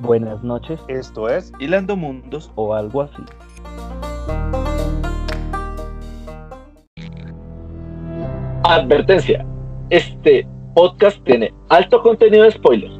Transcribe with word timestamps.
Buenas 0.00 0.42
noches. 0.42 0.80
Esto 0.88 1.28
es 1.28 1.52
Hilando 1.58 1.96
Mundos 1.96 2.50
o 2.56 2.74
algo 2.74 3.02
así. 3.02 3.22
Advertencia. 8.64 9.46
Este 9.90 10.46
podcast 10.74 11.22
tiene 11.24 11.54
alto 11.68 12.02
contenido 12.02 12.44
de 12.44 12.50
spoilers. 12.50 12.94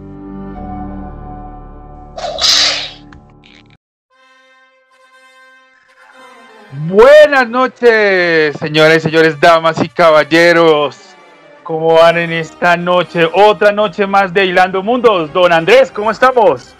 Buenas 6.86 7.48
noches, 7.48 8.56
señoras 8.58 8.98
y 8.98 9.00
señores, 9.00 9.40
damas 9.40 9.82
y 9.82 9.88
caballeros. 9.88 11.16
¿Cómo 11.62 11.95
van 11.95 12.18
en 12.18 12.32
esta 12.32 12.76
noche? 12.76 13.29
Otra 13.32 13.72
noche 13.72 14.06
más 14.06 14.34
de 14.34 14.45
Hilando 14.45 14.82
Mundos. 14.82 15.33
Don 15.33 15.52
Andrés, 15.52 15.91
¿cómo 15.91 16.11
estamos? 16.11 16.74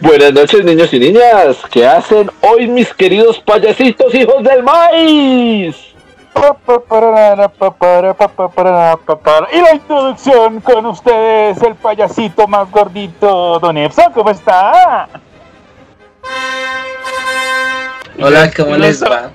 Buenas 0.00 0.32
noches, 0.32 0.64
niños 0.64 0.92
y 0.92 0.98
niñas. 0.98 1.58
¿Qué 1.70 1.86
hacen 1.86 2.30
hoy, 2.40 2.66
mis 2.66 2.92
queridos 2.94 3.38
payasitos, 3.40 4.14
hijos 4.14 4.42
del 4.42 4.62
maíz? 4.62 5.76
Y 9.52 9.60
la 9.60 9.74
introducción 9.74 10.60
con 10.60 10.86
ustedes, 10.86 11.62
el 11.62 11.74
payasito 11.76 12.48
más 12.48 12.70
gordito, 12.70 13.58
Don 13.60 13.76
Epson, 13.76 14.12
¿cómo 14.12 14.30
está? 14.30 15.08
Hola, 18.20 18.50
¿cómo 18.56 18.76
les 18.76 19.02
va? 19.02 19.30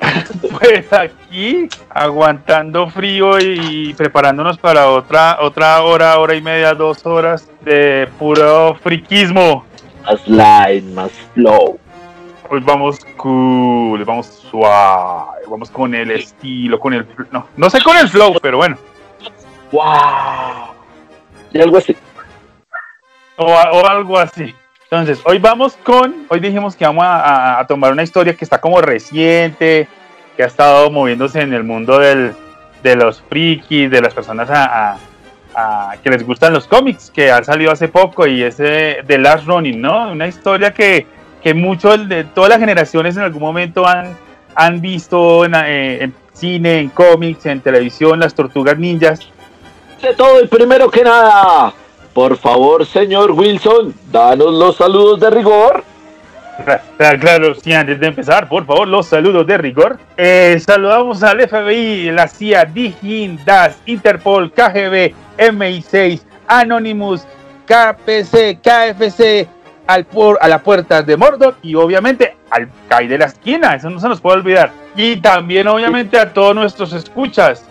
Pues 0.58 0.92
aquí, 0.92 1.68
aguantando 1.88 2.88
frío 2.90 3.38
y 3.40 3.94
preparándonos 3.94 4.58
para 4.58 4.88
otra, 4.88 5.38
otra 5.40 5.80
hora, 5.82 6.18
hora 6.18 6.34
y 6.34 6.42
media, 6.42 6.74
dos 6.74 7.06
horas 7.06 7.48
de 7.64 8.08
puro 8.18 8.76
friquismo. 8.82 9.64
Más 10.04 10.28
light, 10.28 10.84
más 10.84 11.12
flow. 11.34 11.78
Hoy 12.50 12.60
vamos 12.60 13.04
cool, 13.16 14.04
vamos 14.04 14.26
suave, 14.26 15.42
vamos 15.48 15.70
con 15.70 15.94
el 15.94 16.10
estilo, 16.10 16.78
con 16.78 16.92
el... 16.92 17.06
No, 17.30 17.46
no 17.56 17.70
sé 17.70 17.80
con 17.82 17.96
el 17.96 18.08
flow, 18.08 18.34
pero 18.42 18.58
bueno. 18.58 18.76
¡Wow! 19.70 20.74
Y 21.52 21.60
algo 21.60 21.78
así. 21.78 21.96
O, 23.36 23.46
o 23.46 23.86
algo 23.86 24.18
así. 24.18 24.54
Entonces, 24.84 25.22
hoy 25.24 25.38
vamos 25.38 25.78
con, 25.84 26.26
hoy 26.28 26.40
dijimos 26.40 26.76
que 26.76 26.84
vamos 26.84 27.04
a, 27.04 27.60
a, 27.60 27.66
tomar 27.66 27.92
una 27.92 28.02
historia 28.02 28.34
que 28.34 28.44
está 28.44 28.60
como 28.60 28.82
reciente, 28.82 29.88
que 30.36 30.42
ha 30.42 30.46
estado 30.46 30.90
moviéndose 30.90 31.40
en 31.40 31.54
el 31.54 31.64
mundo 31.64 31.98
del, 31.98 32.34
de 32.82 32.96
los 32.96 33.22
frikis, 33.22 33.90
de 33.90 34.02
las 34.02 34.12
personas 34.12 34.50
a, 34.50 34.90
a, 34.90 34.96
que 36.02 36.10
les 36.10 36.26
gustan 36.26 36.52
los 36.52 36.66
cómics, 36.66 37.10
que 37.10 37.30
ha 37.30 37.42
salido 37.44 37.70
hace 37.72 37.88
poco 37.88 38.26
y 38.26 38.42
es 38.42 38.56
de 38.56 39.04
The 39.06 39.18
Last 39.18 39.46
Running, 39.46 39.80
¿no? 39.80 40.10
Una 40.10 40.26
historia 40.26 40.72
que, 40.72 41.06
que 41.42 41.54
muchos 41.54 42.08
de 42.08 42.24
todas 42.24 42.50
las 42.50 42.58
generaciones 42.58 43.16
en 43.16 43.22
algún 43.22 43.42
momento 43.42 43.86
han, 43.86 44.16
han 44.54 44.80
visto 44.80 45.44
en, 45.44 45.54
eh, 45.54 46.04
en 46.04 46.14
cine, 46.32 46.78
en 46.80 46.88
cómics, 46.88 47.46
en 47.46 47.60
televisión, 47.60 48.18
las 48.20 48.34
tortugas 48.34 48.78
ninjas. 48.78 49.20
De 50.00 50.14
todo 50.14 50.42
y 50.42 50.48
primero 50.48 50.90
que 50.90 51.04
nada, 51.04 51.72
por 52.12 52.36
favor, 52.36 52.84
señor 52.84 53.30
Wilson, 53.32 53.94
danos 54.10 54.52
los 54.52 54.76
saludos 54.76 55.20
de 55.20 55.30
rigor. 55.30 55.84
Claro, 57.20 57.54
sí, 57.54 57.72
antes 57.72 57.98
de 58.00 58.06
empezar, 58.06 58.48
por 58.48 58.66
favor, 58.66 58.88
los 58.88 59.06
saludos 59.06 59.46
de 59.46 59.58
rigor. 59.58 59.98
Eh, 60.16 60.60
saludamos 60.64 61.22
al 61.22 61.40
FBI, 61.48 62.10
la 62.10 62.28
CIA, 62.28 62.64
DIGIN, 62.64 63.38
DAS, 63.44 63.78
Interpol, 63.86 64.52
KGB, 64.52 65.14
MI6, 65.38 66.20
Anonymous, 66.46 67.26
KPC, 67.66 68.60
KFC, 68.62 69.48
al 69.86 70.04
por, 70.04 70.38
a 70.40 70.48
la 70.48 70.62
puerta 70.62 71.02
de 71.02 71.16
Mordor 71.16 71.56
y 71.62 71.74
obviamente 71.74 72.36
al 72.50 72.68
CAI 72.88 73.08
de 73.08 73.18
la 73.18 73.26
esquina, 73.26 73.74
eso 73.74 73.90
no 73.90 73.98
se 73.98 74.08
nos 74.08 74.20
puede 74.20 74.38
olvidar. 74.38 74.72
Y 74.96 75.16
también 75.16 75.66
obviamente 75.68 76.18
a 76.18 76.32
todos 76.32 76.54
nuestros 76.54 76.92
escuchas, 76.92 77.66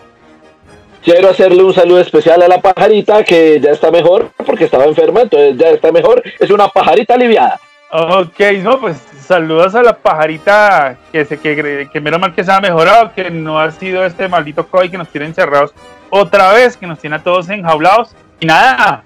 Quiero 1.03 1.29
hacerle 1.29 1.63
un 1.63 1.73
saludo 1.73 1.99
especial 1.99 2.43
a 2.43 2.47
la 2.47 2.61
pajarita 2.61 3.23
que 3.23 3.59
ya 3.59 3.71
está 3.71 3.89
mejor 3.89 4.29
porque 4.45 4.65
estaba 4.65 4.85
enferma, 4.85 5.21
entonces 5.21 5.57
ya 5.57 5.69
está 5.69 5.91
mejor. 5.91 6.21
Es 6.39 6.51
una 6.51 6.67
pajarita 6.67 7.15
aliviada. 7.15 7.59
Ok, 7.93 8.39
no, 8.63 8.79
pues 8.79 8.97
saludos 9.27 9.75
a 9.75 9.83
la 9.83 9.97
pajarita 9.97 10.97
que 11.11 11.25
se 11.25 11.37
que, 11.37 11.89
que 11.91 12.01
menos 12.01 12.21
mal 12.21 12.33
que 12.33 12.43
se 12.43 12.51
ha 12.51 12.61
mejorado, 12.61 13.13
que 13.13 13.29
no 13.29 13.59
ha 13.59 13.69
sido 13.71 14.05
este 14.05 14.29
maldito 14.29 14.65
COVID 14.65 14.91
que 14.91 14.97
nos 14.97 15.09
tiene 15.09 15.27
encerrados 15.27 15.73
otra 16.09 16.53
vez, 16.53 16.77
que 16.77 16.87
nos 16.87 16.99
tiene 16.99 17.17
a 17.17 17.23
todos 17.23 17.49
enjaulados. 17.49 18.15
Y 18.39 18.45
nada. 18.45 19.03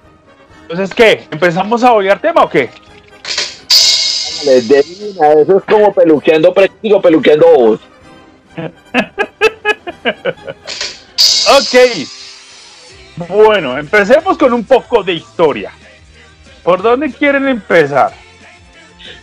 Entonces, 0.61 0.93
¿qué? 0.93 1.27
¿Empezamos 1.31 1.83
a 1.83 1.91
volver 1.91 2.19
tema 2.19 2.43
o 2.43 2.49
qué? 2.49 2.69
Divina, 4.43 5.33
eso 5.33 5.57
es 5.57 5.63
como 5.63 5.91
peluqueando, 5.91 6.53
digo, 6.81 7.01
peluqueando 7.01 7.47
vos. 7.55 7.79
Ok. 11.47 12.07
Bueno, 13.29 13.77
empecemos 13.77 14.35
con 14.37 14.51
un 14.51 14.63
poco 14.63 15.03
de 15.03 15.13
historia. 15.13 15.71
¿Por 16.63 16.81
dónde 16.81 17.11
quieren 17.11 17.47
empezar? 17.47 18.24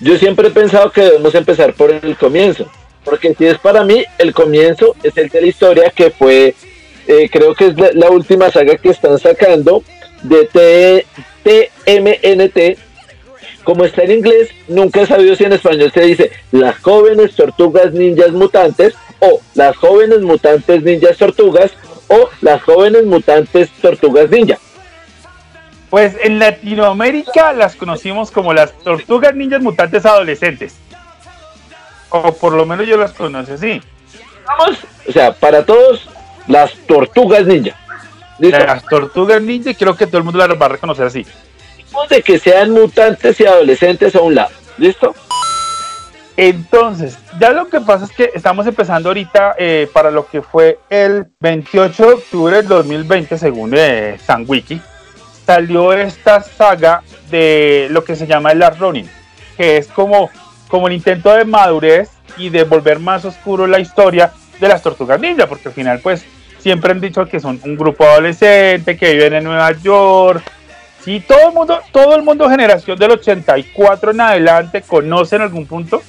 Yo 0.00 0.16
siempre 0.18 0.48
he 0.48 0.50
pensado 0.50 0.90
que 0.90 1.02
debemos 1.02 1.34
empezar 1.34 1.74
por 1.74 1.90
el 1.90 2.16
comienzo. 2.16 2.70
Porque 3.04 3.34
si 3.34 3.46
es 3.46 3.58
para 3.58 3.84
mí, 3.84 4.04
el 4.18 4.32
comienzo 4.32 4.94
es 5.02 5.16
el 5.16 5.28
de 5.28 5.40
la 5.40 5.46
historia 5.46 5.90
que 5.90 6.10
fue, 6.10 6.54
eh, 7.06 7.28
creo 7.30 7.54
que 7.54 7.68
es 7.68 7.76
la, 7.76 7.90
la, 7.94 8.10
última 8.10 8.50
saga 8.50 8.76
que 8.76 8.90
están 8.90 9.18
sacando 9.18 9.82
de 10.22 11.04
TMNT. 11.84 12.78
Como 13.64 13.84
está 13.84 14.02
en 14.02 14.12
inglés, 14.12 14.50
nunca 14.68 15.02
he 15.02 15.06
sabido 15.06 15.36
si 15.36 15.44
en 15.44 15.52
español 15.52 15.90
se 15.92 16.00
dice 16.00 16.32
las 16.50 16.78
jóvenes 16.78 17.34
tortugas 17.34 17.92
ninjas 17.92 18.32
mutantes 18.32 18.94
o 19.20 19.40
las 19.54 19.76
jóvenes 19.76 20.20
mutantes 20.20 20.82
ninjas 20.82 21.16
tortugas 21.16 21.70
o 22.08 22.28
las 22.40 22.60
jóvenes 22.62 23.04
mutantes 23.04 23.70
tortugas 23.80 24.30
ninja. 24.30 24.58
Pues 25.92 26.16
en 26.22 26.38
Latinoamérica 26.38 27.52
las 27.52 27.76
conocimos 27.76 28.30
como 28.30 28.54
las 28.54 28.72
tortugas 28.78 29.34
ninjas 29.34 29.60
mutantes 29.60 30.06
adolescentes. 30.06 30.74
O 32.08 32.32
por 32.32 32.54
lo 32.54 32.64
menos 32.64 32.86
yo 32.86 32.96
las 32.96 33.12
conocí 33.12 33.52
así. 33.52 33.82
Vamos, 34.46 34.78
o 35.06 35.12
sea, 35.12 35.34
para 35.34 35.66
todos, 35.66 36.08
las 36.48 36.72
tortugas 36.86 37.44
ninja. 37.44 37.76
¿Listo? 38.38 38.58
Las 38.58 38.86
tortugas 38.86 39.42
ninja, 39.42 39.74
creo 39.74 39.94
que 39.94 40.06
todo 40.06 40.16
el 40.16 40.24
mundo 40.24 40.38
las 40.38 40.58
va 40.58 40.64
a 40.64 40.70
reconocer 40.70 41.04
así. 41.04 41.26
De 42.08 42.22
que 42.22 42.38
sean 42.38 42.70
mutantes 42.70 43.38
y 43.40 43.44
adolescentes 43.44 44.16
a 44.16 44.22
un 44.22 44.34
lado. 44.34 44.52
¿Listo? 44.78 45.14
Entonces, 46.38 47.18
ya 47.38 47.52
lo 47.52 47.68
que 47.68 47.82
pasa 47.82 48.06
es 48.06 48.12
que 48.12 48.30
estamos 48.34 48.66
empezando 48.66 49.10
ahorita 49.10 49.56
eh, 49.58 49.90
para 49.92 50.10
lo 50.10 50.26
que 50.26 50.40
fue 50.40 50.78
el 50.88 51.26
28 51.40 52.06
de 52.06 52.14
octubre 52.14 52.56
del 52.56 52.68
2020, 52.68 53.36
según 53.36 53.74
eh, 53.76 54.18
San 54.24 54.46
Wiki, 54.48 54.80
salió 55.46 55.92
esta 55.92 56.42
saga 56.42 57.02
de 57.30 57.88
lo 57.90 58.04
que 58.04 58.16
se 58.16 58.26
llama 58.26 58.52
el 58.52 58.58
Last 58.58 58.80
que 59.56 59.76
es 59.76 59.88
como, 59.88 60.30
como 60.68 60.88
el 60.88 60.94
intento 60.94 61.32
de 61.34 61.44
madurez 61.44 62.10
y 62.36 62.48
de 62.48 62.64
volver 62.64 62.98
más 62.98 63.24
oscuro 63.24 63.66
la 63.66 63.80
historia 63.80 64.32
de 64.60 64.68
las 64.68 64.82
tortugas 64.82 65.20
ninja, 65.20 65.46
porque 65.46 65.68
al 65.68 65.74
final, 65.74 66.00
pues, 66.00 66.24
siempre 66.58 66.92
han 66.92 67.00
dicho 67.00 67.26
que 67.26 67.40
son 67.40 67.60
un 67.64 67.76
grupo 67.76 68.04
adolescente 68.04 68.96
que 68.96 69.12
viven 69.12 69.34
en 69.34 69.44
Nueva 69.44 69.72
York. 69.72 70.42
Sí, 71.04 71.20
todo 71.20 71.48
el 71.48 71.54
mundo, 71.54 71.80
todo 71.90 72.14
el 72.14 72.22
mundo 72.22 72.48
generación 72.48 72.96
del 72.96 73.10
84 73.10 74.12
en 74.12 74.20
adelante 74.20 74.82
conoce 74.82 75.36
en 75.36 75.42
algún 75.42 75.66
punto 75.66 76.00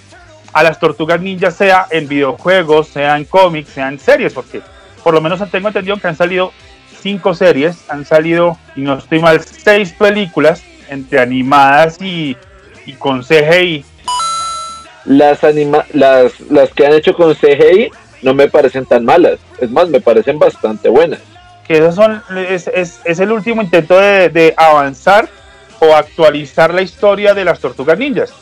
a 0.54 0.62
las 0.62 0.80
tortugas 0.80 1.20
ninjas, 1.20 1.56
sea 1.56 1.88
en 1.90 2.08
videojuegos, 2.08 2.90
sea 2.90 3.18
en 3.18 3.26
cómics, 3.26 3.72
sea 3.72 3.88
en 3.88 4.00
series, 4.00 4.34
porque 4.34 4.62
por 5.04 5.16
lo 5.16 5.20
menos 5.20 5.42
tengo 5.50 5.68
entendido 5.68 5.98
que 5.98 6.08
han 6.08 6.16
salido 6.16 6.52
cinco 7.03 7.36
series, 7.36 7.78
han 7.90 8.06
salido, 8.06 8.58
y 8.75 8.81
no 8.81 8.97
estoy 8.97 9.20
mal, 9.20 9.41
seis 9.41 9.94
películas 9.94 10.64
entre 10.90 11.20
animadas 11.20 12.02
y, 12.02 12.35
y 12.85 12.94
con 12.94 13.22
CGI. 13.23 13.85
Las, 15.05 15.44
anima 15.44 15.85
las, 15.91 16.40
las 16.50 16.72
que 16.72 16.85
han 16.85 16.94
hecho 16.94 17.14
con 17.14 17.35
CGI 17.35 17.91
no 18.22 18.34
me 18.34 18.47
parecen 18.47 18.85
tan 18.85 19.03
malas, 19.03 19.38
es 19.59 19.70
más, 19.70 19.90
me 19.90 20.00
parecen 20.00 20.40
bastante 20.40 20.88
buenas. 20.88 21.20
Que 21.67 21.78
esos 21.78 21.96
son, 21.96 22.23
es, 22.50 22.67
es, 22.67 23.02
es 23.03 23.20
el 23.20 23.32
último 23.32 23.61
intento 23.61 24.00
de, 24.00 24.29
de 24.29 24.53
avanzar 24.55 25.29
o 25.79 25.94
actualizar 25.94 26.73
la 26.73 26.82
historia 26.82 27.34
de 27.34 27.44
las 27.44 27.59
tortugas 27.59 28.00
ninjas. 28.00 28.34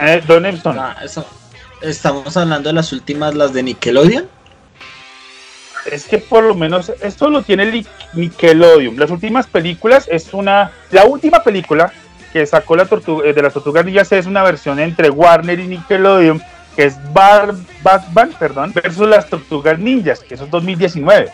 Eh, 0.00 0.22
Don 0.26 0.46
Epson. 0.46 0.78
Ah, 0.78 0.96
eso. 1.02 1.26
Estamos 1.82 2.36
hablando 2.36 2.68
de 2.68 2.74
las 2.74 2.92
últimas, 2.92 3.34
las 3.34 3.52
de 3.52 3.62
Nickelodeon. 3.62 4.28
Es 5.90 6.06
que 6.06 6.18
por 6.18 6.44
lo 6.44 6.54
menos 6.54 6.92
esto 7.02 7.28
lo 7.28 7.42
tiene 7.42 7.84
Nickelodeon. 8.14 8.98
Las 8.98 9.10
últimas 9.10 9.46
películas 9.46 10.08
es 10.10 10.32
una. 10.32 10.72
La 10.90 11.04
última 11.04 11.42
película 11.42 11.92
que 12.32 12.46
sacó 12.46 12.74
la 12.74 12.86
tortuga, 12.86 13.32
de 13.32 13.42
las 13.42 13.52
tortugas 13.52 13.84
ninjas 13.84 14.10
es 14.12 14.26
una 14.26 14.42
versión 14.42 14.80
entre 14.80 15.08
Warner 15.08 15.60
y 15.60 15.68
Nickelodeon, 15.68 16.42
que 16.74 16.86
es 16.86 16.96
Bar, 17.12 17.54
Batman, 17.82 18.32
perdón, 18.38 18.72
versus 18.74 19.08
las 19.08 19.28
tortugas 19.28 19.78
ninjas, 19.78 20.20
que 20.20 20.34
es 20.34 20.50
2019. 20.50 21.30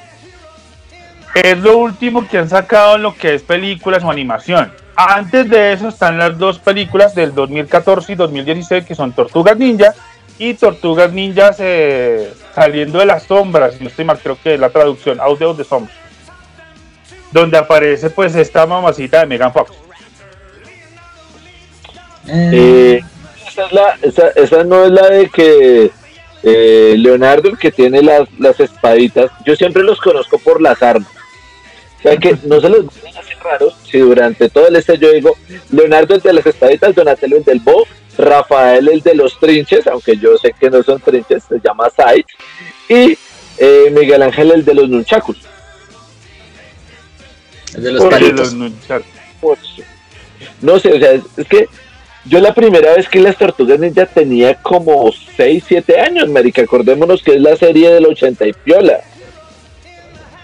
Es 1.35 1.59
lo 1.59 1.79
último 1.79 2.27
que 2.29 2.39
han 2.39 2.49
sacado 2.49 2.97
en 2.97 3.03
lo 3.03 3.15
que 3.15 3.35
es 3.35 3.43
películas 3.43 4.03
o 4.03 4.11
animación. 4.11 4.73
Antes 4.97 5.49
de 5.49 5.73
eso 5.73 5.89
están 5.89 6.19
las 6.19 6.37
dos 6.37 6.59
películas 6.59 7.15
del 7.15 7.35
2014 7.35 8.13
y 8.13 8.17
2016 8.17 8.85
que 8.85 8.95
son 8.95 9.13
Tortugas 9.13 9.57
Ninja 9.57 9.95
y 10.39 10.53
Tortugas 10.55 11.13
Ninjas 11.13 11.57
eh, 11.61 12.31
saliendo 12.55 12.99
de 12.99 13.07
las 13.07 13.25
sombras, 13.25 13.81
no 13.81 13.89
estoy 13.89 14.05
mal, 14.05 14.19
creo 14.19 14.39
que 14.43 14.55
es 14.55 14.61
la 14.61 14.71
traducción, 14.71 15.21
Out 15.21 15.43
of 15.43 15.57
the 15.57 15.65
Sombras, 15.65 15.97
donde 17.31 17.59
aparece 17.59 18.11
pues 18.11 18.35
esta 18.35 18.67
mamacita 18.67 19.21
de 19.21 19.27
Megan 19.27 19.53
Fox. 19.53 19.73
Eh, 22.27 23.01
esa, 23.49 23.67
es 23.67 23.73
la, 23.73 23.99
esa, 24.03 24.29
esa 24.31 24.65
no 24.65 24.85
es 24.85 24.93
la 24.93 25.09
de 25.09 25.29
que 25.29 25.91
eh, 26.43 26.95
Leonardo, 26.97 27.49
el 27.49 27.59
que 27.59 27.73
tiene 27.73 28.03
las, 28.03 28.29
las 28.39 28.59
espaditas, 28.61 29.31
yo 29.45 29.57
siempre 29.57 29.83
los 29.83 30.01
conozco 30.01 30.39
por 30.39 30.61
las 30.61 30.83
armas. 30.83 31.11
O 31.99 32.03
sea 32.03 32.17
que 32.17 32.35
no 32.45 32.61
se 32.61 32.71
les 32.71 32.81
hace 33.19 33.35
raro 33.45 33.71
si 33.85 33.99
durante 33.99 34.49
todo 34.49 34.69
el 34.69 34.77
este 34.77 34.97
yo 34.97 35.13
digo 35.13 35.37
Leonardo 35.71 36.15
el 36.15 36.23
de 36.23 36.33
las 36.33 36.47
espaditas, 36.47 36.95
Donatello 36.95 37.37
el 37.37 37.45
del 37.45 37.61
Bo, 37.61 37.87
Rafael 38.21 38.89
el 38.89 39.01
de 39.01 39.15
los 39.15 39.39
trinches, 39.39 39.87
aunque 39.87 40.17
yo 40.17 40.37
sé 40.39 40.55
que 40.59 40.71
no 40.71 40.83
son 40.83 41.01
trinches, 41.01 41.45
se 41.45 41.61
llama 41.63 41.89
Sight, 41.91 42.27
y 42.89 43.17
eh, 43.59 43.93
Miguel 43.93 44.23
Ángel 44.23 44.53
el 44.53 44.65
de 44.65 44.75
los 44.75 44.89
nunchakus. 44.89 45.39
El 47.75 47.83
de 47.83 47.93
los 47.93 48.05
palitos. 48.05 48.39
los 48.39 48.55
nunchakus. 48.55 49.83
No 50.63 50.79
sé, 50.79 50.93
o 50.93 50.99
sea, 50.99 51.13
es, 51.13 51.23
es 51.37 51.47
que 51.47 51.69
yo 52.27 52.39
la 52.41 52.55
primera 52.55 52.95
vez 52.95 53.09
que 53.09 53.19
las 53.19 53.37
Tortugas 53.37 53.79
Ninja 53.79 54.07
tenía 54.07 54.55
como 54.55 55.11
6, 55.37 55.65
7 55.67 56.01
años, 56.01 56.29
marica. 56.29 56.63
Acordémonos 56.63 57.23
que 57.23 57.35
es 57.35 57.41
la 57.41 57.57
serie 57.57 57.91
del 57.91 58.07
80 58.07 58.47
y 58.47 58.53
piola. 58.53 59.01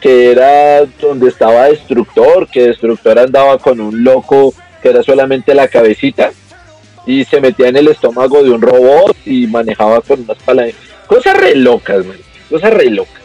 Que 0.00 0.32
era 0.32 0.86
donde 1.00 1.28
estaba 1.28 1.66
Destructor, 1.66 2.48
que 2.48 2.68
Destructor 2.68 3.18
andaba 3.18 3.58
con 3.58 3.80
un 3.80 4.04
loco 4.04 4.54
que 4.82 4.88
era 4.88 5.02
solamente 5.02 5.54
la 5.54 5.68
cabecita 5.68 6.32
y 7.06 7.24
se 7.24 7.40
metía 7.40 7.68
en 7.68 7.76
el 7.76 7.88
estómago 7.88 8.42
de 8.42 8.50
un 8.50 8.60
robot 8.60 9.16
y 9.24 9.46
manejaba 9.46 10.00
con 10.00 10.20
unas 10.22 10.36
palancas. 10.38 10.74
Cosas 11.06 11.36
re 11.38 11.54
locas, 11.54 12.04
man. 12.04 12.16
Cosas 12.50 12.72
re 12.74 12.90
locas. 12.90 13.22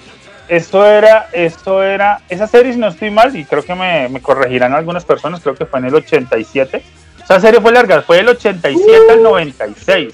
Esto 0.47 0.85
era, 0.85 1.29
esto 1.31 1.81
era, 1.81 2.21
esa 2.29 2.45
serie 2.45 2.73
si 2.73 2.79
no 2.79 2.89
estoy 2.89 3.09
mal, 3.09 3.35
y 3.35 3.45
creo 3.45 3.63
que 3.63 3.73
me, 3.73 4.09
me 4.09 4.21
corregirán 4.21 4.73
algunas 4.73 5.05
personas, 5.05 5.39
creo 5.41 5.55
que 5.55 5.65
fue 5.65 5.79
en 5.79 5.85
el 5.85 5.95
87. 5.95 6.81
Esa 7.23 7.39
serie 7.39 7.61
fue 7.61 7.71
larga, 7.71 8.01
fue 8.01 8.17
del 8.17 8.29
87 8.29 9.11
al 9.11 9.23
96. 9.23 10.13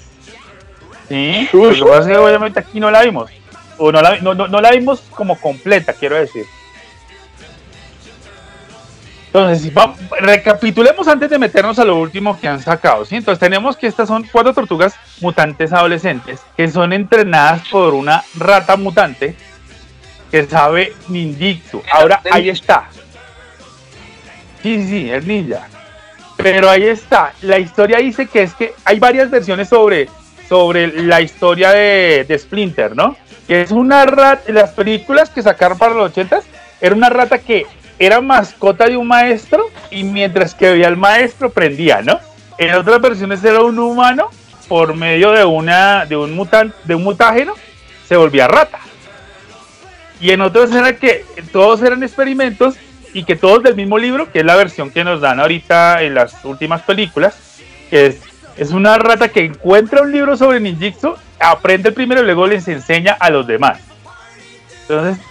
Sí, 1.09 1.47
lo 1.51 1.69
que 1.73 1.81
pasa 1.91 1.99
es 2.01 2.07
que 2.07 2.17
obviamente 2.17 2.59
aquí 2.59 2.79
no 2.79 2.91
la 2.91 3.01
vimos. 3.01 3.31
O 3.77 3.91
no 3.91 4.01
la, 4.01 4.17
no, 4.19 4.33
no- 4.33 4.47
no 4.47 4.61
la 4.61 4.71
vimos 4.71 5.01
como 5.11 5.39
completa, 5.39 5.93
quiero 5.93 6.15
decir. 6.15 6.45
Entonces, 9.39 9.63
si 9.63 9.69
va- 9.71 9.93
recapitulemos 10.19 11.07
antes 11.07 11.29
de 11.29 11.37
meternos 11.39 11.77
a 11.79 11.85
lo 11.85 11.97
último 11.97 12.39
que 12.39 12.47
han 12.47 12.61
sacado. 12.61 13.05
¿sí? 13.05 13.15
Entonces, 13.15 13.39
tenemos 13.39 13.77
que 13.77 13.87
estas 13.87 14.07
son 14.07 14.27
cuatro 14.31 14.53
tortugas 14.53 14.95
mutantes 15.21 15.71
adolescentes 15.73 16.41
que 16.55 16.69
son 16.69 16.93
entrenadas 16.93 17.61
por 17.69 17.93
una 17.93 18.23
rata 18.37 18.75
mutante 18.77 19.35
que 20.31 20.45
sabe 20.45 20.93
ninjitsu. 21.07 21.81
Ahora, 21.91 22.21
ahí 22.31 22.49
está. 22.49 22.89
Sí, 24.61 24.85
sí, 24.87 25.09
es 25.11 25.25
ninja. 25.25 25.67
Pero 26.35 26.69
ahí 26.69 26.83
está. 26.83 27.33
La 27.41 27.57
historia 27.59 27.97
dice 27.97 28.27
que 28.27 28.43
es 28.43 28.53
que 28.53 28.73
hay 28.85 28.99
varias 28.99 29.29
versiones 29.29 29.69
sobre, 29.69 30.09
sobre 30.49 30.87
la 31.03 31.21
historia 31.21 31.71
de, 31.71 32.25
de 32.27 32.37
Splinter, 32.39 32.95
¿no? 32.95 33.15
Que 33.47 33.61
es 33.61 33.71
una 33.71 34.05
rata, 34.05 34.51
las 34.51 34.71
películas 34.71 35.29
que 35.29 35.41
sacaron 35.41 35.77
para 35.77 35.93
los 35.93 36.11
80 36.11 36.41
era 36.81 36.93
una 36.95 37.09
rata 37.09 37.39
que 37.39 37.65
era 37.99 38.21
mascota 38.21 38.87
de 38.87 38.97
un 38.97 39.07
maestro 39.07 39.65
y 39.89 40.03
mientras 40.03 40.53
que 40.53 40.71
veía 40.71 40.87
al 40.87 40.97
maestro 40.97 41.49
prendía, 41.49 42.01
¿no? 42.01 42.19
En 42.57 42.73
otras 42.75 43.01
versiones 43.01 43.43
era 43.43 43.61
un 43.61 43.79
humano 43.79 44.29
por 44.67 44.95
medio 44.95 45.31
de 45.31 45.45
una 45.45 46.05
de 46.05 46.17
un 46.17 46.35
mutan, 46.35 46.73
de 46.83 46.95
un 46.95 47.03
mutágeno 47.03 47.53
se 48.07 48.17
volvía 48.17 48.47
rata. 48.47 48.79
Y 50.19 50.31
en 50.31 50.41
otros 50.41 50.71
era 50.73 50.95
que 50.95 51.25
todos 51.51 51.81
eran 51.83 52.03
experimentos 52.03 52.75
y 53.13 53.23
que 53.23 53.35
todos 53.35 53.63
del 53.63 53.75
mismo 53.75 53.97
libro, 53.97 54.31
que 54.31 54.39
es 54.39 54.45
la 54.45 54.55
versión 54.55 54.89
que 54.89 55.03
nos 55.03 55.21
dan 55.21 55.39
ahorita 55.39 56.01
en 56.03 56.15
las 56.15 56.43
últimas 56.43 56.81
películas, 56.81 57.59
que 57.89 58.07
es, 58.07 58.21
es 58.57 58.71
una 58.71 58.97
rata 58.97 59.29
que 59.29 59.45
encuentra 59.45 60.01
un 60.01 60.11
libro 60.11 60.35
sobre 60.35 60.59
ninjitsu, 60.59 61.15
aprende 61.39 61.89
el 61.89 61.95
primero 61.95 62.21
y 62.21 62.25
luego 62.25 62.47
les 62.47 62.67
enseña 62.67 63.15
a 63.19 63.29
los 63.29 63.45
demás. 63.45 63.79
Entonces, 64.81 65.23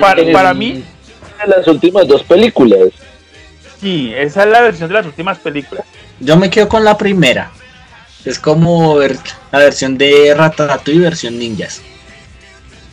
para, 0.00 0.22
Mm, 0.22 0.32
para 0.32 0.54
mí, 0.54 0.84
Las 1.46 1.66
últimas 1.68 2.06
dos 2.08 2.22
películas. 2.22 2.88
sí, 3.80 4.12
esa 4.16 4.44
es 4.44 4.48
la 4.50 4.62
versión 4.62 4.88
de 4.88 4.94
las 4.94 5.06
últimas 5.06 5.38
películas. 5.38 5.84
Yo 6.20 6.36
me 6.36 6.48
quedo 6.50 6.68
con 6.68 6.84
la 6.84 6.96
primera. 6.96 7.50
Es 8.24 8.38
como 8.38 8.96
ver- 8.96 9.18
la 9.52 9.58
versión 9.60 9.96
de 9.98 10.34
Ratatouille 10.36 11.00
versión 11.00 11.38
ninjas. 11.38 11.80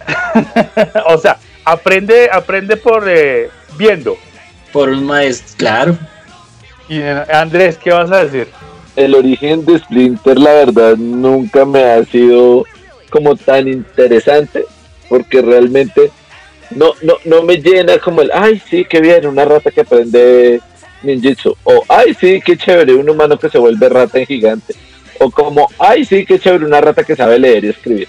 o 1.06 1.18
sea, 1.18 1.38
aprende, 1.66 2.30
aprende 2.32 2.78
por 2.78 3.08
eh, 3.08 3.50
viendo. 3.78 4.18
Por 4.72 4.90
un 4.90 5.06
maestro, 5.06 5.56
claro. 5.58 5.98
Y 6.90 7.02
Andrés, 7.02 7.78
¿qué 7.78 7.92
vas 7.92 8.12
a 8.12 8.24
decir? 8.26 8.48
el 8.96 9.16
origen 9.16 9.66
de 9.66 9.80
Splinter, 9.80 10.38
la 10.38 10.54
verdad, 10.54 10.96
nunca 10.98 11.66
me 11.66 11.84
ha 11.84 12.04
sido 12.06 12.64
como 13.10 13.36
tan 13.36 13.68
interesante, 13.68 14.66
porque 15.10 15.42
realmente 15.42 16.12
no, 16.72 16.94
no, 17.02 17.18
no 17.26 17.44
me 17.44 17.58
llena 17.58 17.98
como 18.00 18.22
el, 18.22 18.32
ay, 18.34 18.62
sí, 18.70 18.86
qué 18.86 19.00
bien, 19.02 19.28
una 19.28 19.46
rata 19.46 19.72
que 19.72 19.82
aprende 19.82 20.62
ninjitsu, 21.04 21.56
o 21.64 21.84
ay, 21.88 22.14
sí, 22.14 22.42
qué 22.44 22.58
chévere, 22.58 22.94
un 22.94 23.10
humano 23.10 23.38
que 23.38 23.50
se 23.50 23.58
vuelve 23.58 23.90
rata 23.90 24.20
en 24.20 24.26
gigante, 24.26 24.76
o 25.20 25.30
como, 25.30 25.70
ay, 25.80 26.06
sí, 26.06 26.26
qué 26.26 26.40
chévere, 26.40 26.66
una 26.66 26.82
rata 26.82 27.04
que 27.04 27.16
sabe 27.16 27.40
leer 27.40 27.66
y 27.66 27.70
escribir. 27.70 28.08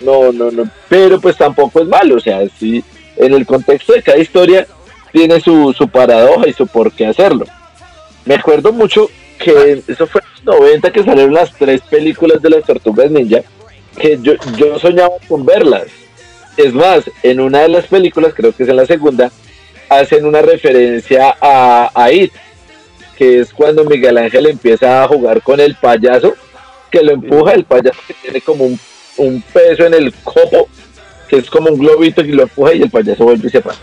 No, 0.00 0.32
no, 0.32 0.50
no, 0.50 0.68
pero 0.88 1.20
pues 1.20 1.36
tampoco 1.36 1.80
es 1.80 1.86
malo, 1.86 2.16
o 2.16 2.20
sea, 2.20 2.40
sí, 2.58 2.82
en 3.16 3.34
el 3.34 3.46
contexto 3.46 3.92
de 3.92 4.02
cada 4.02 4.18
historia 4.18 4.66
tiene 5.12 5.40
su, 5.40 5.72
su 5.76 5.88
paradoja 5.88 6.48
y 6.48 6.52
su 6.52 6.66
por 6.66 6.92
qué 6.92 7.06
hacerlo. 7.06 7.46
Me 8.24 8.34
acuerdo 8.34 8.72
mucho 8.72 9.08
que 9.38 9.82
eso 9.86 10.06
fue 10.06 10.20
en 10.20 10.46
los 10.46 10.60
90 10.60 10.92
que 10.92 11.04
salieron 11.04 11.34
las 11.34 11.52
tres 11.52 11.80
películas 11.82 12.40
de 12.40 12.50
las 12.50 12.64
tortugas 12.64 13.10
ninja, 13.10 13.42
que 13.98 14.18
yo, 14.22 14.34
yo 14.56 14.78
soñaba 14.78 15.14
con 15.28 15.44
verlas. 15.44 15.86
Es 16.56 16.74
más, 16.74 17.10
en 17.22 17.40
una 17.40 17.60
de 17.60 17.68
las 17.68 17.86
películas, 17.86 18.34
creo 18.34 18.52
que 18.52 18.64
es 18.64 18.68
en 18.68 18.76
la 18.76 18.86
segunda, 18.86 19.30
hacen 19.88 20.26
una 20.26 20.42
referencia 20.42 21.34
a, 21.40 21.90
a 21.94 22.12
It, 22.12 22.32
que 23.16 23.40
es 23.40 23.52
cuando 23.52 23.84
Miguel 23.84 24.18
Ángel 24.18 24.46
empieza 24.46 25.02
a 25.02 25.08
jugar 25.08 25.42
con 25.42 25.60
el 25.60 25.74
payaso, 25.76 26.34
que 26.90 27.02
lo 27.02 27.12
empuja, 27.12 27.52
el 27.52 27.64
payaso 27.64 27.98
que 28.06 28.14
tiene 28.14 28.40
como 28.40 28.64
un, 28.64 28.78
un 29.18 29.42
peso 29.52 29.86
en 29.86 29.94
el 29.94 30.12
copo, 30.24 30.68
que 31.28 31.36
es 31.38 31.48
como 31.48 31.70
un 31.70 31.78
globito 31.78 32.20
y 32.20 32.32
lo 32.32 32.42
empuja 32.42 32.74
y 32.74 32.82
el 32.82 32.90
payaso 32.90 33.24
vuelve 33.24 33.48
y 33.48 33.50
se 33.50 33.60
para. 33.60 33.78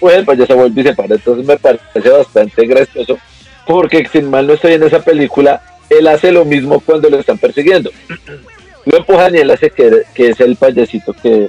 Pues 0.00 0.16
el 0.16 0.24
payaso 0.24 0.56
vuelve 0.56 0.80
y 0.80 0.84
se 0.84 0.94
para. 0.94 1.14
Entonces 1.14 1.46
me 1.46 1.56
parece 1.56 2.10
bastante 2.10 2.66
gracioso 2.66 3.18
porque 3.66 4.08
sin 4.12 4.28
mal 4.28 4.46
no 4.46 4.54
estoy 4.54 4.72
en 4.72 4.82
esa 4.82 5.00
película, 5.00 5.62
él 5.88 6.08
hace 6.08 6.32
lo 6.32 6.44
mismo 6.44 6.80
cuando 6.80 7.08
lo 7.08 7.18
están 7.18 7.38
persiguiendo. 7.38 7.90
Lo 8.84 8.96
empujan 8.96 9.32
y 9.32 9.38
él 9.38 9.50
hace 9.52 9.70
que, 9.70 10.02
que 10.12 10.30
es 10.30 10.40
el 10.40 10.56
payasito 10.56 11.12
que, 11.12 11.48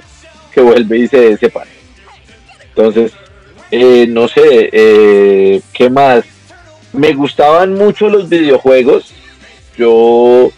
que 0.54 0.60
vuelve 0.60 0.98
y 0.98 1.08
se 1.08 1.36
separa. 1.36 1.70
Entonces, 2.68 3.12
eh, 3.70 4.06
no 4.08 4.28
sé, 4.28 4.70
eh, 4.72 5.60
¿qué 5.72 5.90
más? 5.90 6.24
Me 6.92 7.12
gustaban 7.12 7.74
mucho 7.74 8.08
los 8.08 8.28
videojuegos. 8.28 9.12
Yo 9.76 10.50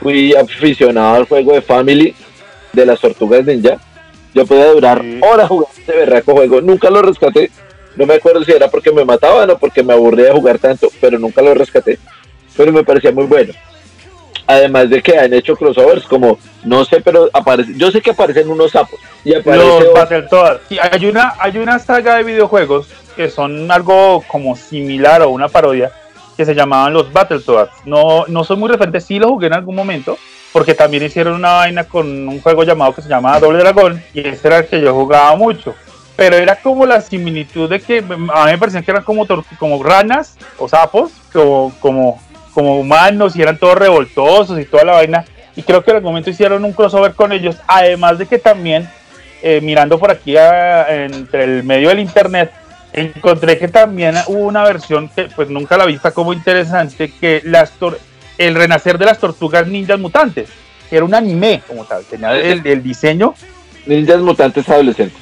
fui 0.00 0.34
aficionado 0.34 1.16
al 1.16 1.26
juego 1.26 1.52
de 1.52 1.62
Family 1.62 2.14
de 2.72 2.86
las 2.86 3.00
tortugas 3.00 3.44
ninja. 3.44 3.78
Yo 4.34 4.46
podía 4.46 4.72
durar 4.72 5.04
horas 5.20 5.48
jugando 5.48 5.74
ese 5.80 5.92
berraco 5.92 6.32
juego. 6.32 6.60
Nunca 6.60 6.90
lo 6.90 7.02
rescaté. 7.02 7.50
No 7.96 8.06
me 8.06 8.14
acuerdo 8.14 8.42
si 8.44 8.52
era 8.52 8.68
porque 8.68 8.90
me 8.90 9.04
mataban 9.04 9.50
o 9.50 9.58
porque 9.58 9.82
me 9.82 9.92
aburría 9.92 10.26
de 10.26 10.32
jugar 10.32 10.58
tanto, 10.58 10.90
pero 11.00 11.18
nunca 11.18 11.42
lo 11.42 11.54
rescaté. 11.54 11.98
Pero 12.56 12.72
me 12.72 12.82
parecía 12.82 13.12
muy 13.12 13.26
bueno. 13.26 13.52
Además 14.46 14.90
de 14.90 15.02
que 15.02 15.18
han 15.18 15.32
hecho 15.32 15.56
crossovers 15.56 16.04
como, 16.04 16.38
no 16.64 16.84
sé, 16.84 17.00
pero 17.00 17.30
aparece, 17.32 17.72
yo 17.76 17.90
sé 17.90 18.02
que 18.02 18.10
aparecen 18.10 18.50
unos 18.50 18.72
sapos. 18.72 19.00
Y 19.24 19.34
aparece 19.34 19.88
Battletoads. 19.94 20.60
Sí, 20.68 20.78
hay 20.78 21.06
una, 21.06 21.34
hay 21.38 21.56
una 21.58 21.78
saga 21.78 22.16
de 22.16 22.24
videojuegos 22.24 22.88
que 23.16 23.30
son 23.30 23.70
algo 23.70 24.22
como 24.28 24.54
similar 24.54 25.22
o 25.22 25.30
una 25.30 25.48
parodia 25.48 25.92
que 26.36 26.44
se 26.44 26.54
llamaban 26.54 26.92
los 26.92 27.12
Battletoads. 27.12 27.72
No, 27.86 28.26
no 28.26 28.44
soy 28.44 28.56
muy 28.56 28.68
referente, 28.68 29.00
sí 29.00 29.18
lo 29.18 29.28
jugué 29.28 29.46
en 29.46 29.54
algún 29.54 29.76
momento, 29.76 30.18
porque 30.52 30.74
también 30.74 31.04
hicieron 31.04 31.34
una 31.34 31.52
vaina 31.52 31.84
con 31.84 32.06
un 32.28 32.40
juego 32.42 32.64
llamado 32.64 32.94
que 32.94 33.02
se 33.02 33.08
llama 33.08 33.38
Doble 33.40 33.60
Dragón, 33.60 34.02
y 34.12 34.28
ese 34.28 34.48
era 34.48 34.58
el 34.58 34.66
que 34.66 34.80
yo 34.80 34.92
jugaba 34.92 35.34
mucho. 35.36 35.74
Pero 36.16 36.36
era 36.36 36.56
como 36.56 36.86
la 36.86 37.00
similitud 37.00 37.68
de 37.68 37.80
que 37.80 37.98
a 37.98 38.02
mí 38.02 38.50
me 38.52 38.58
parecían 38.58 38.84
que 38.84 38.90
eran 38.90 39.02
como, 39.04 39.26
tor- 39.26 39.44
como 39.58 39.82
ranas 39.82 40.36
o 40.58 40.68
sapos, 40.68 41.10
como, 41.32 41.72
como, 41.80 42.22
como 42.54 42.78
humanos 42.78 43.34
y 43.36 43.42
eran 43.42 43.58
todos 43.58 43.76
revoltosos 43.76 44.58
y 44.60 44.64
toda 44.64 44.84
la 44.84 44.92
vaina. 44.92 45.24
Y 45.56 45.62
creo 45.62 45.84
que 45.84 45.90
en 45.90 45.96
algún 45.98 46.12
momento 46.12 46.30
hicieron 46.30 46.64
un 46.64 46.72
crossover 46.72 47.12
con 47.14 47.32
ellos, 47.32 47.56
además 47.66 48.18
de 48.18 48.26
que 48.26 48.38
también 48.38 48.88
eh, 49.42 49.60
mirando 49.60 49.98
por 49.98 50.10
aquí 50.10 50.36
a- 50.36 51.04
entre 51.04 51.44
el 51.44 51.64
medio 51.64 51.90
del 51.90 52.00
internet, 52.00 52.50
encontré 52.92 53.58
que 53.58 53.68
también 53.68 54.14
hubo 54.28 54.38
una 54.46 54.64
versión 54.64 55.08
que 55.08 55.24
pues 55.24 55.50
nunca 55.50 55.76
la 55.76 55.84
vista 55.84 56.12
como 56.12 56.32
interesante, 56.32 57.12
que 57.20 57.42
las 57.44 57.72
tor- 57.78 57.98
el 58.38 58.54
renacer 58.54 58.98
de 58.98 59.04
las 59.06 59.18
tortugas 59.18 59.66
ninjas 59.66 59.98
mutantes, 59.98 60.48
que 60.88 60.96
era 60.96 61.04
un 61.04 61.14
anime 61.14 61.62
como 61.66 61.84
tal, 61.84 62.04
tenía 62.04 62.36
el, 62.36 62.66
el 62.66 62.82
diseño, 62.82 63.34
Ninjas 63.86 64.20
mutantes 64.20 64.66
adolescentes. 64.68 65.20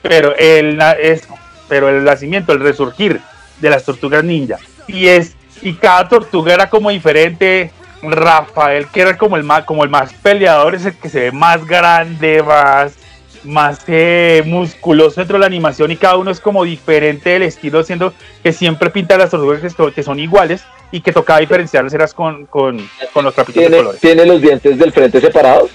pero 0.00 0.34
el, 0.36 0.80
es, 1.00 1.28
pero 1.68 1.88
el 1.90 2.04
nacimiento, 2.04 2.52
el 2.52 2.60
resurgir 2.60 3.20
de 3.60 3.70
las 3.70 3.84
tortugas 3.84 4.24
ninja. 4.24 4.56
Y 4.88 5.08
es, 5.08 5.36
y 5.62 5.74
cada 5.74 6.08
tortuga 6.08 6.52
era 6.54 6.68
como 6.68 6.90
diferente. 6.90 7.70
Rafael, 8.04 8.88
que 8.88 9.00
era 9.00 9.16
como 9.16 9.36
el 9.36 9.44
más, 9.44 9.64
como 9.64 9.84
el 9.84 9.90
más 9.90 10.12
peleador, 10.14 10.74
es 10.74 10.84
el 10.86 10.94
que 10.94 11.08
se 11.08 11.20
ve 11.20 11.30
más 11.32 11.64
grande, 11.64 12.42
más, 12.42 12.94
más 13.44 13.78
eh, 13.86 14.42
musculoso 14.44 15.20
dentro 15.20 15.36
de 15.36 15.40
la 15.40 15.46
animación 15.46 15.90
y 15.92 15.96
cada 15.96 16.16
uno 16.16 16.32
es 16.32 16.40
como 16.40 16.64
diferente 16.64 17.30
del 17.30 17.42
estilo, 17.42 17.84
siendo 17.84 18.12
que 18.42 18.52
siempre 18.52 18.90
pinta 18.90 19.16
las 19.16 19.30
tortugas 19.30 19.60
que, 19.60 19.70
so- 19.70 19.92
que 19.92 20.02
son 20.02 20.18
iguales 20.18 20.64
y 20.90 21.00
que 21.00 21.12
tocaba 21.12 21.38
diferenciarlas 21.38 21.94
eras 21.94 22.12
con, 22.12 22.46
con, 22.46 22.76
con 23.12 23.24
los 23.24 23.34
trapitos 23.36 23.62
de 23.62 23.68
¿Tiene, 23.68 23.76
colores. 23.82 24.00
tiene 24.00 24.26
los 24.26 24.40
dientes 24.40 24.76
del 24.76 24.90
frente 24.92 25.20
separados. 25.20 25.70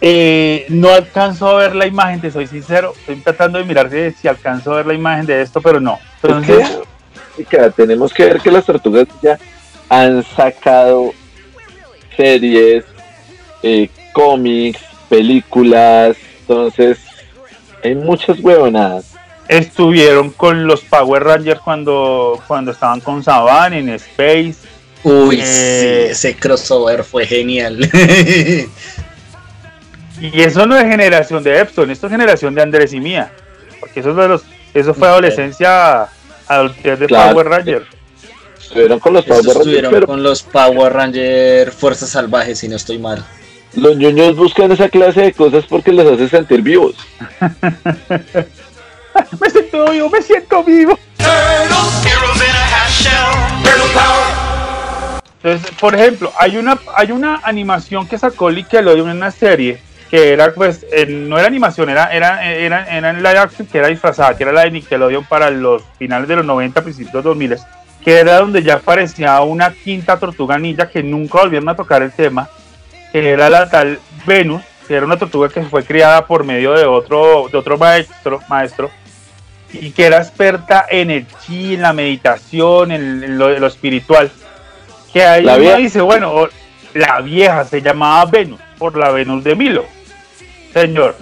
Eh, 0.00 0.64
no 0.70 0.88
alcanzo 0.94 1.48
a 1.48 1.54
ver 1.60 1.74
la 1.76 1.86
imagen, 1.86 2.22
te 2.22 2.30
soy 2.30 2.46
sincero. 2.46 2.94
Estoy 3.00 3.16
tratando 3.16 3.58
de 3.58 3.64
mirar 3.64 3.90
si, 3.90 4.10
si 4.12 4.28
alcanzo 4.28 4.72
a 4.72 4.76
ver 4.76 4.86
la 4.86 4.94
imagen 4.94 5.26
de 5.26 5.42
esto, 5.42 5.60
pero 5.60 5.78
no. 5.78 5.98
Entonces, 6.22 6.78
Tenemos 7.76 8.12
que 8.12 8.24
ver 8.24 8.40
que 8.40 8.50
las 8.50 8.64
tortugas 8.64 9.06
ya 9.22 9.38
han 9.88 10.24
sacado 10.24 11.12
series, 12.16 12.84
eh, 13.62 13.88
cómics, 14.12 14.80
películas. 15.08 16.16
Entonces, 16.40 16.98
hay 17.84 17.94
muchas 17.94 18.38
huevonadas. 18.40 19.12
estuvieron 19.48 20.30
con 20.30 20.66
los 20.66 20.80
Power 20.80 21.22
Rangers 21.22 21.60
cuando, 21.60 22.42
cuando 22.48 22.72
estaban 22.72 23.00
con 23.00 23.22
Saban 23.22 23.74
en 23.74 23.90
Space. 23.90 24.56
Uy, 25.04 25.38
Eh. 25.40 26.06
sí, 26.08 26.10
ese 26.12 26.36
crossover 26.36 27.04
fue 27.04 27.26
genial. 27.26 27.78
Y 30.20 30.40
eso 30.40 30.66
no 30.66 30.76
es 30.76 30.84
generación 30.84 31.42
de 31.42 31.60
Epson, 31.60 31.90
esto 31.90 32.06
es 32.06 32.12
generación 32.12 32.54
de 32.54 32.62
Andrés 32.62 32.92
y 32.94 33.00
Mía. 33.00 33.30
Porque 33.78 34.00
eso, 34.00 34.10
es 34.10 34.16
de 34.16 34.28
los, 34.28 34.42
eso 34.72 34.94
fue 34.94 35.08
adolescencia, 35.08 36.08
adultez 36.48 36.98
de 37.00 37.06
Claro. 37.06 37.32
Power 37.32 37.48
Rangers. 37.48 37.86
Estuvieron 38.60 38.98
con 38.98 39.12
los 39.12 39.24
Power 39.24 39.38
Rangers, 39.44 39.56
estuvieron 39.58 39.92
pero 39.92 40.06
con 40.06 40.22
los 40.22 40.42
Power 40.42 40.92
Ranger 40.92 41.70
Fuerzas 41.72 42.10
Salvajes, 42.10 42.58
si 42.58 42.68
no 42.68 42.76
estoy 42.76 42.98
mal. 42.98 43.24
los 43.74 43.96
ñoños 43.96 44.36
buscan 44.36 44.72
esa 44.72 44.88
clase 44.88 45.20
de 45.22 45.32
cosas 45.32 45.64
porque 45.68 45.92
los 45.92 46.10
hace 46.12 46.28
sentir 46.28 46.62
vivos. 46.62 46.94
Me 49.40 49.48
siento 49.50 49.90
vivo, 49.90 50.10
me 50.10 50.20
siento 50.20 50.62
vivo. 50.62 50.98
Entonces, 55.42 55.70
por 55.78 55.94
ejemplo, 55.94 56.32
hay 56.38 56.56
una, 56.56 56.78
hay 56.96 57.12
una 57.12 57.40
animación 57.44 58.06
que 58.08 58.18
sacó 58.18 58.50
Nickelodeon 58.50 59.10
en 59.10 59.16
una 59.16 59.30
serie 59.30 59.80
que 60.10 60.32
era, 60.32 60.52
pues, 60.54 60.86
eh, 60.92 61.06
no 61.06 61.38
era 61.38 61.48
animación, 61.48 61.90
era, 61.90 62.12
era, 62.12 62.44
era, 62.52 62.84
era 62.96 63.10
en 63.10 63.22
live 63.22 63.38
action 63.38 63.66
que 63.66 63.78
era 63.78 63.88
disfrazada, 63.88 64.36
que 64.36 64.44
era 64.44 64.52
la 64.52 64.62
de 64.62 64.70
Nickelodeon 64.70 65.24
para 65.24 65.50
los 65.50 65.82
finales 65.98 66.28
de 66.28 66.36
los 66.36 66.44
90, 66.44 66.82
principios 66.82 67.12
de 67.12 67.18
los 67.18 67.24
2000, 67.24 67.56
que 68.04 68.20
era 68.20 68.38
donde 68.38 68.62
ya 68.62 68.74
aparecía 68.74 69.40
una 69.40 69.72
quinta 69.72 70.18
tortuga 70.18 70.58
ninja 70.58 70.88
que 70.88 71.02
nunca 71.02 71.40
volvieron 71.40 71.68
a 71.68 71.76
tocar 71.76 72.02
el 72.02 72.12
tema, 72.12 72.48
que 73.10 73.30
era 73.30 73.50
la 73.50 73.68
tal 73.68 73.98
Venus, 74.24 74.62
que 74.86 74.94
era 74.94 75.06
una 75.06 75.16
tortuga 75.16 75.48
que 75.48 75.62
fue 75.62 75.84
criada 75.84 76.24
por 76.26 76.44
medio 76.44 76.72
de 76.72 76.84
otro, 76.84 77.48
de 77.50 77.58
otro 77.58 77.76
maestro, 77.76 78.40
maestro 78.48 78.90
y 79.72 79.90
que 79.90 80.06
era 80.06 80.18
experta 80.18 80.86
en 80.88 81.10
el 81.10 81.26
chi, 81.44 81.74
en 81.74 81.82
la 81.82 81.92
meditación, 81.92 82.92
en, 82.92 83.22
en 83.22 83.38
lo, 83.38 83.52
en 83.52 83.60
lo 83.60 83.66
espiritual. 83.66 84.30
Que 85.12 85.24
ahí 85.24 85.44
uno 85.44 85.76
dice, 85.76 86.00
bueno, 86.00 86.48
la 86.94 87.20
vieja 87.20 87.64
se 87.64 87.82
llamaba 87.82 88.30
Venus, 88.30 88.60
por 88.78 88.96
la 88.96 89.10
Venus 89.10 89.44
de 89.44 89.54
Milo. 89.54 89.84
Señor. 90.80 91.16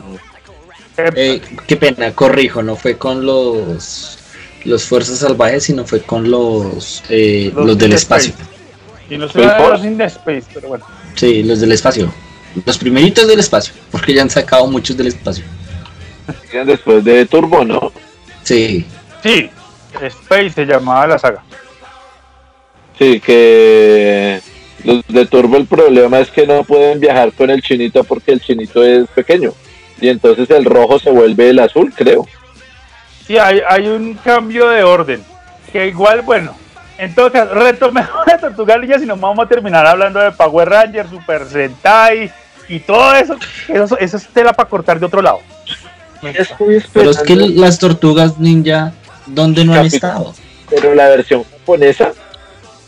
Eh, 0.96 1.10
Eh, 1.16 1.42
qué 1.66 1.76
pena, 1.76 2.12
corrijo, 2.14 2.62
no 2.62 2.76
fue 2.76 2.96
con 2.98 3.24
los 3.26 4.18
los 4.64 4.84
Fuerzas 4.84 5.18
Salvajes, 5.18 5.64
sino 5.64 5.84
fue 5.84 6.00
con 6.02 6.30
los 6.30 7.02
eh, 7.10 7.52
Los 7.54 7.66
los, 7.66 7.78
del 7.78 7.90
de 7.90 7.96
espacio. 7.96 8.32
y 9.10 9.14
Space 9.16 9.48
Force. 9.58 9.70
los 9.72 9.84
in 9.84 9.98
the 9.98 10.04
Space, 10.04 10.44
pero 10.54 10.68
bueno. 10.68 10.86
Sí, 11.14 11.42
los 11.42 11.60
del 11.60 11.72
espacio. 11.72 12.12
Los 12.64 12.78
primeritos 12.78 13.26
del 13.28 13.40
espacio, 13.40 13.74
porque 13.90 14.14
ya 14.14 14.22
han 14.22 14.30
sacado 14.30 14.66
muchos 14.66 14.96
del 14.96 15.08
espacio. 15.08 15.44
Después 16.64 17.04
de 17.04 17.26
Turbo, 17.26 17.64
¿no? 17.64 17.92
Sí, 18.44 18.86
Sí, 19.22 19.50
Space 20.00 20.50
se 20.50 20.64
llamaba 20.64 21.06
la 21.08 21.18
saga. 21.18 21.42
Sí, 22.98 23.20
que 23.20 24.40
los 24.82 25.06
de 25.06 25.26
Turbo 25.26 25.56
el 25.56 25.66
problema 25.66 26.18
es 26.18 26.30
que 26.30 26.46
no 26.46 26.64
pueden 26.64 27.00
viajar 27.00 27.32
con 27.32 27.50
el 27.50 27.62
chinito 27.62 28.04
porque 28.04 28.32
el 28.32 28.40
chinito 28.40 28.82
es 28.82 29.06
pequeño. 29.08 29.52
Y 30.00 30.08
entonces 30.08 30.50
el 30.50 30.64
rojo 30.64 30.98
se 30.98 31.10
vuelve 31.10 31.50
el 31.50 31.58
azul, 31.60 31.92
creo. 31.94 32.26
Sí, 33.26 33.38
hay, 33.38 33.60
hay 33.68 33.86
un 33.86 34.14
cambio 34.14 34.68
de 34.68 34.82
orden. 34.82 35.22
Que 35.72 35.86
igual, 35.88 36.22
bueno, 36.22 36.54
en 36.98 37.14
todo 37.14 37.30
caso, 37.30 37.54
retomemos 37.54 38.10
la 38.26 38.38
Tortuga 38.38 38.76
Ninja, 38.78 38.98
si 38.98 39.06
no 39.06 39.16
vamos 39.16 39.44
a 39.44 39.48
terminar 39.48 39.86
hablando 39.86 40.20
de 40.20 40.32
Power 40.32 40.68
Rangers, 40.68 41.10
Super 41.10 41.46
Sentai 41.46 42.30
y 42.68 42.80
todo 42.80 43.14
eso. 43.14 43.36
Eso, 43.68 43.98
eso 43.98 44.16
es 44.16 44.26
tela 44.28 44.52
para 44.52 44.68
cortar 44.68 44.98
de 44.98 45.06
otro 45.06 45.22
lado. 45.22 45.40
Pero 46.92 47.10
es 47.10 47.18
que 47.18 47.36
las 47.36 47.78
tortugas 47.78 48.38
ninja, 48.38 48.94
¿dónde 49.26 49.64
no 49.64 49.74
han 49.74 49.86
estado? 49.86 50.34
pero 50.70 50.94
la 50.94 51.08
versión 51.08 51.44
japonesa, 51.44 52.12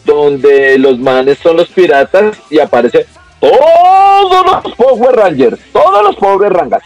donde 0.06 0.78
los 0.78 0.98
manes 0.98 1.38
son 1.38 1.58
los 1.58 1.68
piratas 1.68 2.36
y 2.48 2.58
aparece 2.58 3.06
todos 3.40 4.46
los 4.46 4.74
Power 4.74 5.14
Rangers, 5.14 5.58
todos 5.72 6.02
los 6.02 6.16
Power 6.16 6.52
Rangers. 6.52 6.84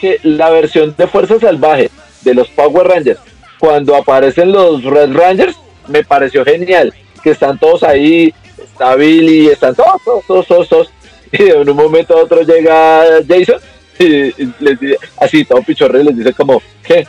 Que 0.00 0.18
la 0.24 0.50
versión 0.50 0.94
de 0.98 1.06
Fuerza 1.06 1.38
Salvaje 1.38 1.90
de 2.22 2.34
los 2.34 2.48
Power 2.48 2.88
Rangers, 2.88 3.20
cuando 3.58 3.94
aparecen 3.94 4.50
los 4.50 4.82
Red 4.82 5.14
Rangers, 5.14 5.56
me 5.86 6.02
pareció 6.02 6.44
genial. 6.44 6.92
Que 7.22 7.30
están 7.30 7.56
todos 7.58 7.84
ahí, 7.84 8.34
está 8.58 8.96
Billy, 8.96 9.46
están 9.46 9.76
todos, 9.76 10.24
todos, 10.26 10.46
todos, 10.46 10.68
todos. 10.68 10.92
Y 11.30 11.50
en 11.50 11.68
un 11.68 11.76
momento 11.76 12.14
a 12.14 12.22
otro 12.22 12.42
llega 12.42 13.04
Jason 13.28 13.60
y, 13.98 14.32
les 14.58 14.80
dice, 14.80 14.98
así 15.18 15.44
todo 15.44 15.62
pichorre, 15.62 16.02
les 16.02 16.16
dice 16.16 16.32
como, 16.32 16.60
¿qué? 16.82 17.06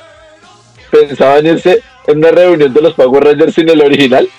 pensaban 0.94 1.46
irse 1.46 1.82
en 2.06 2.20
una 2.20 2.30
reunión 2.30 2.72
de 2.72 2.82
los 2.82 2.94
Power 2.94 3.24
Rangers 3.24 3.56
sin 3.56 3.70
el 3.70 3.82
original. 3.82 4.30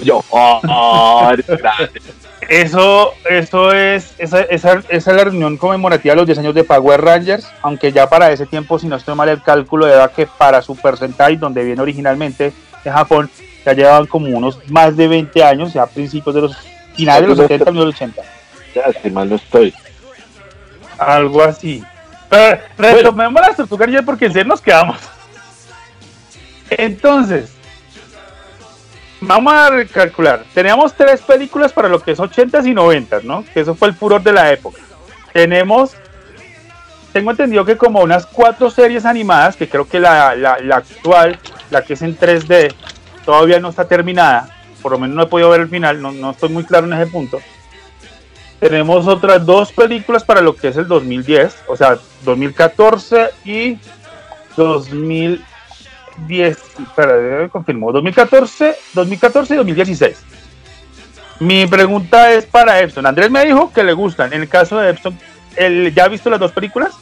Y 0.00 0.04
yo, 0.04 0.24
oh, 0.30 1.30
eres 1.32 1.46
grande". 1.46 2.00
Eso, 2.48 3.12
eso 3.28 3.72
es, 3.72 4.14
esa, 4.16 4.40
esa, 4.40 4.82
esa 4.88 5.10
es 5.10 5.16
la 5.16 5.24
reunión 5.24 5.58
conmemorativa 5.58 6.14
de 6.14 6.16
los 6.16 6.26
10 6.26 6.38
años 6.38 6.54
de 6.54 6.64
Power 6.64 7.02
Rangers, 7.02 7.46
aunque 7.60 7.92
ya 7.92 8.08
para 8.08 8.32
ese 8.32 8.46
tiempo, 8.46 8.78
si 8.78 8.86
no 8.86 8.96
estoy 8.96 9.14
mal 9.14 9.28
el 9.28 9.42
cálculo, 9.42 9.86
era 9.86 10.08
que 10.08 10.26
para 10.26 10.62
Super 10.62 10.96
Sentai, 10.96 11.36
donde 11.36 11.62
viene 11.62 11.82
originalmente 11.82 12.54
de 12.82 12.90
Japón, 12.90 13.28
ya 13.66 13.74
llevaban 13.74 14.06
como 14.06 14.28
unos 14.28 14.58
más 14.70 14.96
de 14.96 15.08
20 15.08 15.44
años, 15.44 15.74
ya 15.74 15.82
a 15.82 15.86
principios 15.86 16.34
de 16.34 16.40
los 16.40 16.56
finales 16.94 17.22
de 17.22 17.28
los 17.28 17.38
70, 17.38 17.64
de 17.64 17.72
los 17.72 17.94
80. 17.94 18.22
ya, 18.74 18.92
si 19.02 19.10
mal 19.10 19.28
no 19.28 19.36
estoy. 19.36 19.74
Algo 20.96 21.42
así. 21.42 21.84
Pero 22.30 22.60
retomemos 22.78 23.42
las 23.42 23.56
tortugas 23.56 23.90
porque 24.06 24.26
en 24.26 24.32
serio 24.32 24.48
nos 24.48 24.62
quedamos. 24.62 24.96
Entonces, 26.70 27.50
vamos 29.20 29.52
a 29.52 29.70
recalcular. 29.70 30.44
Teníamos 30.54 30.94
tres 30.94 31.20
películas 31.22 31.72
para 31.72 31.88
lo 31.88 32.00
que 32.00 32.12
es 32.12 32.18
80s 32.18 32.66
y 32.66 32.74
90s, 32.74 33.22
¿no? 33.22 33.44
Que 33.52 33.60
eso 33.60 33.74
fue 33.74 33.88
el 33.88 33.94
furor 33.94 34.22
de 34.22 34.32
la 34.32 34.52
época. 34.52 34.80
Tenemos, 35.32 35.92
tengo 37.12 37.30
entendido 37.30 37.64
que 37.64 37.76
como 37.76 38.00
unas 38.00 38.26
cuatro 38.26 38.70
series 38.70 39.04
animadas, 39.04 39.56
que 39.56 39.68
creo 39.68 39.86
que 39.88 40.00
la, 40.00 40.34
la- 40.34 40.58
la 40.60 40.76
actual, 40.76 41.38
la 41.70 41.82
que 41.82 41.94
es 41.94 42.02
en 42.02 42.16
3D, 42.18 42.72
todavía 43.24 43.60
no 43.60 43.68
está 43.68 43.86
terminada. 43.86 44.48
Por 44.82 44.92
lo 44.92 44.98
menos 44.98 45.16
no 45.16 45.22
he 45.22 45.26
podido 45.26 45.50
ver 45.50 45.62
el 45.62 45.68
final, 45.68 46.00
no, 46.00 46.12
no 46.12 46.30
estoy 46.30 46.48
muy 46.50 46.64
claro 46.64 46.86
en 46.86 46.92
ese 46.92 47.10
punto. 47.10 47.40
Tenemos 48.60 49.06
otras 49.06 49.44
dos 49.46 49.70
películas 49.72 50.24
para 50.24 50.40
lo 50.40 50.56
que 50.56 50.68
es 50.68 50.76
el 50.76 50.88
2010, 50.88 51.56
o 51.68 51.76
sea, 51.76 51.98
2014 52.24 53.30
y 53.44 53.78
2010. 56.20 56.58
Espera, 56.82 57.48
confirmo. 57.48 57.92
2014, 57.92 58.76
2014 58.94 59.54
y 59.54 59.56
2016. 59.56 60.16
Mi 61.40 61.66
pregunta 61.66 62.32
es 62.32 62.44
para 62.46 62.80
Epson. 62.80 63.06
Andrés 63.06 63.30
me 63.30 63.44
dijo 63.44 63.72
que 63.72 63.84
le 63.84 63.92
gustan. 63.92 64.32
En 64.32 64.42
el 64.42 64.48
caso 64.48 64.78
de 64.78 64.90
Epson, 64.90 65.18
¿él 65.56 65.92
¿ya 65.94 66.04
ha 66.04 66.08
visto 66.08 66.30
las 66.30 66.40
dos 66.40 66.52
películas? 66.52 66.94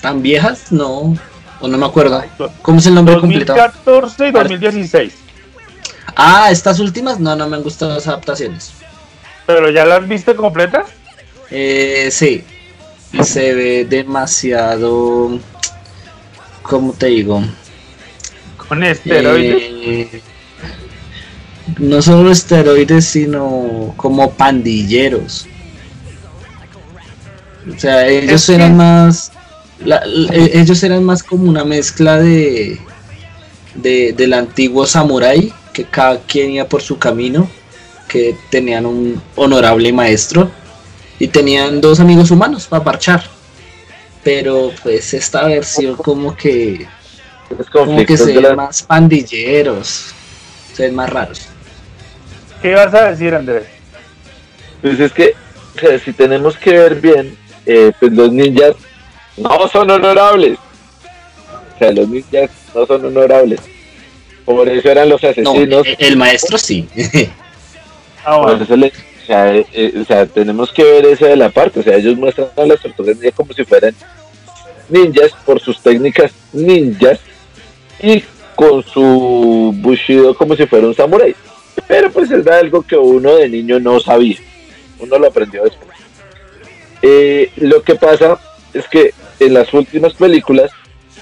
¿Tan 0.00 0.22
viejas? 0.22 0.72
No, 0.72 1.16
o 1.60 1.68
no 1.68 1.78
me 1.78 1.86
acuerdo. 1.86 2.22
¿Cómo 2.62 2.78
es 2.78 2.86
el 2.86 2.94
nombre 2.94 3.18
completo? 3.20 3.54
2014 3.54 4.28
y 4.28 4.32
2016. 4.32 5.14
Ah, 6.16 6.50
estas 6.50 6.80
últimas, 6.80 7.20
no, 7.20 7.36
no 7.36 7.48
me 7.48 7.56
han 7.56 7.62
gustado 7.62 7.94
las 7.94 8.06
adaptaciones. 8.08 8.72
¿Pero 9.46 9.70
ya 9.70 9.84
las 9.84 10.06
viste 10.06 10.34
completas? 10.34 10.86
Eh, 11.50 12.08
sí, 12.10 12.44
y 13.12 13.22
se 13.22 13.54
ve 13.54 13.86
demasiado, 13.88 15.38
¿cómo 16.62 16.92
te 16.92 17.06
digo? 17.06 17.42
Esteroides. 18.82 19.62
Eh, 19.62 20.22
no 21.78 22.00
solo 22.02 22.30
esteroides, 22.30 23.04
sino 23.06 23.94
como 23.96 24.30
pandilleros. 24.32 25.46
O 27.74 27.78
sea, 27.78 28.06
ellos 28.06 28.32
Es 28.42 28.46
que- 28.46 28.54
eran 28.54 28.76
más. 28.76 29.32
la- 29.84 30.02
eh, 30.32 30.50
ellos 30.54 30.82
eran 30.82 31.04
más 31.04 31.22
como 31.22 31.48
una 31.48 31.64
mezcla 31.64 32.18
de, 32.18 32.78
de. 33.74 34.12
del 34.16 34.32
antiguo 34.32 34.86
samurái, 34.86 35.52
que 35.72 35.84
cada 35.84 36.20
quien 36.20 36.50
iba 36.52 36.64
por 36.66 36.82
su 36.82 36.98
camino, 36.98 37.48
que 38.08 38.34
tenían 38.50 38.86
un 38.86 39.20
honorable 39.36 39.92
maestro 39.92 40.50
y 41.18 41.28
tenían 41.28 41.80
dos 41.80 42.00
amigos 42.00 42.30
humanos 42.30 42.66
para 42.66 42.82
marchar. 42.84 43.22
Pero 44.24 44.72
pues 44.82 45.12
esta 45.14 45.44
versión 45.46 45.94
como 45.96 46.34
que 46.36 46.86
Los 47.56 47.70
como 47.70 48.04
que 48.04 48.16
se 48.16 48.26
de 48.26 48.34
ven 48.34 48.42
la- 48.42 48.54
más 48.54 48.82
pandilleros, 48.82 50.12
se 50.74 50.84
ven 50.84 50.94
más 50.94 51.08
raros. 51.10 51.48
¿Qué 52.60 52.74
vas 52.74 52.92
a 52.94 53.10
decir, 53.10 53.34
Andrés? 53.34 53.64
Pues 54.82 54.98
es 55.00 55.12
que, 55.12 55.34
o 55.76 55.80
sea, 55.80 55.98
si 55.98 56.12
tenemos 56.12 56.56
que 56.56 56.72
ver 56.72 56.94
bien, 56.96 57.36
eh, 57.66 57.92
pues 57.98 58.12
los 58.12 58.30
ninjas 58.32 58.74
no 59.36 59.68
son 59.68 59.90
honorables. 59.90 60.58
O 61.74 61.78
sea, 61.78 61.92
los 61.92 62.08
ninjas 62.08 62.50
no 62.74 62.84
son 62.86 63.04
honorables. 63.06 63.60
Por 64.44 64.68
eso 64.68 64.90
eran 64.90 65.08
los 65.08 65.22
No, 65.22 65.28
asesinos. 65.28 65.86
el, 65.86 65.96
el 65.98 66.16
maestro 66.16 66.58
sí. 66.58 66.88
Ah, 68.24 68.36
por 68.36 68.46
bueno. 68.58 68.64
eso 68.64 68.76
le- 68.76 68.88
o, 69.22 69.26
sea, 69.26 69.54
eh, 69.54 69.66
eh, 69.72 69.92
o 70.02 70.04
sea, 70.04 70.26
tenemos 70.26 70.70
que 70.72 70.82
ver 70.82 71.06
eso 71.06 71.24
de 71.24 71.36
la 71.36 71.48
parte. 71.50 71.80
O 71.80 71.82
sea, 71.82 71.96
ellos 71.96 72.16
muestran 72.16 72.48
a 72.56 72.66
las 72.66 72.80
tortugas 72.80 73.16
ninja 73.16 73.30
como 73.34 73.52
si 73.54 73.64
fueran 73.64 73.94
ninjas 74.88 75.30
por 75.46 75.60
sus 75.60 75.80
técnicas 75.80 76.32
ninjas 76.52 77.20
y 78.02 78.22
con 78.54 78.82
su 78.82 79.72
bushido 79.76 80.34
como 80.34 80.56
si 80.56 80.66
fuera 80.66 80.86
un 80.86 80.94
samurái. 80.94 81.34
Pero 81.86 82.10
pues 82.10 82.30
era 82.30 82.58
algo 82.58 82.82
que 82.82 82.96
uno 82.96 83.36
de 83.36 83.48
niño 83.48 83.78
no 83.78 84.00
sabía. 84.00 84.36
Uno 84.98 85.18
lo 85.18 85.28
aprendió 85.28 85.62
después. 85.64 85.96
Eh, 87.02 87.50
lo 87.56 87.82
que 87.82 87.94
pasa 87.94 88.38
es 88.74 88.86
que 88.88 89.12
en 89.38 89.54
las 89.54 89.72
últimas 89.72 90.14
películas 90.14 90.70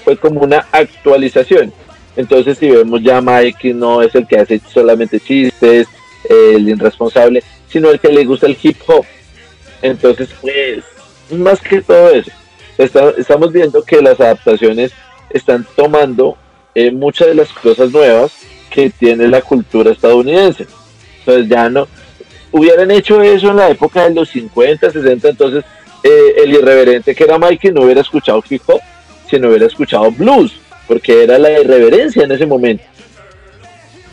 fue 0.03 0.17
como 0.17 0.41
una 0.41 0.65
actualización. 0.71 1.71
Entonces 2.15 2.57
si 2.57 2.69
vemos 2.71 3.03
ya 3.03 3.21
Mike 3.21 3.73
no 3.75 4.01
es 4.01 4.15
el 4.15 4.25
que 4.27 4.39
hace 4.39 4.59
solamente 4.73 5.19
chistes, 5.19 5.87
el 6.27 6.67
irresponsable, 6.67 7.43
sino 7.69 7.91
el 7.91 7.99
que 7.99 8.09
le 8.11 8.25
gusta 8.25 8.47
el 8.47 8.57
hip 8.61 8.77
hop. 8.87 9.05
Entonces 9.83 10.29
pues 10.41 10.83
más 11.29 11.61
que 11.61 11.81
todo 11.81 12.09
eso, 12.09 12.31
está- 12.77 13.13
estamos 13.17 13.51
viendo 13.53 13.83
que 13.83 14.01
las 14.01 14.19
adaptaciones 14.19 14.91
están 15.29 15.67
tomando 15.75 16.37
muchas 16.91 17.27
de 17.27 17.35
las 17.35 17.49
cosas 17.49 17.91
nuevas 17.91 18.31
que 18.69 18.89
tiene 18.89 19.27
la 19.27 19.41
cultura 19.41 19.91
estadounidense. 19.91 20.67
Entonces 21.19 21.49
ya 21.49 21.69
no 21.69 21.87
hubieran 22.51 22.91
hecho 22.91 23.21
eso 23.21 23.49
en 23.49 23.57
la 23.57 23.69
época 23.69 24.07
de 24.07 24.15
los 24.15 24.29
50, 24.29 24.91
60, 24.91 25.29
entonces 25.29 25.63
eh, 26.03 26.35
el 26.43 26.53
irreverente 26.53 27.15
que 27.15 27.23
era 27.23 27.37
Mikey 27.37 27.71
no 27.71 27.81
hubiera 27.81 28.01
escuchado 28.01 28.43
hip 28.49 28.61
hop, 28.67 28.79
sino 29.29 29.49
hubiera 29.49 29.65
escuchado 29.65 30.11
blues, 30.11 30.53
porque 30.87 31.23
era 31.23 31.37
la 31.37 31.59
irreverencia 31.59 32.23
en 32.23 32.31
ese 32.31 32.45
momento. 32.45 32.83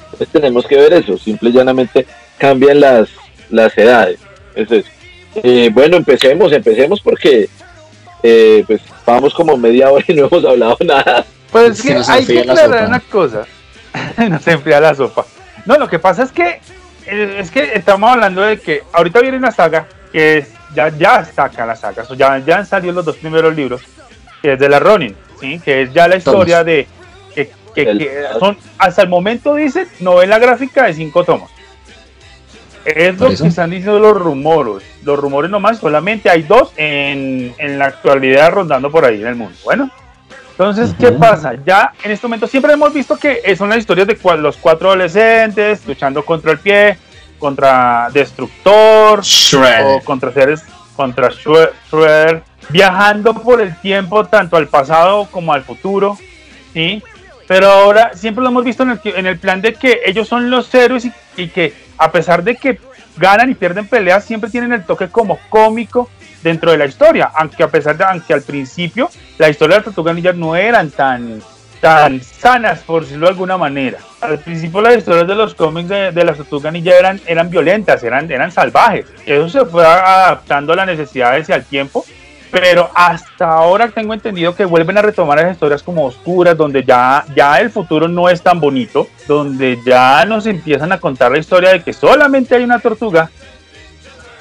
Entonces 0.04 0.28
tenemos 0.28 0.66
que 0.66 0.76
ver 0.76 0.92
eso, 0.92 1.18
simple 1.18 1.50
y 1.50 1.52
llanamente 1.52 2.06
cambian 2.38 2.80
las, 2.80 3.09
las 3.50 3.76
edades. 3.76 4.18
Es 4.54 4.71
eso. 4.71 4.88
Eh, 5.42 5.71
bueno, 5.73 5.97
empecemos, 5.97 6.52
empecemos 6.52 7.00
porque 7.00 7.49
eh, 8.23 8.64
pues 8.66 8.80
vamos 9.04 9.35
como 9.35 9.56
media 9.56 9.90
hora 9.90 10.04
y 10.06 10.14
no 10.14 10.26
hemos 10.26 10.44
hablado 10.44 10.76
nada. 10.85 11.26
Pues 11.55 11.79
Es 11.79 11.83
que 11.83 12.13
hay 12.13 12.27
que 12.27 12.41
aclarar 12.41 12.89
una 12.89 12.99
cosa. 12.99 13.45
nos 14.29 14.45
enfría 14.49 14.81
la 14.81 14.93
sopa. 14.93 15.25
No, 15.67 15.79
lo 15.79 15.87
que 15.89 16.01
pasa 16.01 16.25
es 16.25 16.33
que 16.33 16.61
eh, 17.07 17.37
es 17.39 17.51
que 17.53 17.75
estamos 17.75 18.11
hablando 18.11 18.43
de 18.43 18.59
que 18.59 18.83
ahorita 18.93 19.21
viene 19.21 19.37
una 19.37 19.53
saga 19.53 19.87
que 20.11 20.38
es, 20.38 20.49
ya, 20.75 20.88
ya 20.88 21.21
está 21.21 21.45
acá 21.45 21.64
la 21.64 21.77
saga, 21.77 22.05
so, 22.05 22.14
ya, 22.14 22.38
ya 22.38 22.57
han 22.59 22.67
salido 22.67 22.93
los 22.93 23.05
dos 23.05 23.17
primeros 23.19 23.55
libros, 23.55 23.83
que 24.43 24.55
es 24.55 24.59
de 24.59 24.69
la 24.69 24.81
Ronin, 24.81 25.14
¿sí? 25.40 25.61
que 25.64 25.83
es 25.83 25.93
ya 25.93 26.09
la 26.09 26.17
historia 26.17 26.64
de 26.64 26.88
que, 27.37 27.53
que- 27.73 27.83
El- 27.83 27.99
que 27.99 28.23
son, 28.40 28.59
hasta 28.79 29.03
el 29.03 29.09
momento 29.09 29.55
dice, 29.55 29.87
novela 30.01 30.40
gráfica 30.40 30.87
de 30.87 30.95
cinco 30.95 31.23
tomos. 31.23 31.53
Es 32.85 33.17
lo 33.19 33.29
eso. 33.29 33.45
que 33.45 33.49
están 33.49 33.71
diciendo 33.71 34.01
los 34.01 34.17
rumores. 34.21 34.83
Los 35.05 35.19
rumores 35.21 35.51
nomás, 35.53 35.79
solamente 35.79 36.29
hay 36.31 36.43
dos 36.43 36.73
en, 36.77 37.55
en 37.59 37.79
la 37.79 37.87
actualidad 37.87 38.51
rondando 38.51 38.90
por 38.90 39.05
ahí 39.05 39.21
en 39.23 39.29
el 39.29 39.37
mundo. 39.37 39.57
Bueno, 39.64 39.88
entonces, 40.57 40.95
¿qué 40.99 41.11
pasa? 41.11 41.55
Ya 41.67 41.93
en 42.05 42.12
este 42.12 42.27
momento 42.29 42.47
siempre 42.47 42.73
hemos 42.73 42.93
visto 42.93 43.17
que 43.17 43.55
son 43.57 43.69
las 43.69 43.79
historias 43.79 44.07
de 44.07 44.17
los 44.38 44.57
cuatro 44.57 44.88
adolescentes 44.88 45.85
luchando 45.85 46.25
contra 46.25 46.53
el 46.53 46.59
pie, 46.61 46.97
contra 47.40 48.09
Destructor, 48.12 49.23
Shredder. 49.23 49.97
o 49.97 50.05
contra 50.05 50.33
seres, 50.33 50.62
contra 50.95 51.29
Shre- 51.31 51.73
Shredder, 51.90 52.43
viajando 52.69 53.35
por 53.35 53.61
el 53.61 53.75
tiempo 53.81 54.25
tanto 54.27 54.57
al 54.57 54.69
pasado 54.69 55.27
como 55.31 55.53
al 55.53 55.64
futuro, 55.64 56.17
¿sí? 56.73 57.03
Pero 57.49 57.69
ahora 57.71 58.12
siempre 58.14 58.43
lo 58.43 58.51
hemos 58.51 58.64
visto 58.64 58.85
en 58.85 58.90
el, 58.90 59.01
en 59.05 59.27
el 59.27 59.38
plan 59.38 59.61
de 59.61 59.75
que 59.75 60.03
ellos 60.07 60.29
son 60.29 60.51
los 60.51 60.73
héroes 60.73 61.05
y, 61.05 61.12
y 61.37 61.49
que 61.49 61.75
a 61.99 62.12
pesar 62.12 62.45
de 62.45 62.55
que 62.55 62.79
ganan 63.17 63.51
y 63.51 63.55
pierden 63.55 63.88
peleas, 63.88 64.25
siempre 64.25 64.49
tienen 64.51 64.73
el 64.73 64.85
toque 64.85 65.09
como 65.09 65.38
cómico 65.51 66.09
dentro 66.44 66.70
de 66.70 66.78
la 66.78 66.85
historia, 66.85 67.33
aunque 67.35 67.64
a 67.64 67.68
pesar 67.68 67.96
de 67.96 68.04
aunque 68.04 68.35
al 68.35 68.42
principio 68.42 69.11
la 69.38 69.48
historia 69.48 69.74
de 69.74 69.78
las 69.78 69.85
Tortugas 69.87 70.14
Ninja 70.14 70.33
no 70.35 70.54
eran 70.54 70.90
tan 70.90 71.42
tan 71.80 72.22
sanas, 72.22 72.80
por 72.80 73.02
decirlo 73.02 73.26
de 73.26 73.33
alguna 73.33 73.59
manera. 73.59 73.98
Al 74.20 74.38
principio 74.38 74.80
las 74.80 74.96
historias 74.96 75.26
de 75.26 75.35
los 75.35 75.54
cómics 75.54 75.88
de, 75.88 76.12
de 76.12 76.24
las 76.24 76.37
Tortugas 76.37 76.72
Ninja 76.72 76.92
eran, 76.98 77.20
eran 77.26 77.50
violentas, 77.50 78.02
eran, 78.04 78.30
eran 78.30 78.52
salvajes. 78.52 79.07
Eso 79.26 79.48
se 79.48 79.64
fue 79.66 79.85
adaptando 79.85 80.72
a 80.72 80.76
las 80.76 80.87
necesidades 80.87 81.48
y 81.48 81.52
al 81.52 81.64
tiempo, 81.64 82.04
pero 82.50 82.88
hasta 82.94 83.50
ahora 83.50 83.88
tengo 83.88 84.14
entendido 84.14 84.54
que 84.54 84.64
vuelven 84.64 84.96
a 84.96 85.02
retomar 85.02 85.38
esas 85.40 85.52
historias 85.52 85.83
como 85.83 86.07
oscuras, 86.07 86.57
donde 86.57 86.85
ya, 86.85 87.24
ya 87.35 87.61
el 87.61 87.68
futuro 87.70 88.09
no 88.09 88.30
es 88.30 88.40
tan 88.40 88.61
bonito, 88.61 89.09
donde 89.26 89.78
ya 89.85 90.24
nos 90.24 90.46
empiezan 90.46 90.92
a 90.92 91.00
contar 91.00 91.33
la 91.33 91.38
historia 91.38 91.70
de 91.70 91.83
que 91.83 91.92
solamente 91.92 92.54
hay 92.54 92.64
una 92.64 92.78
tortuga 92.78 93.30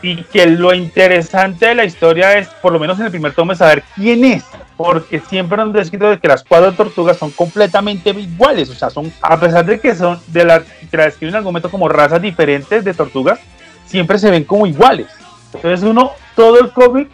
y 0.03 0.21
que 0.25 0.45
lo 0.45 0.73
interesante 0.73 1.65
de 1.67 1.75
la 1.75 1.85
historia 1.85 2.37
es, 2.37 2.47
por 2.61 2.71
lo 2.73 2.79
menos 2.79 2.99
en 2.99 3.05
el 3.05 3.11
primer 3.11 3.33
tomo, 3.33 3.53
es 3.53 3.57
saber 3.57 3.83
quién 3.95 4.23
es, 4.25 4.43
porque 4.77 5.19
siempre 5.21 5.59
han 5.61 5.71
descrito 5.71 6.09
de 6.09 6.19
que 6.19 6.27
las 6.27 6.43
cuatro 6.43 6.73
tortugas 6.73 7.17
son 7.17 7.31
completamente 7.31 8.09
iguales, 8.11 8.69
o 8.69 8.75
sea, 8.75 8.89
son, 8.89 9.11
a 9.21 9.39
pesar 9.39 9.65
de 9.65 9.79
que 9.79 9.95
son, 9.95 10.19
de 10.27 10.43
la, 10.43 10.59
que 10.61 10.97
la 10.97 11.05
describen 11.05 11.29
en 11.29 11.37
algún 11.37 11.53
momento 11.53 11.71
como 11.71 11.87
razas 11.89 12.21
diferentes 12.21 12.83
de 12.83 12.93
tortugas, 12.93 13.39
siempre 13.85 14.19
se 14.19 14.29
ven 14.29 14.43
como 14.43 14.67
iguales. 14.67 15.07
Entonces 15.53 15.83
uno, 15.83 16.11
todo 16.35 16.59
el 16.59 16.71
cómic, 16.71 17.09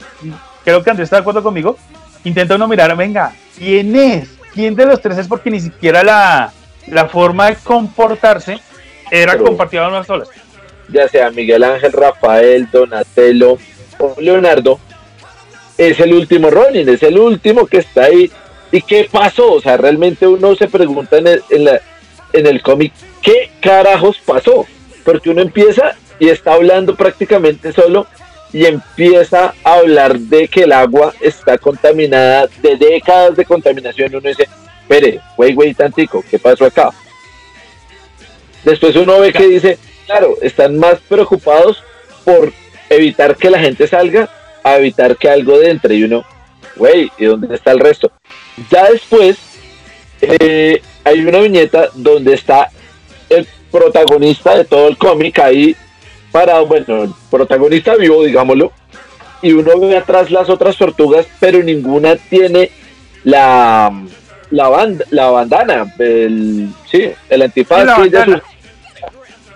creo 0.64 0.84
que 0.84 0.90
Andrés 0.90 1.06
está 1.06 1.18
de 1.18 1.22
acuerdo 1.22 1.44
conmigo, 1.44 1.78
intenta 2.24 2.56
uno 2.56 2.68
mirar, 2.68 2.96
venga, 2.98 3.34
¿quién 3.58 3.96
es? 3.96 4.30
¿Quién 4.54 4.76
de 4.76 4.88
los 4.88 5.00
tres 5.00 5.18
es? 5.20 5.28
Porque 5.28 5.52
ni 5.52 5.60
siquiera 5.60 6.04
la, 6.04 6.52
la 6.88 7.08
forma 7.08 7.48
de 7.52 7.56
comportarse 7.58 8.60
era 9.12 9.34
Pero- 9.34 9.44
compartida 9.46 9.84
en 9.86 9.90
unas 9.94 10.08
solas. 10.08 10.28
Ya 10.92 11.08
sea 11.08 11.32
Miguel 11.32 11.64
Ángel, 11.64 11.92
Rafael, 11.92 12.70
Donatello 12.72 13.58
o 13.98 14.16
Leonardo, 14.20 14.80
es 15.78 16.00
el 16.00 16.14
último 16.14 16.50
Ronin, 16.50 16.88
es 16.90 17.04
el 17.04 17.18
último 17.18 17.66
que 17.66 17.78
está 17.78 18.06
ahí. 18.06 18.32
¿Y 18.72 18.82
qué 18.82 19.10
pasó? 19.12 19.54
O 19.54 19.62
sea, 19.62 19.78
realmente 19.78 20.28
uno 20.28 20.56
se 20.56 20.68
pregunta 20.68 21.18
en 21.18 21.28
el, 21.28 21.44
en 21.50 21.68
en 22.34 22.46
el 22.46 22.62
cómic, 22.62 22.94
¿qué 23.22 23.50
carajos 23.60 24.18
pasó? 24.24 24.66
Porque 25.04 25.30
uno 25.30 25.42
empieza 25.42 25.96
y 26.20 26.30
está 26.30 26.54
hablando 26.54 26.96
prácticamente 26.96 27.72
solo 27.72 28.08
y 28.52 28.66
empieza 28.66 29.54
a 29.64 29.74
hablar 29.74 30.20
de 30.20 30.48
que 30.48 30.64
el 30.64 30.72
agua 30.72 31.14
está 31.22 31.58
contaminada, 31.58 32.48
de 32.62 32.76
décadas 32.76 33.36
de 33.36 33.46
contaminación. 33.46 34.14
Uno 34.16 34.28
dice, 34.28 34.48
espere, 34.82 35.22
güey, 35.38 35.54
güey, 35.54 35.74
tantico, 35.74 36.24
¿qué 36.30 36.40
pasó 36.40 36.66
acá? 36.66 36.92
Después 38.64 38.96
uno 38.96 39.20
ve 39.20 39.32
que 39.32 39.48
dice, 39.48 39.78
claro, 40.10 40.38
están 40.42 40.76
más 40.80 40.98
preocupados 41.08 41.84
por 42.26 42.52
evitar 42.90 43.36
que 43.36 43.52
la 43.52 43.60
gente 43.60 43.88
salga 43.88 44.28
a 44.64 44.78
evitar 44.78 45.16
que 45.16 45.30
algo 45.30 45.62
entre 45.62 45.94
y 45.94 46.04
uno, 46.04 46.26
güey, 46.76 47.12
¿y 47.20 47.26
dónde 47.26 47.54
está 47.56 47.72
el 47.72 47.80
resto? 47.80 48.12
Ya 48.72 48.90
después 48.90 49.38
eh, 50.20 50.82
hay 51.04 51.20
una 51.20 51.38
viñeta 51.42 51.90
donde 51.94 52.34
está 52.34 52.72
el 53.30 53.48
protagonista 53.72 54.58
de 54.58 54.66
todo 54.66 54.88
el 54.88 54.98
cómic 54.98 55.38
ahí 55.38 55.76
parado, 56.32 56.66
bueno, 56.66 57.04
el 57.04 57.12
protagonista 57.30 57.96
vivo, 57.96 58.24
digámoslo, 58.24 58.72
y 59.44 59.54
uno 59.54 59.80
ve 59.80 59.96
atrás 59.96 60.32
las 60.32 60.50
otras 60.50 60.76
tortugas, 60.76 61.28
pero 61.40 61.62
ninguna 61.62 62.16
tiene 62.16 62.72
la 63.24 63.94
la, 64.50 64.70
banda, 64.70 65.06
la 65.12 65.30
bandana, 65.30 65.94
el, 66.00 66.70
sí, 66.90 67.12
el 67.30 67.42
antifaz 67.44 67.82
Sí, 67.82 67.86
la 67.86 67.98
bandana. 68.00 68.44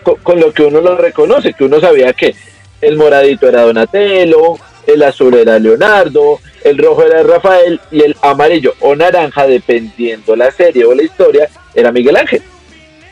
Con, 0.03 0.15
con 0.17 0.39
lo 0.39 0.53
que 0.53 0.63
uno 0.63 0.81
lo 0.81 0.97
reconoce, 0.97 1.53
que 1.53 1.63
uno 1.63 1.79
sabía 1.79 2.13
que 2.13 2.35
el 2.81 2.97
moradito 2.97 3.47
era 3.47 3.63
Donatello, 3.63 4.57
el 4.85 5.03
azul 5.03 5.33
era 5.35 5.57
Leonardo, 5.59 6.39
el 6.63 6.77
rojo 6.77 7.03
era 7.03 7.23
Rafael 7.23 7.79
y 7.91 8.01
el 8.01 8.15
amarillo 8.21 8.73
o 8.79 8.95
naranja, 8.95 9.47
dependiendo 9.47 10.35
la 10.35 10.51
serie 10.51 10.85
o 10.85 10.93
la 10.93 11.03
historia, 11.03 11.49
era 11.73 11.91
Miguel 11.91 12.17
Ángel. 12.17 12.41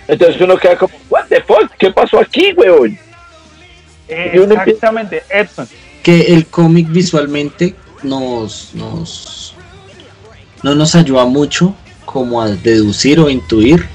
Entonces 0.07 0.41
uno 0.41 0.57
queda 0.57 0.77
como, 0.77 0.93
what 1.09 1.25
the 1.29 1.41
fuck, 1.41 1.71
¿qué 1.77 1.91
pasó 1.91 2.19
aquí, 2.19 2.53
weón? 2.53 2.97
Exactamente, 4.07 5.23
Epson. 5.29 5.67
que 6.03 6.33
el 6.33 6.47
cómic 6.47 6.87
visualmente 6.89 7.75
nos, 8.03 8.73
nos 8.73 9.55
no 10.63 10.75
nos 10.75 10.95
ayuda 10.95 11.25
mucho 11.25 11.73
como 12.05 12.41
a 12.41 12.49
deducir 12.49 13.19
o 13.19 13.29
intuir 13.29 13.87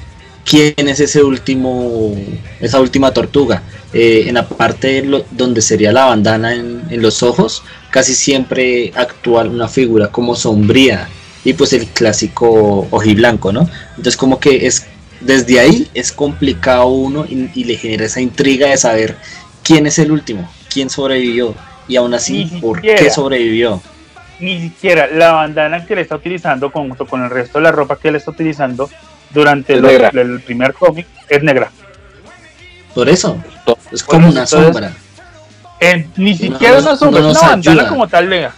quién 0.48 0.74
es 0.88 1.00
ese 1.00 1.22
último 1.22 2.14
esa 2.60 2.80
última 2.80 3.10
tortuga 3.12 3.62
Eh, 3.92 4.24
en 4.28 4.34
la 4.34 4.46
parte 4.46 5.02
lo- 5.02 5.24
donde 5.30 5.62
sería 5.62 5.90
la 5.92 6.06
bandana 6.06 6.52
en, 6.54 6.82
en 6.90 7.00
los 7.00 7.22
ojos 7.22 7.62
casi 7.90 8.14
siempre 8.14 8.92
actúa 8.94 9.44
una 9.44 9.68
figura 9.68 10.08
como 10.08 10.34
sombría 10.34 11.08
y 11.44 11.52
pues 11.54 11.72
el 11.72 11.86
clásico 11.86 12.86
ojiblanco 12.90 13.52
no 13.52 13.62
entonces 13.96 14.16
como 14.16 14.38
que 14.38 14.66
es 14.66 14.84
desde 15.20 15.60
ahí 15.60 15.88
es 15.94 16.12
complicado 16.12 16.86
uno 16.88 17.24
y, 17.24 17.48
y 17.54 17.64
le 17.64 17.76
genera 17.76 18.04
esa 18.04 18.20
intriga 18.20 18.66
de 18.68 18.76
saber 18.76 19.16
quién 19.62 19.86
es 19.86 19.98
el 19.98 20.10
último 20.10 20.42
quién 20.72 20.90
sobrevivió 20.90 21.54
y 21.88 21.96
aún 21.96 22.12
así 22.12 22.44
por 22.60 22.80
qué 22.82 23.08
sobrevivió 23.10 23.80
Ni 24.40 24.60
siquiera 24.60 25.06
la 25.06 25.32
bandana 25.32 25.86
que 25.86 25.94
le 25.94 26.02
está 26.02 26.16
utilizando 26.16 26.68
junto 26.70 27.06
con 27.06 27.22
el 27.24 27.30
resto 27.30 27.58
de 27.58 27.64
la 27.64 27.72
ropa 27.72 27.96
que 27.98 28.10
le 28.10 28.18
está 28.18 28.30
utilizando 28.32 28.90
durante 29.30 29.74
el 29.74 30.40
primer 30.44 30.72
cómic 30.74 31.06
es 31.28 31.42
negra. 31.42 31.70
por 32.94 33.08
eso 33.08 33.36
es 33.92 34.02
como 34.02 34.28
una 34.28 34.42
entonces, 34.44 34.64
sombra 34.64 34.92
Eh, 35.80 36.06
ni 36.16 36.30
No 36.32 36.36
siquiera 36.38 36.74
nos- 36.76 36.84
una 36.84 36.96
sombra, 36.96 37.20
no 37.20 37.30
es 37.32 37.36
una 37.38 37.48
bandana 37.48 37.80
ayuda. 37.82 37.88
como 37.90 38.08
tal 38.08 38.28
negra. 38.30 38.54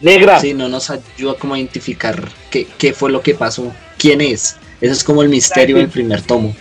Negra, 0.00 0.38
Sí, 0.40 0.54
no 0.54 0.68
nos 0.68 0.90
ayuda 0.90 1.34
como 1.34 1.54
a 1.54 1.58
identificar 1.58 2.22
qué, 2.50 2.66
qué 2.78 2.92
fue 2.92 3.10
lo 3.10 3.20
que 3.22 3.34
pasó, 3.34 3.72
quién 3.98 4.20
es. 4.20 4.56
Eso 4.80 4.92
es 4.92 5.02
como 5.02 5.22
el 5.22 5.28
misterio 5.28 5.76
del 5.76 5.88
primer 5.88 6.22
tomo. 6.22 6.54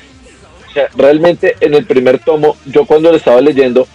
o 0.69 0.73
sea, 0.73 0.87
realmente 0.97 1.55
en 1.61 1.73
el 1.75 1.85
primer 1.85 2.19
tomo, 2.19 2.57
yo 2.65 2.85
cuando 2.85 3.11
lo 3.11 3.17
estaba 3.17 3.39
leyendo, 3.41 3.87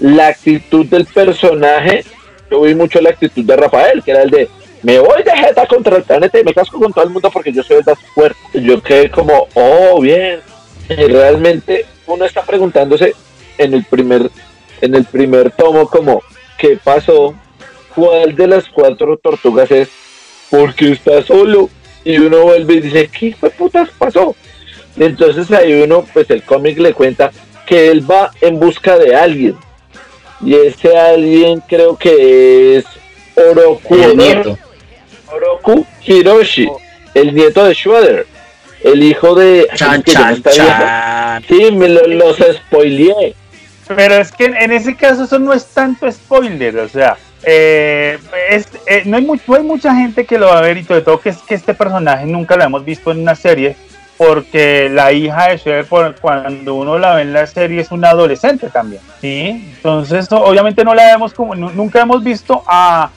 la 0.00 0.28
actitud 0.28 0.84
del 0.86 1.04
personaje, 1.06 2.04
yo 2.50 2.60
vi 2.60 2.74
mucho 2.74 3.00
la 3.00 3.10
actitud 3.10 3.44
de 3.44 3.56
Rafael, 3.56 4.02
que 4.04 4.10
era 4.12 4.22
el 4.22 4.30
de, 4.30 4.48
me 4.82 4.98
voy 4.98 5.22
de 5.22 5.32
jeta 5.32 5.66
contra 5.66 5.96
el 5.96 6.02
planeta 6.04 6.38
y 6.38 6.44
me 6.44 6.54
casco 6.54 6.78
con 6.78 6.92
todo 6.92 7.04
el 7.04 7.10
mundo 7.10 7.30
porque 7.30 7.52
yo 7.52 7.62
soy 7.62 7.78
el 7.78 7.84
más 7.84 7.98
fuerte. 8.14 8.38
Yo 8.54 8.82
quedé 8.82 9.10
como, 9.10 9.48
oh, 9.54 10.00
bien. 10.00 10.40
Y 10.88 10.94
realmente 10.94 11.86
uno 12.06 12.24
está 12.24 12.42
preguntándose 12.42 13.14
en 13.58 13.74
el 13.74 13.84
primer, 13.84 14.30
en 14.80 14.94
el 14.94 15.04
primer 15.04 15.50
tomo 15.50 15.88
como, 15.88 16.22
¿qué 16.56 16.78
pasó? 16.82 17.34
¿Cuál 17.94 18.36
de 18.36 18.46
las 18.46 18.68
cuatro 18.68 19.16
tortugas 19.18 19.70
es? 19.70 19.88
Porque 20.50 20.92
está 20.92 21.22
solo. 21.22 21.68
Y 22.04 22.18
uno 22.18 22.42
vuelve 22.42 22.74
y 22.74 22.80
dice, 22.80 23.08
¿qué 23.08 23.34
putas 23.56 23.90
pasó? 23.98 24.34
Y 24.96 25.04
entonces 25.04 25.50
ahí 25.50 25.74
uno, 25.82 26.06
pues 26.12 26.30
el 26.30 26.42
cómic 26.42 26.78
le 26.78 26.94
cuenta 26.94 27.32
que 27.66 27.90
él 27.90 28.08
va 28.10 28.30
en 28.40 28.58
busca 28.58 28.96
de 28.96 29.14
alguien. 29.14 29.56
Y 30.40 30.54
ese 30.54 30.96
alguien 30.96 31.60
creo 31.68 31.96
que 31.96 32.78
es 32.78 32.84
Oroku. 33.36 33.96
Oroku 35.32 35.86
Hiroshi, 36.04 36.68
el 37.14 37.34
nieto 37.34 37.64
de 37.64 37.74
Schroeder, 37.74 38.26
el 38.82 39.02
hijo 39.02 39.34
de... 39.34 39.68
Chan, 39.74 40.42
chan. 40.42 41.42
Sí, 41.48 41.70
me 41.72 41.88
lo, 41.88 42.06
los 42.06 42.36
spoileé. 42.36 43.34
Pero 43.94 44.14
es 44.16 44.30
que 44.32 44.44
en, 44.46 44.70
ese 44.72 44.94
caso 44.96 45.24
eso 45.24 45.38
no 45.38 45.52
es 45.54 45.64
tanto 45.66 46.10
spoiler, 46.12 46.76
o 46.78 46.88
sea, 46.88 47.16
eh, 47.42 48.18
es- 48.50 48.68
eh, 48.86 49.02
no, 49.06 49.16
hay 49.16 49.24
mu- 49.24 49.36
no 49.46 49.54
hay 49.54 49.62
mucha 49.62 49.94
gente 49.94 50.26
que 50.26 50.38
lo 50.38 50.46
va 50.48 50.58
a 50.58 50.62
ver 50.62 50.76
y 50.76 50.84
sobre 50.84 51.00
todo 51.00 51.18
que 51.20 51.30
es 51.30 51.38
que 51.38 51.54
este 51.54 51.72
personaje 51.72 52.26
nunca 52.26 52.56
lo 52.56 52.64
hemos 52.64 52.84
visto 52.84 53.10
en 53.12 53.20
una 53.20 53.34
serie 53.34 53.76
porque 54.18 54.90
la 54.90 55.12
hija 55.12 55.48
de 55.64 55.84
por- 55.84 56.16
cuando 56.16 56.74
uno 56.74 56.98
la 56.98 57.14
ve 57.14 57.22
en 57.22 57.32
la 57.32 57.46
serie 57.46 57.80
es 57.80 57.90
una 57.90 58.10
adolescente 58.10 58.68
también, 58.68 59.00
¿sí? 59.22 59.72
Entonces 59.76 60.30
no- 60.30 60.38
obviamente 60.42 60.84
no 60.84 60.94
la 60.94 61.06
vemos 61.06 61.32
como, 61.32 61.54
nu- 61.54 61.70
nunca 61.70 62.02
hemos 62.02 62.22
visto 62.22 62.62
a, 62.66 63.10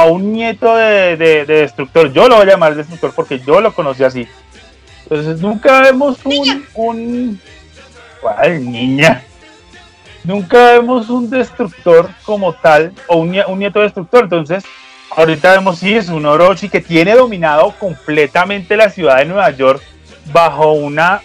a 0.00 0.04
un 0.04 0.32
nieto 0.32 0.74
de, 0.76 1.16
de- 1.16 1.44
de 1.44 1.54
Destructor, 1.62 2.12
yo 2.12 2.28
lo 2.28 2.36
voy 2.36 2.46
a 2.46 2.50
llamar 2.50 2.74
Destructor 2.74 3.12
porque 3.14 3.38
yo 3.40 3.60
lo 3.60 3.72
conocí 3.74 4.04
así. 4.04 4.26
Entonces 5.04 5.40
nunca 5.40 5.80
vemos 5.82 6.18
un... 6.24 6.66
un 6.74 7.40
¿Cuál 8.20 8.64
niña? 8.70 9.22
nunca 10.24 10.72
vemos 10.72 11.08
un 11.08 11.30
destructor 11.30 12.10
como 12.24 12.52
tal 12.52 12.92
o 13.06 13.16
un, 13.18 13.34
un 13.48 13.58
nieto 13.58 13.80
destructor. 13.80 14.24
Entonces, 14.24 14.64
ahorita 15.16 15.52
vemos 15.52 15.78
si 15.78 15.94
es 15.94 16.08
un 16.10 16.26
Orochi 16.26 16.68
que 16.68 16.80
tiene 16.80 17.14
dominado 17.14 17.72
completamente 17.78 18.76
la 18.76 18.90
ciudad 18.90 19.18
de 19.18 19.24
Nueva 19.26 19.50
York 19.50 19.80
bajo 20.32 20.72
una 20.72 21.22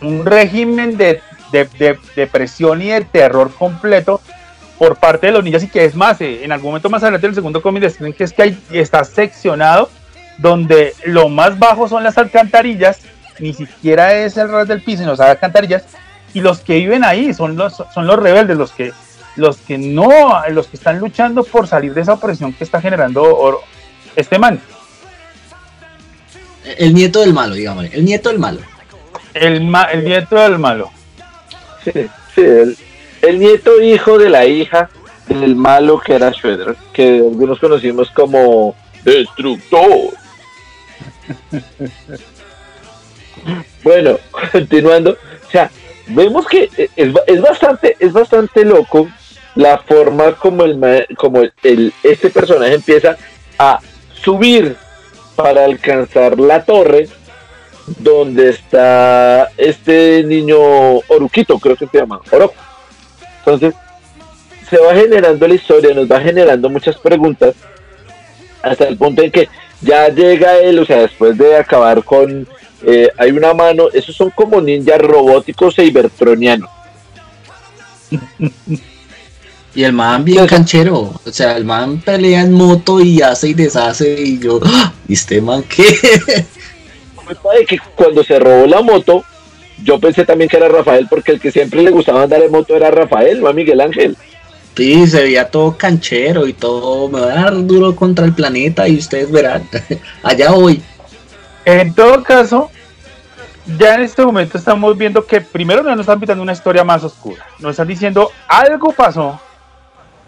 un 0.00 0.26
régimen 0.26 0.96
de, 0.96 1.20
de, 1.52 1.66
de- 1.78 1.98
de 2.16 2.26
presión 2.26 2.82
y 2.82 2.86
de 2.88 3.02
terror 3.02 3.52
completo 3.54 4.20
por 4.78 4.96
parte 4.96 5.26
de 5.28 5.32
los 5.32 5.44
ninjas 5.44 5.62
y 5.62 5.68
que 5.68 5.84
es 5.84 5.94
más, 5.94 6.20
eh, 6.20 6.44
en 6.44 6.52
algún 6.52 6.70
momento 6.70 6.90
más 6.90 7.02
adelante 7.02 7.26
del 7.26 7.34
segundo 7.34 7.62
cómic 7.62 7.82
describen 7.82 8.12
que 8.12 8.24
es 8.24 8.32
que 8.32 8.42
hay- 8.42 8.58
está 8.72 9.04
seccionado 9.04 9.88
donde 10.38 10.94
lo 11.04 11.28
más 11.28 11.58
bajo 11.58 11.88
son 11.88 12.02
las 12.02 12.18
alcantarillas, 12.18 12.98
ni 13.38 13.54
siquiera 13.54 14.14
es 14.14 14.36
el 14.36 14.48
ras 14.50 14.66
del 14.66 14.82
piso, 14.82 14.98
sino 15.02 15.10
las 15.12 15.20
alcantarillas, 15.20 15.84
y 16.32 16.40
los 16.40 16.60
que 16.60 16.74
viven 16.74 17.04
ahí 17.04 17.32
son 17.32 17.56
los, 17.56 17.82
son 17.94 18.06
los 18.06 18.18
rebeldes, 18.18 18.56
los 18.56 18.72
que, 18.72 18.92
los 19.36 19.58
que 19.58 19.78
no, 19.78 20.42
los 20.50 20.66
que 20.66 20.76
están 20.76 20.98
luchando 20.98 21.44
por 21.44 21.68
salir 21.68 21.94
de 21.94 22.00
esa 22.00 22.14
opresión 22.14 22.52
que 22.52 22.64
está 22.64 22.80
generando 22.80 23.22
Oro- 23.22 23.62
este 24.16 24.38
man. 24.38 24.60
El 26.78 26.94
nieto 26.94 27.20
del 27.20 27.34
malo, 27.34 27.54
digamos. 27.54 27.84
El 27.92 28.04
nieto 28.04 28.30
del 28.30 28.38
malo. 28.38 28.60
El, 29.34 29.62
ma- 29.64 29.84
el 29.92 30.04
nieto 30.04 30.36
del 30.36 30.58
malo. 30.58 30.90
Sí, 31.84 31.92
sí, 32.34 32.40
el, 32.40 32.76
el 33.28 33.38
nieto 33.38 33.80
hijo 33.80 34.18
de 34.18 34.30
la 34.30 34.46
hija 34.46 34.90
del 35.28 35.56
malo 35.56 36.00
que 36.00 36.14
era 36.14 36.30
Shredder, 36.30 36.76
que 36.92 37.18
algunos 37.18 37.58
conocimos 37.58 38.10
como 38.10 38.74
Destructor. 39.04 40.10
bueno, 43.82 44.18
continuando, 44.52 45.12
o 45.12 45.50
sea, 45.50 45.70
vemos 46.08 46.46
que 46.46 46.68
es, 46.96 47.12
ba- 47.12 47.22
es 47.26 47.40
bastante, 47.40 47.96
es 47.98 48.12
bastante 48.12 48.64
loco 48.64 49.08
la 49.54 49.78
forma 49.78 50.32
como 50.32 50.64
el, 50.64 51.06
como 51.16 51.42
el, 51.62 51.92
este 52.02 52.30
personaje 52.30 52.74
empieza 52.74 53.16
a 53.58 53.78
subir 54.14 54.76
para 55.36 55.64
alcanzar 55.64 56.38
la 56.38 56.64
torre 56.64 57.08
donde 57.86 58.50
está 58.50 59.50
este 59.56 60.24
niño 60.24 60.56
Oruquito, 61.08 61.58
creo 61.58 61.76
que 61.76 61.86
se 61.86 61.98
llama, 61.98 62.20
Oroku. 62.30 62.54
Entonces, 63.44 63.74
se 64.68 64.78
va 64.78 64.94
generando 64.94 65.46
la 65.46 65.54
historia, 65.54 65.94
nos 65.94 66.10
va 66.10 66.20
generando 66.20 66.68
muchas 66.68 66.96
preguntas, 66.96 67.54
hasta 68.62 68.88
el 68.88 68.96
punto 68.96 69.22
en 69.22 69.30
que 69.30 69.48
ya 69.82 70.08
llega 70.08 70.58
él, 70.58 70.78
o 70.78 70.86
sea, 70.86 71.00
después 71.00 71.36
de 71.36 71.56
acabar 71.56 72.02
con, 72.02 72.48
eh, 72.86 73.10
hay 73.18 73.30
una 73.32 73.52
mano, 73.52 73.88
esos 73.92 74.16
son 74.16 74.30
como 74.30 74.60
ninjas 74.60 75.00
robóticos 75.00 75.78
e 75.78 75.84
ibertronianos. 75.84 76.70
Y 79.74 79.82
el 79.82 79.92
man 79.92 80.24
bien 80.24 80.46
canchero. 80.46 81.12
O 81.24 81.32
sea, 81.32 81.56
el 81.56 81.64
man 81.64 82.00
pelea 82.00 82.42
en 82.42 82.52
moto 82.52 83.00
y 83.00 83.20
hace 83.20 83.48
y 83.48 83.54
deshace. 83.54 84.20
Y 84.20 84.38
yo, 84.38 84.60
¡ah! 84.64 84.92
¿y 85.08 85.14
este 85.14 85.40
man 85.40 85.64
qué? 85.64 85.82
De 87.58 87.66
que 87.66 87.78
cuando 87.96 88.22
se 88.22 88.38
robó 88.38 88.66
la 88.66 88.82
moto, 88.82 89.24
yo 89.82 89.98
pensé 89.98 90.24
también 90.24 90.48
que 90.48 90.56
era 90.56 90.68
Rafael, 90.68 91.06
porque 91.08 91.32
el 91.32 91.40
que 91.40 91.50
siempre 91.50 91.82
le 91.82 91.90
gustaba 91.90 92.22
andar 92.22 92.42
en 92.42 92.50
moto 92.52 92.76
era 92.76 92.90
Rafael, 92.90 93.40
no 93.40 93.48
a 93.48 93.52
Miguel 93.52 93.80
Ángel. 93.80 94.16
Sí, 94.76 95.06
se 95.06 95.22
veía 95.22 95.48
todo 95.48 95.76
canchero 95.76 96.46
y 96.46 96.52
todo. 96.52 97.08
Me 97.08 97.20
va 97.20 97.32
a 97.32 97.34
dar 97.44 97.66
duro 97.66 97.94
contra 97.94 98.24
el 98.24 98.32
planeta 98.34 98.88
y 98.88 98.98
ustedes 98.98 99.30
verán. 99.30 99.68
Allá 100.22 100.50
voy. 100.50 100.82
En 101.64 101.94
todo 101.94 102.22
caso, 102.22 102.70
ya 103.78 103.94
en 103.94 104.02
este 104.02 104.24
momento 104.24 104.58
estamos 104.58 104.96
viendo 104.98 105.24
que 105.24 105.40
primero 105.40 105.82
nos 105.82 106.00
están 106.00 106.18
pintando 106.18 106.42
una 106.42 106.52
historia 106.52 106.82
más 106.84 107.04
oscura. 107.04 107.46
Nos 107.60 107.70
están 107.70 107.86
diciendo 107.88 108.30
algo 108.48 108.92
pasó 108.92 109.40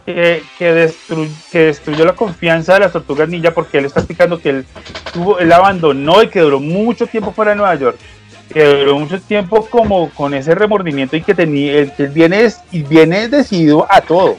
que, 0.06 0.42
que, 0.58 0.72
destru- 0.86 1.28
que 1.50 1.58
destruyó 1.64 2.04
la 2.04 2.14
confianza 2.14 2.74
de 2.74 2.80
las 2.80 2.92
tortugas 2.92 3.28
ninja 3.28 3.50
porque 3.50 3.78
él 3.78 3.86
está 3.86 4.00
explicando 4.00 4.40
que 4.40 4.50
él, 4.50 4.66
tuvo, 5.12 5.40
él 5.40 5.52
abandonó 5.52 6.22
y 6.22 6.28
que 6.28 6.40
duró 6.40 6.60
mucho 6.60 7.06
tiempo 7.08 7.32
fuera 7.32 7.50
de 7.50 7.56
Nueva 7.56 7.74
York. 7.74 7.98
Que 8.52 8.64
duró 8.64 8.98
mucho 8.98 9.20
tiempo 9.20 9.66
como 9.66 10.10
con 10.10 10.32
ese 10.34 10.54
remordimiento 10.54 11.16
y 11.16 11.22
que 11.22 11.34
tenía, 11.34 11.78
el 11.78 11.92
que 11.92 12.06
viene, 12.06 12.48
viene 12.72 13.28
decidido 13.28 13.86
a 13.90 14.00
todo. 14.00 14.36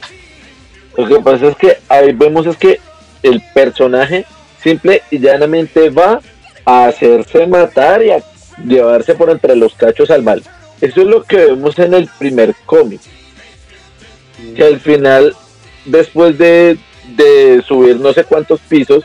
Lo 0.96 1.06
que 1.06 1.20
pasa 1.20 1.48
es 1.48 1.56
que 1.56 1.78
ahí 1.88 2.12
vemos 2.12 2.46
es 2.46 2.56
que 2.56 2.80
el 3.22 3.42
personaje 3.54 4.24
simple 4.62 5.02
y 5.10 5.18
llanamente 5.18 5.90
va 5.90 6.20
a 6.64 6.86
hacerse 6.86 7.46
matar 7.46 8.02
y 8.02 8.10
a 8.10 8.22
llevarse 8.66 9.14
por 9.14 9.30
entre 9.30 9.54
los 9.54 9.74
cachos 9.74 10.10
al 10.10 10.22
mal. 10.22 10.42
Eso 10.80 11.00
es 11.02 11.06
lo 11.06 11.22
que 11.22 11.36
vemos 11.36 11.78
en 11.78 11.94
el 11.94 12.08
primer 12.18 12.54
cómic. 12.66 13.00
Que 14.56 14.64
al 14.64 14.80
final, 14.80 15.34
después 15.84 16.38
de, 16.38 16.78
de 17.16 17.62
subir 17.66 17.98
no 18.00 18.12
sé 18.12 18.24
cuántos 18.24 18.60
pisos, 18.60 19.04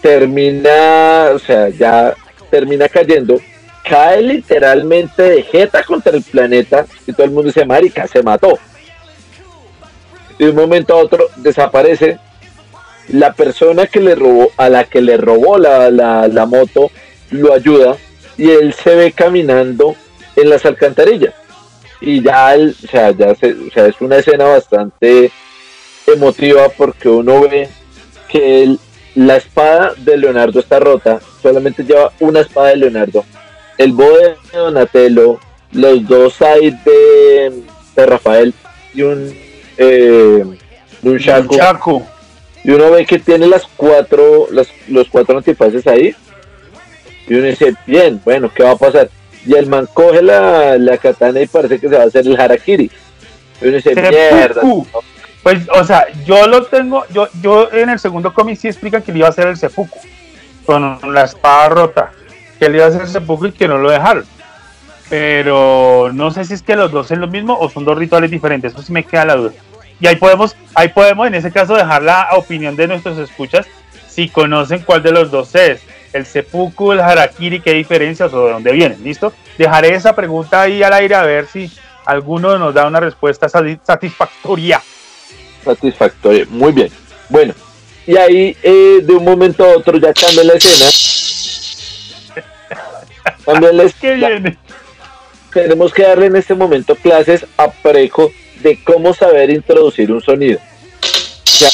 termina, 0.00 1.30
o 1.34 1.38
sea, 1.38 1.68
ya 1.68 2.14
termina 2.50 2.88
cayendo, 2.88 3.40
cae 3.88 4.22
literalmente 4.22 5.22
de 5.22 5.42
jeta 5.42 5.82
contra 5.82 6.16
el 6.16 6.22
planeta 6.22 6.86
y 7.06 7.12
todo 7.12 7.24
el 7.24 7.30
mundo 7.30 7.48
dice, 7.48 7.64
marica, 7.64 8.06
se 8.06 8.22
mató. 8.22 8.58
De 10.38 10.50
un 10.50 10.56
momento 10.56 10.94
a 10.94 10.96
otro 10.96 11.28
desaparece. 11.36 12.18
La 13.08 13.32
persona 13.32 13.86
que 13.86 14.00
le 14.00 14.16
robó, 14.16 14.50
a 14.56 14.68
la 14.68 14.84
que 14.84 15.00
le 15.00 15.16
robó 15.16 15.58
la, 15.58 15.90
la, 15.90 16.26
la 16.26 16.46
moto, 16.46 16.90
lo 17.30 17.54
ayuda 17.54 17.96
y 18.36 18.50
él 18.50 18.74
se 18.74 18.96
ve 18.96 19.12
caminando 19.12 19.94
en 20.34 20.50
las 20.50 20.66
alcantarillas. 20.66 21.32
Y 22.00 22.22
ya, 22.22 22.54
él, 22.54 22.74
o 22.84 22.86
sea, 22.88 23.12
ya 23.12 23.34
se, 23.36 23.52
o 23.52 23.70
sea, 23.72 23.86
es 23.86 24.00
una 24.00 24.16
escena 24.16 24.44
bastante 24.44 25.30
emotiva 26.06 26.68
porque 26.76 27.08
uno 27.08 27.42
ve 27.42 27.68
que 28.28 28.64
él- 28.64 28.80
la 29.14 29.36
espada 29.36 29.94
de 29.96 30.16
Leonardo 30.16 30.60
está 30.60 30.78
rota, 30.78 31.20
solamente 31.40 31.84
lleva 31.84 32.12
una 32.20 32.40
espada 32.40 32.68
de 32.68 32.76
Leonardo. 32.76 33.24
El 33.78 33.92
bo 33.92 34.10
de 34.10 34.36
Donatello, 34.52 35.38
los 35.72 36.06
dos 36.06 36.34
sides 36.34 36.74
de, 36.84 37.62
de 37.94 38.06
Rafael 38.06 38.54
y 38.94 39.02
un, 39.02 39.34
eh, 39.76 40.44
un 41.02 41.16
Shaco. 41.18 41.56
Chaco. 41.56 42.06
Y 42.64 42.70
uno 42.70 42.90
ve 42.90 43.06
que 43.06 43.18
tiene 43.18 43.46
las 43.46 43.66
cuatro, 43.76 44.48
las, 44.50 44.68
los 44.88 45.08
cuatro 45.08 45.36
antifaces 45.38 45.86
ahí. 45.86 46.14
Y 47.28 47.34
uno 47.34 47.46
dice, 47.46 47.74
bien, 47.86 48.20
bueno, 48.24 48.50
¿qué 48.54 48.62
va 48.62 48.72
a 48.72 48.76
pasar? 48.76 49.10
Y 49.44 49.54
el 49.54 49.66
man 49.66 49.88
coge 49.92 50.22
la, 50.22 50.76
la 50.78 50.98
katana 50.98 51.40
y 51.40 51.46
parece 51.46 51.78
que 51.78 51.88
se 51.88 51.96
va 51.96 52.02
a 52.02 52.06
hacer 52.06 52.26
el 52.26 52.40
harakiri. 52.40 52.90
Y 53.60 53.64
uno 53.66 53.76
dice, 53.76 53.94
mierda. 53.94 54.62
Pues, 55.42 55.60
o 55.72 55.84
sea, 55.84 56.06
yo 56.24 56.48
lo 56.48 56.64
tengo, 56.64 57.04
yo, 57.12 57.28
yo 57.40 57.70
en 57.70 57.88
el 57.90 58.00
segundo 58.00 58.34
cómic 58.34 58.58
sí 58.58 58.66
explican 58.66 59.02
que 59.02 59.12
le 59.12 59.18
iba 59.18 59.28
a 59.28 59.30
hacer 59.30 59.46
el 59.46 59.56
seppuku 59.56 60.00
con 60.64 60.98
la 61.14 61.22
espada 61.22 61.68
rota, 61.68 62.12
que 62.58 62.68
le 62.68 62.76
iba 62.78 62.86
a 62.86 62.88
hacer 62.88 63.02
el 63.02 63.08
seppuku 63.08 63.46
y 63.46 63.52
que 63.52 63.68
no 63.68 63.78
lo 63.78 63.90
dejaron. 63.90 64.24
Pero 65.08 66.10
no 66.12 66.30
sé 66.32 66.44
si 66.44 66.54
es 66.54 66.62
que 66.62 66.74
los 66.74 66.90
dos 66.90 67.10
es 67.10 67.18
lo 67.18 67.28
mismo 67.28 67.56
o 67.58 67.70
son 67.70 67.84
dos 67.84 67.96
rituales 67.96 68.30
diferentes, 68.30 68.72
eso 68.72 68.82
sí 68.82 68.92
me 68.92 69.04
queda 69.04 69.24
la 69.24 69.36
duda. 69.36 69.52
Y 70.00 70.06
ahí 70.06 70.16
podemos, 70.16 70.56
ahí 70.74 70.88
podemos 70.88 71.26
en 71.26 71.34
ese 71.36 71.50
caso 71.52 71.74
dejar 71.74 72.02
la 72.02 72.28
opinión 72.32 72.76
de 72.76 72.88
nuestros 72.88 73.16
escuchas 73.18 73.66
si 74.08 74.28
conocen 74.28 74.80
cuál 74.80 75.02
de 75.02 75.12
los 75.12 75.30
dos 75.30 75.54
es, 75.54 75.80
el 76.12 76.26
seppuku, 76.26 76.92
el 76.92 77.00
harakiri, 77.00 77.60
qué 77.60 77.72
diferencias 77.74 78.32
o 78.32 78.46
de 78.46 78.52
dónde 78.52 78.72
vienen, 78.72 79.02
¿listo? 79.04 79.32
Dejaré 79.58 79.94
esa 79.94 80.14
pregunta 80.14 80.62
ahí 80.62 80.82
al 80.82 80.92
aire 80.92 81.14
a 81.14 81.22
ver 81.22 81.46
si 81.46 81.70
alguno 82.04 82.58
nos 82.58 82.74
da 82.74 82.86
una 82.86 83.00
respuesta 83.00 83.46
sati- 83.48 83.78
satisfactoria. 83.82 84.80
Satisfactorio, 85.64 86.46
muy 86.50 86.72
bien. 86.72 86.88
Bueno, 87.28 87.54
y 88.06 88.16
ahí 88.16 88.56
eh, 88.62 89.00
de 89.02 89.12
un 89.12 89.24
momento 89.24 89.64
a 89.64 89.76
otro 89.76 89.98
ya 89.98 90.12
cambia 90.12 90.44
la 90.44 90.54
escena. 90.54 90.90
Cambia 93.46 93.72
la 93.72 93.82
¿Qué 93.84 93.88
escena. 93.88 94.28
viene? 94.28 94.58
Tenemos 95.52 95.94
que 95.94 96.02
darle 96.02 96.26
en 96.26 96.36
este 96.36 96.54
momento 96.54 96.94
clases 96.96 97.46
a 97.56 97.70
Preco 97.70 98.30
de 98.60 98.82
cómo 98.84 99.14
saber 99.14 99.48
introducir 99.50 100.12
un 100.12 100.20
sonido. 100.20 100.58
O 101.44 101.48
sea, 101.48 101.70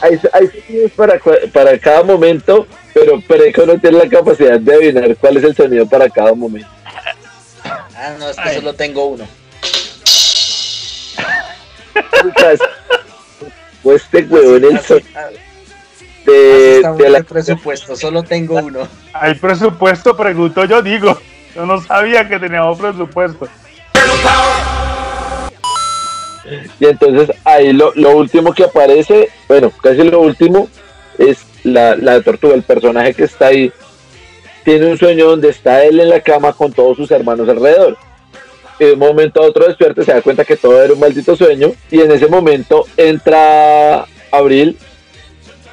hay, 0.00 0.18
hay 0.32 0.46
sonidos 0.48 0.90
para, 0.96 1.20
para 1.52 1.78
cada 1.78 2.02
momento, 2.02 2.66
pero 2.92 3.20
Preco 3.20 3.64
no 3.66 3.78
tiene 3.78 3.98
la 3.98 4.08
capacidad 4.08 4.58
de 4.58 4.74
adivinar 4.74 5.16
cuál 5.16 5.36
es 5.36 5.44
el 5.44 5.54
sonido 5.54 5.86
para 5.88 6.08
cada 6.08 6.34
momento. 6.34 6.68
Ah, 7.94 8.14
no, 8.18 8.28
es 8.28 8.36
que 8.36 8.42
Ay. 8.48 8.56
solo 8.56 8.72
tengo 8.74 9.04
uno. 9.06 9.26
Lucas, 12.24 12.58
o 13.84 13.92
este 13.92 14.22
huevón 14.24 14.64
el 14.64 14.80
sonido 14.80 15.08
de, 16.26 16.82
de 16.96 17.10
la 17.10 17.22
presupuesto, 17.22 17.96
solo 17.96 18.22
tengo 18.22 18.56
uno. 18.56 18.86
¿Hay 19.12 19.34
presupuesto? 19.34 20.16
Pregunto 20.16 20.64
yo, 20.64 20.82
digo. 20.82 21.18
Yo 21.54 21.66
no 21.66 21.80
sabía 21.80 22.28
que 22.28 22.38
teníamos 22.38 22.78
presupuesto. 22.78 23.48
Y 26.80 26.86
entonces 26.86 27.36
ahí 27.44 27.72
lo, 27.72 27.92
lo 27.94 28.16
último 28.16 28.52
que 28.52 28.64
aparece, 28.64 29.28
bueno, 29.48 29.70
casi 29.82 30.02
lo 30.02 30.20
último, 30.20 30.68
es 31.18 31.38
la, 31.64 31.96
la 31.96 32.20
tortuga, 32.22 32.54
el 32.54 32.62
personaje 32.62 33.14
que 33.14 33.24
está 33.24 33.48
ahí. 33.48 33.72
Tiene 34.64 34.86
un 34.86 34.98
sueño 34.98 35.26
donde 35.26 35.48
está 35.48 35.84
él 35.84 36.00
en 36.00 36.10
la 36.10 36.20
cama 36.20 36.52
con 36.52 36.72
todos 36.72 36.96
sus 36.96 37.10
hermanos 37.10 37.48
alrededor. 37.48 37.96
Y 38.78 38.84
de 38.84 38.92
un 38.92 38.98
momento 38.98 39.42
a 39.42 39.46
otro 39.46 39.66
despierta, 39.66 40.04
se 40.04 40.12
da 40.12 40.22
cuenta 40.22 40.44
que 40.44 40.56
todo 40.56 40.82
era 40.82 40.92
un 40.92 41.00
maldito 41.00 41.34
sueño. 41.34 41.72
Y 41.90 42.00
en 42.00 42.12
ese 42.12 42.28
momento 42.28 42.84
entra 42.96 44.06
Abril, 44.30 44.78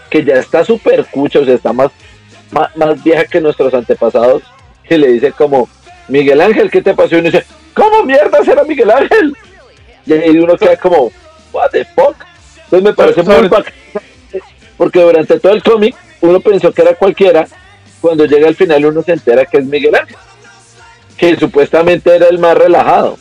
que 0.10 0.24
ya 0.24 0.36
está 0.36 0.64
súper 0.64 1.06
cucha, 1.06 1.40
o 1.40 1.46
sea, 1.46 1.56
está 1.56 1.74
más, 1.74 1.92
más, 2.52 2.76
más 2.76 3.04
vieja 3.04 3.26
que 3.26 3.42
nuestros 3.42 3.74
antepasados. 3.74 4.44
Y 4.90 4.98
le 4.98 5.08
dice 5.14 5.32
como, 5.32 5.68
Miguel 6.08 6.42
Ángel, 6.42 6.70
¿qué 6.70 6.82
te 6.82 6.94
pasó? 6.94 7.16
Y 7.16 7.20
uno 7.20 7.32
dice, 7.32 7.46
¿cómo 7.74 8.04
mierda 8.04 8.44
será 8.44 8.64
Miguel 8.64 8.92
Ángel? 8.92 9.36
Y 10.06 10.14
ahí 10.14 10.38
uno 10.38 10.56
queda 10.56 10.78
como, 10.78 11.12
what 11.52 11.72
the 11.72 11.86
fuck? 11.86 12.16
Entonces 12.66 12.84
me 12.84 12.94
parece 12.94 13.24
muy 13.24 13.48
bacán, 13.48 13.74
porque 14.78 15.02
durante 15.02 15.40
todo 15.40 15.54
el 15.54 15.64
cómic 15.64 15.96
uno 16.22 16.40
pensó 16.40 16.72
que 16.72 16.82
era 16.82 16.96
cualquiera, 16.96 17.48
cuando 18.02 18.26
llega 18.26 18.48
al 18.48 18.56
final 18.56 18.86
uno 18.86 19.02
se 19.02 19.14
entera 19.14 19.46
que 19.46 19.58
es 19.58 19.66
Miguel 19.66 19.96
Ángel, 19.96 20.18
que 21.18 21.36
supuestamente 21.38 22.16
era 22.16 22.28
el 22.28 22.40
más 22.40 22.58
relajado. 22.58 23.18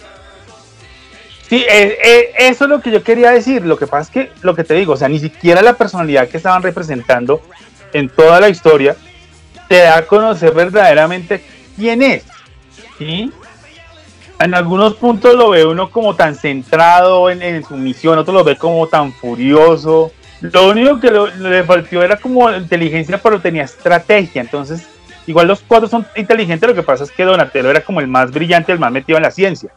Sí, 1.54 1.64
eh, 1.70 1.98
eh, 2.04 2.30
eso 2.36 2.64
es 2.64 2.70
lo 2.70 2.80
que 2.80 2.90
yo 2.90 3.04
quería 3.04 3.30
decir. 3.30 3.64
Lo 3.64 3.78
que 3.78 3.86
pasa 3.86 4.02
es 4.02 4.10
que, 4.10 4.32
lo 4.42 4.56
que 4.56 4.64
te 4.64 4.74
digo, 4.74 4.94
o 4.94 4.96
sea, 4.96 5.08
ni 5.08 5.20
siquiera 5.20 5.62
la 5.62 5.74
personalidad 5.74 6.28
que 6.28 6.38
estaban 6.38 6.64
representando 6.64 7.40
en 7.92 8.08
toda 8.08 8.40
la 8.40 8.48
historia 8.48 8.96
te 9.68 9.76
da 9.76 9.98
a 9.98 10.02
conocer 10.04 10.52
verdaderamente 10.52 11.44
quién 11.76 12.02
es. 12.02 12.24
¿sí? 12.98 13.30
En 14.40 14.52
algunos 14.52 14.94
puntos 14.96 15.32
lo 15.36 15.50
ve 15.50 15.64
uno 15.64 15.90
como 15.90 16.16
tan 16.16 16.34
centrado 16.34 17.30
en, 17.30 17.62
su 17.62 17.76
misión, 17.76 18.18
otros 18.18 18.34
lo 18.34 18.42
ve 18.42 18.56
como 18.56 18.88
tan 18.88 19.12
furioso. 19.12 20.10
Lo 20.40 20.70
único 20.70 20.98
que 20.98 21.12
lo- 21.12 21.28
le 21.28 21.62
faltó 21.62 22.02
era 22.02 22.16
como 22.16 22.50
inteligencia, 22.50 23.20
pero 23.22 23.40
tenía 23.40 23.62
estrategia. 23.62 24.42
Entonces, 24.42 24.88
igual 25.28 25.46
los 25.46 25.60
cuatro 25.60 25.88
son 25.88 26.04
inteligentes, 26.16 26.68
lo 26.68 26.74
que 26.74 26.82
pasa 26.82 27.04
es 27.04 27.12
que 27.12 27.22
Donatello 27.22 27.70
era 27.70 27.80
como 27.80 28.00
el 28.00 28.08
más 28.08 28.32
brillante, 28.32 28.72
el 28.72 28.80
más 28.80 28.90
metido 28.90 29.18
en 29.18 29.22
la 29.22 29.30
ciencia. 29.30 29.70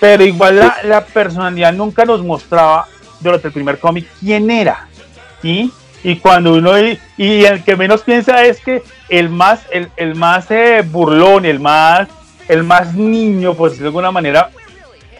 Pero 0.00 0.24
igual 0.24 0.56
la, 0.56 0.76
la 0.84 1.04
personalidad 1.04 1.72
nunca 1.72 2.04
nos 2.04 2.22
mostraba 2.22 2.86
durante 3.20 3.48
el 3.48 3.54
primer 3.54 3.78
cómic 3.78 4.06
quién 4.20 4.50
era. 4.50 4.88
¿sí? 5.42 5.72
Y 6.02 6.16
cuando 6.16 6.54
uno 6.54 6.72
y, 6.78 6.98
el 7.16 7.64
que 7.64 7.76
menos 7.76 8.02
piensa 8.02 8.44
es 8.44 8.60
que 8.60 8.82
el 9.08 9.28
más, 9.28 9.62
el, 9.70 9.90
el 9.96 10.14
más 10.14 10.50
eh, 10.50 10.82
burlón, 10.84 11.44
el 11.44 11.60
más, 11.60 12.08
el 12.48 12.62
más 12.62 12.94
niño, 12.94 13.54
por 13.54 13.70
decirlo 13.70 13.86
de 13.86 13.88
alguna 13.88 14.12
manera, 14.12 14.50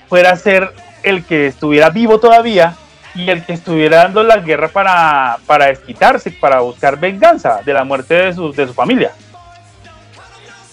fuera 0.09 0.31
a 0.31 0.37
ser 0.37 0.73
el 1.03 1.25
que 1.25 1.47
estuviera 1.47 1.91
vivo 1.91 2.21
todavía 2.21 2.77
y 3.15 3.31
el 3.31 3.45
que 3.45 3.55
estuviera 3.55 3.99
dando 3.99 4.23
la 4.23 4.37
guerra 4.39 4.69
para, 4.69 5.39
para 5.47 5.67
desquitarse, 5.67 6.31
para 6.31 6.61
buscar 6.61 6.99
venganza 7.01 7.61
de 7.65 7.73
la 7.73 7.85
muerte 7.85 8.15
de 8.15 8.33
su, 8.33 8.53
de 8.53 8.67
su 8.67 8.75
familia. 8.75 9.13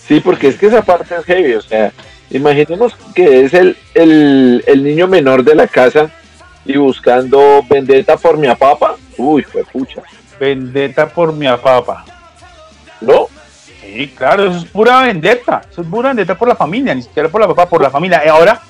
Sí, 0.08 0.20
porque 0.20 0.50
es 0.50 0.58
que 0.58 0.68
esa 0.68 0.82
parte 0.82 1.16
es 1.16 1.24
heavy, 1.26 1.54
o 1.54 1.62
sea, 1.62 1.92
imaginemos 2.34 2.96
que 3.16 3.46
es 3.46 3.54
el, 3.54 3.78
el, 3.94 4.64
el 4.68 4.84
niño 4.84 5.08
menor 5.08 5.44
de 5.44 5.56
la 5.56 5.68
casa 5.68 6.10
y 6.66 6.78
buscando 6.78 7.64
vendetta 7.70 8.18
por 8.18 8.38
mi 8.38 8.48
papa. 8.56 8.96
Uy, 9.18 9.44
fue 9.44 9.64
pucha. 9.64 10.02
Vendetta 10.40 11.08
por 11.08 11.34
mi 11.34 11.48
papa. 11.48 12.06
¿No? 13.02 13.28
Sí, 13.82 14.14
claro, 14.16 14.46
eso 14.46 14.58
es 14.58 14.66
pura 14.66 15.02
vendetta. 15.02 15.62
Eso 15.70 15.82
es 15.82 15.88
pura 15.88 16.10
vendetta 16.10 16.36
por 16.36 16.48
la 16.48 16.56
familia, 16.56 16.96
ni 16.96 17.04
siquiera 17.04 17.30
por 17.30 17.42
la 17.42 17.48
papá, 17.48 17.68
por 17.68 17.82
la 17.82 17.90
familia. 17.90 18.24
Y 18.26 18.30
ahora, 18.30 18.62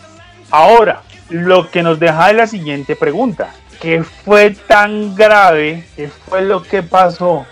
ahora, 0.51 1.01
lo 1.29 1.69
que 1.69 1.83
nos 1.83 1.99
deja 1.99 2.29
es 2.29 2.35
la 2.35 2.47
siguiente 2.47 2.95
pregunta. 2.95 3.53
¿Qué 3.79 4.03
fue 4.03 4.51
tan 4.51 5.15
grave? 5.15 5.85
¿Qué 5.95 6.07
fue 6.07 6.41
lo 6.41 6.63
que 6.63 6.83
pasó 6.83 7.45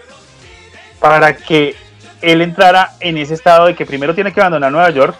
para 0.99 1.35
que 1.35 1.75
él 2.21 2.41
entrara 2.41 2.93
en 2.99 3.17
ese 3.17 3.33
estado 3.33 3.65
de 3.65 3.75
que 3.75 3.85
primero 3.85 4.13
tiene 4.13 4.31
que 4.31 4.39
abandonar 4.39 4.71
Nueva 4.71 4.89
York, 4.91 5.15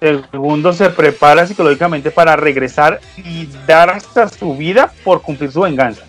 segundo 0.00 0.72
se 0.72 0.90
prepara 0.90 1.46
psicológicamente 1.46 2.10
para 2.10 2.36
regresar 2.36 3.00
y 3.16 3.48
dar 3.66 3.90
hasta 3.90 4.28
su 4.28 4.56
vida 4.56 4.92
por 5.04 5.22
cumplir 5.22 5.50
su 5.50 5.62
venganza? 5.62 6.02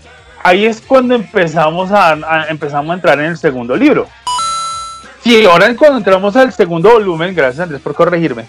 Ahí 0.44 0.66
es 0.66 0.82
cuando 0.82 1.16
empezamos 1.16 1.92
a, 1.92 2.46
empezamos 2.50 2.92
a 2.92 2.94
entrar 2.94 3.20
en 3.20 3.26
el 3.26 3.38
segundo 3.38 3.76
libro. 3.76 4.08
Sí, 5.22 5.46
ahora 5.46 5.76
cuando 5.76 5.98
entramos 5.98 6.36
al 6.36 6.54
segundo 6.54 6.92
volumen, 6.92 7.36
gracias 7.36 7.64
Andrés 7.64 7.82
por 7.82 7.94
corregirme, 7.94 8.46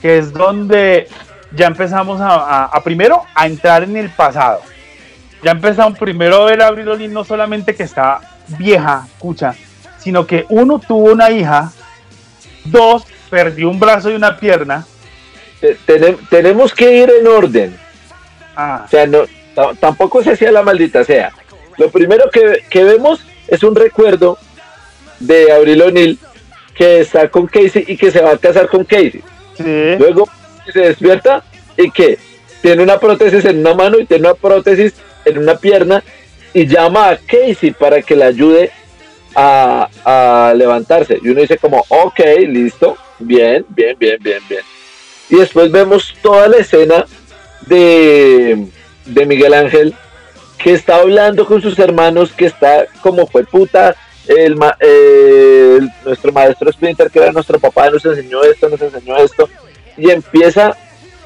que 0.00 0.18
es 0.18 0.32
donde 0.32 1.06
ya 1.52 1.66
empezamos 1.66 2.20
a, 2.22 2.70
primero 2.82 3.24
a 3.34 3.46
entrar 3.46 3.82
en 3.82 3.96
el 3.96 4.10
pasado. 4.10 4.62
Ya 5.42 5.52
empezamos 5.52 5.98
primero 5.98 6.42
a 6.42 6.46
ver 6.46 6.62
a 6.62 6.68
Abril 6.68 6.88
O'Neil 6.88 7.12
no 7.12 7.24
solamente 7.24 7.74
que 7.74 7.82
está 7.82 8.20
vieja, 8.48 9.06
escucha, 9.06 9.54
sino 9.98 10.26
que 10.26 10.46
uno 10.48 10.78
tuvo 10.78 11.12
una 11.12 11.30
hija, 11.30 11.70
dos 12.64 13.04
perdió 13.30 13.68
un 13.70 13.78
brazo 13.80 14.10
y 14.10 14.14
una 14.14 14.36
pierna. 14.36 14.86
Te- 15.60 15.76
tenem- 15.86 16.18
tenemos 16.28 16.72
que 16.74 16.92
ir 17.02 17.10
en 17.20 17.26
orden. 17.26 17.76
Ah, 18.56 18.82
O 18.86 18.88
sea, 18.88 19.06
no, 19.06 19.20
ta- 19.54 19.74
tampoco 19.78 20.22
se 20.22 20.32
hacía 20.32 20.52
la 20.52 20.62
maldita 20.62 21.04
sea. 21.04 21.32
Lo 21.76 21.90
primero 21.90 22.30
que, 22.30 22.62
que 22.68 22.84
vemos 22.84 23.24
es 23.46 23.62
un 23.62 23.74
recuerdo 23.74 24.38
de 25.20 25.52
Abril 25.52 25.82
O'Neill 25.82 26.18
que 26.74 27.00
está 27.00 27.28
con 27.28 27.46
Casey 27.46 27.84
y 27.88 27.96
que 27.96 28.10
se 28.10 28.20
va 28.20 28.32
a 28.32 28.38
casar 28.38 28.68
con 28.68 28.84
Casey. 28.84 29.22
Sí. 29.56 29.96
Luego 29.98 30.28
se 30.72 30.80
despierta 30.80 31.42
y 31.76 31.90
que 31.90 32.18
tiene 32.62 32.82
una 32.82 32.98
prótesis 32.98 33.44
en 33.44 33.58
una 33.60 33.74
mano 33.74 33.98
y 33.98 34.06
tiene 34.06 34.26
una 34.28 34.34
prótesis 34.34 34.94
en 35.24 35.38
una 35.38 35.56
pierna 35.56 36.02
y 36.54 36.66
llama 36.66 37.08
a 37.10 37.16
Casey 37.16 37.72
para 37.72 38.00
que 38.02 38.14
le 38.16 38.24
ayude 38.24 38.70
a, 39.34 39.88
a 40.04 40.54
levantarse. 40.54 41.18
Y 41.22 41.28
uno 41.30 41.40
dice 41.40 41.58
como, 41.58 41.84
ok, 41.88 42.20
listo, 42.48 42.96
bien, 43.18 43.64
bien, 43.68 43.96
bien, 43.98 44.16
bien, 44.20 44.40
bien. 44.48 44.62
Y 45.30 45.36
después 45.36 45.70
vemos 45.70 46.14
toda 46.22 46.48
la 46.48 46.58
escena 46.58 47.04
de, 47.66 48.66
de 49.04 49.26
Miguel 49.26 49.54
Ángel 49.54 49.94
que 50.58 50.72
está 50.72 50.96
hablando 50.96 51.46
con 51.46 51.62
sus 51.62 51.78
hermanos, 51.78 52.32
que 52.32 52.46
está 52.46 52.86
como 53.00 53.26
fue 53.26 53.44
puta. 53.44 53.94
El, 54.26 54.56
ma- 54.56 54.76
eh, 54.80 55.78
nuestro 56.04 56.32
maestro 56.32 56.70
Splinter, 56.70 57.10
que 57.10 57.18
era 57.18 57.32
nuestro 57.32 57.58
papá, 57.58 57.88
nos 57.88 58.04
enseñó 58.04 58.42
esto, 58.42 58.68
nos 58.68 58.80
enseñó 58.82 59.16
esto, 59.16 59.48
y 59.96 60.10
empieza 60.10 60.76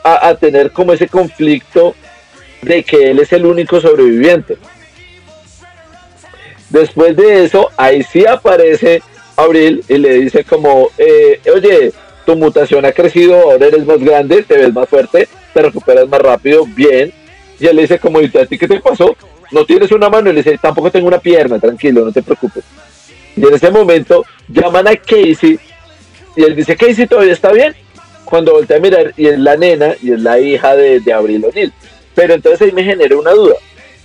a, 0.05 0.29
a 0.29 0.35
tener 0.37 0.71
como 0.71 0.93
ese 0.93 1.09
conflicto 1.09 1.97
de 2.61 2.85
que 2.85 3.11
él 3.11 3.19
es 3.19 3.33
el 3.33 3.45
único 3.45 3.81
sobreviviente. 3.81 4.57
Después 6.71 7.17
de 7.17 7.45
eso, 7.45 7.71
ahí 7.77 8.05
sí 8.05 8.25
aparece 8.25 9.03
Abril 9.37 9.85
y 9.89 9.99
le 9.99 10.21
dice 10.21 10.45
como, 10.45 10.91
eh, 10.99 11.41
oye, 11.55 11.93
tu 12.25 12.37
mutación 12.37 12.85
ha 12.85 12.93
crecido, 12.93 13.37
ahora 13.37 13.67
eres 13.67 13.87
más 13.87 13.99
grande, 13.99 14.43
te 14.43 14.57
ves 14.57 14.73
más 14.73 14.89
fuerte, 14.89 15.29
te 15.53 15.63
recuperas 15.63 16.09
más 16.09 16.21
rápido, 16.21 16.67
bien. 16.67 17.13
Y 17.59 17.67
él 17.67 17.77
le 17.77 17.83
dice 17.83 17.99
como, 17.99 18.21
¿y 18.21 18.31
a 18.37 18.47
ti 18.47 18.59
qué 18.59 18.69
te 18.69 18.81
pasó? 18.81 19.17
No 19.51 19.65
tienes 19.65 19.91
una 19.93 20.09
mano, 20.09 20.31
y 20.31 20.33
le 20.33 20.43
dice, 20.43 20.59
tampoco 20.59 20.91
tengo 20.91 21.09
una 21.09 21.19
pierna, 21.19 21.59
tranquilo, 21.59 22.05
no 22.05 22.13
te 22.13 22.23
preocupes. 22.23 22.65
Y 23.37 23.47
en 23.47 23.55
ese 23.55 23.71
momento 23.71 24.25
llaman 24.49 24.89
a 24.89 24.97
Casey 24.97 25.59
y 26.37 26.43
él 26.43 26.57
dice, 26.57 26.77
Casey 26.77 27.07
todavía 27.07 27.33
está 27.33 27.53
bien. 27.53 27.75
Cuando 28.25 28.53
voltea 28.53 28.79
a 28.79 28.81
mirar 28.81 29.13
y 29.17 29.27
es 29.27 29.39
la 29.39 29.57
nena 29.57 29.95
y 30.03 30.13
es 30.13 30.21
la 30.21 30.39
hija 30.39 30.75
de, 30.75 31.01
de 31.01 31.13
Abril 31.13 31.45
O'Neill. 31.45 31.73
Pero 32.15 32.35
entonces 32.35 32.63
ahí 32.63 32.73
me 32.73 32.85
genera 32.85 33.17
una 33.17 33.33
duda, 33.33 33.57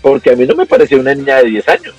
porque 0.01 0.31
a 0.31 0.35
mí 0.35 0.45
no 0.45 0.55
me 0.55 0.65
pareció 0.65 0.99
una 0.99 1.13
niña 1.13 1.37
de 1.37 1.45
10 1.45 1.69
años. 1.69 1.95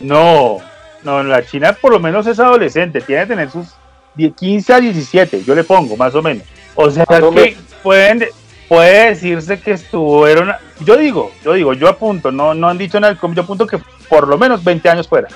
No, 0.00 0.58
no, 1.06 1.22
la 1.22 1.44
China 1.46 1.72
por 1.72 1.92
lo 1.92 2.00
menos 2.00 2.26
es 2.26 2.38
adolescente, 2.38 3.00
tiene 3.00 3.22
que 3.22 3.28
tener 3.28 3.50
sus 3.50 3.68
10, 4.16 4.34
15 4.34 4.72
a 4.74 4.80
17, 4.80 5.44
yo 5.44 5.54
le 5.54 5.64
pongo 5.64 5.96
más 5.96 6.14
o 6.14 6.22
menos. 6.22 6.42
O 6.74 6.90
sea 6.90 7.06
que 7.06 7.20
menos. 7.20 7.54
pueden, 7.82 8.26
puede 8.68 9.08
decirse 9.10 9.58
que 9.60 9.72
estuvieron, 9.72 10.52
yo 10.80 10.96
digo, 10.96 11.32
yo 11.44 11.52
digo, 11.54 11.72
yo 11.72 11.88
apunto, 11.88 12.30
no, 12.32 12.52
no 12.54 12.68
han 12.68 12.76
dicho 12.78 12.98
en 12.98 13.14
com- 13.16 13.34
yo 13.34 13.42
apunto 13.42 13.66
que 13.66 13.78
por 14.08 14.26
lo 14.28 14.36
menos 14.36 14.62
20 14.62 14.88
años 14.88 15.08
fuera. 15.08 15.28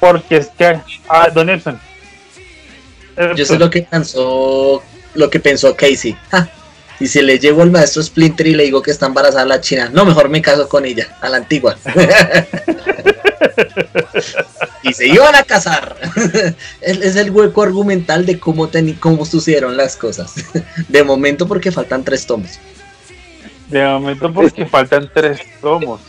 Porque 0.00 0.36
es 0.38 0.48
que, 0.48 0.78
ah, 1.08 1.28
Don 1.32 1.48
Epson. 1.48 1.80
Eh, 3.16 3.32
Yo 3.34 3.44
sé 3.46 3.58
lo 3.58 3.70
que 3.70 3.82
pensó, 3.82 4.82
lo 5.14 5.30
que 5.30 5.40
pensó 5.40 5.74
Casey. 5.74 6.16
Ja, 6.30 6.48
Y 6.98 7.06
si 7.08 7.20
le 7.22 7.38
llevo 7.38 7.62
al 7.62 7.70
maestro 7.70 8.02
Splinter 8.02 8.46
y 8.46 8.54
le 8.54 8.64
digo 8.64 8.80
que 8.82 8.90
está 8.90 9.06
embarazada 9.06 9.44
la 9.44 9.60
china, 9.60 9.90
no, 9.92 10.04
mejor 10.06 10.28
me 10.30 10.40
caso 10.40 10.68
con 10.68 10.84
ella, 10.86 11.06
a 11.20 11.28
la 11.28 11.36
antigua. 11.38 11.76
y 14.82 14.92
se 14.92 15.08
iban 15.08 15.34
a 15.34 15.42
casar. 15.42 15.96
es, 16.80 17.00
es 17.00 17.16
el 17.16 17.30
hueco 17.30 17.62
argumental 17.62 18.24
de 18.26 18.38
cómo, 18.38 18.68
teni- 18.70 18.98
cómo 18.98 19.24
sucedieron 19.26 19.76
las 19.76 19.96
cosas. 19.96 20.34
De 20.88 21.02
momento 21.04 21.46
porque 21.46 21.70
faltan 21.72 22.04
tres 22.04 22.26
tomos. 22.26 22.58
De 23.68 23.84
momento 23.84 24.32
porque 24.32 24.64
faltan 24.66 25.10
tres 25.12 25.40
tomos. 25.60 26.00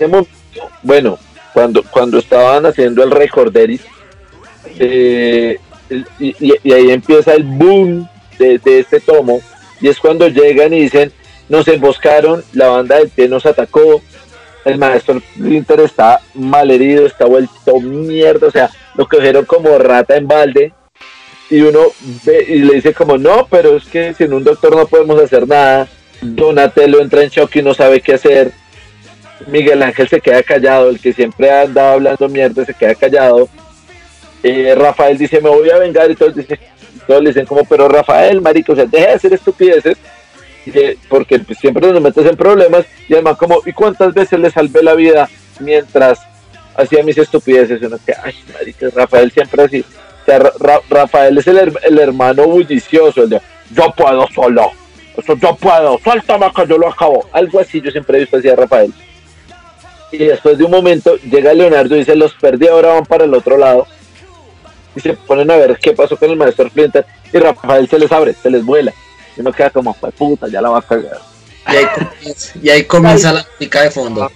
bueno, 0.83 1.17
cuando, 1.53 1.83
cuando 1.83 2.19
estaban 2.19 2.65
haciendo 2.65 3.03
el 3.03 3.11
recorderis, 3.11 3.81
eh, 4.79 5.57
y, 6.19 6.27
y- 6.39 6.53
y 6.63 6.71
ahí 6.71 6.91
empieza 6.91 7.33
el 7.33 7.43
boom 7.43 8.07
de, 8.37 8.59
de 8.59 8.79
este 8.79 8.99
tomo, 8.99 9.41
y 9.81 9.87
es 9.87 9.99
cuando 9.99 10.27
llegan 10.27 10.73
y 10.73 10.81
dicen, 10.81 11.11
nos 11.49 11.67
emboscaron, 11.67 12.43
la 12.53 12.67
banda 12.67 12.97
del 12.97 13.09
pie 13.09 13.27
nos 13.27 13.45
atacó, 13.45 14.01
el 14.65 14.77
maestro 14.77 15.19
Splinter 15.19 15.79
está 15.81 16.19
mal 16.33 16.69
herido, 16.71 17.05
está 17.05 17.25
vuelto 17.25 17.79
mierda, 17.79 18.47
o 18.47 18.51
sea, 18.51 18.69
lo 18.95 19.07
cogieron 19.07 19.45
como 19.45 19.77
rata 19.77 20.17
en 20.17 20.27
balde, 20.27 20.73
y 21.49 21.61
uno 21.61 21.79
ve 22.25 22.45
y 22.49 22.59
le 22.59 22.75
dice 22.75 22.93
como, 22.93 23.17
no, 23.17 23.47
pero 23.49 23.77
es 23.77 23.85
que 23.85 24.13
sin 24.13 24.33
un 24.33 24.43
doctor 24.43 24.75
no 24.75 24.85
podemos 24.87 25.21
hacer 25.21 25.47
nada, 25.47 25.87
Donatello 26.21 26.99
entra 26.99 27.23
en 27.23 27.29
shock 27.29 27.55
y 27.55 27.61
no 27.61 27.73
sabe 27.73 28.01
qué 28.01 28.15
hacer, 28.15 28.51
Miguel 29.45 29.83
Ángel 29.83 30.09
se 30.09 30.19
queda 30.19 30.41
callado, 30.43 30.89
el 30.89 30.99
que 30.99 31.13
siempre 31.13 31.51
andaba 31.51 31.93
hablando 31.93 32.27
mierda 32.27 32.65
se 32.65 32.73
queda 32.73 32.95
callado. 32.95 33.47
Eh, 34.43 34.73
Rafael 34.75 35.17
dice, 35.17 35.41
me 35.41 35.49
voy 35.49 35.69
a 35.69 35.77
vengar 35.77 36.09
y 36.09 36.15
todos, 36.15 36.35
dicen, 36.35 36.59
todos 37.07 37.23
le 37.23 37.29
dicen 37.29 37.45
como, 37.45 37.63
pero 37.65 37.87
Rafael, 37.87 38.41
marico, 38.41 38.73
o 38.73 38.75
sea, 38.75 38.85
deja 38.85 39.07
de 39.07 39.13
hacer 39.13 39.33
estupideces, 39.33 39.97
porque 41.09 41.39
pues, 41.39 41.57
siempre 41.59 41.91
nos 41.91 42.01
metes 42.01 42.25
en 42.25 42.35
problemas, 42.35 42.85
y 43.07 43.13
además 43.13 43.37
como, 43.37 43.61
¿y 43.65 43.71
cuántas 43.71 44.13
veces 44.13 44.37
le 44.39 44.51
salvé 44.51 44.83
la 44.83 44.93
vida 44.93 45.29
mientras 45.59 46.19
hacía 46.75 47.03
mis 47.03 47.17
estupideces? 47.17 47.81
Uno 47.81 47.97
que, 48.05 48.13
ay, 48.23 48.35
marico, 48.53 48.85
Rafael 48.93 49.31
siempre 49.31 49.63
así. 49.63 49.79
O 49.79 50.25
sea, 50.25 50.39
Ra- 50.39 50.51
Ra- 50.59 50.81
Rafael 50.89 51.37
es 51.37 51.47
el, 51.47 51.73
el 51.83 51.99
hermano 51.99 52.43
bullicioso, 52.47 53.23
el 53.23 53.29
de, 53.29 53.41
yo 53.71 53.91
puedo 53.95 54.27
solo, 54.35 54.71
eso 55.15 55.35
yo 55.35 55.55
puedo, 55.55 55.99
suéltame 56.03 56.51
que 56.53 56.67
yo 56.67 56.77
lo 56.77 56.89
acabo. 56.89 57.27
Algo 57.31 57.59
así 57.59 57.79
yo 57.81 57.89
siempre 57.91 58.17
he 58.17 58.21
visto 58.21 58.37
así 58.37 58.49
a 58.49 58.55
Rafael. 58.55 58.93
Y 60.11 60.17
después 60.19 60.57
de 60.57 60.63
un 60.63 60.71
momento 60.71 61.15
llega 61.17 61.53
Leonardo 61.53 61.95
y 61.95 61.99
dice, 61.99 62.15
los 62.15 62.33
perdí, 62.33 62.67
ahora 62.67 62.89
van 62.93 63.05
para 63.05 63.23
el 63.25 63.33
otro 63.33 63.57
lado. 63.57 63.87
Y 64.97 64.99
se 64.99 65.13
ponen 65.13 65.49
a 65.51 65.55
ver 65.57 65.77
qué 65.79 65.93
pasó 65.93 66.17
con 66.17 66.29
el 66.31 66.35
maestro 66.35 66.67
Splinter. 66.67 67.05
Y 67.31 67.37
Rafael 67.37 67.87
se 67.87 67.99
les 67.99 68.11
abre, 68.11 68.33
se 68.33 68.49
les 68.49 68.65
vuela. 68.65 68.91
Y 69.35 69.41
uno 69.41 69.51
queda 69.51 69.69
como, 69.69 69.93
"Jue 69.93 70.11
puta, 70.11 70.47
ya 70.47 70.59
la 70.61 70.69
va 70.69 70.79
a 70.79 70.81
cagar. 70.81 71.19
Y 71.69 71.75
ahí 71.75 71.85
comienza, 71.85 72.53
y 72.61 72.69
ahí 72.69 72.83
comienza 72.85 73.33
la 73.33 73.45
música 73.59 73.81
de 73.83 73.91
fondo. 73.91 74.31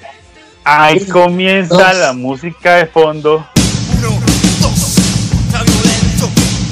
Ahí 0.63 1.01
Uno, 1.05 1.13
comienza 1.13 1.75
dos. 1.75 1.97
la 1.97 2.13
música 2.13 2.75
de 2.75 2.85
fondo. 2.85 3.47
Uno, 3.97 4.09
dos, 4.61 4.97
está 5.47 5.63
violento. 5.63 6.29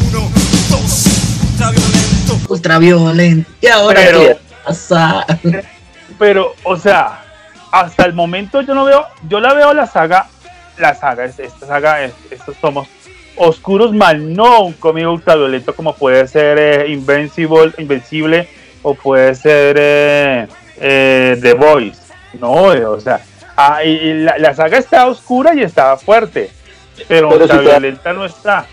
Uno, 0.10 0.30
dos, 0.69 1.06
está 1.52 1.71
violento. 1.71 2.39
Ultra 2.49 2.78
violento. 2.78 3.49
Y 3.62 3.67
ahora 3.67 4.02
Pero- 4.06 4.19
qué 4.21 4.38
pasa. 4.65 5.25
Pero, 6.19 6.54
o 6.63 6.75
sea, 6.78 7.23
hasta 7.71 8.06
el 8.06 8.13
momento 8.13 8.62
yo 8.62 8.75
no 8.75 8.84
veo, 8.86 9.06
yo 9.28 9.39
la 9.39 9.54
veo 9.54 9.73
la 9.73 9.88
saga, 9.88 10.28
la 10.78 10.93
saga, 10.93 11.25
es- 11.25 11.39
esta 11.39 11.65
saga, 11.65 12.04
es- 12.04 12.13
estos 12.30 12.56
tomos 12.58 12.88
oscuros, 13.39 13.91
mal 13.93 14.34
no 14.34 14.62
un 14.62 14.73
cómic 14.73 15.08
ultraviolento 15.08 15.73
como 15.75 15.95
puede 15.95 16.28
ser 16.28 16.58
eh, 16.60 16.89
Invincible, 16.91 17.71
Invencible 17.80 18.47
o 18.84 18.93
puede 18.93 19.34
ser 19.36 19.75
eh, 19.80 20.47
eh, 20.80 21.38
The 21.41 21.54
Voice. 21.54 21.99
No, 22.39 22.71
eh, 22.73 22.86
o 22.86 22.99
sea, 22.99 23.21
ah, 23.58 23.84
y- 23.84 23.89
y 23.89 24.13
la, 24.23 24.38
la 24.38 24.54
saga 24.54 24.78
está 24.78 25.08
oscura 25.08 25.56
y 25.56 25.62
está 25.63 25.97
fuerte, 25.97 26.52
pero, 27.08 27.30
Pero 27.30 27.47
si 27.47 27.54
ultraviolenta 27.54 28.13
no 28.13 28.25
está. 28.25 28.65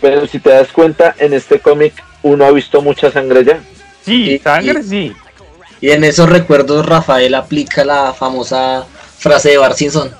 Pero 0.00 0.26
si 0.26 0.38
te 0.38 0.50
das 0.50 0.68
cuenta, 0.72 1.14
en 1.18 1.32
este 1.32 1.58
cómic 1.60 1.94
uno 2.22 2.44
ha 2.44 2.50
visto 2.50 2.82
mucha 2.82 3.10
sangre 3.10 3.44
ya. 3.44 3.60
Sí, 4.04 4.32
Y- 4.34 4.38
sangre 4.38 4.80
y- 4.80 4.82
sí. 4.82 5.12
Y 5.82 5.90
en 5.92 6.04
esos 6.04 6.28
recuerdos 6.28 6.84
Rafael 6.84 7.34
aplica 7.34 7.84
la 7.84 8.12
famosa 8.12 8.84
frase 9.18 9.50
de 9.50 9.56
Bar 9.58 9.72
Simpson. 9.74 10.10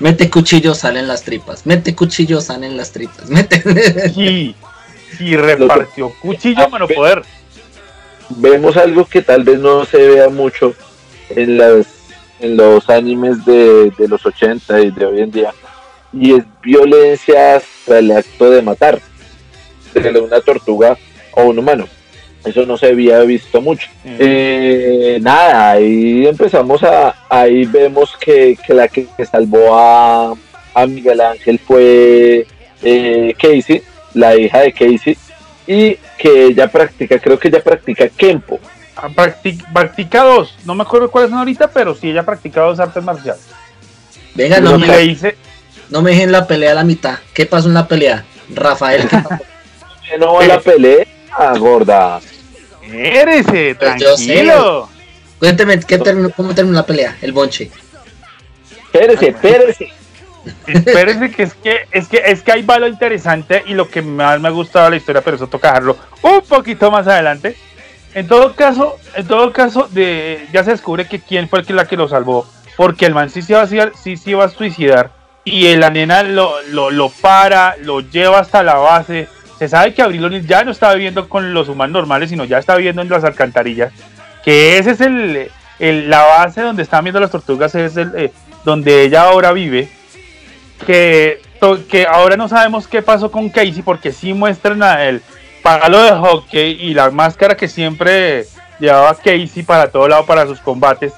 Mete 0.00 0.30
cuchillo, 0.30 0.74
salen 0.74 1.06
las 1.06 1.22
tripas. 1.22 1.66
Mete 1.66 1.94
cuchillo, 1.94 2.40
salen 2.40 2.76
las 2.76 2.90
tripas. 2.90 3.28
Mete... 3.28 3.62
Sí, 4.10 4.54
y 5.18 5.36
repartió 5.36 6.12
cuchillo 6.20 6.68
mano 6.68 6.88
poder. 6.88 7.22
Vemos 8.30 8.76
algo 8.76 9.04
que 9.04 9.22
tal 9.22 9.44
vez 9.44 9.58
no 9.58 9.84
se 9.84 9.98
vea 9.98 10.28
mucho 10.28 10.74
en 11.28 11.58
las 11.58 11.86
en 12.38 12.56
los 12.56 12.88
animes 12.88 13.44
de, 13.44 13.90
de 13.98 14.08
los 14.08 14.24
80 14.24 14.80
y 14.80 14.90
de 14.90 15.04
hoy 15.04 15.20
en 15.20 15.30
día. 15.30 15.52
Y 16.12 16.34
es 16.34 16.44
violencia 16.62 17.56
hasta 17.56 17.98
el 17.98 18.10
acto 18.12 18.50
de 18.50 18.62
matar. 18.62 19.00
De 19.92 20.20
una 20.20 20.40
tortuga 20.40 20.96
o 21.32 21.44
un 21.44 21.58
humano. 21.58 21.86
Eso 22.44 22.64
no 22.64 22.78
se 22.78 22.86
había 22.86 23.20
visto 23.20 23.60
mucho. 23.60 23.88
Eh, 24.04 25.18
nada, 25.20 25.72
ahí 25.72 26.26
empezamos 26.26 26.82
a, 26.82 27.14
ahí 27.28 27.66
vemos 27.66 28.16
que, 28.18 28.56
que 28.66 28.72
la 28.72 28.88
que, 28.88 29.06
que 29.16 29.26
salvó 29.26 29.78
a, 29.78 30.32
a 30.74 30.86
Miguel 30.86 31.20
Ángel 31.20 31.58
fue 31.58 32.46
eh, 32.82 33.34
Casey, 33.38 33.82
la 34.14 34.34
hija 34.36 34.60
de 34.60 34.72
Casey, 34.72 35.18
y 35.66 35.96
que 36.18 36.46
ella 36.46 36.68
practica, 36.68 37.18
creo 37.18 37.38
que 37.38 37.48
ella 37.48 37.62
practica 37.62 38.08
Kempo. 38.08 38.58
Ah, 38.96 39.08
practic- 39.08 39.64
Practica 39.72 40.22
dos, 40.24 40.56
no 40.64 40.74
me 40.74 40.82
acuerdo 40.82 41.10
cuáles 41.10 41.30
son 41.30 41.38
ahorita, 41.40 41.68
pero 41.70 41.94
sí 41.94 42.10
ella 42.10 42.22
practica 42.24 42.62
dos 42.62 42.80
artes 42.80 43.02
marciales. 43.04 43.42
Venga, 44.34 44.60
no 44.60 44.78
me, 44.78 44.86
le 44.86 44.98
dice, 44.98 45.36
no 45.90 46.02
me 46.02 46.10
dejen 46.12 46.32
la 46.32 46.46
pelea 46.46 46.72
a 46.72 46.74
la 46.74 46.84
mitad. 46.84 47.18
¿Qué 47.34 47.44
pasó 47.46 47.68
en 47.68 47.74
la 47.74 47.86
pelea? 47.88 48.24
Rafael, 48.54 49.02
¿qué 49.08 49.16
pasó? 49.28 49.44
No 50.18 50.34
va 50.34 50.42
a 50.44 50.46
la 50.46 50.60
pelea, 50.60 51.06
gorda. 51.58 52.20
espérese, 52.82 53.74
Pues 53.78 54.00
yo 54.00 54.16
sé. 54.16 54.26
tranquilo. 54.26 54.88
cuénteme 55.38 55.80
¿qué 55.80 55.98
terminó, 55.98 56.30
cómo 56.30 56.54
terminó 56.54 56.76
la 56.78 56.86
pelea, 56.86 57.16
el 57.22 57.32
bonche. 57.32 57.70
Espérese, 58.92 59.28
espérese. 59.28 59.92
Espérense 60.66 61.30
que 61.30 61.42
es 61.42 61.52
que 61.54 61.80
es 61.92 62.08
que 62.08 62.22
es 62.24 62.42
que 62.42 62.50
ahí 62.52 62.62
va 62.62 62.78
lo 62.78 62.88
interesante 62.88 63.62
y 63.66 63.74
lo 63.74 63.88
que 63.90 64.00
más 64.00 64.40
me 64.40 64.48
ha 64.48 64.50
gustado 64.50 64.86
de 64.86 64.92
la 64.92 64.96
historia, 64.96 65.20
pero 65.20 65.36
eso 65.36 65.46
toca 65.48 65.68
dejarlo 65.68 65.98
un 66.22 66.40
poquito 66.40 66.90
más 66.90 67.06
adelante. 67.06 67.56
En 68.14 68.26
todo 68.26 68.56
caso, 68.56 68.96
en 69.14 69.26
todo 69.28 69.52
caso, 69.52 69.86
de, 69.90 70.46
ya 70.52 70.64
se 70.64 70.70
descubre 70.70 71.06
que 71.06 71.20
quién 71.20 71.46
fue 71.48 71.60
el 71.60 71.66
que 71.66 71.74
la 71.74 71.84
que 71.84 71.96
lo 71.96 72.08
salvó, 72.08 72.46
porque 72.78 73.04
el 73.06 73.14
man 73.14 73.28
sí 73.28 73.42
se 73.42 73.52
iba 73.52 73.60
a, 73.62 73.66
suicidar- 73.66 73.92
sí 74.02 74.16
se 74.16 74.30
iba 74.30 74.44
a 74.44 74.48
suicidar 74.48 75.10
y 75.44 75.76
la 75.76 75.90
nena 75.90 76.22
lo, 76.22 76.60
lo, 76.70 76.90
lo 76.90 77.10
para, 77.10 77.76
lo 77.82 78.00
lleva 78.00 78.38
hasta 78.40 78.62
la 78.62 78.74
base. 78.76 79.28
Se 79.60 79.68
sabe 79.68 79.92
que 79.92 80.00
Abril 80.00 80.46
ya 80.46 80.64
no 80.64 80.70
está 80.70 80.94
viviendo 80.94 81.28
con 81.28 81.52
los 81.52 81.68
humanos 81.68 81.92
normales, 81.92 82.30
sino 82.30 82.46
ya 82.46 82.56
está 82.56 82.76
viviendo 82.76 83.02
en 83.02 83.10
las 83.10 83.24
alcantarillas. 83.24 83.92
Que 84.42 84.78
ese 84.78 84.92
es 84.92 85.02
el, 85.02 86.08
la 86.08 86.22
base 86.22 86.62
donde 86.62 86.82
están 86.82 87.04
viendo 87.04 87.20
las 87.20 87.30
tortugas, 87.30 87.74
es 87.74 87.94
el, 87.98 88.10
eh, 88.16 88.32
donde 88.64 89.02
ella 89.02 89.24
ahora 89.24 89.52
vive. 89.52 89.90
Que, 90.86 91.42
que 91.90 92.06
ahora 92.06 92.38
no 92.38 92.48
sabemos 92.48 92.88
qué 92.88 93.02
pasó 93.02 93.30
con 93.30 93.50
Casey, 93.50 93.82
porque 93.82 94.12
sí 94.12 94.32
muestran 94.32 94.82
a 94.82 95.04
el 95.04 95.20
palo 95.62 96.04
de 96.04 96.12
hockey 96.12 96.78
y 96.80 96.94
la 96.94 97.10
máscara 97.10 97.54
que 97.54 97.68
siempre 97.68 98.46
llevaba 98.78 99.14
Casey 99.14 99.62
para 99.62 99.90
todo 99.90 100.08
lado 100.08 100.24
para 100.24 100.46
sus 100.46 100.60
combates, 100.60 101.12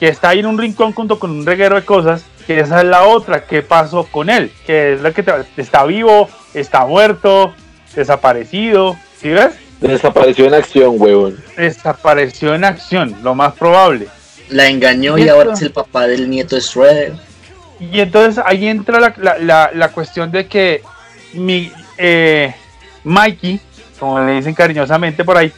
que 0.00 0.08
está 0.08 0.30
ahí 0.30 0.40
en 0.40 0.46
un 0.46 0.58
rincón 0.58 0.92
junto 0.94 1.20
con 1.20 1.30
un 1.30 1.46
reguero 1.46 1.76
de 1.76 1.84
cosas, 1.84 2.24
que 2.44 2.58
esa 2.58 2.80
es 2.80 2.86
la 2.86 3.04
otra, 3.04 3.44
qué 3.44 3.62
pasó 3.62 4.02
con 4.02 4.30
él, 4.30 4.50
que 4.66 4.94
es 4.94 5.00
la 5.00 5.12
que 5.12 5.24
está 5.56 5.84
vivo, 5.84 6.28
está 6.54 6.84
muerto, 6.86 7.54
desaparecido, 7.94 8.96
¿sí 9.20 9.30
ves? 9.30 9.52
Desapareció 9.80 10.46
en 10.46 10.54
acción, 10.54 10.94
huevón. 10.98 11.36
Desapareció 11.56 12.54
en 12.54 12.64
acción, 12.64 13.16
lo 13.22 13.34
más 13.34 13.52
probable. 13.54 14.08
La 14.48 14.68
engañó 14.68 15.18
y 15.18 15.28
ahora 15.28 15.52
es 15.54 15.62
el 15.62 15.72
papá 15.72 16.06
del 16.06 16.28
nieto 16.30 16.54
de 16.56 16.62
Shredder. 16.62 17.12
Y 17.80 18.00
entonces 18.00 18.42
ahí 18.46 18.68
entra 18.68 19.00
la, 19.00 19.14
la- 19.18 19.38
la- 19.38 19.70
la 19.74 19.88
cuestión 19.90 20.30
de 20.30 20.46
que 20.46 20.82
mi 21.34 21.72
eh, 21.98 22.54
Mikey, 23.02 23.60
como 23.98 24.20
le 24.20 24.32
dicen 24.36 24.54
cariñosamente 24.54 25.24
por 25.24 25.36
ahí, 25.36 25.52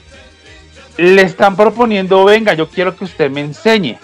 le 0.96 1.22
están 1.22 1.54
proponiendo, 1.56 2.24
venga, 2.24 2.54
yo 2.54 2.68
quiero 2.68 2.96
que 2.96 3.04
usted 3.04 3.30
me 3.30 3.40
enseñe. 3.42 3.98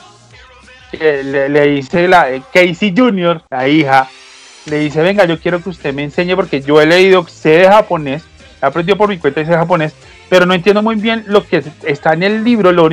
Eh, 0.93 1.23
Le, 1.25 1.49
le 1.49 1.67
dice 1.69 2.07
la 2.07 2.31
eh, 2.31 2.43
Casey 2.53 2.93
Jr., 2.95 3.43
la 3.51 3.67
hija, 3.67 4.09
le 4.67 4.79
dice, 4.79 5.03
venga, 5.03 5.25
yo 5.25 5.39
quiero 5.41 5.63
que 5.63 5.71
usted 5.71 5.93
me 5.95 6.05
enseñe 6.05 6.35
porque 6.37 6.61
yo 6.61 6.81
he 6.81 6.87
leído, 6.87 7.27
sé 7.29 7.51
de 7.51 7.69
japonés, 7.69 8.23
he 8.63 8.67
aprendido 8.67 8.97
por 8.97 9.09
mi 9.09 9.19
cuenta 9.19 9.41
y 9.41 9.47
sé 9.47 9.53
japonés, 9.55 9.93
pero 10.29 10.47
no 10.47 10.55
entiendo 10.55 10.83
muy 10.83 10.95
bien 10.97 11.25
lo 11.27 11.45
que 11.47 11.63
está 11.85 12.13
en 12.13 12.23
el 12.23 12.45
libro, 12.45 12.73
lo, 12.73 12.89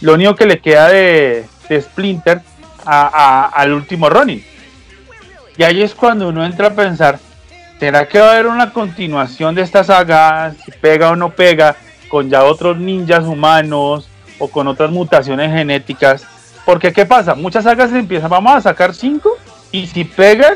lo 0.00 0.14
único 0.14 0.34
que 0.36 0.46
le 0.46 0.60
queda 0.60 0.88
de, 0.88 1.44
de 1.68 1.80
Splinter 1.82 2.40
a- 2.84 3.50
al 3.54 3.72
último 3.72 4.08
Ronin. 4.08 4.44
Y 5.56 5.62
ahí 5.64 5.82
es 5.82 5.94
cuando 5.94 6.28
uno 6.28 6.44
entra 6.44 6.68
a 6.68 6.74
pensar, 6.74 7.18
¿será 7.80 8.06
que 8.06 8.20
va 8.20 8.28
a 8.28 8.32
haber 8.32 8.46
una 8.46 8.72
continuación 8.72 9.54
de 9.54 9.62
esta 9.62 9.82
saga? 9.82 10.54
Si 10.64 10.70
pega 10.70 11.10
o 11.10 11.16
no 11.16 11.30
pega, 11.30 11.74
con 12.08 12.30
ya 12.30 12.44
otros 12.44 12.78
ninjas 12.78 13.24
humanos 13.24 14.08
o 14.38 14.48
con 14.48 14.68
otras 14.68 14.90
mutaciones 14.90 15.52
genéticas. 15.52 16.24
Porque 16.64 16.92
¿qué 16.92 17.06
pasa? 17.06 17.34
Muchas 17.34 17.64
sagas 17.64 17.92
empiezan, 17.92 18.30
vamos 18.30 18.54
a 18.54 18.60
sacar 18.60 18.94
cinco 18.94 19.36
y 19.72 19.86
si 19.88 20.04
pegan, 20.04 20.54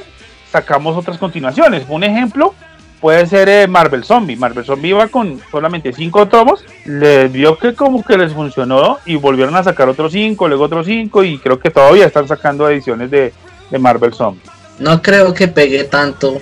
sacamos 0.53 0.97
otras 0.97 1.19
continuaciones. 1.19 1.85
Un 1.89 2.05
ejemplo 2.05 2.55
puede 3.01 3.27
ser 3.27 3.49
eh, 3.49 3.67
Marvel 3.67 4.05
Zombie. 4.05 4.37
Marvel 4.37 4.65
Zombie 4.65 4.91
iba 4.91 5.09
con 5.09 5.41
solamente 5.51 5.93
cinco 5.93 6.29
tomos, 6.29 6.65
les 6.85 7.33
vio 7.33 7.59
que 7.59 7.75
como 7.75 8.05
que 8.05 8.17
les 8.17 8.33
funcionó 8.33 8.99
y 9.07 9.17
volvieron 9.17 9.57
a 9.57 9.65
sacar 9.65 9.89
otros 9.89 10.13
cinco, 10.13 10.47
luego 10.47 10.65
otros 10.65 10.87
cinco 10.87 11.25
y 11.25 11.39
creo 11.39 11.59
que 11.59 11.71
todavía 11.71 12.07
están 12.07 12.29
sacando 12.29 12.69
ediciones 12.71 13.11
de, 13.11 13.33
Marvel 13.81 14.13
Zombie. 14.13 14.43
No 14.79 15.01
creo 15.01 15.33
que 15.33 15.49
pegue 15.49 15.85
tanto 15.85 16.39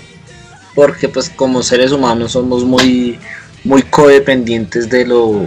porque 0.74 1.08
pues 1.08 1.30
como 1.30 1.62
seres 1.62 1.92
humanos 1.92 2.32
somos 2.32 2.64
muy 2.64 3.18
muy 3.64 3.82
codependientes 3.82 4.90
de 4.90 5.06
lo 5.06 5.46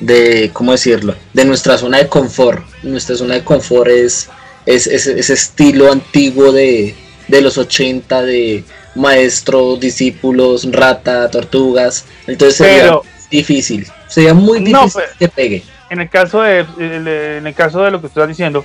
de 0.00 0.50
cómo 0.52 0.72
decirlo 0.72 1.14
de 1.32 1.44
nuestra 1.44 1.78
zona 1.78 1.98
de 1.98 2.08
confort 2.08 2.62
nuestra 2.82 3.16
zona 3.16 3.34
de 3.34 3.44
confort 3.44 3.88
es 3.88 4.28
es 4.66 4.86
es- 4.86 5.06
ese 5.06 5.32
estilo 5.32 5.90
antiguo 5.90 6.52
de, 6.52 6.94
de 7.28 7.40
los 7.40 7.56
80 7.58 8.22
de 8.22 8.64
maestros 8.94 9.80
discípulos 9.80 10.66
rata 10.70 11.30
tortugas. 11.30 12.04
Entonces 12.26 12.56
sería 12.56 12.82
Pero- 12.82 13.02
difícil 13.30 13.86
sería 14.08 14.32
muy 14.34 14.60
No, 14.60 14.80
difícil 14.82 14.90
pues- 14.92 15.16
que 15.18 15.28
pegue. 15.28 15.64
en 15.90 16.00
el 16.00 16.08
caso 16.08 16.42
de 16.42 16.60
en 16.78 17.46
el 17.46 17.54
caso 17.54 17.82
de 17.82 17.90
lo 17.90 18.00
que 18.00 18.06
estás 18.06 18.28
diciendo 18.28 18.64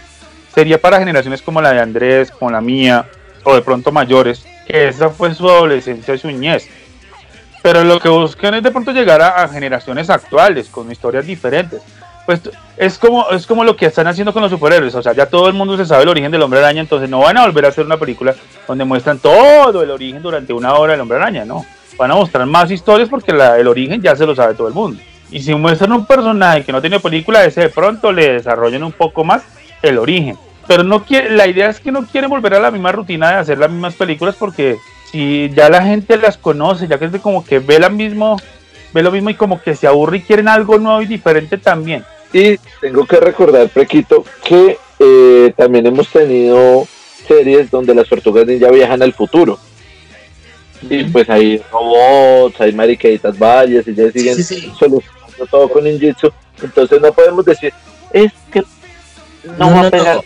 sería 0.54 0.80
para 0.80 1.00
generaciones 1.00 1.42
como 1.42 1.62
la 1.62 1.72
de 1.74 1.80
Andrés 1.80 2.30
como 2.32 2.52
la 2.52 2.62
mía 2.62 3.06
o 3.44 3.56
de 3.56 3.62
pronto 3.62 3.92
mayores 3.92 4.44
que 4.68 4.88
esa 4.90 5.10
fue 5.10 5.34
su 5.34 5.50
adolescencia 5.50 6.14
y 6.14 6.20
su 6.20 6.28
niñez. 6.28 6.68
Pero 7.64 7.84
lo 7.84 8.00
que 8.00 8.08
buscan 8.10 8.54
es 8.54 8.64
de 8.64 8.72
pronto 8.72 8.92
llegar 8.92 9.22
a, 9.22 9.42
a 9.44 9.48
generaciones 9.50 10.10
actuales 10.10 10.68
con 10.70 10.92
historias 10.92 11.26
diferentes 11.26 11.82
pues 12.30 12.42
es 12.78 13.00
como 13.00 13.28
es 13.32 13.48
como 13.48 13.64
lo 13.64 13.76
que 13.76 13.88
están 13.88 14.06
haciendo 14.06 14.32
con 14.34 14.44
los 14.44 14.52
superhéroes 14.52 14.94
o 14.94 15.02
sea 15.02 15.14
ya 15.14 15.26
todo 15.26 15.48
el 15.48 15.56
mundo 15.56 15.76
se 15.76 15.84
sabe 15.88 16.04
el 16.04 16.10
origen 16.10 16.32
del 16.32 16.44
hombre 16.44 16.60
araña 16.60 16.80
entonces 16.82 17.10
no 17.10 17.22
van 17.22 17.36
a 17.38 17.46
volver 17.48 17.66
a 17.66 17.70
hacer 17.70 17.84
una 17.88 17.98
película 17.98 18.36
donde 18.68 18.86
muestran 18.86 19.18
todo 19.18 19.82
el 19.82 19.90
origen 19.90 20.22
durante 20.22 20.54
una 20.54 20.76
hora 20.76 20.92
del 20.92 21.02
hombre 21.02 21.18
araña 21.18 21.44
no 21.44 21.66
van 21.98 22.12
a 22.12 22.16
mostrar 22.16 22.46
más 22.46 22.70
historias 22.70 23.10
porque 23.10 23.34
la- 23.34 23.58
el 23.58 23.68
origen 23.68 24.00
ya 24.00 24.16
se 24.16 24.28
lo 24.28 24.36
sabe 24.36 24.54
todo 24.54 24.68
el 24.68 24.76
mundo 24.76 25.02
y 25.32 25.42
si 25.42 25.56
muestran 25.56 25.92
un 25.92 26.06
personaje 26.06 26.64
que 26.64 26.72
no 26.72 26.82
tiene 26.82 27.00
película, 27.00 27.44
ese 27.46 27.62
de 27.62 27.70
pronto 27.70 28.12
le 28.12 28.34
desarrollan 28.34 28.84
un 28.84 28.92
poco 28.92 29.24
más 29.24 29.42
el 29.82 29.98
origen. 29.98 30.36
Pero 30.68 30.84
no 30.84 31.04
quiere, 31.04 31.32
la 31.36 31.46
idea 31.48 31.70
es 31.70 31.80
que 31.80 31.92
no 31.92 32.04
quieren 32.06 32.30
volver 32.30 32.54
a 32.56 32.60
la 32.60 32.70
misma 32.72 32.92
rutina 32.92 33.30
de 33.30 33.36
hacer 33.36 33.58
las 33.60 33.70
mismas 33.72 33.94
películas 33.96 34.36
porque 34.38 34.78
si 35.12 35.52
ya 35.56 35.70
la 35.70 35.84
gente 35.84 36.18
las 36.18 36.38
conoce, 36.38 36.88
ya 36.88 36.98
que 37.00 37.06
es 37.06 37.12
como 37.22 37.44
que 37.46 37.58
ve 37.60 37.80
la 37.80 37.90
mismo, 37.90 38.38
ve 38.94 39.04
lo 39.04 39.12
mismo 39.12 39.30
y 39.30 39.36
como 39.36 39.62
que 39.62 39.76
se 39.76 39.86
aburre 39.88 40.18
y 40.18 40.22
quieren 40.22 40.48
algo 40.48 40.78
nuevo 40.80 41.02
y 41.02 41.06
diferente 41.06 41.58
también. 41.60 42.04
Y 42.34 42.58
tengo 42.82 43.06
que 43.06 43.18
recordar, 43.18 43.70
Prequito, 43.70 44.24
que 44.44 44.78
eh, 45.00 45.54
también 45.58 45.86
hemos 45.88 46.08
tenido 46.10 46.88
series 47.28 47.70
donde 47.72 47.96
las 47.96 48.08
tortugas 48.08 48.46
ninja 48.46 48.70
viajan 48.70 49.02
al 49.02 49.14
futuro. 49.14 49.58
Y 50.90 51.04
pues 51.06 51.30
hay 51.30 51.62
robots, 51.72 52.62
hay 52.62 52.72
mariqueritas 52.72 53.38
valles 53.38 53.88
y 53.88 53.96
ya 53.96 54.12
siguen 54.12 54.36
Sí, 54.36 54.44
sí. 54.44 54.72
solucionando 54.80 55.46
todo 55.50 55.70
con 55.70 55.84
ninjutsu. 55.84 56.32
Entonces 56.62 57.02
no 57.02 57.12
podemos 57.14 57.44
decir, 57.46 57.74
es 58.14 58.32
que 58.52 58.64
no, 59.58 59.72
va 59.72 59.88
a 59.88 59.90
pegar, 59.92 60.22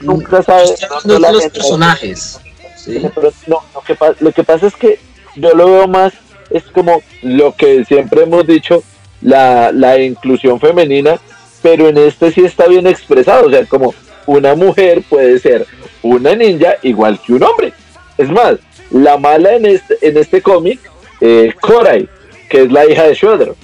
nunca 0.00 0.42
sabes. 0.42 0.86
No, 1.04 1.18
los 1.18 1.40
gente- 1.40 1.50
personajes 1.58 2.40
¿sí? 2.76 3.00
pero 3.14 3.32
no, 3.46 3.60
lo 3.74 3.80
que, 3.82 3.96
lo 4.20 4.32
que 4.32 4.44
pasa 4.44 4.66
es 4.66 4.74
que 4.76 4.98
yo 5.36 5.50
lo 5.54 5.66
veo 5.66 5.88
más, 5.88 6.12
es 6.50 6.62
como 6.64 7.02
lo 7.22 7.54
que 7.54 7.84
siempre 7.84 8.22
hemos 8.22 8.46
dicho, 8.46 8.82
la, 9.20 9.72
la 9.72 9.98
inclusión 9.98 10.60
femenina, 10.60 11.20
pero 11.62 11.88
en 11.88 11.98
este 11.98 12.30
sí 12.30 12.44
está 12.44 12.66
bien 12.66 12.86
expresado, 12.86 13.46
o 13.46 13.50
sea, 13.50 13.64
como 13.66 13.94
una 14.26 14.54
mujer 14.54 15.02
puede 15.08 15.38
ser 15.38 15.66
una 16.02 16.34
ninja 16.34 16.76
igual 16.82 17.18
que 17.20 17.32
un 17.32 17.42
hombre. 17.42 17.72
Es 18.16 18.30
más, 18.30 18.56
la 18.90 19.16
mala 19.16 19.54
en 19.54 19.66
este, 19.66 19.96
en 20.02 20.16
este 20.16 20.42
cómic, 20.42 20.80
eh, 21.20 21.52
Korai, 21.60 22.08
que 22.48 22.62
es 22.62 22.72
la 22.72 22.86
hija 22.86 23.04
de 23.04 23.14
Shredder. 23.14 23.54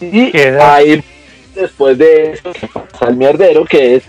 Y 0.00 0.36
ahí, 0.38 1.02
después 1.54 1.98
de 1.98 2.32
eso, 2.32 2.52
que 2.52 2.66
pasa 2.66 3.06
el 3.08 3.16
mierdero, 3.16 3.64
que 3.64 3.96
es 3.96 4.04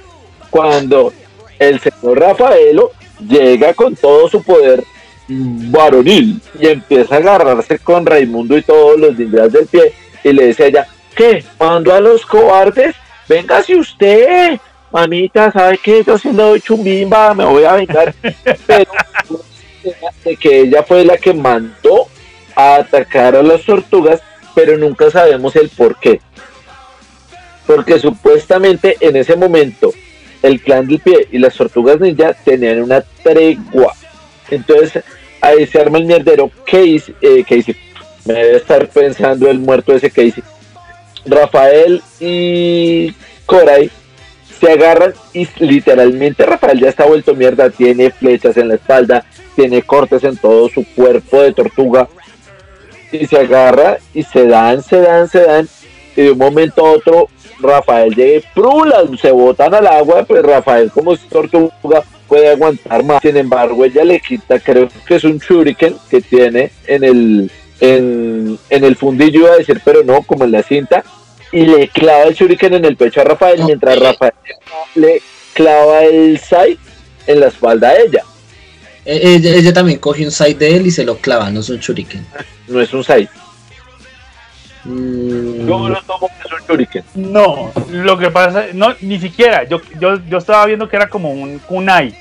cuando 0.50 1.14
el 1.60 1.80
señor 1.80 2.20
Rafaelo 2.20 2.92
llega 3.28 3.74
con 3.74 3.96
todo 3.96 4.30
su 4.30 4.42
poder 4.44 4.84
varonil 5.28 6.42
y 6.60 6.68
empieza 6.68 7.16
a 7.16 7.18
agarrarse 7.20 7.80
con 7.80 8.06
Raimundo 8.06 8.58
y 8.58 8.64
todos 8.64 9.00
los 9.00 9.18
ninjas 9.18 9.52
del 9.52 9.68
pie 9.68 9.94
y 10.24 10.34
le 10.34 10.48
dice 10.48 10.64
a 10.64 10.68
ella, 10.68 10.88
¿qué? 11.16 11.44
¿Mando 11.60 11.94
a 11.94 12.00
los 12.00 12.26
cobardes? 12.26 12.96
Véngase 13.32 13.78
usted, 13.78 14.60
mamita, 14.92 15.54
¿sabe 15.54 15.78
qué? 15.78 16.04
Yo 16.06 16.18
si 16.18 16.34
le 16.34 16.44
doy 16.44 16.60
chumbimba, 16.60 17.34
me 17.34 17.46
voy 17.46 17.64
a 17.64 17.76
vengar. 17.76 18.14
Pero 18.68 18.92
de 20.26 20.36
que 20.36 20.60
ella 20.60 20.84
fue 20.84 21.06
la 21.06 21.18
que 21.18 21.34
mandó 21.34 22.10
a 22.58 22.76
atacar 22.76 23.38
a 23.38 23.42
las 23.42 23.64
tortugas, 23.64 24.20
pero 24.54 24.78
nunca 24.78 25.10
sabemos 25.10 25.56
el 25.56 25.70
por 25.70 25.98
qué. 25.98 26.20
Porque 27.66 28.00
supuestamente 28.00 28.98
en 29.00 29.16
ese 29.16 29.38
momento 29.38 29.94
el 30.44 30.60
clan 30.62 30.86
del 30.86 31.00
pie 31.00 31.30
y 31.32 31.38
las 31.38 31.56
tortugas 31.56 32.02
ninja 32.02 32.34
tenían 32.34 32.84
una 32.84 33.00
tregua. 33.24 33.94
Entonces 34.50 35.06
ahí 35.40 35.66
se 35.68 35.80
arma 35.80 36.00
el 36.00 36.06
mierdero. 36.06 36.52
Casey, 36.66 37.16
eh, 37.22 37.46
Casey, 37.48 37.78
me 38.26 38.34
debe 38.34 38.58
estar 38.58 38.90
pensando 38.90 39.50
el 39.50 39.60
muerto 39.60 39.94
ese 39.94 40.12
Casey. 40.12 40.44
Rafael 41.26 42.02
y 42.20 43.14
Coray 43.46 43.90
se 44.60 44.72
agarran 44.72 45.14
y 45.34 45.48
literalmente 45.60 46.46
Rafael 46.46 46.80
ya 46.80 46.90
está 46.90 47.06
vuelto 47.06 47.36
mierda. 47.36 47.70
Tiene 47.70 48.12
flechas 48.12 48.58
en 48.58 48.68
la 48.68 48.76
espalda, 48.76 49.26
tiene 49.56 49.82
cortes 49.82 50.24
en 50.24 50.38
todo 50.38 50.70
su 50.70 50.86
cuerpo 50.96 51.42
de 51.42 51.54
tortuga. 51.54 52.08
Y 53.12 53.26
se 53.26 53.40
agarra 53.40 53.98
y 54.14 54.24
se 54.24 54.48
dan, 54.48 54.82
se 54.84 55.02
dan, 55.02 55.28
se 55.28 55.42
dan. 55.42 55.68
Y 56.16 56.22
de 56.22 56.32
un 56.32 56.38
momento 56.38 56.86
a 56.86 56.92
otro 56.92 57.28
Rafael 57.60 58.14
llega 58.16 58.38
y 58.38 58.44
prulas, 58.54 59.04
se 59.22 59.32
botan 59.32 59.74
al 59.74 59.88
agua, 59.88 60.24
pues 60.24 60.42
Rafael 60.42 60.92
como 60.92 61.14
es 61.14 61.22
tortuga, 61.22 62.04
puede 62.28 62.50
aguantar 62.50 63.04
más. 63.04 63.22
Sin 63.22 63.38
embargo, 63.38 63.86
ella 63.86 64.04
le 64.04 64.20
quita, 64.20 64.60
creo 64.60 64.88
que 65.06 65.16
es 65.16 65.24
un 65.24 65.38
shuriken 65.38 65.96
que 66.10 66.22
tiene 66.22 66.72
en 66.88 67.04
el, 67.04 67.52
en, 67.82 68.58
en 68.70 68.84
el 68.86 68.96
fundillo, 68.96 69.42
iba 69.42 69.52
a 69.52 69.58
decir, 69.58 69.82
pero 69.84 70.04
no, 70.04 70.22
como 70.24 70.46
en 70.46 70.52
la 70.54 70.64
cinta, 70.64 71.04
y 71.52 71.66
le 71.66 71.90
clava 71.90 72.24
el 72.24 72.34
shuriken 72.36 72.76
en 72.76 72.86
el 72.86 72.96
pecho 72.96 73.20
a 73.20 73.26
Rafael, 73.26 73.60
No, 73.60 73.66
mientras. 73.66 74.00
Rafael 74.00 74.34
le 74.96 75.22
clava 75.54 76.04
el 76.04 76.40
sai 76.40 76.80
en 77.28 77.40
la 77.42 77.48
espalda 77.48 77.90
a 77.90 77.96
ella. 77.98 78.24
Eh, 79.04 79.20
Ella, 79.36 79.56
ella 79.56 79.74
también 79.74 80.00
coge 80.00 80.24
un 80.24 80.32
side 80.32 80.54
de 80.54 80.76
él 80.78 80.88
y 80.88 80.92
se 80.92 81.04
lo 81.04 81.18
clava, 81.18 81.50
no 81.50 81.60
es 81.60 81.70
un 81.70 81.80
shuriken. 81.80 82.26
No 82.68 82.80
es 82.80 82.94
un 82.94 83.04
sai. 83.04 83.28
Mm, 84.84 85.68
Yo 85.68 85.90
lo 85.90 86.02
tomo 86.04 86.28
que 86.28 86.48
es 86.48 86.54
un 86.62 86.68
shuriken. 86.68 87.04
No, 87.16 87.72
lo 87.90 88.18
que 88.18 88.32
pasa, 88.32 88.66
no, 88.74 88.96
ni 89.02 89.20
siquiera. 89.20 89.64
Yo, 89.66 89.80
yo, 90.00 90.20
yo 90.28 90.38
estaba 90.38 90.66
viendo 90.66 90.88
que 90.90 90.96
era 90.96 91.08
como 91.10 91.32
un 91.32 91.60
kunai, 91.60 92.16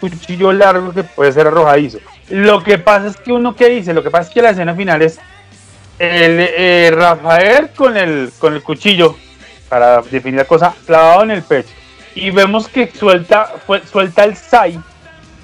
cuchillo 0.00 0.52
largo 0.52 0.92
que 0.92 1.02
puede 1.02 1.32
ser 1.32 1.46
arrojadizo. 1.46 1.98
Lo 2.30 2.62
que 2.62 2.78
pasa 2.78 3.08
es 3.08 3.16
que 3.16 3.32
uno 3.32 3.56
que 3.56 3.68
dice, 3.68 3.94
lo 3.94 4.02
que 4.02 4.10
pasa 4.10 4.28
es 4.28 4.34
que 4.34 4.42
la 4.42 4.50
escena 4.50 4.74
final 4.74 5.00
es 5.02 5.18
el 5.98 6.36
eh, 6.40 6.90
Rafael 6.94 7.70
con 7.74 7.96
el 7.96 8.30
con 8.38 8.54
el 8.54 8.62
cuchillo 8.62 9.16
para 9.68 10.00
definir 10.02 10.38
la 10.38 10.44
cosa 10.44 10.74
clavado 10.86 11.22
en 11.22 11.30
el 11.32 11.42
pecho. 11.42 11.70
Y 12.14 12.30
vemos 12.30 12.68
que 12.68 12.88
suelta 12.90 13.52
suelta 13.90 14.24
el 14.24 14.36
sai 14.36 14.78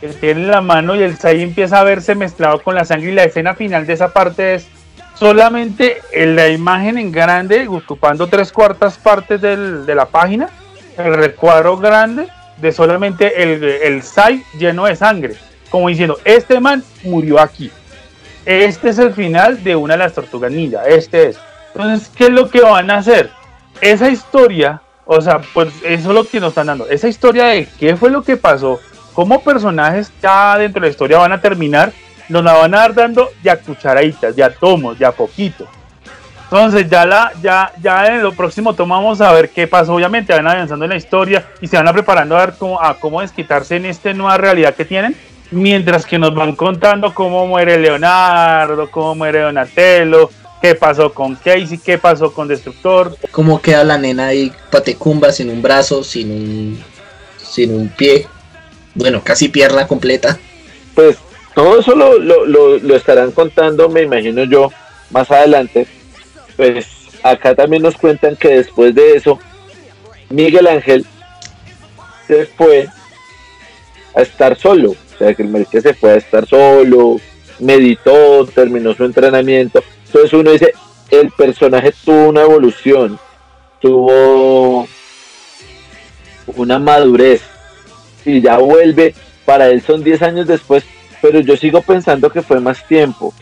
que 0.01 0.09
tiene 0.09 0.43
en 0.43 0.49
la 0.51 0.61
mano 0.61 0.95
y 0.95 1.03
el 1.03 1.17
sai 1.17 1.43
empieza 1.43 1.81
a 1.81 1.85
verse 1.85 2.15
mezclado 2.15 2.63
con 2.63 2.75
la 2.75 2.85
sangre. 2.85 3.11
Y 3.11 3.15
la 3.15 3.25
escena 3.25 3.55
final 3.55 3.87
de 3.87 3.93
esa 3.95 4.13
parte 4.13 4.55
es 4.55 4.67
solamente 5.15 6.03
en 6.13 6.37
la 6.37 6.49
imagen 6.49 6.99
en 6.99 7.13
grande, 7.13 7.67
ocupando 7.69 8.27
tres 8.27 8.53
cuartas 8.53 8.99
partes 8.99 9.41
del- 9.41 9.87
de 9.87 9.95
la 9.95 10.07
página, 10.07 10.49
el 10.99 11.15
recuadro 11.15 11.77
grande 11.79 12.29
de 12.59 12.73
solamente 12.73 13.43
el, 13.43 13.63
el 13.65 14.03
SAI 14.03 14.43
lleno 14.59 14.85
de 14.87 14.97
sangre, 14.97 15.35
como 15.71 15.89
diciendo, 15.89 16.19
este 16.25 16.61
man 16.61 16.83
murió 17.03 17.41
aquí. 17.41 17.71
Este 18.45 18.91
es 18.91 18.99
el 18.99 19.13
final 19.13 19.63
de 19.65 19.75
una 19.75 19.95
de 19.95 19.99
las 19.99 20.13
tortugas 20.13 20.53
ninja, 20.53 20.85
este 20.87 21.29
es. 21.29 21.39
Entonces, 21.75 22.11
¿qué 22.15 22.25
es 22.25 22.31
lo 22.31 22.51
que 22.51 22.61
van 22.61 22.91
a 22.91 22.99
hacer? 22.99 23.31
Esa 23.81 24.09
historia, 24.09 24.81
o 25.05 25.21
sea, 25.21 25.41
pues 25.53 25.69
eso 25.83 26.09
es 26.11 26.15
lo 26.15 26.25
que 26.25 26.41
nos 26.41 26.51
están 26.51 26.67
dando, 26.67 26.89
esa 26.89 27.09
historia 27.09 27.47
de 27.47 27.67
qué 27.79 27.97
fue 27.97 28.11
lo 28.11 28.23
que 28.23 28.37
pasó, 28.37 28.81
cómo 29.13 29.43
personajes 29.43 30.13
ya 30.23 30.59
dentro 30.59 30.81
de 30.81 30.89
la 30.89 30.91
historia 30.91 31.19
van 31.19 31.33
a 31.33 31.41
terminar, 31.41 31.93
nos 32.29 32.45
la 32.45 32.53
van 32.53 32.75
a 32.75 32.79
dar 32.79 32.95
dando 32.95 33.31
de 33.43 33.51
a 33.51 33.57
cucharaditas, 33.57 34.37
de 34.37 34.45
a 34.45 34.51
tomos, 34.51 34.99
de 34.99 35.07
a 35.07 35.13
poquito. 35.13 35.67
Entonces 36.45 36.89
ya 36.89 37.05
la, 37.05 37.33
ya, 37.43 37.73
ya 37.83 38.07
en 38.07 38.23
lo 38.23 38.33
próximo 38.33 38.75
tomo 38.75 38.95
vamos 38.95 39.21
a 39.21 39.33
ver 39.33 39.51
qué 39.51 39.67
pasó. 39.67 39.95
Obviamente 39.95 40.33
van 40.33 40.47
avanzando 40.47 40.85
en 40.85 40.91
la 40.91 40.97
historia 40.97 41.45
y 41.61 41.67
se 41.67 41.77
van 41.77 41.89
a 41.89 41.93
preparando 41.93 42.37
a 42.37 42.47
ver 42.47 42.55
cómo, 42.57 42.81
a 42.81 42.95
cómo 42.95 43.21
desquitarse 43.23 43.77
en 43.77 43.87
esta 43.87 44.13
nueva 44.13 44.37
realidad 44.37 44.75
que 44.75 44.85
tienen. 44.85 45.17
Mientras 45.51 46.07
que 46.07 46.19
nos 46.19 46.35
van 46.35 46.57
contando 46.57 47.15
cómo 47.15 47.47
muere 47.47 47.79
Leonardo, 47.79 48.91
cómo 48.91 49.15
muere 49.15 49.41
Donatello, 49.41 50.31
qué 50.61 50.75
pasó 50.75 51.13
con 51.13 51.35
Casey, 51.37 51.79
qué 51.79 51.99
pasó 51.99 52.33
con 52.33 52.49
Destructor. 52.49 53.17
¿Cómo 53.31 53.61
queda 53.61 53.85
la 53.85 53.99
nena 53.99 54.29
ahí 54.29 54.53
patecumba 54.71 55.31
sin 55.31 55.51
un 55.51 55.63
brazo, 55.63 56.03
sin 56.03 56.31
un, 56.31 56.85
sin 57.37 57.75
un 57.75 57.89
pie? 57.89 58.27
Bueno, 58.95 59.23
casi 59.23 59.49
pierna 59.49 59.87
completa. 59.87 60.39
Pues 60.95 61.19
todo 61.55 61.79
eso 61.79 61.95
lo, 61.95 62.19
lo, 62.19 62.47
lo, 62.47 62.79
lo 62.79 62.97
estarán 62.97 63.31
contando, 63.33 63.89
me 63.89 64.03
imagino 64.03 64.45
yo, 64.45 64.73
más 65.11 65.31
adelante. 65.31 65.87
Pues 66.57 66.87
acá 67.23 67.55
también 67.55 67.83
nos 67.83 67.97
cuentan 67.97 68.37
que 68.37 68.49
después 68.49 68.95
de 68.95 69.17
eso, 69.17 69.39
Miguel 70.31 70.67
Ángel 70.67 71.07
se 72.27 72.47
fue 72.47 72.89
a 74.15 74.23
estar 74.23 74.57
solo. 74.57 74.95
O 75.15 75.19
sea, 75.19 75.35
que 75.35 75.43
el 75.43 75.49
marica 75.49 75.81
se 75.81 75.95
fue 75.95 76.13
a 76.13 76.17
estar 76.17 76.47
solo, 76.47 77.21
meditó, 77.61 78.47
terminó 78.47 78.95
su 78.95 79.05
entrenamiento. 79.05 79.83
Entonces 80.07 80.33
uno 80.33 80.51
dice, 80.51 80.73
el 81.11 81.31
personaje 81.31 81.93
tuvo 82.05 82.29
una 82.29 82.43
evolución, 82.43 83.19
tuvo 83.81 84.87
una 86.57 86.79
madurez 86.79 87.43
y 88.25 88.41
ya 88.41 88.59
vuelve. 88.59 89.15
Para 89.45 89.69
él 89.69 89.83
son 89.83 90.03
10 90.03 90.23
años 90.23 90.47
después, 90.47 90.85
pero 91.21 91.41
yo 91.41 91.57
sigo 91.57 91.83
pensando 91.83 92.31
que 92.31 92.43
fue 92.43 92.61
más 92.61 92.87
tiempo. 92.87 93.35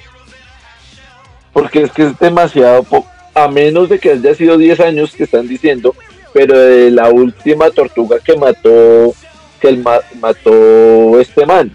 Porque 1.53 1.83
es 1.83 1.93
que 1.93 2.05
es 2.05 2.18
demasiado 2.18 2.83
poco, 2.83 3.09
a 3.35 3.47
menos 3.49 3.89
de 3.89 3.99
que 3.99 4.12
haya 4.12 4.35
sido 4.35 4.59
10 4.59 4.81
años 4.81 5.14
que 5.14 5.25
están 5.25 5.47
diciendo, 5.47 5.95
pero 6.33 6.59
de 6.59 6.91
la 6.91 7.11
última 7.11 7.70
tortuga 7.70 8.18
que 8.18 8.37
mató, 8.37 9.14
que 9.63 9.69
el 9.69 9.79
ma- 9.79 10.01
mató 10.21 11.19
este 11.21 11.47
man, 11.47 11.75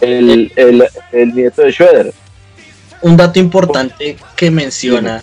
el, 0.00 0.50
el, 0.56 0.84
el 1.12 1.34
nieto 1.34 1.62
de 1.62 1.70
Schroeder. 1.72 2.12
Un 3.02 3.16
dato 3.16 3.38
importante 3.38 4.16
que 4.34 4.50
menciona 4.50 5.22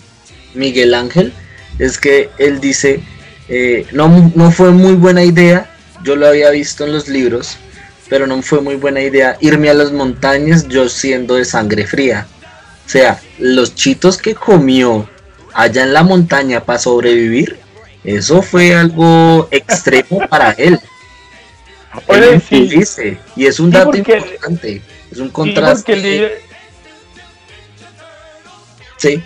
Miguel 0.54 0.94
Ángel 0.94 1.32
es 1.78 1.98
que 1.98 2.30
él 2.38 2.60
dice, 2.60 3.00
eh, 3.48 3.86
no, 3.92 4.32
no 4.36 4.50
fue 4.52 4.70
muy 4.70 4.94
buena 4.94 5.24
idea, 5.24 5.68
yo 6.04 6.14
lo 6.16 6.26
había 6.28 6.50
visto 6.50 6.84
en 6.84 6.92
los 6.92 7.08
libros, 7.08 7.56
pero 8.08 8.26
no 8.26 8.40
fue 8.42 8.60
muy 8.60 8.76
buena 8.76 9.00
idea 9.00 9.36
irme 9.40 9.68
a 9.70 9.74
las 9.74 9.90
montañas 9.90 10.68
yo 10.68 10.88
siendo 10.88 11.34
de 11.34 11.44
sangre 11.44 11.86
fría. 11.86 12.26
O 12.86 12.88
sea, 12.88 13.20
los 13.38 13.74
chitos 13.74 14.16
que 14.18 14.34
comió 14.34 15.08
allá 15.54 15.82
en 15.82 15.92
la 15.92 16.02
montaña 16.02 16.64
para 16.64 16.78
sobrevivir, 16.78 17.58
eso 18.04 18.42
fue 18.42 18.74
algo 18.74 19.48
extremo 19.50 20.20
para 20.28 20.50
él. 20.52 20.78
Oye, 22.06 22.34
Él 22.34 22.40
sí. 22.42 22.68
dice, 22.68 23.18
y 23.36 23.46
es 23.46 23.60
un 23.60 23.70
Sí, 23.70 23.76
dato 23.76 23.90
porque- 23.90 24.16
importante, 24.18 24.82
es 25.10 25.18
un 25.18 25.28
contraste. 25.30 26.40
Sí. 28.96 29.22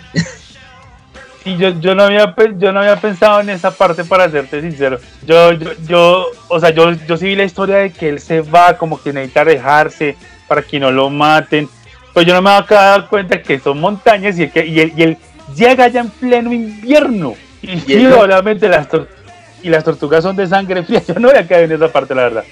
Sí, 1.43 1.55
yo, 1.57 1.79
yo, 1.79 1.95
no 1.95 2.03
había, 2.03 2.35
yo 2.57 2.71
no 2.73 2.79
había 2.81 2.97
pensado 2.99 3.39
en 3.39 3.49
esa 3.49 3.71
parte 3.71 4.03
para 4.03 4.29
serte 4.29 4.59
sincero. 4.61 4.99
Yo, 5.25 5.53
yo, 5.53 5.71
yo, 5.87 6.25
o 6.49 6.59
sea, 6.59 6.71
yo, 6.71 6.91
yo 6.91 7.15
sí 7.15 7.25
vi 7.25 7.35
la 7.35 7.45
historia 7.45 7.77
de 7.77 7.91
que 7.91 8.09
él 8.09 8.19
se 8.19 8.41
va, 8.41 8.77
como 8.77 9.01
que 9.01 9.13
necesita 9.13 9.41
alejarse 9.41 10.17
para 10.47 10.61
que 10.61 10.79
no 10.79 10.91
lo 10.91 11.09
maten. 11.09 11.69
Pero 12.13 12.27
yo 12.27 12.33
no 12.33 12.41
me 12.41 12.49
había 12.49 12.65
dado 12.77 13.07
cuenta 13.07 13.41
que 13.41 13.59
son 13.59 13.79
montañas 13.79 14.37
y, 14.39 14.43
el 14.43 14.51
que, 14.51 14.65
y, 14.65 14.79
él, 14.81 14.93
y 14.97 15.03
él 15.03 15.17
llega 15.55 15.87
ya 15.87 16.01
en 16.01 16.09
pleno 16.09 16.51
invierno. 16.51 17.35
Y, 17.61 17.93
Y 17.93 18.05
obviamente 18.07 18.67
las, 18.67 18.89
tor- 18.89 19.07
y 19.63 19.69
las 19.69 19.83
tortugas 19.83 20.23
son 20.23 20.35
de 20.35 20.47
sangre 20.47 20.83
fría. 20.83 21.01
Yo 21.07 21.15
no 21.15 21.29
había 21.29 21.47
caído 21.47 21.65
en 21.65 21.71
esa 21.83 21.91
parte, 21.91 22.13
la 22.15 22.23
verdad. 22.23 22.43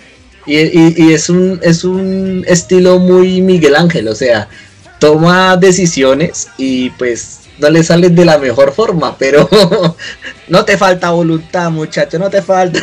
Y, 0.46 0.58
y- 0.58 0.94
y 0.98 1.14
es 1.14 1.30
un 1.30 1.60
es 1.64 1.84
un 1.84 2.44
estilo 2.48 3.00
muy 3.00 3.42
Miguel 3.42 3.76
Ángel, 3.76 4.08
o 4.08 4.16
sea, 4.16 4.48
toma 5.00 5.58
decisiones 5.58 6.50
y 6.58 6.92
pues 6.92 7.42
no 7.58 7.70
le 7.70 7.84
salen 7.84 8.14
de 8.16 8.26
la 8.26 8.38
mejor 8.38 8.72
forma, 8.74 9.18
pero 9.18 9.50
no 10.48 10.66
te 10.66 10.78
falta 10.78 11.10
voluntad, 11.12 11.72
muchacho, 11.72 12.20
no 12.20 12.30
te 12.30 12.42
falta. 12.42 12.80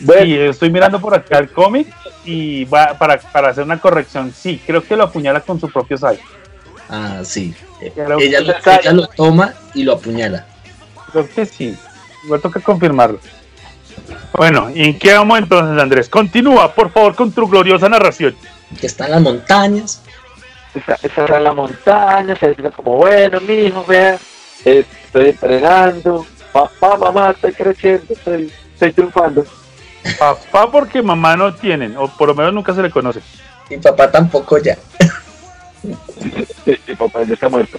Bueno, 0.00 0.24
Sí, 0.24 0.34
estoy 0.38 0.70
mirando 0.70 1.00
por 1.00 1.14
acá 1.14 1.38
el 1.38 1.50
cómic 1.50 1.88
y 2.24 2.64
va 2.64 2.96
para, 2.98 3.18
para 3.18 3.48
hacer 3.50 3.64
una 3.64 3.78
corrección. 3.80 4.32
Sí, 4.36 4.60
creo 4.66 4.82
que 4.82 4.96
lo 4.96 5.04
apuñala 5.04 5.40
con 5.40 5.60
su 5.60 5.70
propio 5.70 5.96
sai. 5.96 6.18
Ah, 6.88 7.20
sí. 7.24 7.54
Creo 7.94 8.18
Ella, 8.18 8.40
lo- 8.40 8.54
ella 8.54 8.92
lo 8.92 9.06
toma 9.08 9.54
y 9.74 9.84
lo 9.84 9.92
apuñala. 9.94 10.46
Creo 11.16 11.28
que 11.34 11.46
sí. 11.46 11.74
Igual 12.24 12.42
toca 12.42 12.60
confirmarlo. 12.60 13.18
Bueno, 14.34 14.68
¿y 14.74 14.84
en 14.84 14.98
qué 14.98 15.14
vamos 15.14 15.38
entonces, 15.38 15.82
Andrés? 15.82 16.10
Continúa, 16.10 16.74
por 16.74 16.90
favor, 16.90 17.14
con 17.14 17.32
tu 17.32 17.46
gloriosa 17.48 17.88
narración. 17.88 18.36
Que 18.78 18.86
está 18.86 19.06
en 19.06 19.12
las 19.12 19.22
montañas. 19.22 20.02
está, 20.74 20.98
está 21.02 21.38
en 21.38 21.44
la 21.44 21.54
montaña, 21.54 22.36
se 22.36 22.50
dice 22.50 22.70
como, 22.70 22.96
bueno, 22.96 23.40
mi 23.40 23.54
hijo, 23.54 23.82
vea, 23.86 24.18
estoy 24.62 25.30
entrenando, 25.30 26.26
papá, 26.52 26.98
mamá, 26.98 27.30
estoy 27.30 27.52
creciendo, 27.54 28.12
estoy, 28.12 28.52
estoy 28.74 28.92
triunfando. 28.92 29.46
Papá 30.18 30.70
porque 30.70 31.00
mamá 31.00 31.34
no 31.34 31.54
tienen, 31.54 31.96
o 31.96 32.08
por 32.08 32.28
lo 32.28 32.34
menos 32.34 32.52
nunca 32.52 32.74
se 32.74 32.82
le 32.82 32.90
conoce. 32.90 33.20
Mi 33.70 33.78
papá 33.78 34.10
tampoco 34.10 34.58
ya. 34.58 34.76
Sí, 36.64 36.76
sí, 36.84 36.96
papá 36.96 37.22
ya 37.22 37.34
está 37.34 37.48
muerto. 37.48 37.78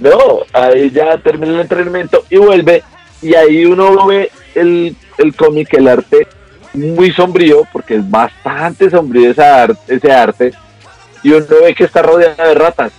No, 0.00 0.40
ahí 0.52 0.90
ya 0.90 1.18
termina 1.18 1.52
el 1.52 1.60
entrenamiento 1.60 2.24
y 2.30 2.36
vuelve, 2.38 2.82
y 3.20 3.34
ahí 3.34 3.64
uno 3.66 4.06
ve 4.06 4.30
el, 4.54 4.96
el 5.18 5.34
cómic, 5.36 5.72
el 5.74 5.88
arte 5.88 6.26
muy 6.72 7.12
sombrío, 7.12 7.64
porque 7.72 7.96
es 7.96 8.10
bastante 8.10 8.88
sombrío 8.90 9.30
esa 9.30 9.62
ar- 9.64 9.76
ese 9.86 10.10
arte, 10.10 10.52
y 11.22 11.32
uno 11.32 11.44
ve 11.62 11.74
que 11.74 11.84
está 11.84 12.00
rodeado 12.02 12.48
de 12.48 12.54
ratas, 12.54 12.92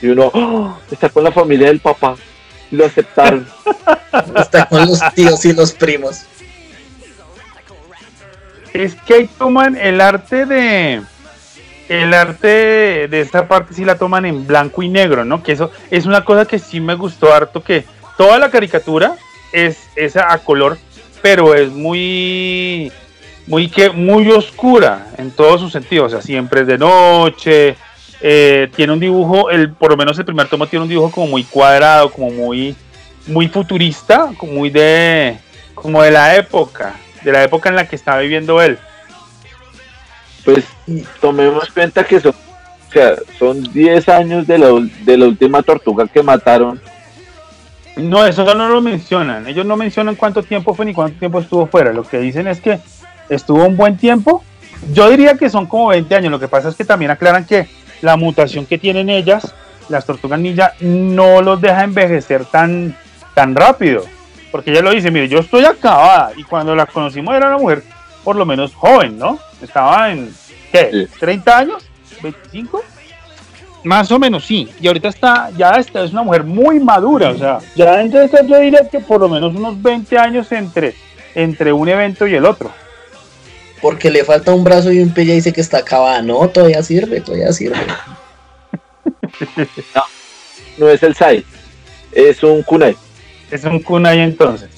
y 0.00 0.06
uno 0.08 0.30
¡oh! 0.32 0.78
está 0.90 1.08
con 1.10 1.22
la 1.24 1.32
familia 1.32 1.66
del 1.68 1.80
papá, 1.80 2.16
y 2.70 2.76
lo 2.76 2.86
aceptaron. 2.86 3.46
Está 4.36 4.66
con 4.66 4.86
los 4.86 5.00
tíos 5.14 5.44
y 5.44 5.52
los 5.52 5.72
primos. 5.72 6.22
Es 8.72 8.94
que 9.06 9.14
ahí 9.14 9.26
toman 9.38 9.76
el 9.76 10.00
arte 10.00 10.44
de. 10.46 11.02
El 11.88 12.12
arte 12.12 13.08
de, 13.08 13.20
esta 13.20 13.48
parte 13.48 13.74
sí 13.74 13.84
la 13.84 13.96
toman 13.96 14.26
en 14.26 14.46
blanco 14.46 14.82
y 14.82 14.88
negro, 14.88 15.24
¿no? 15.24 15.42
Que 15.42 15.52
eso 15.52 15.70
es 15.90 16.04
una 16.04 16.24
cosa 16.24 16.44
que 16.44 16.58
sí 16.58 16.80
me 16.80 16.94
gustó 16.94 17.32
harto, 17.32 17.62
que 17.62 17.84
toda 18.16 18.38
la 18.38 18.50
caricatura 18.50 19.14
es, 19.52 19.88
es 19.96 20.16
a 20.16 20.36
color, 20.38 20.76
pero 21.22 21.54
es 21.54 21.70
muy 21.70 22.92
muy 23.48 23.68
que 23.68 23.88
muy 23.90 24.30
oscura 24.30 25.06
en 25.16 25.30
todos 25.30 25.60
sus 25.60 25.72
sentidos, 25.72 26.12
o 26.12 26.16
sea, 26.16 26.22
siempre 26.22 26.60
es 26.60 26.66
de 26.66 26.76
noche, 26.76 27.76
eh, 28.20 28.68
tiene 28.76 28.92
un 28.92 29.00
dibujo, 29.00 29.50
el, 29.50 29.72
por 29.72 29.90
lo 29.90 29.96
menos 29.96 30.18
el 30.18 30.24
primer 30.24 30.48
tomo 30.48 30.66
tiene 30.66 30.82
un 30.82 30.88
dibujo 30.88 31.10
como 31.10 31.28
muy 31.28 31.44
cuadrado, 31.44 32.10
como 32.10 32.30
muy, 32.30 32.76
muy 33.26 33.48
futurista, 33.48 34.30
como 34.36 34.52
muy 34.52 34.70
de, 34.70 35.38
como 35.74 36.02
de 36.02 36.10
la 36.10 36.36
época, 36.36 36.94
de 37.22 37.32
la 37.32 37.42
época 37.42 37.70
en 37.70 37.76
la 37.76 37.88
que 37.88 37.96
estaba 37.96 38.20
viviendo 38.20 38.60
él. 38.60 38.78
Pues 40.48 40.64
tomemos 41.20 41.68
cuenta 41.68 42.04
que 42.04 42.20
son, 42.20 42.32
o 42.32 42.90
sea, 42.90 43.16
son 43.38 43.62
10 43.70 44.08
años 44.08 44.46
de 44.46 44.56
la, 44.56 44.68
de 45.04 45.18
la 45.18 45.26
última 45.26 45.62
tortuga 45.62 46.06
que 46.06 46.22
mataron. 46.22 46.80
No, 47.98 48.24
eso 48.24 48.54
no 48.54 48.66
lo 48.70 48.80
mencionan. 48.80 49.46
Ellos 49.46 49.66
no 49.66 49.76
mencionan 49.76 50.14
cuánto 50.14 50.42
tiempo 50.42 50.72
fue 50.72 50.86
ni 50.86 50.94
cuánto 50.94 51.18
tiempo 51.18 51.40
estuvo 51.40 51.66
fuera. 51.66 51.92
Lo 51.92 52.02
que 52.02 52.18
dicen 52.18 52.48
es 52.48 52.62
que 52.62 52.80
estuvo 53.28 53.62
un 53.62 53.76
buen 53.76 53.98
tiempo. 53.98 54.42
Yo 54.90 55.10
diría 55.10 55.34
que 55.34 55.50
son 55.50 55.66
como 55.66 55.88
20 55.88 56.14
años. 56.14 56.30
Lo 56.30 56.40
que 56.40 56.48
pasa 56.48 56.70
es 56.70 56.76
que 56.76 56.84
también 56.86 57.10
aclaran 57.10 57.44
que 57.44 57.68
la 58.00 58.16
mutación 58.16 58.64
que 58.64 58.78
tienen 58.78 59.10
ellas, 59.10 59.54
las 59.90 60.06
tortugas 60.06 60.40
ninja, 60.40 60.72
no 60.80 61.42
los 61.42 61.60
deja 61.60 61.84
envejecer 61.84 62.46
tan, 62.46 62.96
tan 63.34 63.54
rápido. 63.54 64.04
Porque 64.50 64.70
ella 64.70 64.80
lo 64.80 64.92
dice, 64.92 65.10
mire, 65.10 65.28
yo 65.28 65.40
estoy 65.40 65.66
acabada. 65.66 66.32
Y 66.38 66.44
cuando 66.44 66.74
la 66.74 66.86
conocimos 66.86 67.34
era 67.34 67.48
una 67.48 67.58
mujer 67.58 67.82
por 68.24 68.34
lo 68.34 68.46
menos 68.46 68.74
joven, 68.74 69.18
¿no? 69.18 69.38
Estaba 69.62 70.10
en, 70.12 70.34
¿qué? 70.72 70.90
Sí. 70.92 71.08
¿30 71.20 71.48
años? 71.52 71.84
¿25? 72.22 72.80
Más 73.84 74.10
o 74.10 74.18
menos, 74.18 74.44
sí. 74.44 74.68
Y 74.80 74.86
ahorita 74.88 75.08
está, 75.08 75.50
ya 75.56 75.72
está, 75.72 76.02
es 76.04 76.12
una 76.12 76.22
mujer 76.22 76.42
muy 76.44 76.80
madura, 76.80 77.30
o 77.30 77.38
sea, 77.38 77.58
ya 77.76 78.00
entonces 78.00 78.40
yo 78.46 78.58
diría 78.58 78.88
que 78.90 78.98
por 79.00 79.20
lo 79.20 79.28
menos 79.28 79.54
unos 79.54 79.80
20 79.80 80.18
años 80.18 80.50
entre, 80.52 80.94
entre 81.34 81.72
un 81.72 81.88
evento 81.88 82.26
y 82.26 82.34
el 82.34 82.44
otro. 82.44 82.70
Porque 83.80 84.10
le 84.10 84.24
falta 84.24 84.52
un 84.52 84.64
brazo 84.64 84.90
y 84.90 84.98
un 84.98 85.14
pie 85.14 85.22
y 85.24 85.30
dice 85.34 85.52
que 85.52 85.60
está 85.60 85.78
acabada. 85.78 86.20
No, 86.20 86.48
todavía 86.48 86.82
sirve, 86.82 87.20
todavía 87.20 87.52
sirve. 87.52 87.76
No 90.78 90.88
es 90.88 91.02
el 91.02 91.14
Sai, 91.14 91.44
es 92.12 92.42
un 92.42 92.62
Kunai. 92.62 92.96
Es 93.50 93.64
un 93.64 93.80
kunai 93.80 94.20
entonces. 94.20 94.68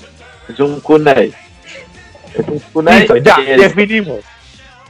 Es 0.48 0.58
un 0.60 0.80
Kunai. 0.80 1.32
Es 2.34 2.48
un 2.48 2.58
Kunai. 2.72 3.00
Listo, 3.00 3.16
ya, 3.16 3.36
el- 3.46 3.60
definimos. 3.60 4.20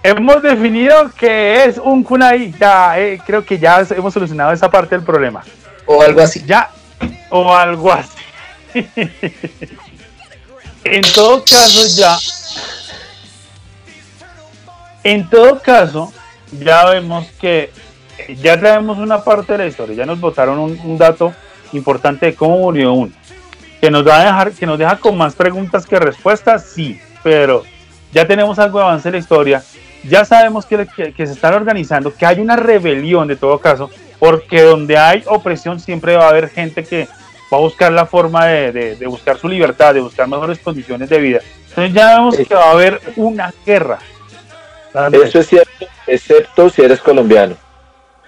Hemos 0.02 0.42
definido 0.42 1.10
que 1.10 1.64
es 1.64 1.76
un 1.76 2.02
kunai, 2.02 2.52
ya, 2.58 2.98
eh, 2.98 3.20
creo 3.24 3.44
que 3.44 3.58
ya 3.58 3.84
hemos 3.90 4.14
solucionado 4.14 4.52
esa 4.52 4.70
parte 4.70 4.94
del 4.94 5.04
problema. 5.04 5.42
O 5.84 6.00
algo 6.00 6.22
así. 6.22 6.42
Ya, 6.46 6.70
o 7.28 7.54
algo 7.54 7.92
así. 7.92 8.16
en 10.84 11.02
todo 11.14 11.44
caso, 11.44 11.86
ya. 11.96 12.16
En 15.04 15.28
todo 15.28 15.60
caso, 15.60 16.12
ya 16.50 16.86
vemos 16.86 17.26
que 17.38 17.70
ya 18.40 18.58
traemos 18.58 18.98
una 18.98 19.22
parte 19.22 19.52
de 19.52 19.58
la 19.58 19.66
historia. 19.66 19.96
Ya 19.96 20.06
nos 20.06 20.18
botaron 20.18 20.58
un, 20.58 20.80
un 20.82 20.96
dato 20.96 21.34
importante 21.72 22.26
de 22.26 22.34
cómo 22.34 22.58
murió 22.58 22.94
uno. 22.94 23.12
Que 23.82 23.90
nos 23.90 24.06
va 24.06 24.20
a 24.20 24.24
dejar, 24.24 24.52
que 24.52 24.66
nos 24.66 24.78
deja 24.78 24.96
con 24.96 25.18
más 25.18 25.34
preguntas 25.34 25.86
que 25.86 25.98
respuestas, 25.98 26.66
sí, 26.66 27.00
pero 27.22 27.64
ya 28.12 28.26
tenemos 28.26 28.58
algo 28.58 28.78
de 28.78 28.84
avance 28.84 29.08
en 29.08 29.12
la 29.12 29.18
historia. 29.18 29.62
Ya 30.04 30.24
sabemos 30.24 30.66
que, 30.66 30.86
que- 30.96 31.12
que 31.12 31.26
se 31.26 31.32
están 31.34 31.54
organizando, 31.54 32.14
que 32.14 32.24
hay 32.26 32.40
una 32.40 32.56
rebelión 32.56 33.28
de 33.28 33.36
todo 33.36 33.58
caso, 33.58 33.90
porque 34.18 34.62
donde 34.62 34.96
hay 34.96 35.22
opresión 35.26 35.78
siempre 35.80 36.16
va 36.16 36.26
a 36.26 36.30
haber 36.30 36.48
gente 36.48 36.84
que 36.84 37.06
va 37.52 37.58
a 37.58 37.60
buscar 37.60 37.92
la 37.92 38.06
forma 38.06 38.46
de, 38.46 38.72
de- 38.72 38.96
de 38.96 39.06
buscar 39.06 39.36
su 39.38 39.48
libertad, 39.48 39.92
de 39.94 40.00
buscar 40.00 40.26
mejores 40.28 40.58
condiciones 40.60 41.08
de 41.08 41.18
vida. 41.18 41.40
Entonces 41.68 41.92
ya 41.94 42.14
vemos 42.16 42.36
que 42.36 42.54
va 42.54 42.64
a 42.64 42.70
haber 42.72 43.00
una 43.16 43.52
guerra. 43.66 43.98
Eso 45.22 45.38
es 45.40 45.46
cierto, 45.48 45.86
excepto 46.06 46.68
si 46.70 46.82
eres 46.82 47.00
colombiano. 47.00 47.54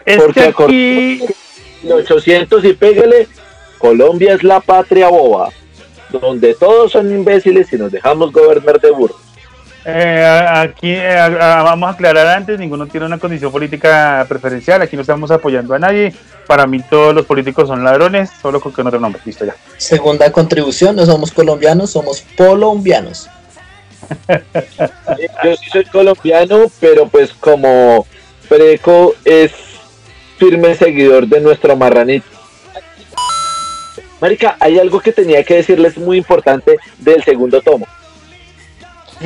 es 0.04 0.16
porque 0.22 0.40
aquí, 0.64 1.24
El 1.84 1.92
800 1.92 2.64
y 2.64 2.72
pégale, 2.74 3.26
Colombia 3.78 4.34
es 4.34 4.44
la 4.44 4.60
patria 4.60 5.08
boba, 5.08 5.48
donde 6.10 6.54
todos 6.54 6.92
son 6.92 7.10
imbéciles 7.10 7.72
y 7.72 7.76
nos 7.76 7.90
dejamos 7.90 8.30
gobernar 8.32 8.80
de 8.80 8.90
burros. 8.92 9.16
Eh, 9.84 10.46
aquí 10.48 10.90
eh, 10.90 11.16
vamos 11.28 11.88
a 11.88 11.92
aclarar 11.92 12.26
antes, 12.28 12.58
ninguno 12.58 12.86
tiene 12.86 13.06
una 13.06 13.18
condición 13.18 13.50
política 13.50 14.24
preferencial, 14.28 14.82
aquí 14.82 14.96
no 14.96 15.02
estamos 15.02 15.30
apoyando 15.30 15.74
a 15.74 15.78
nadie. 15.78 16.14
Para 16.46 16.66
mí 16.66 16.80
todos 16.88 17.14
los 17.14 17.26
políticos 17.26 17.68
son 17.68 17.82
ladrones, 17.82 18.30
solo 18.40 18.60
con 18.60 18.72
que 18.72 18.82
otro 18.82 19.00
nombre. 19.00 19.20
Listo 19.24 19.44
ya. 19.44 19.54
Segunda 19.76 20.30
contribución, 20.30 20.96
no 20.96 21.06
somos 21.06 21.32
colombianos, 21.32 21.90
somos 21.90 22.24
colombianos. 22.36 23.28
Yo 25.44 25.56
sí 25.56 25.70
soy 25.70 25.84
colombiano, 25.86 26.66
pero 26.80 27.08
pues 27.08 27.32
como 27.32 28.06
Preco 28.48 29.14
es 29.24 29.52
firme 30.38 30.74
seguidor 30.74 31.26
de 31.26 31.40
nuestro 31.40 31.76
marranito. 31.76 32.26
Marica, 34.20 34.56
hay 34.60 34.78
algo 34.78 35.00
que 35.00 35.12
tenía 35.12 35.42
que 35.42 35.54
decirles 35.54 35.96
muy 35.96 36.18
importante 36.18 36.78
del 36.98 37.24
segundo 37.24 37.60
tomo. 37.60 37.86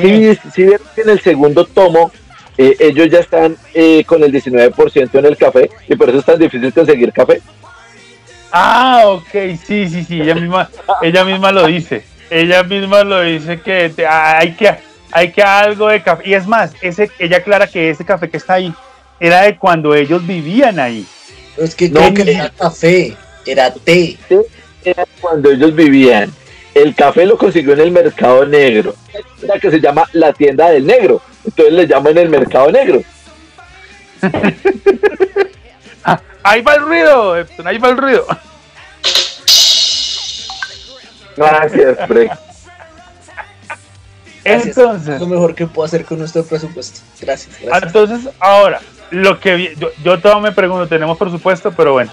Si, 0.01 0.35
si 0.51 0.63
vieron 0.63 0.87
que 0.95 1.01
en 1.01 1.09
el 1.09 1.21
segundo 1.21 1.65
tomo 1.65 2.11
eh, 2.57 2.75
ellos 2.79 3.09
ya 3.09 3.19
están 3.19 3.55
eh, 3.73 4.03
con 4.05 4.23
el 4.23 4.31
19% 4.31 5.09
en 5.19 5.25
el 5.25 5.37
café 5.37 5.69
y 5.87 5.95
por 5.95 6.09
eso 6.09 6.19
es 6.19 6.25
tan 6.25 6.39
difícil 6.39 6.73
conseguir 6.73 7.11
café. 7.13 7.41
Ah, 8.51 9.03
ok, 9.05 9.29
sí, 9.65 9.87
sí, 9.89 10.03
sí, 10.07 10.21
ella 10.21 10.35
misma, 10.35 10.69
ella 11.01 11.25
misma 11.25 11.51
lo 11.51 11.65
dice. 11.67 12.03
Ella 12.29 12.63
misma 12.63 13.03
lo 13.03 13.21
dice 13.21 13.59
que 13.61 13.89
te- 13.95 14.07
hay 14.07 14.53
que 14.53 14.73
hay 15.11 15.31
que 15.31 15.41
algo 15.43 15.87
de 15.89 16.01
café. 16.01 16.23
Y 16.29 16.33
es 16.33 16.47
más, 16.47 16.71
ese, 16.81 17.09
ella 17.19 17.37
aclara 17.37 17.67
que 17.67 17.89
ese 17.89 18.03
café 18.05 18.29
que 18.29 18.37
está 18.37 18.55
ahí 18.55 18.73
era 19.19 19.43
de 19.43 19.57
cuando 19.57 19.95
ellos 19.95 20.25
vivían 20.25 20.79
ahí. 20.79 21.05
Pero 21.55 21.67
es 21.67 21.75
que 21.75 21.89
No, 21.89 21.99
creo 22.01 22.13
que 22.13 22.23
que- 22.25 22.33
no 22.35 22.43
era 22.43 22.49
café, 22.49 23.15
era 23.45 23.73
té. 23.73 24.17
Era 24.83 25.05
cuando 25.21 25.51
ellos 25.51 25.75
vivían. 25.75 26.31
El 26.81 26.95
café 26.95 27.25
lo 27.25 27.37
consiguió 27.37 27.73
en 27.73 27.79
el 27.81 27.91
mercado 27.91 28.45
negro. 28.45 28.95
Una 29.43 29.59
que 29.59 29.71
se 29.71 29.79
llama 29.79 30.07
la 30.13 30.33
tienda 30.33 30.69
del 30.69 30.85
negro. 30.85 31.21
Entonces 31.45 31.73
le 31.73 31.87
llaman 31.87 32.17
el 32.17 32.29
mercado 32.29 32.71
negro. 32.71 33.01
Ah, 36.03 36.19
ahí 36.43 36.61
va 36.61 36.75
el 36.75 36.81
ruido, 36.83 37.37
Epson, 37.37 37.67
ahí 37.67 37.77
va 37.77 37.89
el 37.89 37.97
ruido. 37.97 38.25
Gracias. 41.35 41.97
Gracias. 42.07 42.39
Entonces, 44.43 45.15
Es 45.15 45.19
lo 45.21 45.27
mejor 45.27 45.53
que 45.55 45.67
puedo 45.67 45.85
hacer 45.85 46.05
con 46.05 46.19
nuestro 46.19 46.43
presupuesto. 46.45 47.01
Gracias, 47.21 47.55
Ah, 47.55 47.79
gracias. 47.79 47.83
Entonces, 47.83 48.33
ahora, 48.39 48.79
lo 49.11 49.39
que 49.39 49.55
vi- 49.55 49.73
yo, 49.77 49.89
yo 50.03 50.19
todo 50.19 50.39
me 50.39 50.51
pregunto, 50.53 50.87
tenemos 50.87 51.17
presupuesto, 51.17 51.71
pero 51.71 51.93
bueno. 51.93 52.11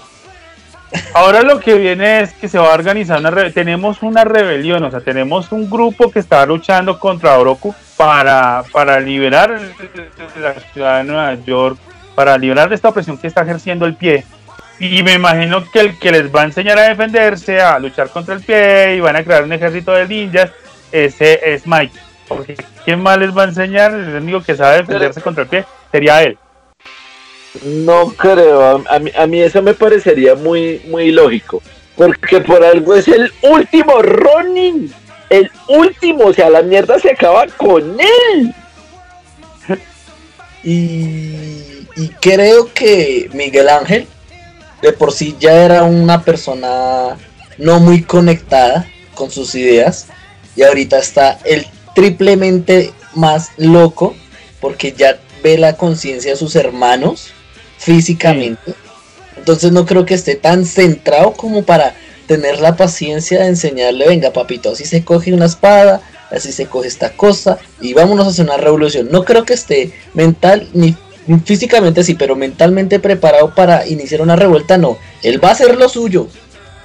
Ahora 1.13 1.41
lo 1.41 1.59
que 1.59 1.75
viene 1.75 2.21
es 2.21 2.33
que 2.33 2.47
se 2.47 2.57
va 2.57 2.71
a 2.71 2.73
organizar 2.73 3.19
una 3.19 3.49
tenemos 3.51 4.01
una 4.01 4.23
rebelión, 4.23 4.83
o 4.83 4.91
sea, 4.91 5.01
tenemos 5.01 5.51
un 5.51 5.69
grupo 5.69 6.11
que 6.11 6.19
está 6.19 6.45
luchando 6.45 6.99
contra 6.99 7.37
Oroku 7.37 7.73
para, 7.97 8.63
para 8.71 8.99
liberar 8.99 9.59
la 10.39 10.53
ciudad 10.73 10.97
de 10.99 11.03
Nueva 11.05 11.35
York, 11.35 11.77
para 12.13 12.37
liberar 12.37 12.69
de 12.69 12.75
esta 12.75 12.89
opresión 12.89 13.17
que 13.17 13.27
está 13.27 13.41
ejerciendo 13.41 13.85
el 13.85 13.95
pie. 13.95 14.25
Y 14.79 15.03
me 15.03 15.13
imagino 15.13 15.63
que 15.71 15.79
el 15.79 15.99
que 15.99 16.11
les 16.11 16.33
va 16.33 16.41
a 16.41 16.45
enseñar 16.45 16.77
a 16.77 16.89
defenderse, 16.89 17.61
a 17.61 17.79
luchar 17.79 18.09
contra 18.09 18.35
el 18.35 18.41
pie 18.41 18.95
y 18.97 18.99
van 18.99 19.15
a 19.15 19.23
crear 19.23 19.43
un 19.43 19.53
ejército 19.53 19.93
de 19.93 20.07
ninjas, 20.07 20.51
ese 20.91 21.39
es 21.53 21.65
Mike. 21.65 21.97
Porque 22.27 22.55
¿quién 22.83 23.01
más 23.01 23.17
les 23.17 23.35
va 23.35 23.43
a 23.43 23.45
enseñar? 23.45 23.93
El 23.93 24.15
único 24.15 24.41
que 24.41 24.55
sabe 24.55 24.77
defenderse 24.77 25.21
contra 25.21 25.43
el 25.43 25.49
pie 25.49 25.65
sería 25.91 26.23
él. 26.23 26.37
No 27.63 28.07
creo. 28.17 28.83
A, 28.89 28.99
mí, 28.99 29.11
a 29.17 29.27
mí 29.27 29.41
eso 29.41 29.61
me 29.61 29.73
parecería 29.73 30.35
muy, 30.35 30.81
muy 30.87 31.11
lógico. 31.11 31.61
Porque 31.95 32.41
por 32.41 32.63
algo 32.63 32.95
es 32.95 33.07
el 33.07 33.31
último 33.41 34.01
Ronin. 34.01 34.93
El 35.29 35.49
último. 35.67 36.25
O 36.25 36.33
sea, 36.33 36.49
la 36.49 36.61
mierda 36.61 36.99
se 36.99 37.11
acaba 37.11 37.47
con 37.47 37.97
él. 37.99 38.53
Y, 40.67 41.85
y 41.95 42.09
creo 42.19 42.73
que 42.73 43.29
Miguel 43.33 43.69
Ángel 43.69 44.07
de 44.81 44.93
por 44.93 45.11
sí 45.11 45.35
ya 45.39 45.63
era 45.63 45.83
una 45.83 46.23
persona 46.23 47.17
no 47.57 47.79
muy 47.79 48.03
conectada 48.03 48.87
con 49.13 49.31
sus 49.31 49.55
ideas 49.55 50.07
y 50.55 50.63
ahorita 50.63 50.99
está 50.99 51.39
el 51.45 51.65
triplemente 51.93 52.93
más 53.15 53.51
loco 53.57 54.15
porque 54.59 54.91
ya 54.91 55.19
ve 55.43 55.57
la 55.57 55.77
conciencia 55.77 56.31
de 56.31 56.37
sus 56.37 56.55
hermanos 56.55 57.31
físicamente. 57.77 58.73
Entonces 59.37 59.71
no 59.71 59.85
creo 59.85 60.05
que 60.05 60.13
esté 60.13 60.35
tan 60.35 60.65
centrado 60.65 61.33
como 61.33 61.63
para 61.63 61.95
tener 62.27 62.59
la 62.59 62.75
paciencia 62.75 63.41
de 63.41 63.47
enseñarle, 63.47 64.07
venga 64.07 64.33
papito, 64.33 64.71
así 64.71 64.85
se 64.85 65.03
coge 65.03 65.33
una 65.33 65.45
espada, 65.45 66.01
así 66.31 66.51
se 66.51 66.65
coge 66.65 66.87
esta 66.87 67.11
cosa 67.11 67.59
y 67.81 67.93
vámonos 67.93 68.25
a 68.25 68.29
hacer 68.31 68.45
una 68.45 68.57
revolución. 68.57 69.09
No 69.11 69.23
creo 69.23 69.45
que 69.45 69.53
esté 69.53 69.93
mental 70.13 70.67
ni 70.73 70.95
físicamente 71.45 72.03
sí, 72.03 72.15
pero 72.15 72.35
mentalmente 72.35 72.99
preparado 72.99 73.53
para 73.53 73.85
iniciar 73.87 74.21
una 74.21 74.35
revuelta, 74.35 74.77
no. 74.77 74.97
Él 75.21 75.43
va 75.43 75.49
a 75.49 75.51
hacer 75.51 75.75
lo 75.75 75.89
suyo. 75.89 76.27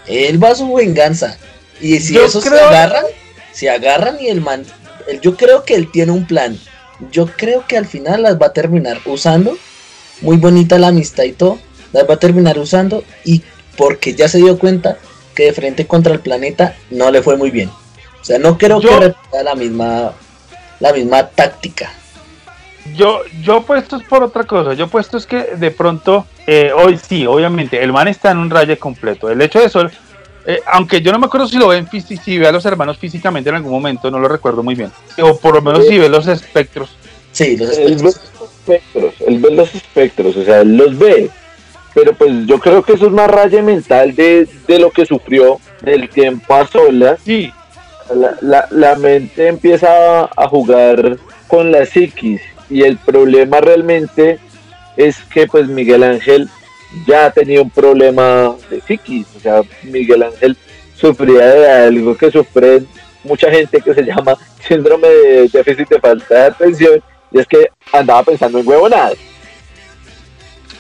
Él 0.07 0.43
va 0.43 0.51
a 0.51 0.55
su 0.55 0.73
venganza. 0.75 1.39
Y 1.81 2.01
si 2.01 2.15
Yo 2.15 2.25
esos 2.27 2.45
se 2.45 2.51
agarran, 2.51 3.05
se 3.53 3.71
agarran 3.71 4.17
y 4.21 4.29
el 4.29 4.41
man, 4.43 4.65
él- 5.09 5.21
yo 5.21 5.37
creo 5.37 5.65
que 5.65 5.75
él 5.75 5.91
tiene 5.91 6.13
un 6.13 6.27
plan. 6.27 6.59
yo 7.11 7.25
creo 7.35 7.65
que 7.67 7.79
al 7.79 7.87
final 7.87 8.23
las 8.25 8.39
va 8.39 8.47
a 8.49 8.53
terminar 8.53 8.99
usando. 9.07 9.57
Muy 10.21 10.37
bonita 10.37 10.79
la 10.79 10.89
amistad 10.89 11.25
y 11.25 11.33
todo. 11.33 11.59
Las 11.93 12.09
va 12.09 12.15
a 12.15 12.19
terminar 12.19 12.59
usando 12.59 13.05
y 13.25 13.43
porque 13.77 14.15
ya 14.15 14.29
se 14.29 14.39
dio 14.39 14.59
cuenta 14.59 14.99
que 15.35 15.45
de 15.45 15.53
frente 15.53 15.87
contra 15.87 16.13
el 16.13 16.21
planeta 16.21 16.77
no 16.91 17.11
le 17.11 17.23
fue 17.23 17.37
muy 17.37 17.51
bien. 17.51 17.69
O 18.21 18.25
sea, 18.25 18.39
no 18.39 18.59
creo 18.59 18.81
Yo- 18.81 18.91
que 18.91 19.01
repita 19.07 19.43
la 19.43 19.55
misma, 19.55 20.13
la 20.79 20.93
misma 20.93 21.27
táctica. 21.29 21.93
Yo, 22.95 23.21
yo 23.43 23.63
puesto 23.63 23.97
es 23.97 24.05
por 24.05 24.23
otra 24.23 24.45
cosa. 24.45 24.75
Yo 24.75 24.89
puesto 24.89 25.17
es 25.17 25.27
que 25.27 25.55
de 25.57 25.71
pronto, 25.71 26.27
eh, 26.47 26.73
hoy 26.75 26.99
sí, 26.99 27.27
obviamente, 27.27 27.83
el 27.83 27.93
man 27.93 28.09
está 28.09 28.31
en 28.31 28.39
un 28.39 28.51
rayo 28.51 28.79
completo. 28.79 29.31
El 29.31 29.41
hecho 29.43 29.61
de 29.61 29.67
eso, 29.67 29.83
eh, 30.47 30.61
aunque 30.67 31.01
yo 31.01 31.13
no 31.13 31.19
me 31.19 31.27
acuerdo 31.27 31.47
si 31.47 31.57
lo 31.59 31.69
ven, 31.69 31.89
si 31.91 32.39
ve 32.39 32.49
a 32.49 32.53
los 32.53 32.65
hermanos 32.65 32.99
físicamente 32.99 33.51
en 33.51 33.57
algún 33.57 33.73
momento, 33.73 34.11
no 34.11 34.19
lo 34.19 34.29
recuerdo 34.29 34.63
muy 34.63 34.75
bien. 34.75 34.91
O 35.23 35.37
por 35.37 35.55
lo 35.55 35.63
menos 35.63 35.87
si 35.87 35.99
ve 35.99 36.09
los 36.09 36.27
espectros. 36.27 36.91
Sí, 37.33 37.57
los 37.57 37.69
ve 37.69 37.85
espectros. 37.85 38.21
Espectros, 38.71 39.15
él 39.27 39.39
ve 39.39 39.51
los 39.51 39.75
espectros, 39.75 40.37
o 40.37 40.45
sea, 40.45 40.61
él 40.61 40.77
los 40.77 40.99
ve. 40.99 41.31
Pero 41.95 42.13
pues 42.15 42.47
yo 42.47 42.59
creo 42.61 42.83
que 42.83 42.93
eso 42.93 43.07
es 43.07 43.13
más 43.13 43.31
raya 43.31 43.63
mental 43.63 44.15
de, 44.15 44.47
de 44.69 44.79
lo 44.79 44.91
que 44.91 45.05
sufrió 45.05 45.59
del 45.83 46.09
tiempo 46.09 46.55
a 46.55 46.67
solas. 46.67 47.21
Sí, 47.25 47.53
La, 48.15 48.37
la, 48.41 48.69
la 48.71 48.95
mente 48.97 49.49
empieza 49.49 50.25
a 50.25 50.49
jugar 50.49 51.19
con 51.49 51.73
la 51.73 51.85
psiquis 51.85 52.41
y 52.69 52.83
el 52.83 52.97
problema 52.99 53.61
realmente 53.61 54.39
es 54.97 55.17
que 55.33 55.47
pues 55.47 55.67
Miguel 55.67 56.05
Ángel 56.05 56.49
ya 57.07 57.31
tenido 57.31 57.63
un 57.63 57.71
problema 57.71 58.55
de 58.69 58.81
psiquis, 58.81 59.27
o 59.37 59.41
sea, 59.41 59.63
Miguel 59.83 60.23
Ángel 60.23 60.57
sufría 60.95 61.47
de 61.47 61.71
algo 61.71 62.17
que 62.17 62.31
sufre 62.31 62.83
mucha 63.25 63.51
gente 63.51 63.81
que 63.81 63.95
se 63.95 64.03
llama 64.03 64.37
síndrome 64.69 65.09
de 65.09 65.49
déficit 65.49 65.89
de 65.89 66.01
falta 66.01 66.35
de 66.35 66.43
atención 66.43 67.03
y 67.31 67.39
es 67.41 67.47
que 67.47 67.71
andaba 67.93 68.23
pensando 68.23 68.59
en 68.59 68.69
huevonadas. 68.69 69.15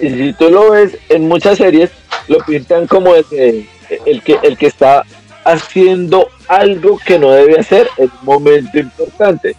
Y 0.01 0.09
si 0.09 0.32
tú 0.32 0.51
lo 0.51 0.70
ves 0.70 0.96
en 1.09 1.28
muchas 1.28 1.59
series, 1.59 1.90
lo 2.28 2.38
pintan 2.38 2.86
como 2.86 3.14
el 3.14 3.24
que, 3.26 3.66
el 4.07 4.22
que, 4.57 4.66
está 4.66 5.05
haciendo 5.44 6.28
algo 6.48 6.98
que 7.05 7.18
no 7.18 7.30
debe 7.30 7.59
hacer 7.59 7.88
en 7.98 8.11
un 8.20 8.24
momento 8.24 8.78
importante. 8.78 9.57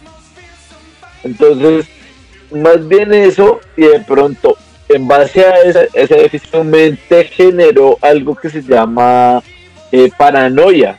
Entonces, 1.22 1.86
más 2.50 2.86
bien 2.88 3.14
eso, 3.14 3.60
y 3.76 3.82
de 3.82 4.00
pronto, 4.00 4.56
en 4.88 5.06
base 5.06 5.44
a 5.46 5.56
esa- 5.62 5.86
ese 5.94 6.14
déficit, 6.16 6.50
generó 7.30 7.98
algo 8.00 8.34
que 8.34 8.50
se 8.50 8.62
llama 8.62 9.42
eh, 9.92 10.10
paranoia. 10.16 10.98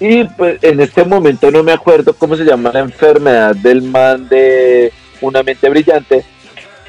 Y 0.00 0.24
pues 0.24 0.58
en 0.62 0.80
este 0.80 1.04
momento 1.04 1.50
no 1.50 1.62
me 1.62 1.72
acuerdo 1.72 2.12
cómo 2.14 2.36
se 2.36 2.44
llama 2.44 2.70
la 2.72 2.80
enfermedad 2.80 3.54
del 3.54 3.82
man 3.82 4.28
de 4.28 4.92
una 5.20 5.42
mente 5.42 5.68
brillante. 5.68 6.24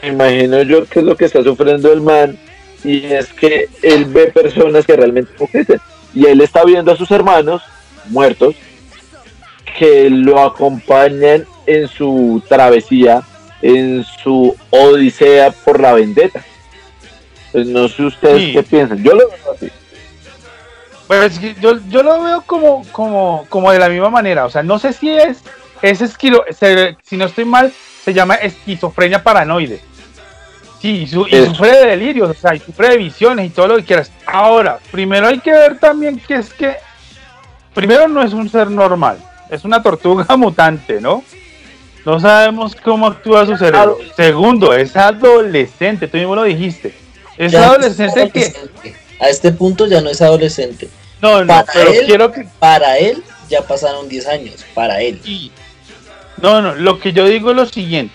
Me 0.02 0.10
imagino 0.10 0.62
yo 0.64 0.86
que 0.86 1.00
es 1.00 1.06
lo 1.06 1.16
que 1.16 1.26
está 1.26 1.44
sufriendo 1.44 1.92
el 1.94 2.02
man. 2.02 2.38
Y 2.84 3.06
es 3.06 3.32
que 3.34 3.70
él 3.82 4.06
ve 4.06 4.28
personas 4.28 4.86
que 4.86 4.96
realmente 4.96 5.32
no 5.40 5.46
existen. 5.46 5.80
Y 6.14 6.26
él 6.26 6.42
está 6.42 6.64
viendo 6.66 6.92
a 6.92 6.98
sus 6.98 7.10
hermanos 7.12 7.62
muertos 8.10 8.56
que 9.78 10.10
lo 10.10 10.40
acompañan 10.42 11.46
en 11.66 11.88
su 11.88 12.44
travesía, 12.48 13.22
en 13.62 14.04
su 14.24 14.56
odisea 14.70 15.52
por 15.52 15.80
la 15.80 15.94
vendetta. 15.94 16.44
Pues 17.52 17.68
no 17.68 17.88
sé 17.88 18.04
ustedes 18.04 18.42
Sí. 18.42 18.54
qué 18.54 18.64
piensan. 18.64 19.04
Yo 19.04 19.12
lo 19.14 19.28
veo 19.30 19.54
así. 19.56 19.70
Pues 21.08 21.40
yo, 21.60 21.78
yo 21.90 22.02
lo 22.04 22.24
veo 22.24 22.42
como, 22.42 22.86
como, 22.92 23.46
como 23.50 23.72
de 23.72 23.80
la 23.80 23.90
misma 23.90 24.10
manera. 24.10 24.46
O 24.46 24.50
sea, 24.50 24.64
no 24.64 24.80
sé 24.80 24.94
si 24.94 25.10
es, 25.10 25.40
es 25.82 26.02
esquilo, 26.02 26.44
se- 26.52 26.98
si 27.04 27.18
no 27.18 27.26
estoy 27.26 27.46
mal, 27.46 27.72
se 28.04 28.14
llama 28.14 28.36
esquizofrenia 28.36 29.22
paranoide. 29.24 29.82
Sí, 30.82 31.02
y, 31.04 31.08
su- 31.08 31.28
y 31.28 31.36
Eso. 31.36 31.52
sufre 31.52 31.72
de 31.72 31.86
delirios, 31.88 32.30
o 32.30 32.34
sea, 32.34 32.56
y 32.56 32.60
sufre 32.60 32.90
de 32.90 32.98
visiones 32.98 33.46
y 33.48 33.50
todo 33.50 33.68
lo 33.68 33.76
que 33.78 33.84
quieras. 33.86 34.12
Ahora, 34.26 34.80
primero 34.92 35.28
hay 35.28 35.40
que 35.40 35.52
ver 35.52 35.78
también 35.80 36.20
que 36.20 36.36
es 36.36 36.54
que, 36.54 36.76
primero 37.74 38.08
no 38.08 38.22
es 38.22 38.34
un 38.34 38.50
ser 38.50 38.70
normal, 38.70 39.18
es 39.50 39.64
una 39.66 39.82
tortuga 39.82 40.26
mutante, 40.38 41.00
¿no? 41.00 41.24
No 42.06 42.20
sabemos 42.20 42.76
cómo 42.76 43.08
actúa 43.08 43.46
su 43.46 43.56
cerebro. 43.56 43.98
Segundo, 44.18 44.74
es 44.74 44.96
adolescente, 44.98 46.08
tú 46.10 46.18
mismo 46.18 46.36
lo 46.36 46.44
dijiste. 46.44 46.94
Es 47.38 47.56
adolescente 47.56 48.30
que... 48.30 48.54
A 49.20 49.30
este 49.30 49.52
punto 49.52 49.86
ya 49.88 50.02
no 50.02 50.10
es 50.10 50.22
adolescente. 50.22 50.90
No, 51.22 51.42
no, 51.42 51.48
Para 51.48 51.66
pero 51.72 51.92
él- 51.92 52.06
quiero 52.06 52.32
que... 52.32 52.46
Para 52.60 52.98
él 52.98 53.24
ya 53.50 53.62
pasaron 53.62 54.10
10 54.10 54.28
años. 54.28 54.66
Para 54.74 55.02
él. 55.02 55.22
Y- 55.26 55.52
No, 56.42 56.62
no, 56.62 56.76
lo 56.76 57.00
que 57.00 57.14
yo 57.14 57.26
digo 57.26 57.52
es 57.52 57.56
lo 57.56 57.66
siguiente. 57.66 58.14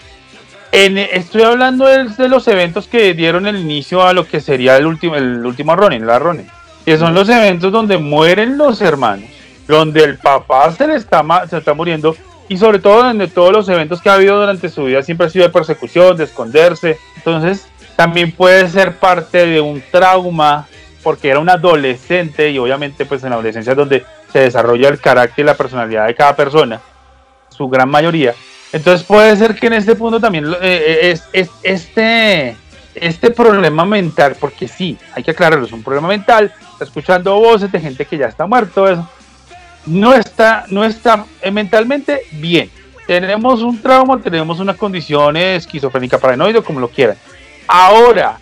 En- 0.72 0.99
estoy 0.99 1.42
hablando 1.42 1.86
de, 1.86 2.05
de 2.05 2.28
los 2.28 2.46
eventos 2.49 2.86
que 2.86 3.14
dieron 3.14 3.46
el 3.46 3.57
inicio 3.57 4.03
a 4.07 4.12
lo 4.12 4.26
que 4.26 4.40
sería 4.40 4.76
el 4.76 4.86
último, 4.86 5.16
el 5.16 5.44
último 5.46 5.74
Ronin, 5.76 6.07
la 6.07 6.18
Ronin. 6.18 6.46
Que 6.84 6.99
son 6.99 7.14
los 7.14 7.28
eventos 7.28 7.72
donde 7.72 7.96
mueren 7.99 8.59
los 8.59 8.80
hermanos, 8.82 9.28
donde 9.66 10.05
el 10.05 10.18
papá 10.18 10.70
se 10.72 10.86
le 10.86 10.96
está, 10.96 11.24
se 11.49 11.59
está 11.59 11.72
muriendo 11.74 12.16
y 12.51 12.57
sobre 12.57 12.78
todo 12.78 13.03
donde 13.03 13.28
todos 13.28 13.53
los 13.53 13.68
eventos 13.68 14.01
que 14.01 14.09
ha 14.09 14.14
habido 14.14 14.38
durante 14.40 14.68
su 14.70 14.84
vida 14.84 15.03
siempre 15.03 15.26
ha 15.26 15.30
sido 15.30 15.44
de 15.46 15.51
persecución, 15.53 16.16
de 16.16 16.24
esconderse. 16.24 16.99
Entonces, 17.16 17.66
también 17.96 18.32
puede 18.32 18.68
ser 18.70 18.96
parte 18.96 19.46
de 19.46 19.61
un 19.61 19.82
trauma 19.90 20.66
porque 21.09 21.30
era 21.30 21.38
un 21.38 21.48
adolescente 21.48 22.50
y 22.50 22.59
obviamente 22.59 23.06
pues 23.06 23.22
en 23.24 23.30
la 23.30 23.36
adolescencia 23.36 23.70
es 23.70 23.76
donde 23.78 24.04
se 24.30 24.40
desarrolla 24.40 24.90
el 24.90 25.00
carácter 25.00 25.42
y 25.42 25.46
la 25.46 25.54
personalidad 25.54 26.06
de 26.06 26.14
cada 26.14 26.36
persona, 26.36 26.82
su 27.48 27.66
gran 27.66 27.88
mayoría. 27.88 28.34
Entonces 28.74 29.06
puede 29.06 29.34
ser 29.34 29.54
que 29.54 29.68
en 29.68 29.72
este 29.72 29.94
punto 29.94 30.20
también 30.20 30.50
lo- 30.50 30.59
eh, 30.61 31.11
es, 31.11 31.24
es- 31.32 31.48
este, 31.62 32.54
este 32.94 33.30
problema 33.30 33.86
mental, 33.86 34.36
porque 34.38 34.68
sí, 34.68 34.98
hay 35.14 35.22
que 35.22 35.30
aclararlo, 35.30 35.64
es 35.64 35.72
un 35.72 35.82
problema 35.82 36.09
mental, 36.09 36.52
está 36.72 36.84
escuchando 36.84 37.34
voces 37.40 37.72
de 37.72 37.80
gente 37.80 38.04
que 38.04 38.18
ya 38.18 38.26
está 38.26 38.46
muerto, 38.46 38.86
eso, 38.86 39.09
no 39.86 40.12
está, 40.12 40.66
no 40.68 40.84
está 40.84 41.24
eh, 41.40 41.50
mentalmente 41.50 42.20
bien. 42.32 42.70
Tenemos 43.06 43.62
un 43.62 43.80
trauma, 43.80 44.20
tenemos 44.20 44.61
una 44.61 44.74
condición 44.74 45.38
esquizofrénica 45.38 46.18
paranoide, 46.18 46.61
como 46.61 46.80
lo 46.80 46.88
quieran. 46.90 47.16
Ahora, 47.66 48.36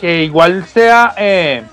que 0.00 0.22
igual 0.22 0.64
sea, 0.64 1.12
eh, 1.16 1.64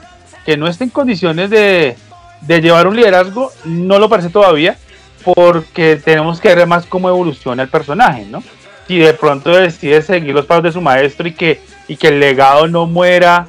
que 0.46 0.58
no 0.58 0.68
esté 0.68 0.84
en 0.86 0.90
condiciones 0.92 1.50
de, 1.50 1.96
de 2.42 2.62
llevar 2.62 2.88
un 2.88 2.96
liderazgo, 2.96 3.52
no 3.64 4.00
lo 4.00 4.10
parece 4.10 4.30
todavía, 4.30 4.78
porque 5.24 5.96
tenemos 5.96 6.40
que 6.40 6.54
ver 6.54 6.68
más 6.68 6.86
cómo 6.86 7.10
evoluciona 7.10 7.64
el 7.64 7.70
personaje, 7.70 8.26
¿no? 8.30 8.44
Si 8.88 9.00
de 9.00 9.14
pronto 9.14 9.50
decide 9.50 10.02
seguir 10.02 10.36
los 10.36 10.46
pasos 10.46 10.64
de 10.66 10.72
su 10.72 10.82
maestro 10.82 11.28
y 11.28 11.34
que, 11.34 11.60
y 11.88 11.98
que 11.98 12.10
el 12.10 12.20
legado 12.20 12.68
no 12.68 12.86
muera, 12.86 13.48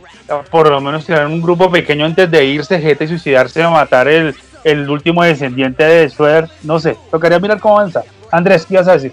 por 0.50 0.70
lo 0.70 0.80
menos 0.80 1.04
crear 1.04 1.26
un 1.26 1.42
grupo 1.42 1.70
pequeño 1.70 2.06
antes 2.06 2.30
de 2.30 2.44
irse, 2.46 2.80
jeta 2.80 3.04
y 3.04 3.08
suicidarse 3.08 3.62
a 3.62 3.68
matar 3.68 4.08
el, 4.08 4.34
el 4.64 4.88
último 4.88 5.22
descendiente 5.22 5.84
de 5.84 6.08
Schwer, 6.08 6.48
no 6.62 6.80
sé, 6.80 6.96
tocaría 7.10 7.38
mirar 7.38 7.60
cómo 7.60 7.78
avanza. 7.78 8.02
Andrés, 8.32 8.64
¿qué 8.64 8.74
ibas 8.74 8.88
a 8.88 8.94
decir? 8.94 9.12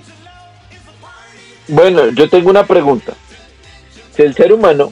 Bueno, 1.67 2.09
yo 2.09 2.29
tengo 2.29 2.49
una 2.49 2.65
pregunta. 2.65 3.13
Si 4.15 4.21
el 4.21 4.33
ser 4.33 4.53
humano, 4.53 4.91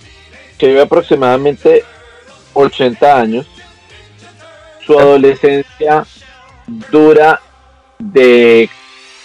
que 0.57 0.67
vive 0.67 0.81
aproximadamente 0.81 1.83
80 2.53 3.19
años, 3.19 3.47
su 4.85 4.99
adolescencia 4.99 6.05
dura 6.91 7.41
de 7.99 8.69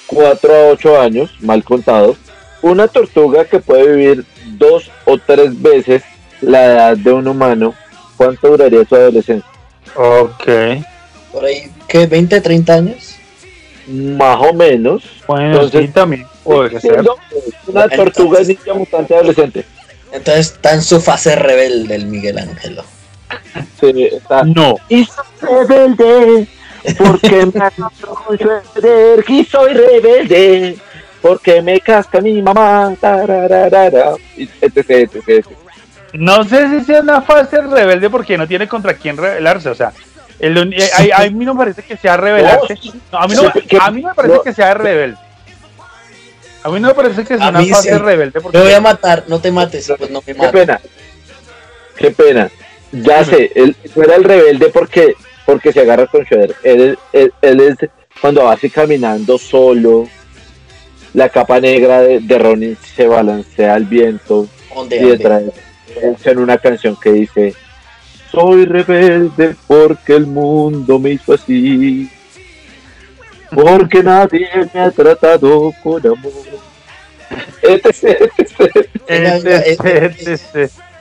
4 0.06 0.54
a 0.54 0.66
8 0.72 1.00
años, 1.00 1.30
mal 1.40 1.64
contados, 1.64 2.16
una 2.62 2.88
tortuga 2.88 3.44
que 3.44 3.60
puede 3.60 3.96
vivir 3.96 4.24
dos 4.58 4.90
o 5.04 5.18
tres 5.18 5.60
veces 5.60 6.02
la 6.40 6.64
edad 6.64 6.96
de 6.96 7.12
un 7.12 7.28
humano, 7.28 7.74
¿cuánto 8.16 8.48
duraría 8.48 8.84
su 8.84 8.94
adolescencia? 8.94 9.48
Ok. 9.94 10.46
Por 11.32 11.44
ahí, 11.44 11.70
¿qué? 11.88 12.08
¿20, 12.08 12.42
30 12.42 12.74
años? 12.74 13.16
Más 13.86 14.38
o 14.40 14.52
menos. 14.52 15.02
Bueno, 15.26 15.52
Entonces, 15.52 15.86
sí, 15.86 15.88
también 15.88 16.26
ser. 16.80 17.04
Una 17.66 17.88
tortuga 17.88 18.40
ninja 18.40 18.74
mutante 18.74 19.14
adolescente. 19.14 19.64
Entonces 20.12 20.52
está 20.52 20.74
en 20.74 20.82
su 20.82 21.00
fase 21.00 21.34
rebelde 21.36 21.94
el 21.94 22.06
Miguel 22.06 22.38
Ángelo. 22.38 22.84
Sí, 23.80 24.04
está, 24.04 24.42
No. 24.44 24.76
Y 24.88 25.04
soy 25.04 25.66
rebelde, 25.66 26.46
porque 26.98 27.46
me 27.46 27.70
suéter, 28.38 29.24
y 29.28 29.44
soy 29.44 29.72
rebelde, 29.74 30.78
porque 31.20 31.62
me 31.62 31.80
casca 31.80 32.20
mi 32.20 32.40
mamá, 32.42 32.94
tarararara, 33.00 34.14
y 34.36 34.44
etc, 34.60 34.90
etc, 34.90 35.28
etc. 35.28 35.46
No 36.12 36.44
sé 36.44 36.68
si 36.70 36.84
sea 36.84 37.00
una 37.00 37.20
fase 37.20 37.60
rebelde 37.60 38.08
porque 38.08 38.38
no 38.38 38.46
tiene 38.46 38.68
contra 38.68 38.94
quién 38.94 39.16
rebelarse. 39.16 39.68
O 39.68 39.74
sea, 39.74 39.92
el 40.38 40.72
eh, 40.72 41.12
a, 41.12 41.22
a 41.22 41.30
mí 41.30 41.44
no 41.44 41.54
me 41.54 41.58
parece 41.58 41.82
que 41.82 41.96
sea 41.96 42.16
rebelarse. 42.16 42.78
No, 43.12 43.18
a, 43.18 43.26
mí 43.28 43.34
no, 43.34 43.52
a 43.80 43.90
mí 43.90 44.02
me 44.02 44.14
parece 44.14 44.40
que 44.44 44.52
sea 44.52 44.74
rebelde. 44.74 45.18
A 46.62 46.68
mí 46.68 46.80
no 46.80 46.88
me 46.88 46.94
parece 46.94 47.24
que 47.24 47.36
sea 47.38 47.48
una 47.48 47.64
fase 47.64 47.92
sí. 47.92 47.98
rebelde 47.98 48.40
porque 48.40 48.58
Me 48.58 48.64
voy 48.64 48.72
a 48.72 48.80
matar, 48.80 49.24
no 49.28 49.38
te 49.40 49.52
mates, 49.52 49.92
pues 49.96 50.10
no 50.10 50.20
me 50.20 50.24
Qué 50.24 50.34
mates. 50.34 50.52
pena, 50.52 50.80
qué 51.96 52.10
pena. 52.10 52.50
Ya 53.02 53.22
Dime. 53.24 53.36
sé, 53.36 53.52
él 53.54 53.76
no 53.94 54.02
era 54.02 54.16
el 54.16 54.24
rebelde 54.24 54.68
porque, 54.68 55.14
porque 55.44 55.72
se 55.72 55.80
agarra 55.80 56.06
con 56.06 56.22
Shredder. 56.24 56.54
Él, 56.62 56.98
él, 57.12 57.32
él 57.42 57.60
es 57.60 57.76
cuando 58.20 58.44
va 58.44 58.52
así 58.52 58.70
caminando 58.70 59.38
solo 59.38 60.08
la 61.16 61.28
capa 61.28 61.60
negra 61.60 62.02
de, 62.02 62.20
de 62.20 62.38
Ronin 62.38 62.76
se 62.94 63.06
balancea 63.06 63.74
al 63.74 63.84
viento 63.84 64.46
y 64.90 64.98
detrás 64.98 65.44
en 66.24 66.38
una 66.38 66.58
canción 66.58 66.96
que 66.96 67.12
dice 67.12 67.54
soy 68.30 68.66
rebelde 68.66 69.56
porque 69.66 70.14
el 70.14 70.26
mundo 70.26 70.98
me 70.98 71.12
hizo 71.12 71.32
así 71.32 72.10
porque 73.50 74.02
nadie 74.02 74.48
me 74.74 74.80
ha 74.80 74.90
tratado 74.90 75.72
con 75.82 76.06
amor 76.06 76.32
etc, 77.62 78.30
etc. 78.36 78.88
Venga, 79.08 79.60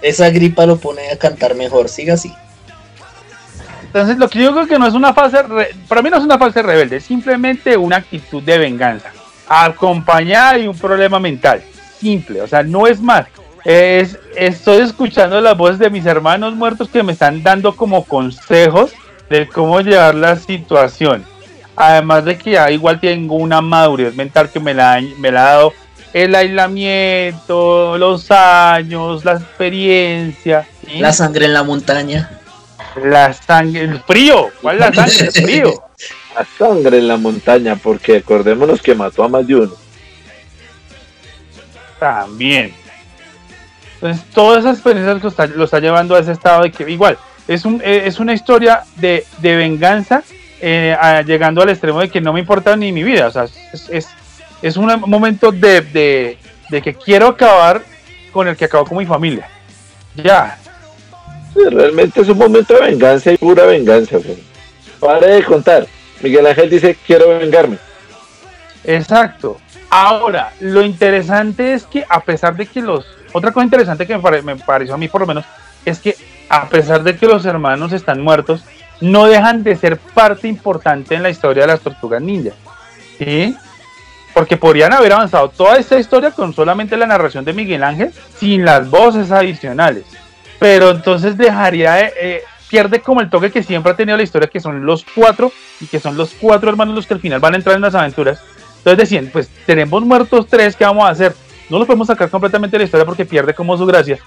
Esa 0.01 0.29
gripa 0.29 0.65
lo 0.65 0.77
pone 0.77 1.09
a 1.09 1.17
cantar 1.17 1.55
mejor, 1.55 1.89
siga 1.89 2.15
así. 2.15 2.33
Entonces, 3.95 4.17
lo 4.17 4.29
que 4.29 4.39
yo 4.39 4.51
creo 4.51 4.67
que 4.67 4.77
no 4.77 4.87
es 4.87 4.93
una 4.93 5.13
fase, 5.13 5.37
para 5.87 6.01
mí 6.01 6.09
no 6.09 6.17
es 6.17 6.23
una 6.23 6.37
fase 6.37 6.61
rebelde, 6.61 6.97
es 6.97 7.05
simplemente 7.05 7.77
una 7.77 7.95
actitud 7.95 8.43
de 8.43 8.57
venganza, 8.57 9.09
acompañada 9.47 10.57
de 10.57 10.67
un 10.67 10.77
problema 10.77 11.17
mental, 11.17 11.63
simple, 11.97 12.41
o 12.41 12.47
sea, 12.47 12.61
no 12.61 12.87
es 12.87 12.99
más. 12.99 13.25
Es, 13.63 14.19
estoy 14.35 14.81
escuchando 14.81 15.39
las 15.39 15.57
voces 15.57 15.79
de 15.79 15.89
mis 15.89 16.05
hermanos 16.05 16.53
muertos 16.55 16.89
que 16.89 17.03
me 17.03 17.13
están 17.13 17.41
dando 17.41 17.75
como 17.75 18.03
consejos 18.03 18.91
de 19.29 19.47
cómo 19.47 19.79
llevar 19.79 20.13
la 20.13 20.35
situación. 20.35 21.25
Además 21.75 22.25
de 22.25 22.37
que 22.37 22.51
ya 22.51 22.69
igual 22.71 22.99
tengo 22.99 23.35
una 23.35 23.61
madurez 23.61 24.13
mental 24.13 24.49
que 24.49 24.59
me 24.59 24.73
la, 24.73 25.01
me 25.19 25.31
la 25.31 25.41
ha 25.41 25.51
dado 25.53 25.73
el 26.15 26.33
aislamiento, 26.33 27.97
los 27.97 28.31
años, 28.31 29.25
la 29.25 29.33
experiencia. 29.33 30.65
¿sí? 30.87 30.99
La 30.99 31.11
sangre 31.11 31.45
en 31.45 31.53
la 31.53 31.63
montaña. 31.63 32.39
La 33.03 33.33
sangre, 33.33 33.81
el 33.81 33.99
frío. 33.99 34.47
¿Cuál 34.61 34.75
es 34.75 34.79
la 34.79 34.93
sangre? 34.93 35.25
El 35.25 35.31
frío. 35.43 35.83
la 36.35 36.45
sangre 36.57 36.97
en 36.99 37.07
la 37.09 37.17
montaña 37.17 37.75
porque 37.75 38.15
acordémonos 38.17 38.81
que 38.81 38.95
mató 38.95 39.25
a 39.25 39.27
más 39.27 39.45
de 39.45 39.55
uno 39.55 39.73
También. 41.99 42.73
Entonces, 43.95 44.23
todas 44.33 44.59
esas 44.59 44.75
experiencias 44.75 45.21
lo 45.21 45.27
está, 45.29 45.47
lo 45.47 45.65
está 45.65 45.79
llevando 45.81 46.15
a 46.15 46.19
ese 46.19 46.31
estado 46.31 46.63
de 46.63 46.71
que, 46.71 46.89
igual, 46.89 47.17
es, 47.49 47.65
un, 47.65 47.81
eh, 47.83 48.03
es 48.05 48.21
una 48.21 48.33
historia 48.33 48.83
de, 48.95 49.25
de 49.39 49.55
venganza, 49.57 50.23
eh, 50.61 50.95
a- 50.97 51.23
llegando 51.23 51.61
al 51.61 51.69
extremo 51.69 51.99
de 51.99 52.09
que 52.09 52.21
no 52.21 52.31
me 52.31 52.39
importa 52.39 52.77
ni 52.77 52.93
mi 52.93 53.03
vida. 53.03 53.27
O 53.27 53.31
sea, 53.31 53.43
es, 53.73 53.89
es, 53.89 54.07
es 54.61 54.77
un 54.77 54.87
momento 55.07 55.51
de, 55.51 55.81
de, 55.81 56.37
de 56.69 56.81
que 56.81 56.93
quiero 56.93 57.27
acabar 57.27 57.81
con 58.31 58.47
el 58.47 58.55
que 58.55 58.65
acabó 58.65 58.85
con 58.85 58.97
mi 58.97 59.05
familia. 59.05 59.47
Ya. 60.15 60.57
Sí, 61.53 61.59
realmente 61.69 62.21
es 62.21 62.29
un 62.29 62.37
momento 62.37 62.73
de 62.73 62.81
venganza 62.81 63.31
y 63.31 63.37
pura 63.37 63.65
venganza 63.65 64.17
güey. 64.17 64.37
pare 64.99 65.27
de 65.35 65.43
contar 65.43 65.87
Miguel 66.21 66.45
Ángel 66.47 66.69
dice 66.69 66.97
quiero 67.07 67.29
vengarme 67.39 67.77
Exacto. 68.83 69.57
Ahora, 69.89 70.51
lo 70.59 70.81
interesante 70.81 71.73
es 71.73 71.83
que 71.85 72.05
a 72.09 72.19
pesar 72.21 72.55
de 72.55 72.65
que 72.65 72.81
los... 72.81 73.05
Otra 73.33 73.51
cosa 73.51 73.63
interesante 73.63 74.05
que 74.05 74.15
me, 74.15 74.21
pare- 74.21 74.41
me 74.41 74.55
pareció 74.57 74.95
a 74.95 74.97
mí 74.97 75.07
por 75.07 75.21
lo 75.21 75.27
menos 75.27 75.45
es 75.85 75.99
que 75.99 76.15
a 76.49 76.67
pesar 76.67 77.03
de 77.03 77.15
que 77.15 77.25
los 77.25 77.45
hermanos 77.45 77.91
están 77.93 78.21
muertos, 78.21 78.63
no 79.01 79.25
dejan 79.27 79.63
de 79.63 79.75
ser 79.75 79.97
parte 79.97 80.47
importante 80.47 81.15
en 81.15 81.23
la 81.23 81.29
historia 81.29 81.63
de 81.63 81.67
las 81.67 81.79
tortugas 81.81 82.21
ninja. 82.21 82.51
¿Sí? 83.17 83.55
Porque 84.35 84.57
podrían 84.57 84.93
haber 84.93 85.13
avanzado 85.13 85.49
toda 85.49 85.77
esta 85.77 85.97
historia 85.97 86.29
con 86.29 86.53
solamente 86.53 86.95
la 86.97 87.07
narración 87.07 87.43
de 87.45 87.53
Miguel 87.53 87.83
Ángel 87.83 88.11
sin 88.37 88.63
las 88.65 88.87
voces 88.89 89.31
adicionales. 89.31 90.03
Pero 90.59 90.91
entonces 90.91 91.35
dejaría 91.37 91.93
de, 91.93 92.13
eh, 92.21 92.41
pierde 92.69 92.99
como 92.99 93.21
el 93.21 93.29
toque 93.31 93.49
que 93.49 93.63
siempre 93.63 93.93
ha 93.93 93.95
tenido 93.95 94.17
la 94.17 94.23
historia, 94.23 94.47
que 94.49 94.59
son 94.59 94.85
los 94.85 95.05
cuatro, 95.15 95.51
y 95.81 95.87
que 95.87 95.99
son 95.99 96.17
los 96.17 96.31
cuatro 96.39 96.69
hermanos 96.69 96.93
los 96.95 97.07
que 97.07 97.13
al 97.15 97.19
final 97.21 97.39
van 97.39 97.53
a 97.53 97.57
entrar 97.57 97.75
en 97.77 97.81
las 97.81 97.95
aventuras. 97.95 98.39
Entonces 98.79 98.97
decían, 99.09 99.29
pues 99.31 99.49
tenemos 99.65 100.03
muertos 100.03 100.45
tres, 100.47 100.75
¿qué 100.75 100.83
vamos 100.85 101.05
a 101.05 101.09
hacer? 101.09 101.33
No 101.69 101.79
los 101.79 101.87
podemos 101.87 102.05
sacar 102.07 102.29
completamente 102.29 102.75
de 102.75 102.79
la 102.79 102.85
historia 102.85 103.05
porque 103.05 103.25
pierde 103.25 103.53
como 103.55 103.75
su 103.77 103.85
gracia, 103.85 104.19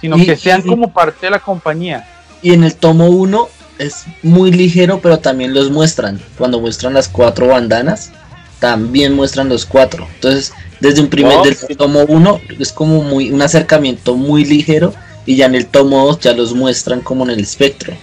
sino 0.00 0.16
Y- 0.16 0.24
que 0.26 0.36
sean 0.36 0.62
y- 0.64 0.68
como 0.68 0.92
parte 0.92 1.26
de 1.26 1.30
la 1.30 1.40
compañía. 1.40 2.06
Y 2.40 2.52
en 2.54 2.62
el 2.64 2.76
tomo 2.76 3.08
1 3.08 3.48
es 3.78 4.04
muy 4.22 4.52
ligero, 4.52 5.00
pero 5.02 5.18
también 5.18 5.52
los 5.52 5.70
muestran. 5.72 6.20
Cuando 6.38 6.60
muestran 6.60 6.94
las 6.94 7.08
cuatro 7.08 7.48
bandanas, 7.48 8.12
también 8.60 9.14
muestran 9.14 9.48
los 9.48 9.66
cuatro. 9.66 10.06
Entonces, 10.14 10.52
desde 10.80 11.00
un 11.00 11.08
primer 11.08 11.38
del 11.42 11.56
sí. 11.56 11.74
tomo 11.74 12.00
1 12.06 12.40
es 12.58 12.72
como 12.72 13.02
muy 13.02 13.30
un 13.30 13.40
acercamiento 13.42 14.14
muy 14.14 14.44
ligero 14.44 14.92
y 15.24 15.36
ya 15.36 15.46
en 15.46 15.54
el 15.54 15.66
tomo 15.66 16.06
2 16.06 16.20
ya 16.20 16.32
los 16.34 16.52
muestran 16.54 17.00
como 17.00 17.24
en 17.24 17.30
el 17.30 17.40
espectro. 17.40 17.94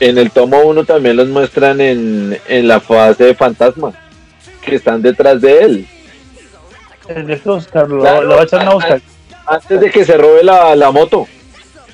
en 0.00 0.16
el 0.18 0.30
tomo 0.30 0.60
1 0.62 0.84
también 0.84 1.16
los 1.16 1.28
muestran 1.28 1.80
en, 1.80 2.38
en 2.48 2.68
la 2.68 2.80
fase 2.80 3.24
de 3.24 3.34
fantasma 3.34 3.92
que 4.62 4.76
están 4.76 5.02
detrás 5.02 5.40
de 5.40 5.58
él 5.62 5.88
El 7.08 7.26
de 7.26 7.40
Oscar, 7.44 7.88
lo, 7.88 8.00
Claro, 8.00 8.22
lo 8.22 8.34
va 8.36 8.40
a 8.40 8.44
echar 8.44 8.66
a 8.66 8.74
buscar. 8.74 9.00
antes 9.46 9.80
de 9.80 9.90
que 9.90 10.04
se 10.04 10.16
robe 10.16 10.42
la, 10.42 10.74
la 10.74 10.90
moto 10.90 11.26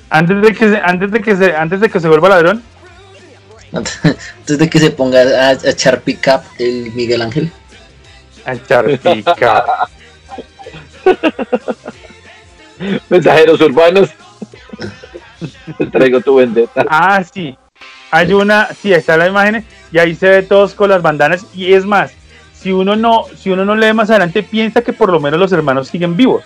Antes 0.09 0.41
de 0.41 0.53
que 0.53 0.69
se, 0.69 0.77
antes 0.77 1.11
de 1.11 1.21
que 1.21 1.37
se, 1.37 1.57
antes 1.57 1.81
de 1.81 1.89
que 1.91 1.99
se 2.01 2.09
vuelva 2.09 2.29
ladrón, 2.29 2.63
Antes 3.77 4.59
de 4.59 4.71
que 4.71 4.79
se 4.79 4.91
ponga 4.91 5.21
a, 5.21 5.49
a 5.51 5.71
echar 5.71 6.01
pick 6.03 6.27
up 6.29 6.43
el 6.59 6.93
Miguel 6.93 7.23
Ángel. 7.23 7.51
a 8.45 8.55
echar 8.55 8.87
pica. 8.99 9.65
mensajeros 13.09 13.61
urbanos 13.61 14.11
te 15.79 15.87
traigo 15.87 16.21
tu 16.21 16.37
vendetta 16.37 16.85
Ah, 16.89 17.23
sí. 17.23 17.57
Hay 18.11 18.33
una, 18.33 18.69
sí, 18.75 18.93
ahí 18.93 19.01
está 19.01 19.17
la 19.17 19.27
imagen 19.29 19.65
y 19.93 19.99
ahí 19.99 20.15
se 20.15 20.29
ve 20.29 20.43
todos 20.43 20.75
con 20.75 20.91
las 20.91 21.03
bandanas 21.03 21.47
y 21.55 21.73
es 21.73 21.85
más, 21.85 22.13
si 22.55 22.73
uno 22.73 22.97
no, 22.97 23.25
si 23.37 23.51
uno 23.51 23.65
no 23.65 23.75
lee 23.75 23.93
más 23.93 24.11
adelante 24.11 24.43
piensa 24.43 24.83
que 24.83 24.93
por 24.93 25.11
lo 25.11 25.21
menos 25.21 25.39
los 25.39 25.53
hermanos 25.53 25.89
siguen 25.89 26.17
vivos, 26.17 26.45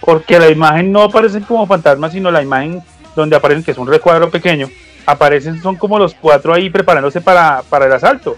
porque 0.00 0.38
la 0.38 0.48
imagen 0.48 0.90
no 0.90 1.02
aparece 1.02 1.40
como 1.42 1.66
fantasmas, 1.66 2.12
sino 2.12 2.30
la 2.30 2.42
imagen 2.42 2.82
donde 3.14 3.36
aparecen 3.36 3.62
que 3.62 3.70
es 3.72 3.78
un 3.78 3.86
recuadro 3.86 4.30
pequeño, 4.30 4.68
aparecen 5.06 5.60
son 5.62 5.76
como 5.76 5.98
los 5.98 6.14
cuatro 6.14 6.54
ahí 6.54 6.70
preparándose 6.70 7.20
para, 7.20 7.62
para 7.68 7.86
el 7.86 7.92
asalto, 7.92 8.36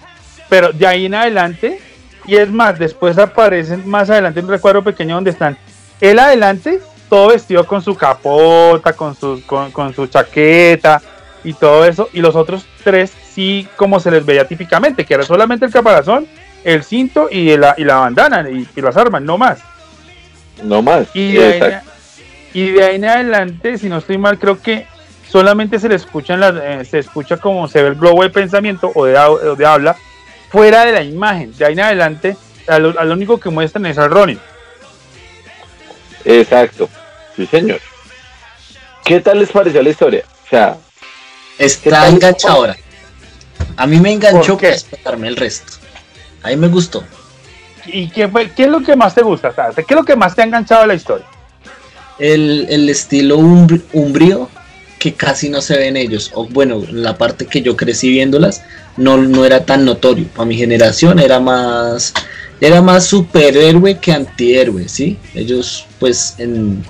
pero 0.48 0.72
de 0.72 0.86
ahí 0.86 1.06
en 1.06 1.14
adelante 1.14 1.78
y 2.26 2.36
es 2.36 2.50
más, 2.50 2.78
después 2.78 3.18
aparecen 3.18 3.88
más 3.88 4.08
adelante 4.10 4.40
un 4.40 4.48
recuadro 4.48 4.82
pequeño 4.82 5.16
donde 5.16 5.30
están 5.30 5.56
él 6.00 6.18
adelante, 6.18 6.80
todo 7.08 7.28
vestido 7.28 7.66
con 7.66 7.82
su 7.82 7.94
capota, 7.94 8.92
con 8.92 9.14
su, 9.14 9.42
con, 9.46 9.70
con 9.70 9.94
su 9.94 10.06
chaqueta 10.06 11.00
y 11.42 11.52
todo 11.52 11.84
eso, 11.84 12.08
y 12.12 12.20
los 12.20 12.34
otros 12.34 12.66
tres 12.82 13.12
sí 13.34 13.68
como 13.76 14.00
se 14.00 14.10
les 14.10 14.24
veía 14.24 14.46
típicamente, 14.46 15.04
que 15.04 15.14
era 15.14 15.24
solamente 15.24 15.66
el 15.66 15.72
caparazón, 15.72 16.26
el 16.64 16.82
cinto 16.82 17.28
y 17.30 17.56
la, 17.56 17.74
y 17.76 17.84
la 17.84 17.96
bandana 17.96 18.48
y, 18.48 18.66
y 18.74 18.80
las 18.80 18.96
armas, 18.96 19.22
no 19.22 19.36
más. 19.36 19.58
no 20.62 20.82
más. 20.82 21.08
Y 21.14 21.32
de, 21.32 21.62
ahí, 21.62 21.72
y 22.54 22.70
de 22.70 22.84
ahí 22.84 22.96
en 22.96 23.04
adelante, 23.04 23.78
si 23.78 23.88
no 23.88 23.98
estoy 23.98 24.18
mal, 24.18 24.38
creo 24.38 24.60
que 24.60 24.86
solamente 25.34 25.80
se 25.80 25.88
le 25.88 25.96
escuchan 25.96 26.38
las, 26.38 26.54
eh, 26.54 26.84
se 26.88 27.00
escucha 27.00 27.38
como 27.38 27.66
se 27.66 27.82
ve 27.82 27.88
el 27.88 27.94
globo 27.96 28.22
de 28.22 28.30
pensamiento 28.30 28.92
o 28.94 29.04
de, 29.04 29.16
au- 29.18 29.32
o 29.50 29.56
de 29.56 29.66
habla 29.66 29.96
fuera 30.48 30.84
de 30.84 30.92
la 30.92 31.02
imagen. 31.02 31.52
De 31.56 31.64
ahí 31.64 31.72
en 31.72 31.80
adelante, 31.80 32.36
a 32.68 32.78
lo, 32.78 32.96
a 33.00 33.02
lo 33.04 33.14
único 33.14 33.40
que 33.40 33.50
muestran 33.50 33.84
es 33.86 33.98
al 33.98 34.10
Ronin. 34.12 34.38
exacto 36.24 36.88
sí 37.34 37.46
señor 37.46 37.80
¿qué 39.04 39.18
tal 39.20 39.40
les 39.40 39.50
pareció 39.50 39.82
la 39.82 39.90
historia? 39.90 40.24
o 40.46 40.48
sea 40.48 40.76
¿Qué 41.58 41.64
Está 41.66 42.08
enganchadora. 42.08 42.76
A 43.76 43.86
mí 43.88 43.98
me 43.98 44.12
enganchó 44.12 44.56
para 44.56 44.70
esperarme 44.74 45.26
el 45.28 45.36
resto. 45.36 45.72
A 46.44 46.48
mí 46.50 46.56
me 46.56 46.68
gustó. 46.68 47.02
¿Y 47.86 48.08
qué, 48.08 48.28
fue, 48.28 48.50
qué 48.52 48.64
es 48.64 48.68
lo 48.70 48.80
que 48.82 48.94
más 48.96 49.14
te 49.16 49.22
gusta? 49.22 49.52
¿Qué 49.74 49.82
es 49.88 49.96
lo 49.96 50.04
que 50.04 50.14
más 50.16 50.34
te 50.34 50.42
ha 50.42 50.44
enganchado 50.44 50.82
de 50.82 50.86
la 50.88 50.94
historia? 50.94 51.26
El, 52.20 52.66
el 52.70 52.88
estilo 52.88 53.36
umbr- 53.38 53.82
umbrío 53.92 54.48
que 55.04 55.12
casi 55.12 55.50
no 55.50 55.60
se 55.60 55.76
ve 55.76 55.88
en 55.88 55.98
ellos. 55.98 56.30
O 56.32 56.46
bueno, 56.46 56.82
la 56.90 57.18
parte 57.18 57.44
que 57.44 57.60
yo 57.60 57.76
crecí 57.76 58.08
viéndolas 58.08 58.62
no, 58.96 59.18
no 59.18 59.44
era 59.44 59.66
tan 59.66 59.84
notorio. 59.84 60.26
Para 60.34 60.46
mi 60.46 60.56
generación 60.56 61.18
era 61.18 61.38
más 61.40 62.14
era 62.58 62.80
más 62.80 63.04
superhéroe 63.04 63.98
que 63.98 64.12
antihéroe, 64.12 64.88
¿sí? 64.88 65.18
Ellos 65.34 65.84
pues 66.00 66.36
en, 66.38 66.82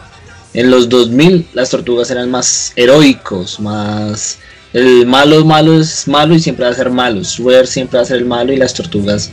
en 0.53 0.71
los 0.71 0.89
2000 0.89 1.49
las 1.55 1.71
tortugas 1.71 2.09
eran 2.13 2.31
más 2.31 2.73
heroicos, 2.77 3.59
más 3.59 4.39
el 4.73 5.07
malo 5.07 5.45
malo 5.45 5.81
es 5.81 6.07
malo 6.07 6.37
y 6.37 6.41
siempre 6.41 6.67
va 6.67 6.71
a 6.71 6.75
ser 6.75 6.91
malo. 6.91 7.25
Schwer 7.25 7.67
siempre 7.67 7.97
va 7.97 8.05
a 8.05 8.07
ser 8.07 8.19
el 8.19 8.27
malo 8.27 8.53
y 8.53 8.59
las 8.59 8.75
tortugas 8.75 9.33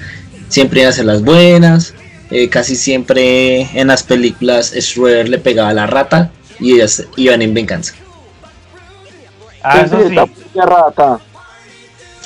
siempre 0.49 0.79
iban 0.79 0.91
a 0.91 0.95
ser 0.95 1.05
las 1.05 1.21
buenas. 1.21 1.93
Eh, 2.31 2.49
casi 2.49 2.75
siempre 2.75 3.69
en 3.79 3.89
las 3.89 4.01
películas 4.01 4.73
Schroeder 4.75 5.29
le 5.29 5.37
pegaba 5.37 5.69
a 5.69 5.73
la 5.75 5.85
rata 5.85 6.31
y 6.59 6.73
ellas 6.73 7.03
iban 7.15 7.43
en 7.43 7.53
venganza. 7.53 7.93
Ah, 9.63 9.81
eso 9.81 9.97
sí. 10.07 10.15
rata. 10.55 11.19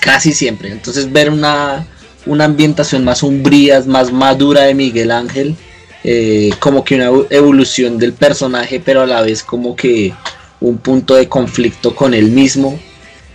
Casi 0.02 0.34
siempre. 0.34 0.72
Entonces 0.72 1.12
ver 1.12 1.30
una, 1.30 1.86
una 2.26 2.46
ambientación 2.46 3.04
más 3.04 3.24
umbría, 3.24 3.82
más 3.86 4.12
madura 4.12 4.64
de 4.64 4.74
Miguel 4.76 5.12
Ángel, 5.12 5.56
eh, 6.04 6.52
como 6.60 6.84
que 6.84 6.96
una 6.96 7.10
evo- 7.10 7.28
evolución 7.30 7.98
del 7.98 8.14
personaje, 8.14 8.80
pero 8.84 9.02
a 9.02 9.06
la 9.08 9.22
vez 9.22 9.44
como 9.44 9.76
que 9.76 10.14
un 10.62 10.78
punto 10.78 11.16
de 11.16 11.28
conflicto 11.28 11.96
con 11.96 12.14
él 12.14 12.30
mismo. 12.32 12.80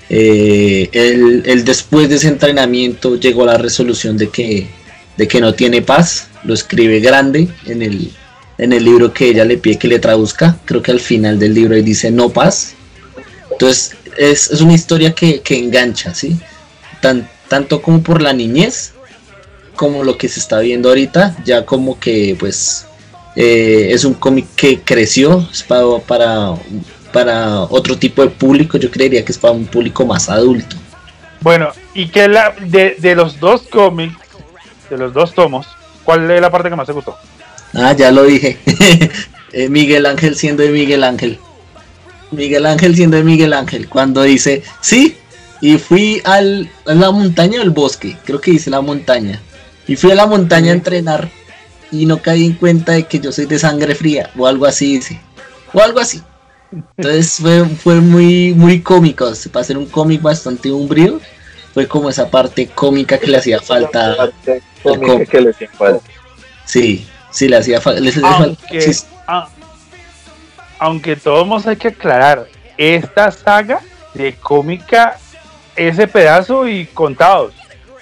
Eh, 0.08 0.88
él, 0.92 1.42
él 1.46 1.64
después 1.64 2.08
de 2.08 2.16
ese 2.16 2.28
entrenamiento 2.28 3.16
llegó 3.16 3.44
a 3.44 3.46
la 3.46 3.58
resolución 3.58 4.16
de 4.16 4.28
que, 4.28 4.66
de 5.16 5.28
que 5.28 5.40
no 5.40 5.54
tiene 5.54 5.82
paz, 5.82 6.28
lo 6.44 6.54
escribe 6.54 6.98
grande 7.00 7.48
en 7.66 7.82
el, 7.82 8.10
en 8.58 8.72
el 8.72 8.84
libro 8.84 9.12
que 9.12 9.28
ella 9.28 9.44
le 9.44 9.58
pide 9.58 9.78
que 9.78 9.88
le 9.88 9.98
traduzca, 10.00 10.56
creo 10.64 10.82
que 10.82 10.90
al 10.90 11.00
final 11.00 11.38
del 11.38 11.54
libro 11.54 11.74
ahí 11.74 11.82
dice 11.82 12.10
no 12.10 12.28
paz. 12.30 12.74
Entonces 13.60 13.94
es, 14.16 14.50
es 14.50 14.62
una 14.62 14.72
historia 14.72 15.14
que, 15.14 15.42
que 15.42 15.58
engancha, 15.58 16.14
¿sí? 16.14 16.40
Tan, 17.02 17.28
tanto 17.46 17.82
como 17.82 18.02
por 18.02 18.22
la 18.22 18.32
niñez, 18.32 18.94
como 19.76 20.02
lo 20.02 20.16
que 20.16 20.30
se 20.30 20.40
está 20.40 20.60
viendo 20.60 20.88
ahorita, 20.88 21.36
ya 21.44 21.66
como 21.66 22.00
que 22.00 22.34
pues 22.40 22.86
eh, 23.36 23.88
es 23.90 24.06
un 24.06 24.14
cómic 24.14 24.46
que 24.56 24.80
creció 24.80 25.46
es 25.52 25.62
para, 25.62 25.84
para, 26.06 26.54
para 27.12 27.60
otro 27.64 27.98
tipo 27.98 28.22
de 28.22 28.30
público, 28.30 28.78
yo 28.78 28.90
creería 28.90 29.26
que 29.26 29.32
es 29.32 29.36
para 29.38 29.52
un 29.52 29.66
público 29.66 30.06
más 30.06 30.30
adulto. 30.30 30.76
Bueno, 31.42 31.70
y 31.92 32.08
que 32.08 32.28
la 32.28 32.54
de, 32.58 32.96
de 32.98 33.14
los 33.14 33.38
dos 33.40 33.64
cómics, 33.70 34.16
de 34.88 34.96
los 34.96 35.12
dos 35.12 35.34
tomos, 35.34 35.66
¿cuál 36.02 36.30
es 36.30 36.40
la 36.40 36.50
parte 36.50 36.70
que 36.70 36.76
más 36.76 36.86
te 36.86 36.94
gustó? 36.94 37.14
Ah, 37.74 37.92
ya 37.92 38.10
lo 38.10 38.24
dije. 38.24 38.56
Eh, 39.52 39.68
Miguel 39.68 40.06
Ángel 40.06 40.36
siendo 40.36 40.62
de 40.62 40.68
Miguel 40.70 41.02
Ángel. 41.02 41.40
Miguel 42.30 42.66
Ángel 42.66 42.94
siendo 42.94 43.16
de 43.16 43.24
Miguel 43.24 43.52
Ángel. 43.52 43.88
Cuando 43.88 44.22
dice, 44.22 44.62
sí, 44.80 45.16
y 45.60 45.78
fui 45.78 46.20
al, 46.24 46.70
a 46.86 46.94
la 46.94 47.10
montaña 47.10 47.58
o 47.60 47.62
al 47.62 47.70
bosque. 47.70 48.16
Creo 48.24 48.40
que 48.40 48.52
dice 48.52 48.70
la 48.70 48.80
montaña. 48.80 49.40
Y 49.86 49.96
fui 49.96 50.10
a 50.12 50.14
la 50.14 50.26
montaña 50.26 50.70
a 50.70 50.74
entrenar. 50.74 51.30
Y 51.92 52.06
no 52.06 52.22
caí 52.22 52.46
en 52.46 52.52
cuenta 52.52 52.92
de 52.92 53.04
que 53.04 53.18
yo 53.18 53.32
soy 53.32 53.46
de 53.46 53.58
sangre 53.58 53.94
fría. 53.94 54.30
O 54.38 54.46
algo 54.46 54.64
así 54.66 54.94
dice. 54.94 55.20
O 55.72 55.80
algo 55.80 55.98
así. 55.98 56.22
Entonces 56.96 57.32
fue, 57.40 57.64
fue 57.64 58.00
muy, 58.00 58.54
muy 58.54 58.80
cómico. 58.80 59.30
Para 59.52 59.62
hacer 59.62 59.76
un 59.76 59.86
cómic 59.86 60.22
bastante 60.22 60.70
umbrío. 60.70 61.20
Fue 61.74 61.86
como 61.88 62.08
esa 62.10 62.30
parte 62.30 62.68
cómica 62.68 63.18
que 63.18 63.26
le 63.26 63.36
hacía 63.38 63.60
falta. 63.60 64.16
Parte 64.16 64.62
cómica 64.82 65.26
que 65.26 65.40
le 65.40 65.50
hacía 65.50 65.70
falta. 65.76 66.04
Sí, 66.64 67.06
sí, 67.32 67.48
le 67.48 67.56
hacía 67.56 67.80
falta. 67.80 68.00
Aunque, 68.44 68.78
a- 69.26 69.48
aunque 70.80 71.14
todos 71.14 71.66
hay 71.66 71.76
que 71.76 71.88
aclarar, 71.88 72.46
esta 72.76 73.30
saga 73.30 73.80
de 74.14 74.34
cómica, 74.34 75.18
ese 75.76 76.08
pedazo 76.08 76.66
y 76.66 76.86
contados. 76.86 77.52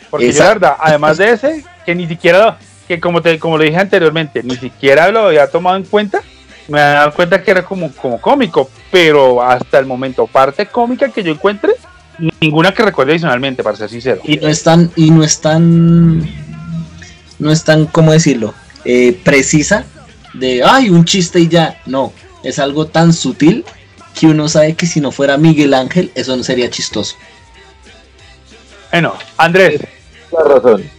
Porque 0.08 0.26
yo, 0.26 0.38
la 0.38 0.38
Exacto. 0.38 0.60
verdad, 0.60 0.76
además 0.80 1.18
de 1.18 1.30
ese, 1.32 1.64
que 1.84 1.94
ni 1.94 2.06
siquiera, 2.06 2.56
que 2.86 3.00
como 3.00 3.20
te 3.20 3.38
como 3.38 3.58
lo 3.58 3.64
dije 3.64 3.76
anteriormente, 3.76 4.42
ni 4.44 4.56
siquiera 4.56 5.10
lo 5.10 5.26
había 5.26 5.50
tomado 5.50 5.76
en 5.76 5.82
cuenta, 5.84 6.22
me 6.68 6.80
había 6.80 7.00
dado 7.00 7.14
cuenta 7.14 7.42
que 7.42 7.50
era 7.50 7.64
como, 7.64 7.92
como 7.92 8.20
cómico, 8.20 8.70
pero 8.92 9.42
hasta 9.42 9.78
el 9.80 9.86
momento, 9.86 10.26
parte 10.28 10.64
cómica 10.66 11.08
que 11.08 11.22
yo 11.24 11.32
encuentre, 11.32 11.72
ninguna 12.40 12.72
que 12.72 12.84
recuerde 12.84 13.12
adicionalmente, 13.12 13.62
para 13.64 13.76
ser 13.76 13.90
sincero. 13.90 14.20
y 14.24 14.36
no 14.36 14.48
es 14.48 14.62
tan 14.62 14.90
y 14.94 15.10
no 15.10 15.24
es 15.24 15.40
tan 15.40 16.20
no 17.40 17.50
es 17.50 17.64
tan 17.64 17.86
cómo 17.86 18.12
decirlo 18.12 18.54
Eh, 18.84 19.18
precisa 19.24 19.84
de 20.34 20.62
ay 20.64 20.90
un 20.90 21.04
chiste 21.04 21.40
y 21.40 21.48
ya 21.48 21.80
no 21.86 22.12
es 22.48 22.58
algo 22.58 22.86
tan 22.86 23.12
sutil 23.12 23.64
que 24.18 24.26
uno 24.26 24.48
sabe 24.48 24.74
que 24.74 24.86
si 24.86 25.00
no 25.00 25.12
fuera 25.12 25.36
Miguel 25.36 25.74
Ángel 25.74 26.10
eso 26.14 26.36
no 26.36 26.42
sería 26.42 26.70
chistoso 26.70 27.16
Bueno, 28.90 29.14
Andrés, 29.36 29.80
la 30.32 30.44
razón. 30.44 30.98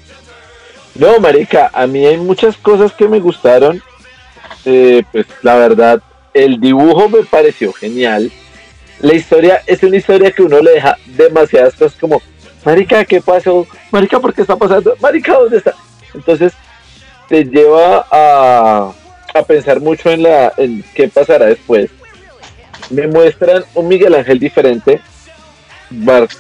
No, 0.95 1.19
marica, 1.19 1.69
a 1.73 1.87
mí 1.87 2.05
hay 2.05 2.17
muchas 2.17 2.57
cosas 2.57 2.91
que 2.91 3.07
me 3.07 3.19
gustaron. 3.19 3.81
Eh, 4.65 5.03
pues 5.11 5.25
la 5.41 5.55
verdad, 5.55 6.01
el 6.33 6.59
dibujo 6.59 7.07
me 7.09 7.23
pareció 7.23 7.71
genial. 7.73 8.31
La 8.99 9.13
historia 9.13 9.61
es 9.65 9.81
una 9.83 9.95
historia 9.95 10.31
que 10.31 10.43
uno 10.43 10.59
le 10.59 10.71
deja 10.71 10.97
demasiadas 11.05 11.73
cosas 11.75 11.97
como, 11.99 12.21
marica, 12.65 13.05
¿qué 13.05 13.21
pasó? 13.21 13.65
Marica, 13.91 14.19
¿por 14.19 14.33
qué 14.33 14.41
está 14.41 14.57
pasando? 14.57 14.93
Marica, 14.99 15.33
¿dónde 15.33 15.57
está? 15.57 15.73
Entonces, 16.13 16.53
te 17.29 17.45
lleva 17.45 18.05
a, 18.11 18.91
a 19.33 19.43
pensar 19.43 19.79
mucho 19.79 20.09
en, 20.09 20.23
la, 20.23 20.53
en 20.57 20.83
qué 20.93 21.07
pasará 21.07 21.47
después. 21.47 21.89
Me 22.89 23.07
muestran 23.07 23.63
un 23.75 23.87
Miguel 23.87 24.15
Ángel 24.15 24.39
diferente, 24.39 24.99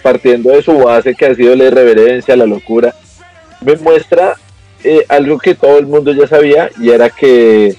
partiendo 0.01 0.51
de 0.51 0.61
su 0.61 0.77
base 0.77 1.15
que 1.15 1.25
ha 1.25 1.35
sido 1.35 1.55
la 1.55 1.65
irreverencia, 1.65 2.35
la 2.35 2.45
locura, 2.45 2.93
me 3.61 3.75
muestra 3.75 4.35
eh, 4.83 5.05
algo 5.09 5.37
que 5.37 5.55
todo 5.55 5.77
el 5.77 5.87
mundo 5.87 6.13
ya 6.13 6.27
sabía 6.27 6.69
y 6.79 6.89
era 6.89 7.09
que 7.09 7.75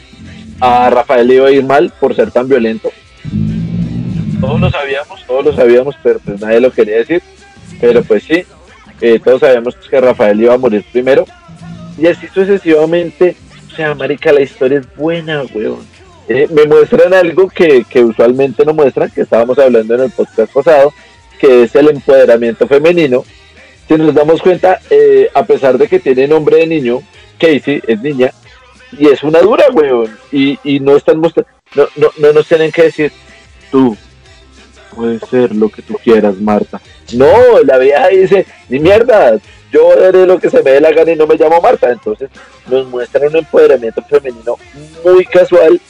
a 0.61 0.91
Rafael 0.91 1.27
le 1.27 1.35
iba 1.37 1.49
a 1.49 1.53
ir 1.53 1.65
mal 1.65 1.93
por 1.99 2.15
ser 2.15 2.31
tan 2.31 2.49
violento. 2.49 2.91
Todos 4.41 4.61
lo 4.61 4.71
sabíamos, 4.71 5.25
todos 5.27 5.45
lo 5.45 5.55
sabíamos, 5.55 5.97
pero 6.03 6.19
pues 6.19 6.41
nadie 6.41 6.61
lo 6.61 6.71
quería 6.71 6.97
decir. 6.97 7.23
Pero 7.81 8.03
pues 8.03 8.25
sí, 8.25 8.45
eh, 9.01 9.19
todos 9.23 9.41
sabíamos 9.41 9.77
que 9.77 10.01
Rafael 10.01 10.41
iba 10.41 10.55
a 10.55 10.59
morir 10.59 10.85
primero. 10.93 11.25
Y 11.99 12.07
así 12.07 12.27
sucesivamente, 12.29 13.37
o 13.71 13.77
sea, 13.77 13.95
marica, 13.95 14.33
la 14.33 14.41
historia 14.41 14.81
es 14.81 14.97
buena, 14.97 15.43
weón. 15.55 15.87
Eh, 16.29 16.49
me 16.53 16.65
muestran 16.65 17.13
algo 17.13 17.49
que, 17.49 17.85
que 17.89 18.03
usualmente 18.03 18.65
no 18.65 18.75
muestran, 18.75 19.11
que 19.11 19.23
estábamos 19.23 19.59
hablando 19.59 19.95
en 19.95 20.03
el 20.03 20.11
podcast 20.11 20.53
pasado, 20.53 20.93
que 21.39 21.65
es 21.65 21.75
el 21.75 21.89
empoderamiento 21.89 22.67
femenino. 22.67 23.25
Si 23.89 23.95
nos 23.95 24.15
damos 24.15 24.41
cuenta, 24.41 24.81
eh, 24.91 25.29
a 25.35 25.45
pesar 25.45 25.77
de 25.77 25.89
que 25.89 25.99
tiene 25.99 26.29
nombre 26.29 26.59
de 26.59 26.67
niño, 26.67 27.03
Casey 27.39 27.83
es 27.87 28.01
niña, 28.01 28.33
y 28.97 29.09
es 29.09 29.23
una 29.23 29.41
dura, 29.41 29.65
weón. 29.73 30.17
Y, 30.31 30.59
y 30.63 30.81
no 30.81 30.97
están 30.97 31.19
mostrando, 31.19 31.51
no, 31.75 31.89
no, 31.97 32.11
no 32.19 32.33
nos 32.33 32.47
tienen 32.47 32.71
que 32.71 32.85
decir, 32.85 33.13
tú 33.71 33.97
puedes 34.95 35.23
ser 35.29 35.55
lo 35.55 35.69
que 35.69 35.83
tú 35.83 35.95
quieras, 36.03 36.37
Marta. 36.37 36.81
No, 37.15 37.61
la 37.65 37.79
vieja 37.79 38.09
dice, 38.09 38.47
ni 38.69 38.79
mierda, 38.79 39.39
yo 39.73 39.93
haré 39.93 40.27
lo 40.27 40.39
que 40.39 40.51
se 40.51 40.63
me 40.63 40.71
dé 40.73 40.81
la 40.81 40.91
gana 40.93 41.13
y 41.13 41.17
no 41.17 41.27
me 41.27 41.37
llamo 41.37 41.61
Marta. 41.61 41.91
Entonces 41.91 42.29
nos 42.69 42.87
muestran 42.87 43.27
un 43.29 43.37
empoderamiento 43.37 44.03
femenino 44.03 44.57
muy 45.05 45.25
casual, 45.27 45.81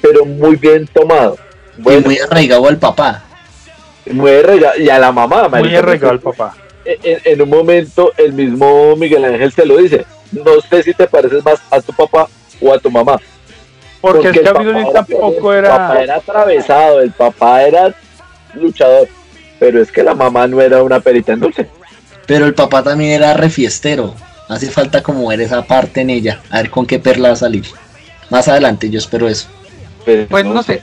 pero 0.00 0.24
muy 0.24 0.56
bien 0.56 0.86
tomado. 0.86 1.36
y 1.78 1.82
Bueno, 1.82 2.02
muy 2.06 2.18
arraigado 2.18 2.66
al 2.68 2.78
papá 2.78 3.22
muy 4.10 4.30
arraiga- 4.30 4.76
y 4.78 4.88
a 4.88 4.98
la 5.00 5.10
mamá, 5.10 5.48
muy 5.48 5.74
arraigado 5.74 6.12
el 6.12 6.20
papá. 6.20 6.54
en, 6.84 7.18
en 7.24 7.42
un 7.42 7.48
momento 7.50 8.12
el 8.16 8.32
mismo 8.32 8.94
Miguel 8.96 9.24
Ángel 9.24 9.50
se 9.52 9.66
lo 9.66 9.78
dice. 9.78 10.06
No 10.30 10.60
sé 10.60 10.82
si 10.84 10.94
te 10.94 11.06
pareces 11.08 11.44
más 11.44 11.60
a 11.70 11.80
tu 11.80 11.92
papá 11.92 12.28
o 12.60 12.72
a 12.72 12.78
tu 12.78 12.88
mamá. 12.90 13.18
Porque, 14.00 14.28
el 14.28 14.38
el 14.38 14.44
papá 14.44 14.62
era 14.62 14.92
tampoco 14.92 15.40
peor, 15.50 15.56
El 15.56 15.64
papá 15.70 15.92
era. 15.94 16.02
era 16.04 16.16
atravesado, 16.16 17.00
el 17.00 17.10
papá 17.10 17.62
era 17.64 17.94
luchador. 18.54 19.08
Pero 19.58 19.80
es 19.82 19.90
que 19.90 20.02
la 20.04 20.14
mamá 20.14 20.46
no 20.46 20.60
era 20.60 20.82
una 20.84 21.00
perita 21.00 21.32
en 21.32 21.40
dulce. 21.40 21.66
Pero 22.26 22.46
el 22.46 22.54
papá 22.54 22.82
también 22.82 23.12
era 23.12 23.34
refiestero 23.34 24.14
hace 24.48 24.70
falta 24.70 25.02
como 25.02 25.28
ver 25.28 25.40
esa 25.40 25.62
parte 25.62 26.00
en 26.02 26.10
ella 26.10 26.40
a 26.50 26.58
ver 26.58 26.70
con 26.70 26.86
qué 26.86 26.98
perla 26.98 27.28
va 27.28 27.34
a 27.34 27.38
salir 27.38 27.64
más 28.30 28.48
adelante 28.48 28.90
yo 28.90 28.98
espero 28.98 29.28
eso 29.28 29.48
Pero 30.04 30.26
Pues 30.28 30.44
no 30.44 30.62
sé. 30.62 30.82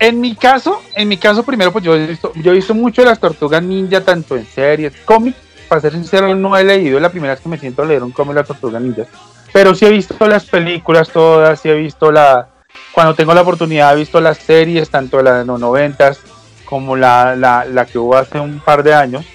En 0.00 0.18
mi 0.18 0.34
caso, 0.34 0.80
en 0.94 1.08
mi 1.08 1.18
caso 1.18 1.42
primero, 1.42 1.72
pues 1.72 1.84
yo 1.84 1.94
he 1.94 2.06
visto, 2.06 2.32
yo 2.36 2.52
he 2.52 2.54
visto 2.54 2.74
mucho 2.74 3.02
de 3.02 3.08
las 3.08 3.20
tortugas 3.20 3.62
ninja, 3.62 4.00
tanto 4.00 4.34
en 4.34 4.46
series, 4.46 4.94
cómics. 5.04 5.36
Para 5.68 5.82
ser 5.82 5.92
sincero, 5.92 6.34
no 6.34 6.56
he 6.56 6.64
leído, 6.64 6.96
es 6.96 7.02
la 7.02 7.10
primera 7.10 7.34
vez 7.34 7.42
que 7.42 7.50
me 7.50 7.58
siento 7.58 7.82
a 7.82 7.84
leer 7.84 8.02
un 8.02 8.10
cómic 8.10 8.32
de 8.34 8.40
las 8.40 8.48
tortugas 8.48 8.80
ninjas. 8.80 9.08
Pero 9.52 9.74
sí 9.74 9.84
he 9.84 9.90
visto 9.90 10.26
las 10.26 10.46
películas 10.46 11.10
todas, 11.10 11.60
sí 11.60 11.68
he 11.68 11.74
visto 11.74 12.10
la. 12.10 12.48
Cuando 12.92 13.14
tengo 13.14 13.34
la 13.34 13.42
oportunidad, 13.42 13.92
he 13.92 13.96
visto 13.96 14.22
las 14.22 14.38
series, 14.38 14.88
tanto 14.88 15.22
la 15.22 15.40
de 15.40 15.44
los 15.44 15.60
noventas 15.60 16.18
como 16.64 16.96
la, 16.96 17.36
la, 17.36 17.66
la 17.66 17.84
que 17.84 17.98
hubo 17.98 18.16
hace 18.16 18.40
un 18.40 18.58
par 18.60 18.82
de 18.82 18.94
años. 18.94 19.26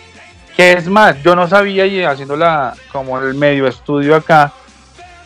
Que 0.56 0.74
es 0.74 0.88
más, 0.88 1.22
yo 1.22 1.36
no 1.36 1.47
sabía 1.47 1.86
y 1.86 2.03
haciendo 2.03 2.36
la, 2.38 2.76
como 2.91 3.20
el 3.20 3.34
medio 3.34 3.68
estudio 3.68 4.16
acá 4.16 4.53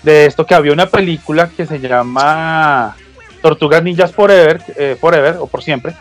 de 0.02 0.26
esto 0.26 0.46
que 0.46 0.56
había 0.56 0.74
una 0.74 0.88
película 0.88 1.50
que 1.50 1.66
se 1.68 1.80
llama 1.80 2.96
Tortugas 3.42 3.84
Ninjas 3.84 4.12
Forever, 4.12 4.62
eh, 4.76 4.98
Forever 5.00 5.36
o 5.40 5.46
por 5.48 5.62
siempre, 5.62 5.94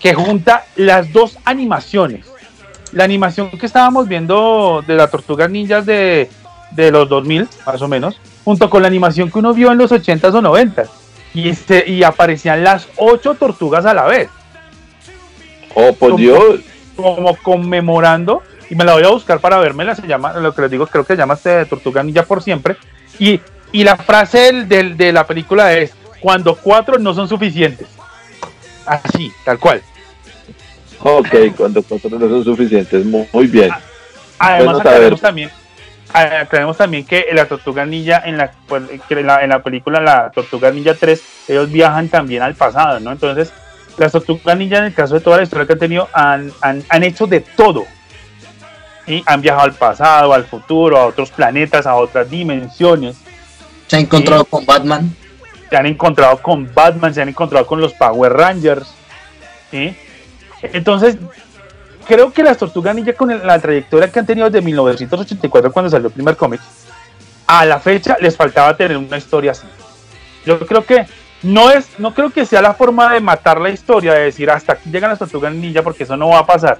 que 0.00 0.12
junta 0.14 0.64
las 0.76 1.12
dos 1.12 1.38
animaciones. 1.44 2.26
La 2.92 3.04
animación 3.04 3.50
que 3.50 3.66
estábamos 3.66 4.08
viendo 4.08 4.82
de 4.86 4.94
las 4.94 5.10
Tortugas 5.10 5.50
Ninjas 5.50 5.86
de, 5.86 6.28
de 6.72 6.90
los 6.90 7.08
2000, 7.08 7.46
más 7.66 7.80
o 7.82 7.86
menos, 7.86 8.18
junto 8.44 8.68
con 8.70 8.82
la 8.82 8.88
animación 8.88 9.30
que 9.30 9.38
uno 9.38 9.54
vio 9.54 9.70
en 9.70 9.78
los 9.78 9.92
80s 9.92 10.34
o 10.34 10.40
90s. 10.42 10.88
Y, 11.34 11.54
se- 11.54 11.84
y 11.86 12.02
aparecían 12.02 12.64
las 12.64 12.88
ocho 12.96 13.34
tortugas 13.34 13.84
a 13.86 13.92
la 13.94 14.04
vez, 14.06 14.30
Oh, 15.74 15.92
por 15.92 16.12
como- 16.12 16.16
Dios. 16.16 16.60
como 16.96 17.36
conmemorando, 17.36 18.42
y 18.70 18.74
me 18.74 18.84
la 18.84 18.94
voy 18.94 19.04
a 19.04 19.08
buscar 19.08 19.40
para 19.40 19.58
vermela, 19.58 19.94
se 19.94 20.06
llama, 20.06 20.32
lo 20.34 20.54
que 20.54 20.62
les 20.62 20.70
digo, 20.70 20.86
creo 20.86 21.04
que 21.04 21.14
se 21.14 21.18
llama 21.18 21.34
este, 21.34 21.64
Tortuga 21.66 22.02
Ninja 22.02 22.22
por 22.22 22.42
siempre. 22.42 22.76
Y, 23.18 23.40
y 23.72 23.84
la 23.84 23.96
frase 23.96 24.38
del, 24.38 24.68
del- 24.68 24.96
de 24.96 25.12
la 25.12 25.26
película 25.26 25.72
es, 25.74 25.92
cuando 26.20 26.54
cuatro 26.56 26.98
no 26.98 27.14
son 27.14 27.28
suficientes. 27.28 27.86
Así, 28.86 29.32
tal 29.44 29.58
cual. 29.58 29.82
Ok, 31.00 31.28
cuando 31.56 31.82
cuatro 31.82 32.10
no 32.18 32.28
son 32.28 32.44
suficientes. 32.44 33.04
Muy, 33.04 33.46
bien. 33.46 33.70
Además, 34.38 34.80
aclaremos 34.80 35.20
también, 35.20 35.50
aclaremos 36.12 36.76
también 36.76 37.04
que 37.04 37.26
la 37.32 37.46
Tortuga 37.46 37.84
Ninja 37.84 38.22
en 38.24 38.36
la, 38.38 38.52
pues, 38.66 38.82
en 39.10 39.26
la, 39.26 39.42
en 39.42 39.50
la 39.50 39.62
película 39.62 40.00
La 40.00 40.30
Tortuga 40.30 40.70
Ninja 40.70 40.94
3, 40.94 41.22
ellos 41.48 41.70
viajan 41.70 42.08
también 42.08 42.42
al 42.42 42.54
pasado, 42.54 43.00
¿no? 43.00 43.12
Entonces, 43.12 43.52
las 43.96 44.12
Tortugas 44.12 44.56
Ninja, 44.56 44.78
en 44.78 44.84
el 44.84 44.94
caso 44.94 45.14
de 45.14 45.20
toda 45.20 45.36
la 45.38 45.42
historia 45.42 45.66
que 45.66 45.72
han 45.74 45.78
tenido, 45.78 46.08
han, 46.12 46.52
han, 46.60 46.82
han 46.88 47.02
hecho 47.04 47.26
de 47.26 47.40
todo. 47.40 47.84
Y 49.08 49.22
han 49.26 49.40
viajado 49.40 49.64
al 49.64 49.72
pasado, 49.72 50.32
al 50.34 50.44
futuro, 50.44 50.98
a 50.98 51.06
otros 51.06 51.30
planetas, 51.30 51.86
a 51.86 51.94
otras 51.94 52.30
dimensiones. 52.30 53.16
Se 53.86 53.96
ha 53.96 54.00
encontrado 54.00 54.44
con 54.44 54.66
Batman. 54.66 55.16
Se 55.70 55.76
han 55.76 55.86
encontrado 55.86 56.38
con 56.38 56.72
Batman, 56.72 57.14
se 57.14 57.22
han 57.22 57.28
encontrado 57.28 57.66
con 57.66 57.80
los 57.80 57.94
Power 57.94 58.32
Rangers. 58.34 58.86
¿sí? 59.70 59.96
Entonces, 60.62 61.16
creo 62.06 62.32
que 62.32 62.42
las 62.42 62.58
Tortugas 62.58 62.94
Ninja 62.94 63.14
con 63.14 63.28
la 63.46 63.58
trayectoria 63.58 64.10
que 64.12 64.18
han 64.18 64.26
tenido 64.26 64.48
desde 64.50 64.64
1984 64.64 65.72
cuando 65.72 65.90
salió 65.90 66.08
el 66.08 66.12
primer 66.12 66.36
cómic, 66.36 66.60
a 67.46 67.64
la 67.64 67.80
fecha 67.80 68.16
les 68.20 68.36
faltaba 68.36 68.76
tener 68.76 68.96
una 68.96 69.16
historia 69.16 69.52
así. 69.52 69.66
Yo 70.44 70.58
creo 70.66 70.84
que 70.84 71.06
no 71.42 71.70
es, 71.70 71.86
no 71.98 72.12
creo 72.12 72.30
que 72.30 72.44
sea 72.44 72.60
la 72.60 72.74
forma 72.74 73.12
de 73.12 73.20
matar 73.20 73.60
la 73.60 73.70
historia, 73.70 74.12
de 74.12 74.24
decir 74.24 74.50
hasta 74.50 74.74
aquí 74.74 74.90
llegan 74.90 75.10
las 75.10 75.18
Tortugas 75.18 75.52
Ninja 75.54 75.82
porque 75.82 76.04
eso 76.04 76.16
no 76.16 76.28
va 76.28 76.40
a 76.40 76.46
pasar. 76.46 76.78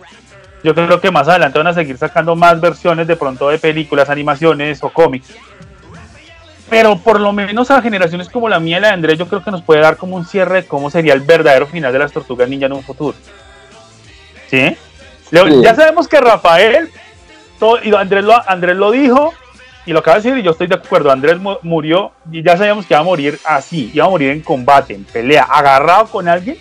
Yo 0.65 0.75
creo 0.75 1.01
que 1.01 1.11
más 1.11 1.29
adelante 1.29 1.59
van 1.59 1.69
a 1.69 1.75
seguir 1.75 1.97
sacando 1.99 2.35
más 2.35 2.61
versiones 2.61 3.07
de 3.07 3.17
pronto 3.17 3.49
de 3.49 3.59
películas, 3.59 4.11
animaciones 4.11 4.83
o 4.83 4.89
cómics. 4.91 5.29
Pero 6.69 6.99
por 6.99 7.19
lo 7.21 7.33
menos 7.33 7.71
a 7.71 7.81
generaciones 7.81 8.29
como 8.29 8.49
la 8.49 8.61
mía 8.61 8.79
y 8.79 8.81
la 8.81 8.89
de 8.89 8.95
Andrés, 8.95 9.19
yo 9.19 9.27
creo 9.29 9.43
que 9.43 9.51
nos 9.51 9.63
puede 9.63 9.81
dar 9.81 9.97
como 9.97 10.17
un 10.17 10.27
cierre 10.27 10.63
de 10.63 10.67
cómo 10.69 10.91
sería 10.91 11.15
el 11.15 11.21
verdadero 11.21 11.67
final 11.67 11.93
de 11.93 11.99
las 12.01 12.13
Tortugas 12.13 12.49
Ninja 12.49 12.67
en 12.67 12.73
un 12.73 12.83
futuro. 12.83 13.17
¿Sí? 14.51 14.77
Sí. 15.47 15.63
Ya 15.63 15.75
sabemos 15.75 16.09
que 16.09 16.21
Rafael, 16.21 16.91
todo- 17.59 17.79
y 17.83 17.95
Andrés 17.95 18.25
lo, 18.25 18.35
Andrés 18.51 18.77
lo 18.77 18.91
dijo, 18.91 19.33
y 19.87 19.93
lo 19.93 20.01
acaba 20.01 20.19
de 20.19 20.23
decir, 20.25 20.39
y 20.39 20.43
yo 20.43 20.51
estoy 20.51 20.67
de 20.67 20.75
acuerdo. 20.75 21.11
Andrés 21.11 21.39
mu- 21.39 21.57
murió, 21.63 22.13
y 22.31 22.43
ya 22.43 22.57
sabíamos 22.59 22.85
que 22.85 22.95
iba 22.95 23.01
a 23.01 23.05
morir 23.05 23.39
así, 23.45 23.91
iba 23.95 24.05
a 24.05 24.11
morir 24.11 24.31
en 24.31 24.41
combate, 24.43 24.93
en 24.95 25.05
pelea, 25.05 25.45
agarrado 25.45 26.07
con 26.09 26.29
alguien, 26.29 26.59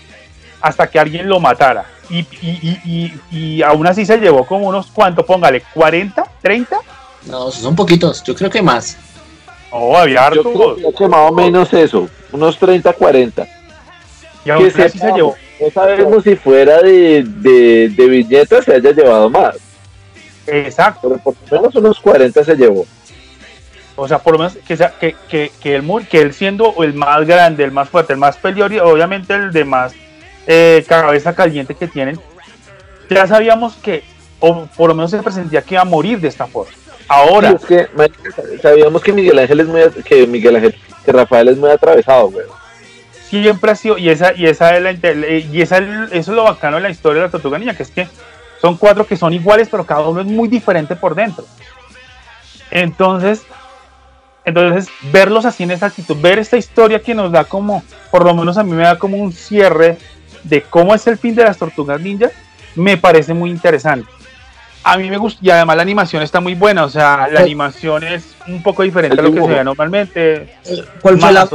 hasta 0.67 0.87
que 0.89 0.99
alguien 0.99 1.27
lo 1.27 1.39
matara. 1.39 1.85
Y, 2.09 2.19
y, 2.19 2.25
y, 2.41 3.13
y, 3.31 3.37
y 3.37 3.61
aún 3.63 3.85
así 3.87 4.05
se 4.05 4.17
llevó 4.17 4.45
como 4.45 4.67
unos 4.67 4.87
cuantos, 4.87 5.25
póngale, 5.25 5.63
40, 5.73 6.23
30. 6.41 6.77
No, 7.25 7.51
son 7.51 7.75
poquitos. 7.75 8.23
Yo 8.23 8.33
creo 8.35 8.49
que 8.49 8.61
más. 8.61 8.97
Oh, 9.71 9.97
había 9.97 10.15
Yo 10.31 10.39
harto. 10.41 10.75
creo 10.75 10.93
que 10.93 11.07
más 11.07 11.29
o 11.29 11.33
menos 11.33 11.73
eso, 11.73 12.09
unos 12.31 12.57
30, 12.57 12.93
40. 12.93 13.45
Y 14.45 14.49
aún 14.49 14.67
así 14.67 14.97
se 14.97 15.11
llevó. 15.11 15.35
No 15.59 15.69
sabemos 15.71 16.23
si 16.23 16.35
fuera 16.35 16.81
de, 16.81 17.23
de, 17.25 17.89
de 17.89 18.07
viñetas 18.07 18.63
se 18.63 18.75
haya 18.75 18.91
llevado 18.91 19.29
más, 19.29 19.55
Exacto. 20.45 21.09
pero 21.09 21.19
por 21.19 21.35
lo 21.51 21.57
menos 21.61 21.75
unos 21.75 21.99
40 21.99 22.43
se 22.43 22.55
llevó. 22.55 22.85
O 23.95 24.07
sea, 24.07 24.19
por 24.19 24.33
lo 24.33 24.39
menos 24.39 24.55
que, 24.67 24.77
sea, 24.77 24.91
que, 24.99 25.15
que, 25.27 25.51
que, 25.59 25.75
él, 25.75 25.81
mu- 25.81 26.05
que 26.07 26.21
él 26.21 26.33
siendo 26.33 26.73
el 26.83 26.93
más 26.93 27.25
grande, 27.25 27.63
el 27.63 27.71
más 27.71 27.89
fuerte, 27.89 28.13
el 28.13 28.19
más 28.19 28.37
peleador 28.37 28.71
y 28.71 28.79
obviamente 28.79 29.33
el 29.33 29.51
de 29.51 29.65
más 29.65 29.93
eh, 30.47 30.83
cabeza 30.87 31.35
caliente 31.35 31.75
que 31.75 31.87
tienen, 31.87 32.19
ya 33.09 33.27
sabíamos 33.27 33.75
que, 33.75 34.03
o 34.39 34.65
por 34.77 34.89
lo 34.89 34.95
menos 34.95 35.11
se 35.11 35.21
presentía 35.21 35.61
que 35.61 35.75
iba 35.75 35.81
a 35.81 35.85
morir 35.85 36.19
de 36.19 36.27
esta 36.29 36.47
forma. 36.47 36.71
Ahora, 37.07 37.49
Sí, 37.49 37.55
es 37.55 37.65
que 37.65 37.87
marica, 37.95 38.19
sabíamos 38.61 39.01
que 39.01 39.13
Miguel 39.13 39.39
Ángel 39.39 39.59
es 39.59 39.67
muy 39.67 39.81
que 40.03 40.27
Miguel 40.27 40.55
Ángel, 40.57 40.75
que 41.05 41.11
Rafael 41.11 41.47
es 41.49 41.57
muy 41.57 41.69
atravesado, 41.69 42.29
güey. 42.29 42.45
siempre 43.29 43.71
ha 43.71 43.75
sido, 43.75 43.97
y 43.97 44.09
esa, 44.09 44.33
y 44.33 44.45
esa 44.45 44.75
es 44.75 44.81
la 44.81 44.91
y 44.91 45.61
esa, 45.61 45.77
eso 45.77 46.11
es 46.11 46.27
lo 46.27 46.43
bacano 46.43 46.77
de 46.77 46.83
la 46.83 46.89
historia 46.89 47.21
de 47.21 47.27
la 47.27 47.31
tortuga 47.31 47.59
niña, 47.59 47.75
que 47.75 47.83
es 47.83 47.91
que 47.91 48.07
son 48.61 48.77
cuatro 48.77 49.05
que 49.05 49.15
son 49.15 49.33
iguales, 49.33 49.69
pero 49.69 49.85
cada 49.85 50.07
uno 50.07 50.21
es 50.21 50.27
muy 50.27 50.47
diferente 50.47 50.95
por 50.95 51.15
dentro. 51.15 51.45
Entonces, 52.71 53.43
entonces 54.43 54.89
verlos 55.11 55.45
así 55.45 55.63
en 55.63 55.71
esa 55.71 55.87
actitud, 55.87 56.17
ver 56.19 56.39
esta 56.39 56.57
historia 56.57 57.01
que 57.01 57.13
nos 57.13 57.31
da 57.31 57.43
como, 57.43 57.83
por 58.11 58.25
lo 58.25 58.33
menos 58.33 58.57
a 58.57 58.63
mí 58.63 58.71
me 58.71 58.83
da 58.83 58.97
como 58.97 59.17
un 59.17 59.31
cierre 59.31 59.97
de 60.47 60.61
cómo 60.63 60.93
es 60.95 61.05
el 61.07 61.17
fin 61.17 61.35
de 61.35 61.43
las 61.43 61.57
tortugas 61.57 61.99
ninja, 62.01 62.29
me 62.75 62.97
parece 62.97 63.33
muy 63.33 63.49
interesante. 63.49 64.09
A 64.83 64.97
mí 64.97 65.09
me 65.09 65.17
gusta, 65.17 65.39
y 65.43 65.49
además 65.49 65.75
la 65.75 65.81
animación 65.81 66.23
está 66.23 66.39
muy 66.39 66.55
buena, 66.55 66.85
o 66.85 66.89
sea, 66.89 67.27
la 67.29 67.39
Sí. 67.39 67.43
animación 67.45 68.03
es 68.05 68.35
un 68.47 68.63
poco 68.63 68.83
diferente 68.83 69.19
a 69.19 69.23
lo 69.23 69.33
que 69.33 69.41
se 69.41 69.47
ve 69.47 69.63
normalmente. 69.63 70.55
¿Cuál 71.01 71.19
fue 71.19 71.31
la, 71.33 71.47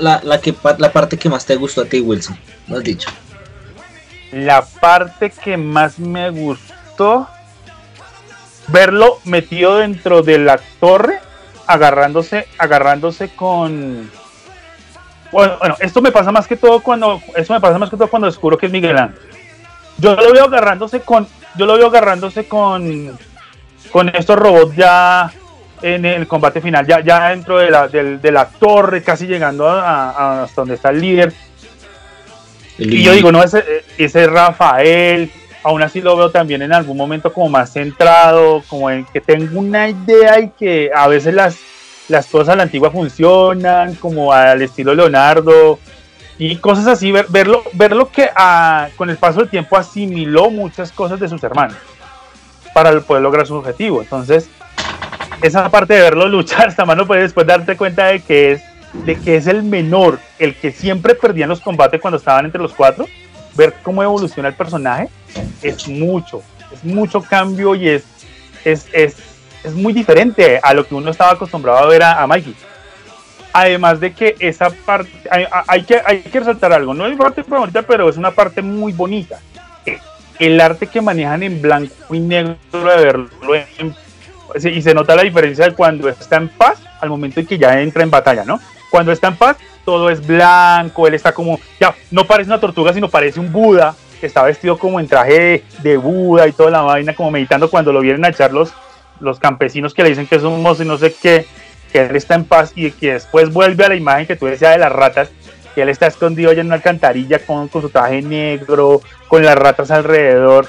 la, 0.00 0.20
la, 0.22 0.40
que, 0.40 0.54
la 0.78 0.92
parte 0.92 1.18
que 1.18 1.28
más 1.28 1.44
te 1.44 1.56
gustó 1.56 1.80
a 1.80 1.86
ti, 1.86 2.00
Wilson? 2.00 2.38
Lo 2.68 2.76
has 2.76 2.84
dicho. 2.84 3.08
La 4.30 4.64
parte 4.64 5.30
que 5.30 5.56
más 5.56 5.98
me 5.98 6.30
gustó, 6.30 7.26
verlo 8.68 9.18
metido 9.24 9.78
dentro 9.78 10.22
de 10.22 10.38
la 10.38 10.60
torre, 10.78 11.18
agarrándose, 11.66 12.46
agarrándose 12.58 13.28
con. 13.30 14.10
Bueno, 15.34 15.56
bueno, 15.58 15.76
esto 15.80 16.00
me 16.00 16.12
pasa 16.12 16.30
más 16.30 16.46
que 16.46 16.56
todo 16.56 16.80
cuando, 16.80 17.20
esto 17.34 17.52
me 17.54 17.60
pasa 17.60 17.76
más 17.76 17.90
que 17.90 17.96
todo 17.96 18.08
cuando 18.08 18.26
descubro 18.26 18.56
que 18.56 18.66
es 18.66 18.72
Miguel 18.72 18.96
Ángel. 18.96 19.18
Yo 19.98 20.14
lo 20.14 20.32
veo 20.32 20.44
agarrándose 20.44 21.00
con, 21.00 21.26
yo 21.56 21.66
lo 21.66 21.76
veo 21.76 21.88
agarrándose 21.88 22.46
con, 22.46 23.18
con 23.90 24.08
estos 24.10 24.38
robots 24.38 24.76
ya 24.76 25.30
en 25.82 26.04
el 26.04 26.26
combate 26.28 26.60
final, 26.60 26.86
ya, 26.86 27.00
ya 27.00 27.30
dentro 27.30 27.58
de 27.58 27.70
la, 27.70 27.88
del- 27.88 28.20
de 28.20 28.30
la 28.32 28.46
torre, 28.48 29.02
casi 29.02 29.26
llegando 29.26 29.68
a, 29.68 30.10
a- 30.10 30.42
hasta 30.44 30.60
donde 30.62 30.76
está 30.76 30.90
el 30.90 31.00
líder. 31.00 31.32
Y 32.78 33.02
yo 33.02 33.12
digo, 33.12 33.30
no, 33.32 33.42
ese, 33.42 33.84
ese 33.98 34.26
Rafael, 34.26 35.30
aún 35.62 35.82
así 35.82 36.00
lo 36.00 36.16
veo 36.16 36.30
también 36.30 36.62
en 36.62 36.72
algún 36.72 36.96
momento 36.96 37.32
como 37.32 37.48
más 37.48 37.72
centrado, 37.72 38.62
como 38.68 38.88
en 38.90 39.04
que 39.04 39.20
tengo 39.20 39.58
una 39.60 39.88
idea 39.88 40.40
y 40.40 40.50
que 40.50 40.90
a 40.94 41.06
veces 41.08 41.34
las, 41.34 41.56
las 42.08 42.26
cosas 42.26 42.50
a 42.50 42.56
la 42.56 42.62
antigua 42.64 42.90
funcionan, 42.90 43.94
como 43.94 44.32
al 44.32 44.60
estilo 44.62 44.94
Leonardo 44.94 45.78
y 46.38 46.56
cosas 46.56 46.86
así, 46.86 47.12
ver- 47.12 47.26
verlo, 47.28 47.62
verlo 47.72 48.10
que 48.10 48.28
ah, 48.34 48.88
con 48.96 49.08
el 49.10 49.16
paso 49.16 49.40
del 49.40 49.48
tiempo 49.48 49.76
asimiló 49.76 50.50
muchas 50.50 50.92
cosas 50.92 51.18
de 51.20 51.28
sus 51.28 51.42
hermanos 51.42 51.76
para 52.74 53.00
poder 53.00 53.22
lograr 53.22 53.46
su 53.46 53.54
objetivo. 53.54 54.02
Entonces, 54.02 54.48
esa 55.42 55.68
parte 55.70 55.94
de 55.94 56.00
verlo 56.00 56.28
luchar, 56.28 56.68
hasta 56.68 56.84
más 56.84 56.96
no 56.96 57.06
puedes 57.06 57.24
después 57.24 57.46
darte 57.46 57.76
cuenta 57.76 58.06
de 58.06 58.20
que 58.20 58.52
es 58.52 58.62
de 59.04 59.16
que 59.16 59.34
es 59.36 59.48
el 59.48 59.64
menor, 59.64 60.20
el 60.38 60.54
que 60.54 60.70
siempre 60.70 61.16
perdía 61.16 61.44
en 61.44 61.48
los 61.50 61.60
combates 61.60 62.00
cuando 62.00 62.16
estaban 62.18 62.44
entre 62.44 62.62
los 62.62 62.72
cuatro, 62.72 63.06
ver 63.56 63.74
cómo 63.82 64.04
evoluciona 64.04 64.48
el 64.48 64.54
personaje 64.54 65.08
es 65.62 65.88
mucho, 65.88 66.42
es 66.72 66.84
mucho 66.84 67.20
cambio 67.20 67.74
y 67.74 67.88
es, 67.88 68.04
es, 68.64 68.86
es 69.64 69.74
muy 69.74 69.92
diferente 69.92 70.60
a 70.62 70.74
lo 70.74 70.86
que 70.86 70.94
uno 70.94 71.10
estaba 71.10 71.32
acostumbrado 71.32 71.78
a 71.78 71.86
ver 71.86 72.02
a, 72.02 72.22
a 72.22 72.26
Mikey. 72.26 72.54
Además 73.52 74.00
de 74.00 74.12
que 74.12 74.36
esa 74.40 74.70
parte, 74.70 75.10
hay, 75.30 75.82
que, 75.84 76.00
hay 76.04 76.20
que 76.22 76.40
resaltar 76.40 76.72
algo, 76.72 76.92
no 76.92 77.06
es 77.06 77.16
parte 77.16 77.44
favorita, 77.44 77.82
pero 77.82 78.08
es 78.08 78.16
una 78.16 78.32
parte 78.32 78.62
muy 78.62 78.92
bonita. 78.92 79.40
El 80.38 80.60
arte 80.60 80.88
que 80.88 81.00
manejan 81.00 81.44
en 81.44 81.62
blanco 81.62 82.14
y 82.14 82.18
negro 82.18 82.56
de 82.72 83.04
verlo 83.04 83.54
en 83.54 83.94
y 84.62 84.82
se 84.82 84.94
nota 84.94 85.16
la 85.16 85.22
diferencia 85.22 85.64
de 85.64 85.74
cuando 85.74 86.08
está 86.08 86.36
en 86.36 86.48
paz 86.48 86.78
al 87.00 87.08
momento 87.08 87.40
en 87.40 87.46
que 87.46 87.58
ya 87.58 87.80
entra 87.80 88.02
en 88.02 88.10
batalla, 88.10 88.44
¿no? 88.44 88.60
Cuando 88.90 89.10
está 89.10 89.28
en 89.28 89.36
paz, 89.36 89.56
todo 89.84 90.10
es 90.10 90.24
blanco, 90.24 91.06
él 91.06 91.14
está 91.14 91.32
como, 91.32 91.58
ya, 91.80 91.94
no 92.10 92.24
parece 92.24 92.50
una 92.50 92.60
tortuga, 92.60 92.92
sino 92.92 93.08
parece 93.08 93.40
un 93.40 93.52
Buda, 93.52 93.94
está 94.22 94.42
vestido 94.42 94.78
como 94.78 95.00
en 95.00 95.08
traje 95.08 95.32
de, 95.32 95.64
de 95.82 95.96
Buda 95.96 96.46
y 96.46 96.52
toda 96.52 96.70
la 96.70 96.82
vaina, 96.82 97.14
como 97.14 97.30
meditando 97.30 97.68
cuando 97.68 97.92
lo 97.92 98.00
vienen 98.00 98.24
a 98.24 98.28
echar 98.28 98.52
los, 98.52 98.72
los 99.20 99.38
campesinos 99.38 99.94
que 99.94 100.02
le 100.02 100.10
dicen 100.10 100.26
que 100.26 100.36
es 100.36 100.42
un 100.42 100.62
mozo 100.62 100.82
y 100.82 100.86
no 100.86 100.98
sé 100.98 101.14
qué, 101.20 101.46
que 101.92 102.00
él 102.02 102.16
está 102.16 102.34
en 102.34 102.44
paz 102.44 102.72
y 102.74 102.90
que 102.90 103.14
después 103.14 103.52
vuelve 103.52 103.84
a 103.84 103.88
la 103.88 103.94
imagen 103.94 104.26
que 104.26 104.36
tú 104.36 104.46
decías 104.46 104.72
de 104.72 104.78
las 104.78 104.92
ratas, 104.92 105.30
que 105.74 105.82
él 105.82 105.88
está 105.88 106.06
escondido 106.06 106.50
allá 106.50 106.60
en 106.60 106.66
una 106.66 106.76
alcantarilla 106.76 107.38
con, 107.40 107.68
con 107.68 107.82
su 107.82 107.90
traje 107.90 108.22
negro, 108.22 109.00
con 109.28 109.44
las 109.44 109.56
ratas 109.56 109.90
alrededor 109.90 110.66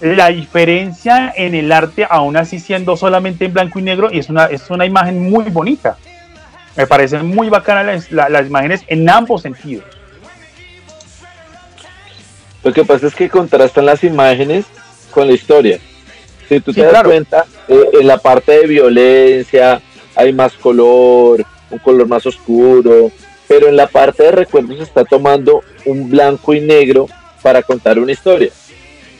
la 0.00 0.28
diferencia 0.28 1.32
en 1.34 1.54
el 1.54 1.70
arte, 1.72 2.06
aún 2.10 2.36
así 2.36 2.58
siendo 2.58 2.96
solamente 2.96 3.46
en 3.46 3.54
blanco 3.54 3.78
y 3.78 3.82
negro, 3.82 4.10
y 4.12 4.18
es 4.18 4.28
una, 4.28 4.46
es 4.46 4.68
una 4.68 4.84
imagen 4.84 5.30
muy 5.30 5.44
bonita. 5.44 5.96
Me 6.76 6.86
parecen 6.86 7.24
muy 7.26 7.48
bacanas 7.48 7.86
las, 7.86 8.12
la- 8.12 8.28
las 8.28 8.46
imágenes 8.46 8.82
en 8.88 9.08
ambos 9.08 9.42
sentidos. 9.42 9.84
Lo 12.62 12.72
que 12.72 12.84
pasa 12.84 13.06
es 13.06 13.14
que 13.14 13.30
contrastan 13.30 13.86
las 13.86 14.02
imágenes 14.04 14.66
con 15.10 15.26
la 15.26 15.32
historia. 15.34 15.78
Si 16.54 16.60
tú 16.60 16.72
Sí, 16.72 16.80
te 16.80 16.86
das 16.86 17.02
cuenta, 17.02 17.46
eh, 17.68 17.88
en 18.00 18.06
la 18.06 18.18
parte 18.18 18.52
de 18.52 18.66
violencia 18.66 19.80
hay 20.14 20.32
más 20.32 20.52
color, 20.52 21.44
un 21.70 21.78
color 21.78 22.06
más 22.06 22.24
oscuro, 22.26 23.10
pero 23.48 23.68
en 23.68 23.76
la 23.76 23.88
parte 23.88 24.22
de 24.22 24.30
recuerdos 24.30 24.80
está 24.80 25.04
tomando 25.04 25.62
un 25.84 26.08
blanco 26.08 26.54
y 26.54 26.60
negro 26.60 27.08
para 27.42 27.62
contar 27.62 27.98
una 27.98 28.12
historia. 28.12 28.50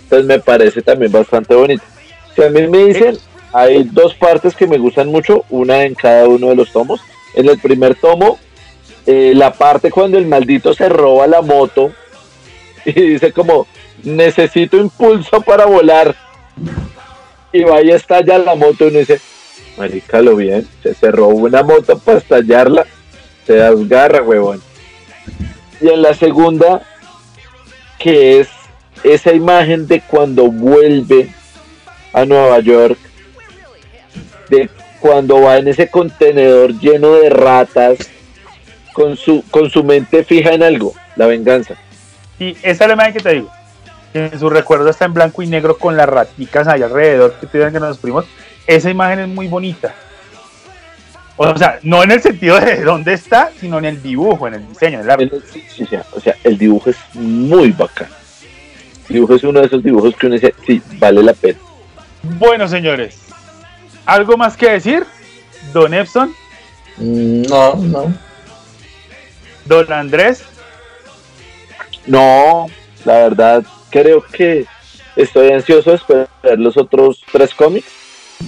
Entonces 0.05 0.27
me 0.27 0.39
parece 0.39 0.81
también 0.81 1.11
bastante 1.11 1.55
bonito. 1.55 1.82
Si 2.36 2.43
a 2.43 2.51
mí 2.51 2.66
me 2.69 2.85
dicen, 2.85 3.19
hay 3.52 3.82
dos 3.85 4.15
partes 4.15 4.55
que 4.55 4.66
me 4.66 4.78
gustan 4.78 5.09
mucho, 5.09 5.44
una 5.51 5.85
en 5.85 5.94
cada 5.94 6.28
uno 6.28 6.48
de 6.48 6.56
los 6.56 6.73
tomos. 6.73 7.01
En 7.35 7.48
el 7.48 7.59
primer 7.59 7.97
tomo, 7.97 8.39
eh, 9.06 9.32
la 9.35 9.52
parte 9.52 9.90
cuando 9.90 10.19
el 10.19 10.27
maldito 10.27 10.73
se 10.73 10.89
roba 10.89 11.27
la 11.27 11.43
moto 11.43 11.93
y 12.85 12.93
dice 12.93 13.32
como, 13.32 13.66
necesito 14.05 14.77
impulso 14.77 15.40
para 15.40 15.66
volar. 15.66 16.15
Y 17.55 17.63
va 17.63 17.81
y 17.81 17.91
estalla 17.91 18.37
la 18.37 18.57
moto 18.57 18.85
y 18.85 18.89
uno 18.89 18.99
dice, 18.99 19.21
marica, 19.79 20.21
lo 20.21 20.35
bien, 20.35 20.67
se, 20.83 20.93
se 20.93 21.11
robó 21.13 21.35
una 21.35 21.63
moto 21.63 21.97
para 22.01 22.19
estallarla, 22.19 22.85
te 23.47 23.55
das 23.55 23.89
garra, 23.89 24.23
huevón. 24.23 24.61
Y 25.81 25.89
en 25.89 26.03
la 26.03 26.15
segunda, 26.15 26.83
que 27.97 28.41
es 28.41 28.49
esa 29.05 29.33
imagen 29.33 29.87
de 29.87 30.01
cuando 30.01 30.51
vuelve 30.51 31.29
a 32.13 32.25
Nueva 32.25 32.59
York, 32.59 32.99
de 34.51 34.69
cuando 34.99 35.41
va 35.41 35.59
en 35.59 35.69
ese 35.69 35.89
contenedor 35.89 36.77
lleno 36.81 37.15
de 37.15 37.31
ratas, 37.31 37.99
con 38.93 39.17
su, 39.17 39.45
con 39.51 39.71
su 39.71 39.85
mente 39.85 40.25
fija 40.25 40.55
en 40.55 40.65
algo, 40.65 40.93
la 41.15 41.27
venganza. 41.27 41.77
Y 42.41 42.57
esa 42.63 42.85
es 42.85 42.89
la 42.89 42.95
imagen 42.95 43.13
que 43.13 43.21
te 43.21 43.35
digo. 43.35 43.51
En 44.15 44.39
su 44.39 44.49
recuerdo 44.49 44.89
está 44.89 45.07
en 45.07 45.15
blanco 45.15 45.43
y 45.43 45.49
negro 45.49 45.77
con 45.77 45.97
las 45.97 46.09
raticas 46.09 46.69
ahí 46.69 46.82
alrededor 46.82 47.35
que 47.35 47.47
te 47.49 47.73
que 47.73 47.81
nos 47.81 47.99
primos. 47.99 48.24
Esa 48.66 48.89
imagen 48.89 49.19
es 49.19 49.28
muy 49.28 49.49
bonita. 49.49 49.93
O 51.36 51.59
sea, 51.59 51.81
no 51.82 52.03
en 52.05 52.12
el 52.12 52.23
sentido 52.23 52.61
de 52.61 52.82
dónde 52.82 53.12
está, 53.12 53.51
sino 53.59 53.78
en 53.78 53.86
el 53.86 54.01
dibujo, 54.01 54.47
en 54.47 54.55
el 54.55 54.69
diseño, 54.69 54.99
en 55.01 55.05
el 55.05 55.11
arte. 55.11 55.31
Sí, 55.53 55.65
sí, 55.69 55.82
o, 55.82 55.86
sea, 55.86 56.07
o 56.12 56.20
sea, 56.20 56.36
el 56.45 56.57
dibujo 56.57 56.91
es 56.91 56.97
muy 57.15 57.73
bacán. 57.73 58.09
El 59.09 59.15
dibujo 59.15 59.35
es 59.35 59.43
uno 59.43 59.61
de 59.61 59.66
esos 59.66 59.82
dibujos 59.82 60.15
que 60.15 60.27
uno 60.27 60.36
dice, 60.36 60.55
sí, 60.65 60.81
vale 60.99 61.23
la 61.23 61.32
pena. 61.35 61.59
Bueno, 62.23 62.69
señores, 62.69 63.19
¿algo 64.07 64.36
más 64.36 64.57
que 64.57 64.70
decir? 64.70 65.05
Don 65.73 65.93
Epson, 65.93 66.32
No, 66.99 67.74
no. 67.74 68.15
Don 69.65 69.93
Andrés, 69.93 70.45
No, 72.07 72.66
la 73.05 73.15
verdad, 73.15 73.65
creo 73.95 74.21
que 74.23 74.66
estoy 75.15 75.53
ansioso 75.53 75.91
de 75.91 75.97
esperar 75.97 76.29
los 76.59 76.77
otros 76.77 77.23
tres 77.33 77.55
cómics. 77.55 77.87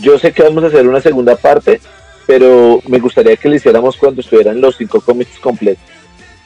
Yo 0.01 0.18
sé 0.18 0.32
que 0.32 0.43
vamos 0.43 0.64
a 0.64 0.66
hacer 0.66 0.86
una 0.89 1.01
segunda 1.01 1.36
parte, 1.36 1.81
pero 2.27 2.82
me 2.89 2.98
gustaría 2.98 3.36
que 3.36 3.48
lo 3.48 3.55
hiciéramos 3.55 3.97
cuando 3.97 4.20
estuvieran 4.20 4.60
los 4.60 4.77
cinco 4.77 5.01
cómics 5.01 5.39
completos, 5.39 5.85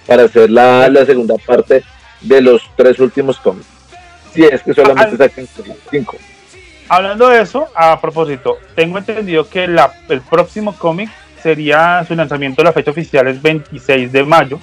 para 0.06 0.24
hacer 0.24 0.51
la, 0.51 0.86
la 0.90 1.06
segunda 1.06 1.36
parte 1.47 1.82
de 2.20 2.40
los 2.43 2.60
tres 2.77 2.98
últimos 2.98 3.39
cómics. 3.39 3.66
Si 4.35 4.44
es 4.44 4.62
que 4.62 4.74
solamente 4.74 5.16
sacan 5.16 5.48
cinco. 5.90 6.16
hablando 6.89 7.28
de 7.28 7.40
eso, 7.40 7.66
a 7.74 7.98
propósito, 7.98 8.59
tengo 8.74 8.98
entendido 8.98 9.48
que 9.48 9.66
la- 9.66 9.94
el 10.10 10.20
próximo 10.20 10.77
cómic 10.77 11.09
sería 11.43 12.05
su 12.06 12.14
lanzamiento, 12.14 12.62
la 12.62 12.72
fecha 12.74 12.90
oficial 12.90 13.27
es 13.28 13.40
26 13.40 14.12
de 14.12 14.22
mayo. 14.24 14.60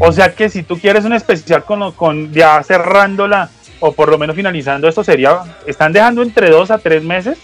O 0.00 0.12
sea 0.12 0.32
que 0.32 0.48
si 0.48 0.62
tú 0.62 0.78
quieres 0.78 1.04
un 1.04 1.12
especial 1.12 1.64
con, 1.64 1.92
con 1.92 2.32
ya 2.32 2.62
cerrándola 2.62 3.50
o 3.80 3.92
por 3.92 4.08
lo 4.08 4.18
menos 4.18 4.36
finalizando 4.36 4.88
esto 4.88 5.02
sería, 5.04 5.40
están 5.66 5.92
dejando 5.92 6.22
entre 6.22 6.50
dos 6.50 6.70
a 6.70 6.78
tres 6.78 7.02
meses, 7.02 7.38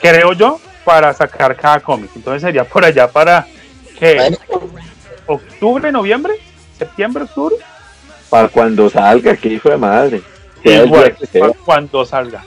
creo 0.00 0.32
yo, 0.32 0.60
para 0.84 1.12
sacar 1.14 1.54
cada 1.56 1.80
cómic. 1.80 2.10
Entonces 2.16 2.42
sería 2.42 2.64
por 2.64 2.84
allá 2.84 3.08
para 3.08 3.46
que 3.98 4.36
octubre, 5.26 5.92
noviembre, 5.92 6.34
septiembre, 6.76 7.24
octubre, 7.24 7.56
Para 8.30 8.48
cuando 8.48 8.88
salga, 8.90 9.36
qué 9.36 9.48
hijo 9.48 9.70
de 9.70 9.76
madre. 9.76 10.22
Igual, 10.64 11.04
día 11.04 11.14
que 11.14 11.26
sea. 11.26 11.48
pa- 11.48 11.54
cuando 11.64 12.04
salga. 12.04 12.44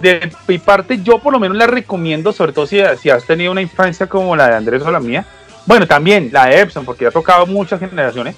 De 0.00 0.30
mi 0.48 0.58
parte, 0.58 1.00
yo 1.02 1.18
por 1.20 1.32
lo 1.32 1.38
menos 1.38 1.56
la 1.56 1.66
recomiendo, 1.66 2.32
sobre 2.32 2.52
todo 2.52 2.66
si, 2.66 2.80
si 3.00 3.08
has 3.10 3.24
tenido 3.24 3.52
una 3.52 3.62
infancia 3.62 4.08
como 4.08 4.34
la 4.34 4.48
de 4.48 4.56
Andrés 4.56 4.82
o 4.82 4.90
la 4.90 4.98
mía. 5.00 5.24
Bueno, 5.64 5.86
también 5.86 6.30
la 6.32 6.46
de 6.46 6.60
Epson, 6.60 6.84
porque 6.84 7.06
ha 7.06 7.10
tocado 7.12 7.46
muchas 7.46 7.78
generaciones. 7.78 8.34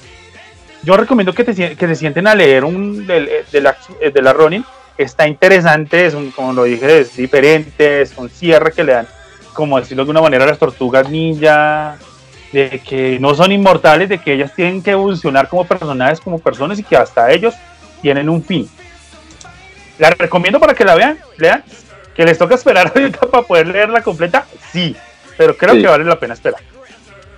Yo 0.85 0.97
recomiendo 0.97 1.33
que, 1.33 1.45
te, 1.45 1.77
que 1.77 1.87
se 1.87 1.95
sienten 1.97 2.27
a 2.27 2.35
leer 2.35 2.65
un 2.65 3.07
del- 3.07 3.31
de, 3.51 3.61
la, 3.61 3.77
de 4.13 4.23
la 4.23 4.33
Ronin. 4.33 4.65
Está 4.99 5.27
interesante, 5.27 6.07
es 6.07 6.15
un, 6.15 6.31
como 6.31 6.53
lo 6.53 6.65
dije, 6.65 7.01
es 7.01 7.17
diferente, 7.17 8.03
es 8.03 8.13
un 8.17 8.29
cierre 8.31 8.73
que 8.73 8.85
le 8.85 8.93
dan, 8.93 9.09
como 9.53 9.79
decirlo 9.81 10.05
de 10.05 10.11
una 10.11 10.21
manera, 10.21 10.45
a 10.45 10.47
las 10.49 10.59
tortugas 10.59 11.09
ninja, 11.09 11.97
de 12.53 12.81
que 12.87 13.19
no 13.19 13.35
son 13.35 13.51
inmortales, 13.51 14.09
de 14.09 14.19
que 14.19 14.35
ellas 14.35 14.53
tienen 14.55 14.83
que 14.83 14.93
evolucionar 14.93 15.49
como 15.49 15.67
personajes, 15.67 16.21
como 16.21 16.39
personas 16.39 16.79
y 16.79 16.85
que 16.85 16.97
hasta 16.97 17.31
ellos 17.33 17.55
tienen 18.03 18.29
un 18.29 18.45
fin. 18.45 18.69
La 19.99 20.11
recomiendo 20.11 20.61
para 20.61 20.75
que 20.75 20.85
la 20.85 20.95
vean, 20.95 21.19
lean. 21.39 21.65
Que 22.15 22.25
les 22.25 22.39
toca 22.39 22.55
esperar 22.55 22.93
ahorita 22.95 23.21
para 23.29 23.43
poder 23.45 23.67
leerla 23.67 24.01
completa, 24.03 24.47
sí, 24.73 24.95
pero 25.37 25.57
creo 25.57 25.75
Sí. 25.75 25.83
que 25.83 25.89
vale 25.89 26.05
la 26.05 26.19
pena 26.21 26.35
esperar. 26.35 26.61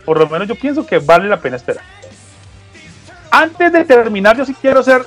Por 0.05 0.19
lo 0.19 0.29
menos 0.29 0.47
yo 0.47 0.55
pienso 0.55 0.85
que 0.87 0.99
vale 0.99 1.27
la 1.29 1.41
pena 1.41 1.57
esperar. 1.57 1.83
Antes 3.37 3.71
de 3.71 3.85
terminar, 3.85 4.35
yo 4.35 4.47
sí 4.47 4.57
quiero 4.59 4.83
ser. 4.83 5.03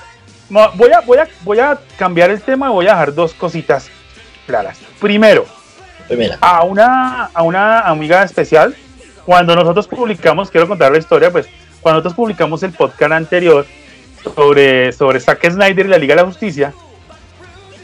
no, 0.52 0.72
voy, 0.76 0.92
a, 0.92 1.00
voy, 1.00 1.18
a, 1.18 1.28
voy 1.42 1.58
a 1.58 1.80
cambiar 1.98 2.30
el 2.30 2.40
tema 2.40 2.68
y 2.68 2.70
voy 2.70 2.86
a 2.86 2.92
dejar 2.92 3.16
dos 3.16 3.34
cositas 3.34 3.90
claras. 4.46 4.78
Primero, 5.02 5.48
primera. 6.08 6.38
a 6.40 6.64
una, 6.64 7.26
a 7.34 7.42
una 7.42 7.80
amiga 7.80 8.22
especial, 8.22 8.76
cuando 9.26 9.56
nosotros 9.56 9.88
publicamos, 9.88 10.52
quiero 10.52 10.68
contar 10.68 10.92
la 10.92 11.00
historia, 11.00 11.32
pues 11.32 11.48
cuando 11.82 11.98
nosotros 11.98 12.14
publicamos 12.14 12.62
el 12.62 12.72
podcast 12.72 13.14
anterior 13.14 13.66
sobre, 14.36 14.92
sobre 14.92 15.20
Zack 15.20 15.50
Snyder 15.50 15.88
y 15.88 15.90
la 15.90 15.98
Liga 15.98 16.14
de 16.14 16.22
la 16.22 16.28
Justicia, 16.28 16.72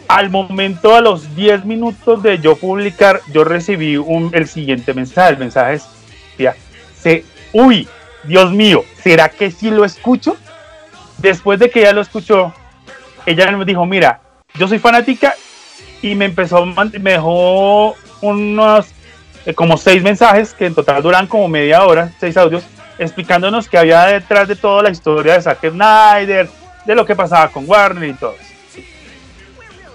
al 0.07 0.29
momento, 0.29 0.95
a 0.95 1.01
los 1.01 1.35
10 1.35 1.65
minutos 1.65 2.21
de 2.21 2.37
yo 2.37 2.55
publicar, 2.55 3.19
yo 3.33 3.45
recibí 3.45 3.97
un, 3.97 4.29
el 4.33 4.47
siguiente 4.47 4.93
mensaje. 4.93 5.33
El 5.33 5.39
mensaje 5.39 5.73
es, 5.73 5.87
se, 6.99 7.25
uy, 7.51 7.87
Dios 8.27 8.51
mío, 8.51 8.83
¿será 9.01 9.29
que 9.29 9.51
sí 9.51 9.69
lo 9.69 9.85
escucho? 9.85 10.37
Después 11.17 11.59
de 11.59 11.69
que 11.69 11.81
ella 11.81 11.93
lo 11.93 12.01
escuchó, 12.01 12.53
ella 13.25 13.51
me 13.51 13.65
dijo, 13.65 13.85
mira, 13.85 14.21
yo 14.55 14.67
soy 14.67 14.79
fanática 14.79 15.35
y 16.01 16.15
me 16.15 16.25
empezó, 16.25 16.65
me 16.65 17.11
dejó 17.11 17.95
unos, 18.21 18.87
eh, 19.45 19.53
como 19.53 19.77
seis 19.77 20.03
mensajes 20.03 20.53
que 20.53 20.65
en 20.65 20.75
total 20.75 21.01
duran 21.01 21.27
como 21.27 21.47
media 21.47 21.83
hora, 21.85 22.11
seis 22.19 22.37
audios, 22.37 22.63
explicándonos 22.97 23.67
que 23.67 23.77
había 23.77 24.05
detrás 24.05 24.47
de 24.47 24.55
toda 24.55 24.83
la 24.83 24.89
historia 24.89 25.33
de 25.33 25.41
Zack 25.41 25.69
Snyder, 25.69 26.49
de 26.85 26.95
lo 26.95 27.05
que 27.05 27.15
pasaba 27.15 27.49
con 27.49 27.67
Warner 27.67 28.09
y 28.09 28.13
todo. 28.13 28.35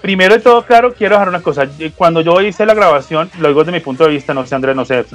Primero 0.01 0.33
de 0.33 0.41
todo, 0.41 0.65
claro, 0.65 0.93
quiero 0.93 1.15
dejar 1.15 1.29
una 1.29 1.41
cosa. 1.41 1.67
Cuando 1.95 2.21
yo 2.21 2.41
hice 2.41 2.65
la 2.65 2.73
grabación, 2.73 3.29
lo 3.39 3.49
digo 3.49 3.63
desde 3.63 3.71
mi 3.71 3.81
punto 3.81 4.03
de 4.03 4.09
vista, 4.09 4.33
no 4.33 4.45
sé 4.45 4.55
Andrés, 4.55 4.75
no 4.75 4.83
sé 4.83 5.05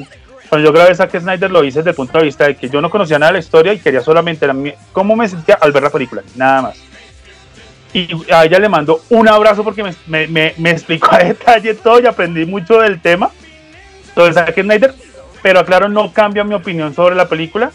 Cuando 0.49 0.67
yo 0.69 0.73
grabé 0.73 0.95
Zack 0.95 1.19
Snyder 1.19 1.51
lo 1.51 1.65
hice 1.65 1.81
desde 1.81 1.91
el 1.91 1.97
punto 1.97 2.19
de 2.19 2.25
vista 2.25 2.47
de 2.47 2.57
que 2.57 2.69
yo 2.69 2.81
no 2.81 2.89
conocía 2.91 3.19
nada 3.19 3.33
de 3.33 3.39
la 3.39 3.45
historia 3.45 3.73
y 3.73 3.79
quería 3.79 4.01
solamente 4.01 4.47
la 4.47 4.55
cómo 4.93 5.17
me 5.17 5.29
sentía 5.29 5.57
al 5.61 5.73
ver 5.73 5.83
la 5.83 5.91
película, 5.91 6.23
nada 6.37 6.63
más. 6.63 6.77
Y 7.93 8.09
a 8.33 8.45
ella 8.45 8.59
le 8.59 8.69
mando 8.69 9.01
un 9.11 9.29
abrazo 9.29 9.65
porque 9.65 9.83
me, 9.83 9.95
me, 10.07 10.27
me- 10.27 10.55
me 10.59 10.71
explicó 10.71 11.09
a 11.15 11.19
detalle 11.19 11.75
todo 11.75 12.01
y 12.01 12.07
aprendí 12.07 12.45
mucho 12.45 12.79
del 12.81 13.01
tema. 13.01 13.31
Sobre 14.15 14.33
Zack 14.33 14.55
Snyder, 14.61 14.95
pero 15.43 15.61
aclaro, 15.61 15.89
no 15.89 16.13
cambia 16.13 16.45
mi 16.45 16.55
opinión 16.55 16.95
sobre 16.95 17.15
la 17.15 17.29
película. 17.29 17.71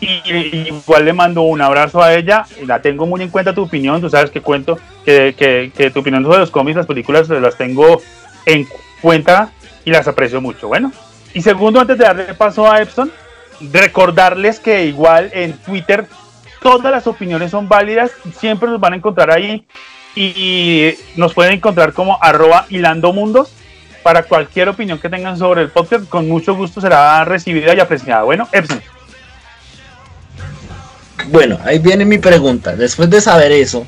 Y, 0.00 0.06
y 0.32 0.68
igual 0.68 1.04
le 1.04 1.12
mando 1.12 1.42
un 1.42 1.60
abrazo 1.60 2.02
a 2.02 2.14
ella, 2.14 2.46
y 2.60 2.64
la 2.64 2.80
tengo 2.80 3.04
muy 3.06 3.20
en 3.20 3.28
cuenta 3.28 3.54
tu 3.54 3.62
opinión, 3.64 4.00
tú 4.00 4.08
sabes 4.08 4.30
que 4.30 4.40
cuento 4.40 4.78
que, 5.04 5.34
que, 5.36 5.70
que 5.76 5.90
tu 5.90 6.00
opinión 6.00 6.24
sobre 6.24 6.38
los 6.38 6.50
cómics, 6.50 6.76
las 6.76 6.86
películas, 6.86 7.28
las 7.28 7.56
tengo 7.56 8.00
en 8.46 8.66
cuenta 9.02 9.52
y 9.84 9.90
las 9.90 10.08
aprecio 10.08 10.40
mucho. 10.40 10.68
Bueno, 10.68 10.90
y 11.34 11.42
segundo, 11.42 11.80
antes 11.80 11.98
de 11.98 12.04
darle 12.04 12.34
paso 12.34 12.70
a 12.70 12.80
Epson, 12.80 13.10
recordarles 13.72 14.58
que 14.58 14.86
igual 14.86 15.30
en 15.32 15.52
Twitter 15.52 16.06
todas 16.62 16.90
las 16.90 17.06
opiniones 17.06 17.50
son 17.50 17.68
válidas, 17.68 18.10
siempre 18.38 18.68
nos 18.68 18.80
van 18.80 18.94
a 18.94 18.96
encontrar 18.96 19.30
ahí 19.30 19.64
y 20.14 20.94
nos 21.16 21.34
pueden 21.34 21.54
encontrar 21.54 21.92
como 21.92 22.22
arroba 22.22 22.66
hilando 22.68 23.12
mundos 23.12 23.52
para 24.02 24.22
cualquier 24.22 24.68
opinión 24.68 24.98
que 24.98 25.08
tengan 25.08 25.38
sobre 25.38 25.62
el 25.62 25.68
podcast, 25.70 26.08
con 26.08 26.28
mucho 26.28 26.54
gusto 26.54 26.80
será 26.80 27.24
recibida 27.24 27.74
y 27.74 27.80
apreciada. 27.80 28.22
Bueno, 28.22 28.48
Epson. 28.52 28.80
Bueno, 31.28 31.58
ahí 31.64 31.78
viene 31.78 32.04
mi 32.04 32.18
pregunta. 32.18 32.74
Después 32.74 33.10
de 33.10 33.20
saber 33.20 33.52
eso, 33.52 33.86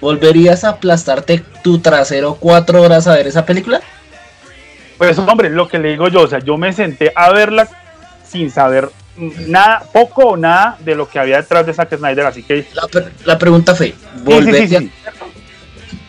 ¿volverías 0.00 0.64
a 0.64 0.70
aplastarte 0.70 1.42
tu 1.62 1.80
trasero 1.80 2.36
cuatro 2.36 2.80
horas 2.82 3.06
a 3.06 3.14
ver 3.14 3.26
esa 3.26 3.44
película? 3.44 3.80
Pues 4.98 5.18
hombre, 5.18 5.50
lo 5.50 5.66
que 5.68 5.78
le 5.78 5.90
digo 5.90 6.08
yo, 6.08 6.22
o 6.22 6.26
sea, 6.28 6.38
yo 6.38 6.56
me 6.56 6.72
senté 6.72 7.12
a 7.14 7.30
verla 7.32 7.68
sin 8.28 8.50
saber 8.50 8.90
nada, 9.16 9.82
poco 9.92 10.22
o 10.30 10.36
nada 10.36 10.76
de 10.80 10.94
lo 10.94 11.08
que 11.08 11.18
había 11.18 11.36
detrás 11.38 11.66
de 11.66 11.74
Zack 11.74 11.96
Snyder, 11.96 12.26
así 12.26 12.42
que 12.42 12.66
La, 12.74 12.86
pre- 12.88 13.08
la 13.24 13.38
pregunta 13.38 13.74
fue, 13.74 13.88
Sí, 14.26 14.42
sí, 14.44 14.52
sí, 14.68 14.78
sí. 14.78 14.92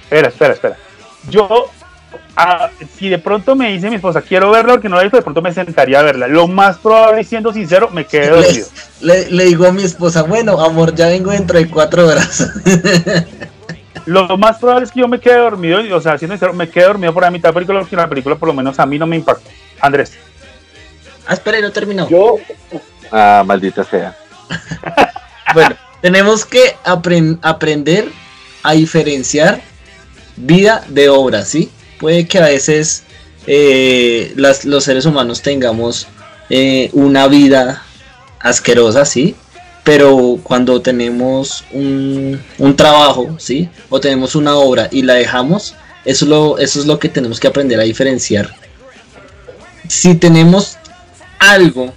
Espera, 0.03 0.28
espera, 0.30 0.53
espera. 0.53 0.78
Yo, 1.30 1.66
ah, 2.36 2.70
si 2.98 3.10
de 3.10 3.18
pronto 3.20 3.56
me 3.56 3.72
dice 3.72 3.90
mi 3.90 3.95
esposa, 3.95 4.22
quiero 4.22 4.52
verla 4.52 4.74
porque 4.74 4.88
no 4.90 4.95
la 4.95 5.02
he 5.02 5.06
visto, 5.06 5.18
de 5.18 5.24
pronto 5.24 5.41
me 5.41 5.52
sentaría 5.53 5.99
a 5.99 6.03
verla. 6.03 6.28
Lo 6.28 6.48
más 6.48 6.78
probable, 6.78 7.24
siendo 7.24 7.52
sincero, 7.52 7.90
me 7.91 8.06
quedé 8.06 8.30
dormido. 8.30 8.68
Le, 9.02 9.24
le- 9.26 9.32
le 9.32 9.45
digo 9.45 9.66
a 9.68 9.72
mi 9.72 9.84
esposa, 9.84 10.22
bueno, 10.24 10.60
amor, 10.64 10.94
ya 10.95 11.07
vengo 11.07 11.32
dentro 11.32 11.57
de 11.57 11.68
cuatro 11.68 12.07
horas. 12.07 12.48
Lo 14.06 14.38
más 14.38 14.60
probable 14.60 14.86
es 14.86 14.91
que 14.91 14.99
yo 14.99 15.07
me 15.07 15.19
quede 15.19 15.38
dormido, 15.38 15.82
y, 15.82 15.91
o 15.91 15.99
sea, 15.99 16.18
siendo 16.18 16.36
sincero, 16.36 16.53
me 16.53 16.69
quedé 16.69 16.86
dormido 16.86 17.14
por 17.14 17.23
la 17.23 17.32
mitad 17.32 17.49
de 17.49 17.53
la 17.53 17.56
película 17.56 17.80
porque 17.80 17.95
la 17.95 18.07
película 18.10 18.36
por 18.36 18.48
lo 18.48 18.53
menos 18.53 18.80
a 18.80 18.86
mí 18.86 18.99
no 18.99 19.07
me 19.07 19.15
impactó. 19.15 19.49
Andrés. 19.82 20.14
ah, 21.27 21.34
espera, 21.34 21.57
y 21.60 21.61
no 21.61 21.72
terminó. 21.72 22.07
Yo. 22.10 22.38
Ah, 23.11 23.44
maldita 23.45 23.84
sea. 23.84 24.15
Bueno, 25.53 25.76
tenemos 26.02 26.45
que 26.45 26.76
apren- 26.84 27.40
aprender 27.41 28.10
a 28.64 28.73
diferenciar 28.73 29.61
vida 30.36 30.84
de 30.90 31.07
obra, 31.07 31.45
¿sí? 31.45 31.72
Puede 31.99 32.27
que 32.27 32.40
a 32.40 32.45
veces 32.45 33.03
eh, 33.48 34.34
las- 34.36 34.65
los 34.65 34.84
seres 34.84 35.06
humanos 35.06 35.41
tengamos 35.41 36.07
eh, 36.49 36.90
una 36.94 37.27
vida 37.27 37.84
asquerosa, 38.40 39.06
¿sí? 39.06 39.36
Pero 39.86 40.38
cuando 40.44 40.82
tenemos 40.82 41.64
un, 41.72 42.41
un 42.57 42.76
trabajo, 42.76 43.38
¿sí? 43.40 43.70
O 43.90 44.02
tenemos 44.02 44.36
una 44.36 44.56
obra 44.56 44.90
y 44.91 45.03
la 45.03 45.14
dejamos, 45.14 45.76
Eso 46.06 46.26
es 46.26 46.30
lo, 46.30 46.57
eso 46.60 46.80
es 46.80 46.86
lo 46.86 46.99
que 46.99 47.10
tenemos 47.10 47.40
que 47.40 47.48
aprender 47.48 47.80
a 47.80 47.84
diferenciar. 47.84 48.53
Si 49.88 50.14
tenemos 50.16 50.78
algo 51.40 51.94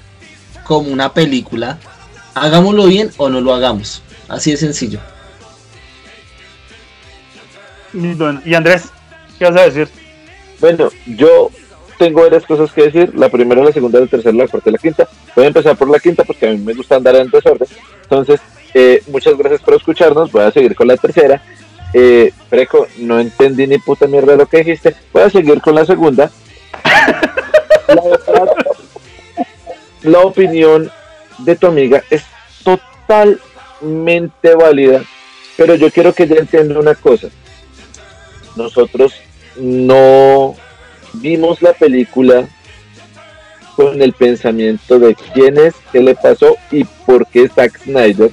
como 0.65 0.91
una 0.91 1.13
película, 1.13 1.79
hagámoslo 2.35 2.87
bien 2.87 3.11
o 3.19 3.29
no 3.29 3.41
lo 3.41 3.53
hagamos. 3.55 4.03
Así 4.29 4.51
de 4.51 4.57
sencillo. 4.57 5.01
Y 8.45 8.55
Andrés, 8.55 8.85
¿qué 9.39 9.45
vas 9.45 9.57
a 9.57 9.65
decir? 9.65 9.89
Bueno, 10.61 10.91
yo 11.07 11.51
tengo 11.99 12.23
varias 12.23 12.47
cosas 12.47 12.73
que 12.73 12.85
decir. 12.85 13.13
La 13.15 13.29
primera, 13.29 13.63
la 13.63 13.73
segunda, 13.73 14.01
la 14.01 14.07
tercera, 14.07 14.35
la 14.35 14.49
cuarta 14.49 14.71
y 14.71 14.73
la 14.73 14.79
quinta. 14.79 15.09
Voy 15.35 15.45
a 15.45 15.49
empezar 15.49 15.77
por 15.77 15.91
la 15.91 15.99
quinta 15.99 16.25
porque 16.25 16.49
a 16.49 16.53
mí 16.53 16.59
me 16.59 16.75
gusta 16.75 16.97
andar 16.97 17.17
en 17.17 17.29
desorden. 17.29 17.69
Entonces, 18.03 18.41
eh, 18.73 19.03
muchas 19.09 19.37
gracias 19.37 19.61
por 19.61 19.75
escucharnos. 19.75 20.33
Voy 20.33 20.43
a 20.43 20.51
seguir 20.51 20.75
con 20.75 20.87
la 20.87 20.97
tercera. 20.97 21.43
Eh, 21.93 22.33
Preco, 22.49 22.87
no 22.99 23.19
entendí 23.19 23.67
ni 23.67 23.79
puta 23.79 24.07
mierda 24.07 24.37
lo 24.37 24.47
que 24.47 24.59
dijiste. 24.59 24.95
Voy 25.13 25.23
a 25.23 25.31
seguir 25.31 25.61
con 25.61 25.75
la 25.75 25.85
segunda. 25.85 26.31
La, 27.89 28.03
la 30.03 30.21
opinión 30.21 30.91
de 31.39 31.57
tu 31.57 31.67
amiga 31.67 32.03
es 32.11 32.23
totalmente 32.63 34.55
válida, 34.55 35.03
pero 35.57 35.75
yo 35.75 35.91
quiero 35.91 36.13
que 36.13 36.25
ella 36.25 36.37
entienda 36.37 36.79
una 36.79 36.95
cosa. 36.95 37.29
Nosotros 38.57 39.15
no 39.57 40.55
vimos 41.15 41.63
la 41.63 41.73
película 41.73 42.49
con 43.77 44.03
el 44.03 44.13
pensamiento 44.13 44.99
de 44.99 45.15
quién 45.15 45.59
es, 45.59 45.75
qué 45.93 46.01
le 46.01 46.15
pasó 46.15 46.57
y 46.71 46.85
por 46.85 47.27
qué 47.27 47.49
Zack 47.49 47.79
Snyder 47.85 48.31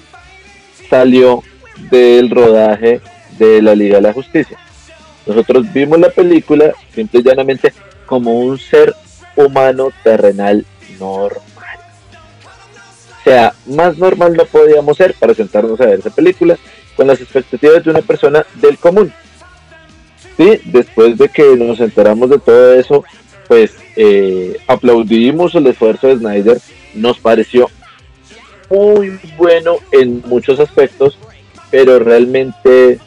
salió 0.90 1.44
del 1.92 2.30
rodaje 2.30 3.02
de 3.38 3.62
la 3.62 3.76
Liga 3.76 3.98
de 3.98 4.02
la 4.02 4.14
Justicia. 4.14 4.58
Nosotros 5.26 5.72
vimos 5.72 6.00
la 6.00 6.10
película 6.10 6.74
simple 6.94 7.20
y 7.20 7.24
llanamente 7.24 7.74
como 8.06 8.40
un 8.40 8.58
ser 8.58 8.96
humano 9.36 9.90
terrenal 10.04 10.66
normal. 11.00 11.80
O 13.20 13.24
sea, 13.24 13.54
más 13.66 13.98
normal 13.98 14.36
no 14.36 14.46
podíamos 14.46 14.98
ser 14.98 15.16
para 15.16 15.34
sentarnos 15.34 15.80
a 15.82 15.86
ver 15.86 16.00
esa 16.00 16.12
película 16.12 16.58
con 16.96 17.08
las 17.08 17.20
expectativas 17.20 17.84
de 17.84 17.90
una 17.90 18.02
persona 18.02 18.46
del 18.56 18.78
común. 18.78 19.12
Sí, 20.38 20.60
después 20.66 21.18
de 21.18 21.30
que 21.30 21.56
nos 21.56 21.80
enteramos 21.80 22.30
de 22.30 22.40
todo 22.40 22.74
eso, 22.74 23.04
pues 23.48 23.74
eh, 23.96 24.58
aplaudimos 24.68 25.56
el 25.56 25.68
esfuerzo 25.68 26.08
de 26.08 26.18
Snyder, 26.18 26.60
nos 26.94 27.20
pareció 27.20 27.70
muy 28.70 29.20
bueno 29.38 29.78
en 29.92 30.22
muchos 30.26 30.60
aspectos, 30.60 31.18
pero 31.72 32.00
realmente 32.00 33.00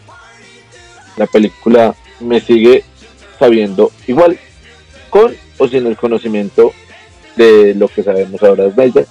la 1.16 1.26
película 1.26 1.94
me 2.20 2.40
sigue 2.40 2.84
sabiendo 3.38 3.92
igual, 4.06 4.38
con 5.10 5.34
o 5.58 5.68
sin 5.68 5.86
el 5.86 5.96
conocimiento 5.96 6.72
de 7.36 7.74
lo 7.74 7.88
que 7.88 8.02
sabemos 8.02 8.42
ahora 8.42 8.64
de 8.64 8.72
Snyder. 8.72 9.06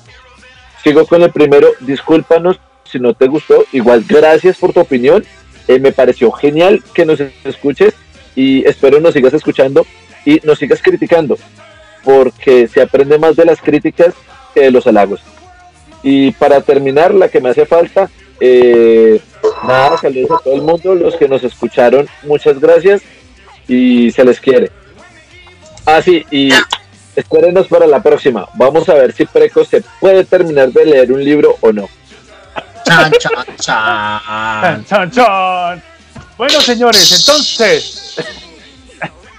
Sigo 0.84 1.06
con 1.06 1.22
el 1.22 1.32
primero, 1.32 1.70
discúlpanos 1.82 2.60
si 2.86 3.00
no 3.00 3.14
te 3.14 3.28
gustó, 3.28 3.66
igual 3.74 4.06
gracias 4.08 4.58
por 4.58 4.74
tu 4.74 4.80
opinión, 4.80 5.26
eh, 5.68 5.80
me 5.80 5.92
pareció 5.92 6.32
genial 6.32 6.84
que 6.94 7.06
nos 7.06 7.20
escuches 7.44 7.94
y 8.36 8.66
espero 8.68 9.00
nos 9.00 9.14
sigas 9.14 9.34
escuchando 9.34 9.86
y 10.26 10.40
nos 10.44 10.60
sigas 10.60 10.82
criticando, 10.82 11.38
porque 12.04 12.68
se 12.68 12.82
aprende 12.82 13.18
más 13.18 13.36
de 13.36 13.46
las 13.46 13.62
críticas 13.62 14.14
que 14.54 14.62
de 14.62 14.72
los 14.72 14.88
halagos. 14.88 15.22
Y 16.04 16.32
para 16.32 16.62
terminar, 16.62 17.14
la 17.14 17.30
que 17.30 17.42
me 17.42 17.50
hace 17.50 17.66
falta, 17.66 18.10
eh, 18.40 19.20
nada, 19.66 19.98
saludos 19.98 20.32
a 20.40 20.44
todo 20.44 20.56
el 20.56 20.62
mundo, 20.62 20.96
los 20.96 21.16
que 21.16 21.28
nos 21.28 21.44
escucharon, 21.44 22.08
muchas 22.24 22.60
gracias 22.60 23.02
y 23.68 24.12
se 24.12 24.24
les 24.24 24.40
quiere. 24.40 24.72
Ah, 25.86 26.02
sí, 26.02 26.26
y 26.32 26.50
espérenos 27.16 27.68
para 27.68 27.88
la 27.88 28.04
próxima. 28.04 28.48
Vamos 28.56 28.88
a 28.90 28.94
ver 28.94 29.14
si 29.14 29.26
Preco 29.26 29.66
se 29.66 29.84
puede 30.00 30.24
terminar 30.24 30.72
de 30.72 30.86
leer 30.86 31.12
un 31.12 31.24
libro 31.24 31.58
o 31.62 31.72
no. 31.72 31.90
Chan, 32.88 33.12
chan, 33.20 33.46
chan. 33.60 34.22
Chan, 34.62 34.86
chan, 34.90 35.12
chan. 35.12 35.84
Bueno, 36.38 36.62
señores, 36.62 37.12
entonces, 37.20 38.16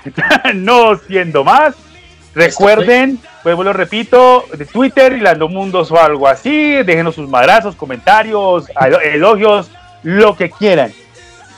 no 0.54 0.96
siendo 0.98 1.44
más, 1.44 1.74
recuerden, 2.34 3.18
vuelvo 3.44 3.62
lo 3.62 3.72
repito, 3.72 4.44
de 4.52 4.66
Twitter, 4.66 5.12
Hilando 5.12 5.48
Mundos 5.48 5.90
o 5.92 6.00
algo 6.00 6.26
así, 6.28 6.82
déjenos 6.82 7.14
sus 7.14 7.28
madrazos, 7.28 7.76
comentarios, 7.76 8.68
elo- 8.80 9.00
elogios, 9.00 9.70
lo 10.02 10.36
que 10.36 10.50
quieran. 10.50 10.92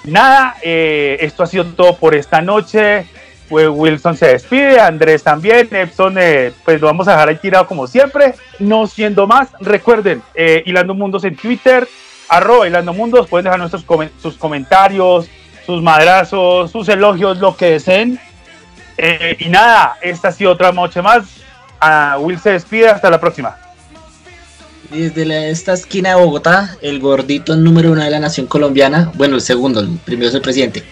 Nada, 0.04 0.56
eh, 0.62 1.18
esto 1.20 1.42
ha 1.42 1.46
sido 1.46 1.64
todo 1.66 1.96
por 1.96 2.14
esta 2.14 2.40
noche. 2.40 3.06
Wilson 3.50 4.16
se 4.16 4.28
despide, 4.28 4.80
Andrés 4.80 5.22
también, 5.22 5.68
Epson, 5.70 6.16
eh, 6.18 6.52
pues 6.64 6.80
lo 6.80 6.86
vamos 6.86 7.08
a 7.08 7.12
dejar 7.12 7.28
ahí 7.28 7.36
tirado 7.36 7.66
como 7.66 7.86
siempre. 7.86 8.34
No 8.58 8.86
siendo 8.86 9.26
más, 9.26 9.48
recuerden, 9.60 10.22
eh, 10.34 10.62
Hilando 10.64 10.94
Mundos 10.94 11.24
en 11.24 11.36
Twitter, 11.36 11.88
arroba 12.28 12.68
Hilando 12.68 12.92
Mundos, 12.92 13.26
pueden 13.26 13.44
dejar 13.44 13.58
nuestros 13.58 13.84
sus 14.22 14.36
comentarios, 14.36 15.28
sus 15.66 15.82
madrazos, 15.82 16.70
sus 16.70 16.88
elogios, 16.88 17.38
lo 17.38 17.56
que 17.56 17.72
deseen. 17.72 18.20
Eh, 18.96 19.36
y 19.40 19.48
nada, 19.48 19.96
esta 20.00 20.28
ha 20.28 20.32
sido 20.32 20.52
otra 20.52 20.72
noche 20.72 21.02
más. 21.02 21.24
Ah, 21.80 22.18
Will 22.20 22.38
se 22.38 22.50
despide, 22.50 22.88
hasta 22.88 23.10
la 23.10 23.20
próxima. 23.20 23.56
Desde 24.90 25.50
esta 25.50 25.72
esquina 25.72 26.10
de 26.10 26.16
Bogotá, 26.16 26.76
el 26.82 26.98
gordito 26.98 27.54
número 27.56 27.92
uno 27.92 28.02
de 28.02 28.10
la 28.10 28.18
nación 28.18 28.46
colombiana, 28.46 29.10
bueno, 29.14 29.36
el 29.36 29.40
segundo, 29.40 29.80
el 29.80 29.88
primero 30.04 30.28
es 30.28 30.34
el 30.34 30.42
presidente. 30.42 30.82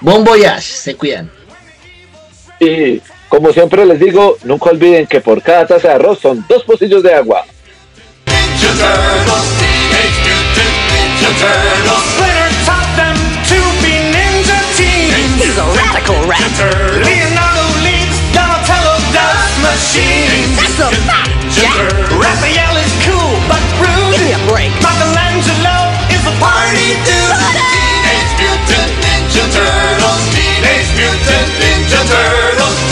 Bon 0.00 0.24
voyage, 0.24 0.60
se 0.60 0.96
cuidan. 0.96 1.37
Y 2.60 3.00
como 3.28 3.52
siempre 3.52 3.84
les 3.86 4.00
digo, 4.00 4.36
nunca 4.44 4.70
olviden 4.70 5.06
que 5.06 5.20
por 5.20 5.42
cada 5.42 5.66
taza 5.66 5.88
de 5.88 5.94
arroz 5.94 6.18
son 6.20 6.44
dos 6.48 6.64
pocillos 6.64 7.02
de 7.02 7.14
agua. 7.14 7.44
Michelangelo 25.48 25.92
is 26.10 26.26
a 26.26 26.34
party 26.40 26.94
dude. 27.06 27.34
Teenage 27.72 28.32
Mutant 28.40 28.92
Ninja 29.02 29.44
Turtles. 29.52 30.37
Mutant 30.98 31.48
Ninja 31.60 32.02
Turtles. 32.10 32.87